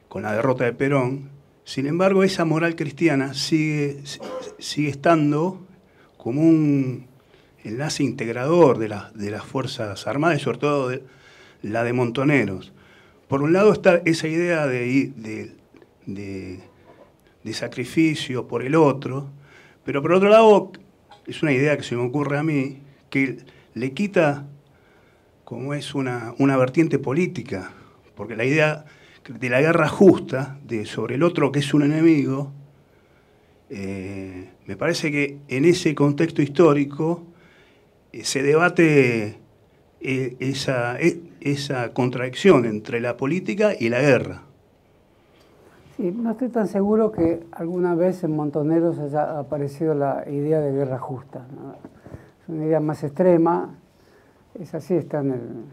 con 0.09 0.23
la 0.23 0.33
derrota 0.33 0.65
de 0.65 0.73
Perón. 0.73 1.31
Sin 1.65 1.87
embargo, 1.87 2.25
esa 2.25 2.45
moral 2.45 2.77
cristiana 2.77 3.35
sigue, 3.35 3.99
sigue 4.59 4.89
estando 4.89 5.67
como 6.17 6.43
un 6.43 7.07
enlace 7.63 8.03
integrador 8.03 8.79
de, 8.79 8.95
de 9.15 9.31
las 9.31 9.45
Fuerzas 9.45 10.07
Armadas 10.07 10.41
y 10.41 10.45
sobre 10.45 10.59
todo 10.59 10.89
de, 10.89 11.03
la 11.63 11.85
de 11.85 11.93
Montoneros. 11.93 12.73
Por 13.29 13.43
un 13.43 13.53
lado 13.53 13.73
está 13.73 14.01
esa 14.05 14.29
idea 14.29 14.67
de, 14.67 15.13
de, 16.07 17.53
sacrificio 17.53 18.47
por 18.47 18.63
el 18.63 18.75
otro, 18.75 19.29
pero 19.85 20.03
por 20.03 20.13
otro 20.13 20.29
lado 20.29 20.73
es 21.27 21.43
una 21.43 21.53
idea 21.53 21.77
que 21.77 21.83
se 21.83 21.97
me 21.97 22.03
ocurre 22.03 22.39
a 22.39 22.43
mí, 22.43 22.81
que 23.11 23.39
le 23.75 23.93
quita 23.93 24.47
como 25.45 25.75
es 25.75 25.95
una, 25.95 26.35
una 26.39 26.57
vertiente 26.57 26.99
política 26.99 27.73
porque 28.15 28.37
la 28.37 28.45
idea 28.45 28.85
de 29.29 29.49
la 29.49 29.61
guerra 29.61 29.89
justa, 29.89 30.59
de 30.65 30.87
sobre 30.87 31.17
el 31.17 31.23
otro 31.23 31.51
que 31.51 31.61
es 31.61 31.75
un 31.75 31.83
enemigo, 31.83 32.53
eh, 33.71 34.51
me 34.67 34.77
parece 34.77 35.11
que 35.11 35.39
en 35.49 35.65
ese 35.65 35.95
contexto 35.95 36.43
histórico 36.43 37.27
eh, 38.13 38.25
se 38.25 38.43
debate 38.43 39.39
eh, 40.01 40.37
esa, 40.39 40.99
esa 41.41 41.93
contradicción 41.93 42.67
entre 42.67 43.01
la 43.01 43.17
política 43.17 43.73
y 43.79 43.89
la 43.89 44.01
guerra. 44.01 44.43
Sí, 45.97 46.11
no 46.11 46.33
estoy 46.33 46.49
tan 46.49 46.67
seguro 46.67 47.13
que 47.13 47.47
alguna 47.53 47.95
vez 47.95 48.25
en 48.25 48.35
Montoneros 48.35 48.99
haya 48.99 49.39
aparecido 49.39 49.95
la 49.95 50.29
idea 50.29 50.59
de 50.59 50.73
guerra 50.73 50.99
justa. 50.99 51.47
Es 52.43 52.49
una 52.49 52.65
idea 52.65 52.81
más 52.81 53.05
extrema, 53.05 53.77
es 54.59 54.75
así, 54.75 54.95
está 54.95 55.21
en 55.21 55.67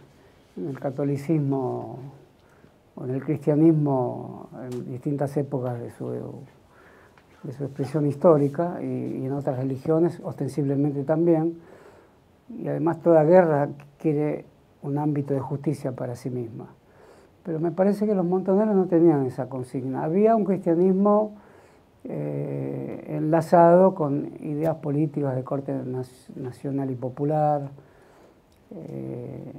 el, 0.58 0.80
catolicismo 0.80 1.98
o 2.94 3.06
en 3.06 3.16
el 3.16 3.24
cristianismo 3.24 4.50
en 4.62 4.92
distintas 4.92 5.36
épocas 5.38 5.80
de 5.80 5.90
su 5.90 6.14
expresión 7.64 8.06
histórica 8.06 8.78
y, 8.80 9.26
en 9.26 9.32
otras 9.32 9.58
religiones 9.58 10.22
ostensiblemente 10.24 11.04
también. 11.04 11.58
Y 12.48 12.68
además 12.68 13.02
toda 13.02 13.24
guerra 13.24 13.70
quiere 13.98 14.46
un 14.84 15.00
ámbito 15.00 15.34
de 15.34 15.40
justicia 15.40 15.94
para 15.94 16.16
sí 16.16 16.30
misma. 16.30 16.68
Pero 17.44 17.60
me 17.60 17.72
parece 17.72 18.06
que 18.06 18.14
los 18.14 18.26
montoneros 18.26 18.76
no 18.76 18.86
tenían 18.86 19.26
esa 19.26 19.50
consigna. 19.50 20.04
Había 20.04 20.36
un 20.36 20.46
cristianismo 20.46 21.34
eh, 22.04 23.06
enlazado 23.10 23.96
con 23.96 24.32
ideas 24.42 24.76
políticas 24.78 25.36
de 25.36 25.44
corte 25.44 25.74
nacional 26.36 26.92
y 26.92 26.96
popular. 26.96 27.70
Eh, 28.76 29.54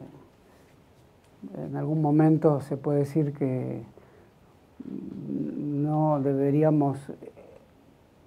en 1.57 1.77
algún 1.77 2.01
momento 2.01 2.61
se 2.61 2.77
puede 2.77 3.01
decir 3.01 3.33
que 3.33 3.83
no 4.85 6.21
deberíamos 6.21 6.99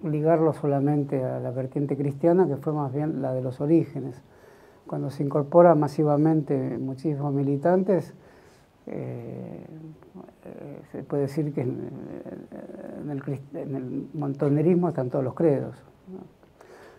ligarlo 0.02 0.52
solamente 0.52 1.24
a 1.24 1.40
la 1.40 1.50
vertiente 1.50 1.96
cristiana, 1.96 2.46
que 2.46 2.56
fue 2.56 2.72
más 2.72 2.92
bien 2.92 3.22
la 3.22 3.32
de 3.32 3.42
los 3.42 3.60
orígenes. 3.60 4.22
Cuando 4.86 5.10
se 5.10 5.22
incorpora 5.22 5.74
masivamente 5.74 6.78
muchísimos 6.78 7.32
militantes, 7.32 8.14
eh, 8.86 9.66
se 10.92 11.02
puede 11.02 11.22
decir 11.22 11.52
que 11.52 11.62
en, 11.62 11.90
el, 13.10 14.08
montonerismo 14.14 14.88
están 14.88 15.10
todos 15.10 15.24
los 15.24 15.34
credos. 15.34 15.76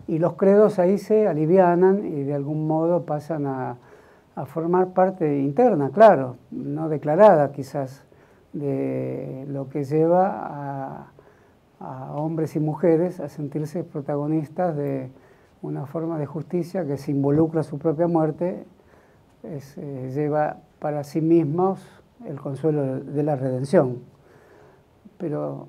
Y 0.07 0.19
los 0.19 0.33
credos 0.33 0.79
ahí 0.79 0.97
se 0.97 1.27
alivianan 1.27 2.05
y 2.05 2.23
de 2.23 2.33
algún 2.33 2.67
modo 2.67 3.05
pasan 3.05 3.45
a, 3.45 3.77
a 4.35 4.45
formar 4.45 4.93
parte 4.93 5.39
interna, 5.39 5.89
claro, 5.89 6.37
no 6.51 6.89
declarada 6.89 7.51
quizás, 7.51 8.05
de 8.53 9.45
lo 9.49 9.67
que 9.67 9.83
lleva 9.83 11.07
a, 11.79 12.13
hombres 12.15 12.55
y 12.55 12.59
mujeres 12.59 13.19
a 13.19 13.29
sentirse 13.29 13.83
protagonistas 13.83 14.75
de 14.75 15.11
una 15.61 15.85
forma 15.85 16.17
de 16.17 16.25
justicia 16.25 16.85
que 16.85 16.97
se 16.97 17.11
involucra 17.11 17.61
su 17.61 17.77
propia 17.77 18.07
muerte, 18.07 18.65
eh, 19.43 20.11
lleva 20.13 20.57
para 20.79 21.03
sí 21.03 21.21
mismos 21.21 21.79
el 22.25 22.39
consuelo 22.39 22.99
de 22.99 23.23
la 23.23 23.35
redención. 23.35 23.99
Pero 25.17 25.67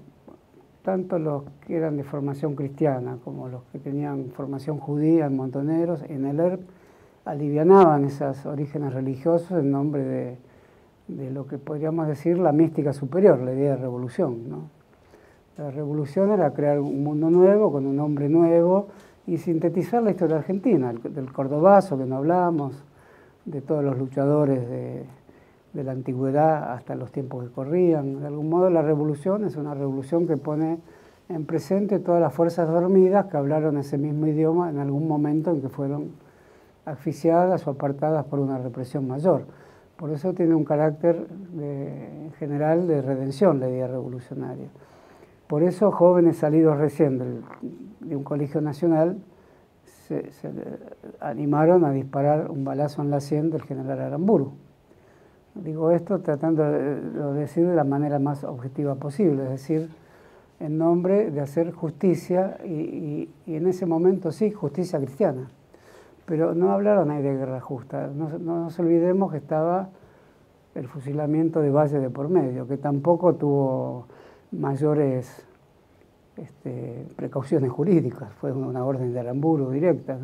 tanto 0.82 1.18
los 1.18 1.44
que 1.66 1.76
eran 1.76 1.96
de 1.96 2.04
formación 2.04 2.54
cristiana 2.54 3.18
como 3.24 3.48
los 3.48 3.62
que 3.72 3.78
tenían 3.78 4.30
formación 4.30 4.78
judía 4.78 5.26
en 5.26 5.36
Montoneros, 5.36 6.02
en 6.08 6.24
el 6.24 6.40
ERP, 6.40 6.60
alivianaban 7.24 8.06
esos 8.06 8.46
orígenes 8.46 8.94
religiosos 8.94 9.58
en 9.58 9.70
nombre 9.70 10.38
de, 11.08 11.30
lo 11.30 11.46
que 11.46 11.58
podríamos 11.58 12.06
decir 12.06 12.38
la 12.38 12.52
mística 12.52 12.92
superior, 12.92 13.38
la 13.40 13.52
idea 13.52 13.72
de 13.72 13.76
revolución. 13.76 14.68
La 15.58 15.70
revolución 15.70 16.30
era 16.30 16.52
crear 16.52 16.80
un 16.80 17.02
mundo 17.02 17.28
nuevo, 17.28 17.70
con 17.70 17.86
un 17.86 17.98
hombre 18.00 18.28
nuevo, 18.28 18.88
y 19.26 19.36
sintetizar 19.36 20.02
la 20.02 20.12
historia 20.12 20.36
argentina, 20.36 20.92
del 20.92 21.32
cordobazo 21.32 21.98
que 21.98 22.06
no 22.06 22.16
hablamos, 22.16 22.82
de 23.50 23.60
todos 23.60 23.84
los 23.84 23.98
luchadores 23.98 24.68
de, 24.68 25.04
la 25.74 25.92
antigüedad 25.92 26.72
hasta 26.72 26.96
los 26.96 27.12
tiempos 27.12 27.44
que 27.44 27.52
corrían. 27.52 28.20
De 28.20 28.26
algún 28.26 28.48
modo 28.48 28.68
la 28.68 28.82
revolución 28.82 29.44
es 29.44 29.54
una 29.56 29.74
revolución 29.74 30.26
que 30.26 30.36
pone 30.36 30.78
en 31.28 31.44
presente 31.44 32.00
todas 32.00 32.20
las 32.20 32.32
fuerzas 32.32 32.68
dormidas 32.68 33.26
que 33.26 33.36
hablaron 33.36 33.78
ese 33.78 33.96
mismo 33.96 34.26
idioma 34.26 34.70
en 34.70 34.78
algún 34.78 35.06
momento 35.06 35.52
en 35.52 35.60
que 35.60 35.68
fueron 35.68 36.10
asfixiadas 36.84 37.66
o 37.66 37.70
apartadas 37.70 38.24
por 38.24 38.40
una 38.40 38.58
represión 38.58 39.06
mayor. 39.06 39.42
Por 39.96 40.10
eso 40.10 40.32
tiene 40.32 40.54
un 40.54 40.64
carácter 40.64 41.26
en 41.60 42.32
general 42.38 42.88
de 42.88 43.02
redención 43.02 43.60
la 43.60 43.68
idea 43.68 43.86
revolucionaria. 43.86 44.68
Por 45.46 45.62
eso 45.62 45.92
jóvenes 45.92 46.38
salidos 46.38 46.76
recién 46.76 47.42
de 48.00 48.16
un 48.16 48.24
colegio 48.24 48.60
nacional 48.60 49.18
se, 50.08 50.32
se, 50.32 50.50
animaron 51.20 51.84
a 51.84 51.92
disparar 51.92 52.50
un 52.50 52.64
balazo 52.64 53.02
en 53.02 53.10
la 53.10 53.20
sien 53.20 53.50
del 53.50 53.62
general 53.62 54.00
Aramburu. 54.00 54.52
Digo 55.54 55.90
esto 55.90 56.20
tratando 56.20 56.62
de 56.62 57.00
decir 57.34 57.66
de 57.66 57.74
la 57.74 57.84
manera 57.84 58.18
más 58.18 58.44
objetiva 58.44 58.94
posible, 58.94 59.44
es 59.44 59.50
decir, 59.50 59.88
en 60.60 60.78
nombre 60.78 61.30
de 61.30 61.40
hacer 61.40 61.72
justicia 61.72 62.58
y, 62.64 63.28
en 63.46 63.66
ese 63.66 63.86
momento 63.86 64.32
sí, 64.32 64.50
justicia 64.50 64.98
cristiana. 64.98 65.50
Pero 66.26 66.54
no 66.54 66.72
hablaron 66.72 67.10
ahí 67.10 67.22
de 67.22 67.34
guerra 67.34 67.60
justa. 67.60 68.08
No, 68.08 68.38
nos 68.38 68.78
olvidemos 68.78 69.32
que 69.32 69.38
estaba 69.38 69.88
el 70.74 70.86
fusilamiento 70.86 71.60
de 71.60 71.70
Valle 71.70 71.98
de 71.98 72.10
por 72.10 72.28
medio, 72.28 72.68
que 72.68 72.76
tampoco 72.76 73.34
tuvo 73.34 74.06
mayores 74.52 75.47
este, 76.40 77.06
precauciones 77.16 77.70
jurídicas, 77.70 78.32
fue 78.34 78.52
una 78.52 78.84
orden 78.84 79.12
de 79.12 79.20
Aramburu 79.20 79.70
directa. 79.70 80.18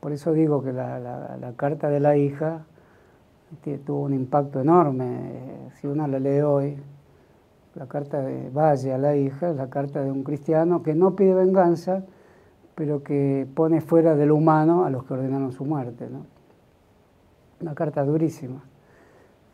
Por 0.00 0.12
eso 0.12 0.32
digo 0.32 0.62
que 0.62 0.72
la 0.72 1.52
carta 1.56 1.88
de 1.88 2.00
la 2.00 2.16
hija 2.16 2.64
tuvo 3.84 4.02
un 4.02 4.14
impacto 4.14 4.60
enorme. 4.60 5.70
Si 5.74 5.86
uno 5.86 6.06
la 6.06 6.18
lee 6.18 6.40
hoy, 6.40 6.76
la 7.74 7.86
carta 7.86 8.20
de 8.20 8.50
Valle 8.50 8.92
a 8.92 8.98
la 8.98 9.16
hija 9.16 9.50
es 9.50 9.56
la 9.56 9.68
carta 9.68 10.02
de 10.02 10.10
un 10.10 10.22
cristiano 10.22 10.82
que 10.82 10.94
no 10.94 11.14
pide 11.14 11.34
venganza, 11.34 12.04
pero 12.74 13.02
que 13.02 13.46
pone 13.54 13.80
fuera 13.80 14.14
del 14.16 14.32
humano 14.32 14.84
a 14.84 14.90
los 14.90 15.04
que 15.04 15.14
ordenaron 15.14 15.52
su 15.52 15.64
muerte. 15.64 16.08
Una 17.60 17.74
carta 17.74 18.04
durísima, 18.04 18.62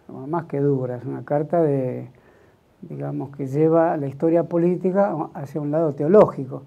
más 0.08 0.46
que 0.46 0.60
dura, 0.60 0.96
es 0.96 1.04
una 1.04 1.24
carta 1.24 1.62
de, 1.62 2.10
digamos, 2.82 3.34
que 3.36 3.46
lleva 3.46 3.96
la 3.96 4.06
historia 4.06 4.44
política 4.44 5.14
hacia 5.34 5.60
un 5.60 5.70
lado 5.70 5.94
teológico. 5.94 6.62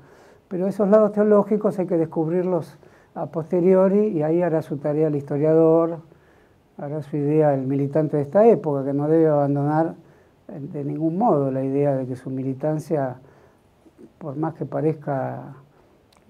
Pero 0.47 0.67
esos 0.67 0.89
lados 0.89 1.11
teológicos 1.11 1.77
hay 1.79 1.87
que 1.87 1.97
descubrirlos 1.97 2.77
a 3.13 3.27
posteriori 3.27 4.07
y 4.07 4.23
ahí 4.23 4.41
hará 4.41 4.61
su 4.61 4.77
tarea 4.77 5.07
el 5.07 5.15
historiador, 5.15 5.99
hará 6.77 7.01
su 7.01 7.17
idea 7.17 7.53
el 7.53 7.65
militante 7.67 8.17
de 8.17 8.23
esta 8.23 8.45
época, 8.47 8.83
que 8.83 8.93
no 8.93 9.07
debe 9.07 9.27
abandonar 9.27 9.95
de 10.47 10.83
ningún 10.83 11.17
modo 11.17 11.51
la 11.51 11.63
idea 11.63 11.95
de 11.95 12.05
que 12.05 12.15
su 12.15 12.29
militancia, 12.29 13.17
por 14.17 14.35
más 14.35 14.53
que 14.53 14.65
parezca 14.65 15.55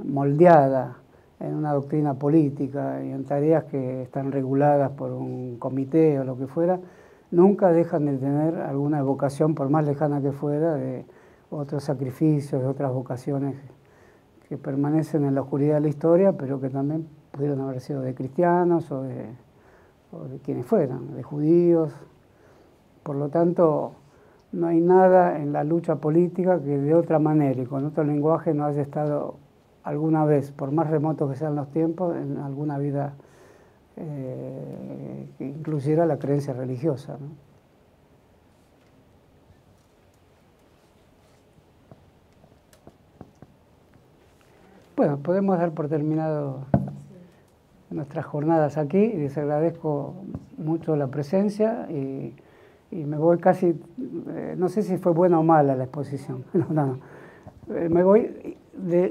moldeada 0.04 0.98
en 1.40 1.54
una 1.54 1.74
doctrina 1.74 2.14
política 2.14 3.04
y 3.04 3.12
en 3.12 3.26
tareas 3.26 3.66
que 3.66 4.04
están 4.04 4.32
reguladas 4.32 4.92
por 4.92 5.12
un 5.12 5.58
comité 5.58 6.20
o 6.20 6.24
lo 6.24 6.38
que 6.38 6.48
fuera, 6.48 6.80
nunca 7.36 7.72
dejan 7.72 8.06
de 8.06 8.18
tener 8.18 8.56
alguna 8.58 9.00
evocación, 9.00 9.56
por 9.56 9.70
más 9.70 9.86
lejana 9.86 10.22
que 10.22 10.32
fuera, 10.32 10.76
de 10.76 11.06
otros 11.50 11.84
sacrificios, 11.84 12.62
de 12.62 12.68
otras 12.68 12.92
vocaciones 12.92 13.56
que 14.48 14.58
permanecen 14.58 15.26
en 15.26 15.36
la 15.36 15.42
oscuridad 15.42 15.76
de 15.76 15.82
la 15.82 15.88
historia, 15.88 16.34
pero 16.34 16.60
que 16.60 16.70
también 16.70 17.08
pudieron 17.32 17.62
haber 17.62 17.82
sido 17.82 18.02
de 18.02 18.14
cristianos 18.14 18.92
o 18.92 19.04
de 19.04 19.46
de 20.24 20.40
quienes 20.40 20.66
fueran, 20.66 21.16
de 21.16 21.24
judíos. 21.24 21.94
Por 23.04 23.16
lo 23.16 23.30
tanto, 23.30 23.94
no 24.52 24.68
hay 24.68 24.80
nada 24.80 25.40
en 25.40 25.54
la 25.54 25.64
lucha 25.64 25.98
política 25.98 26.60
que 26.60 26.78
de 26.78 26.96
otra 26.96 27.20
manera 27.20 27.62
y 27.62 27.66
con 27.66 27.86
otro 27.86 28.04
lenguaje 28.04 28.54
no 28.54 28.66
haya 28.66 28.82
estado 28.82 29.36
alguna 29.84 30.26
vez, 30.26 30.52
por 30.52 30.72
más 30.72 30.90
remotos 30.90 31.30
que 31.30 31.38
sean 31.38 31.56
los 31.56 31.70
tiempos, 31.70 32.16
en 32.16 32.38
alguna 32.38 32.78
vida 32.78 33.14
eh, 33.98 35.28
la 36.06 36.18
creencia 36.18 36.54
religiosa. 36.54 37.18
Bueno, 44.96 45.18
podemos 45.18 45.58
dar 45.58 45.72
por 45.72 45.90
terminado 45.90 46.66
nuestras 47.90 48.26
jornadas 48.26 48.78
aquí 48.78 49.08
les 49.08 49.38
agradezco 49.38 50.14
mucho 50.58 50.96
la 50.96 51.08
presencia 51.08 51.88
y, 51.90 52.36
me 52.92 53.18
voy 53.18 53.40
casi, 53.40 53.78
eh, 54.30 54.56
no 54.58 54.70
sé 54.70 54.82
si 54.82 54.98
fue 54.98 55.12
buena 55.12 55.38
o 55.38 55.44
mala 55.44 55.76
la 55.76 55.84
exposición, 55.84 56.46
no, 56.54 56.68
no, 56.70 57.00
eh, 57.76 57.90
me 57.90 58.04
voy, 58.04 58.58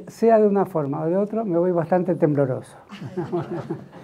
sea 0.07 0.39
de 0.39 0.47
una 0.47 0.65
forma 0.65 1.03
o 1.03 1.07
de 1.07 1.19
otra, 1.19 1.45
me 1.45 1.59
voy 1.59 1.71
bastante 1.71 2.15
tembloroso. 2.15 2.79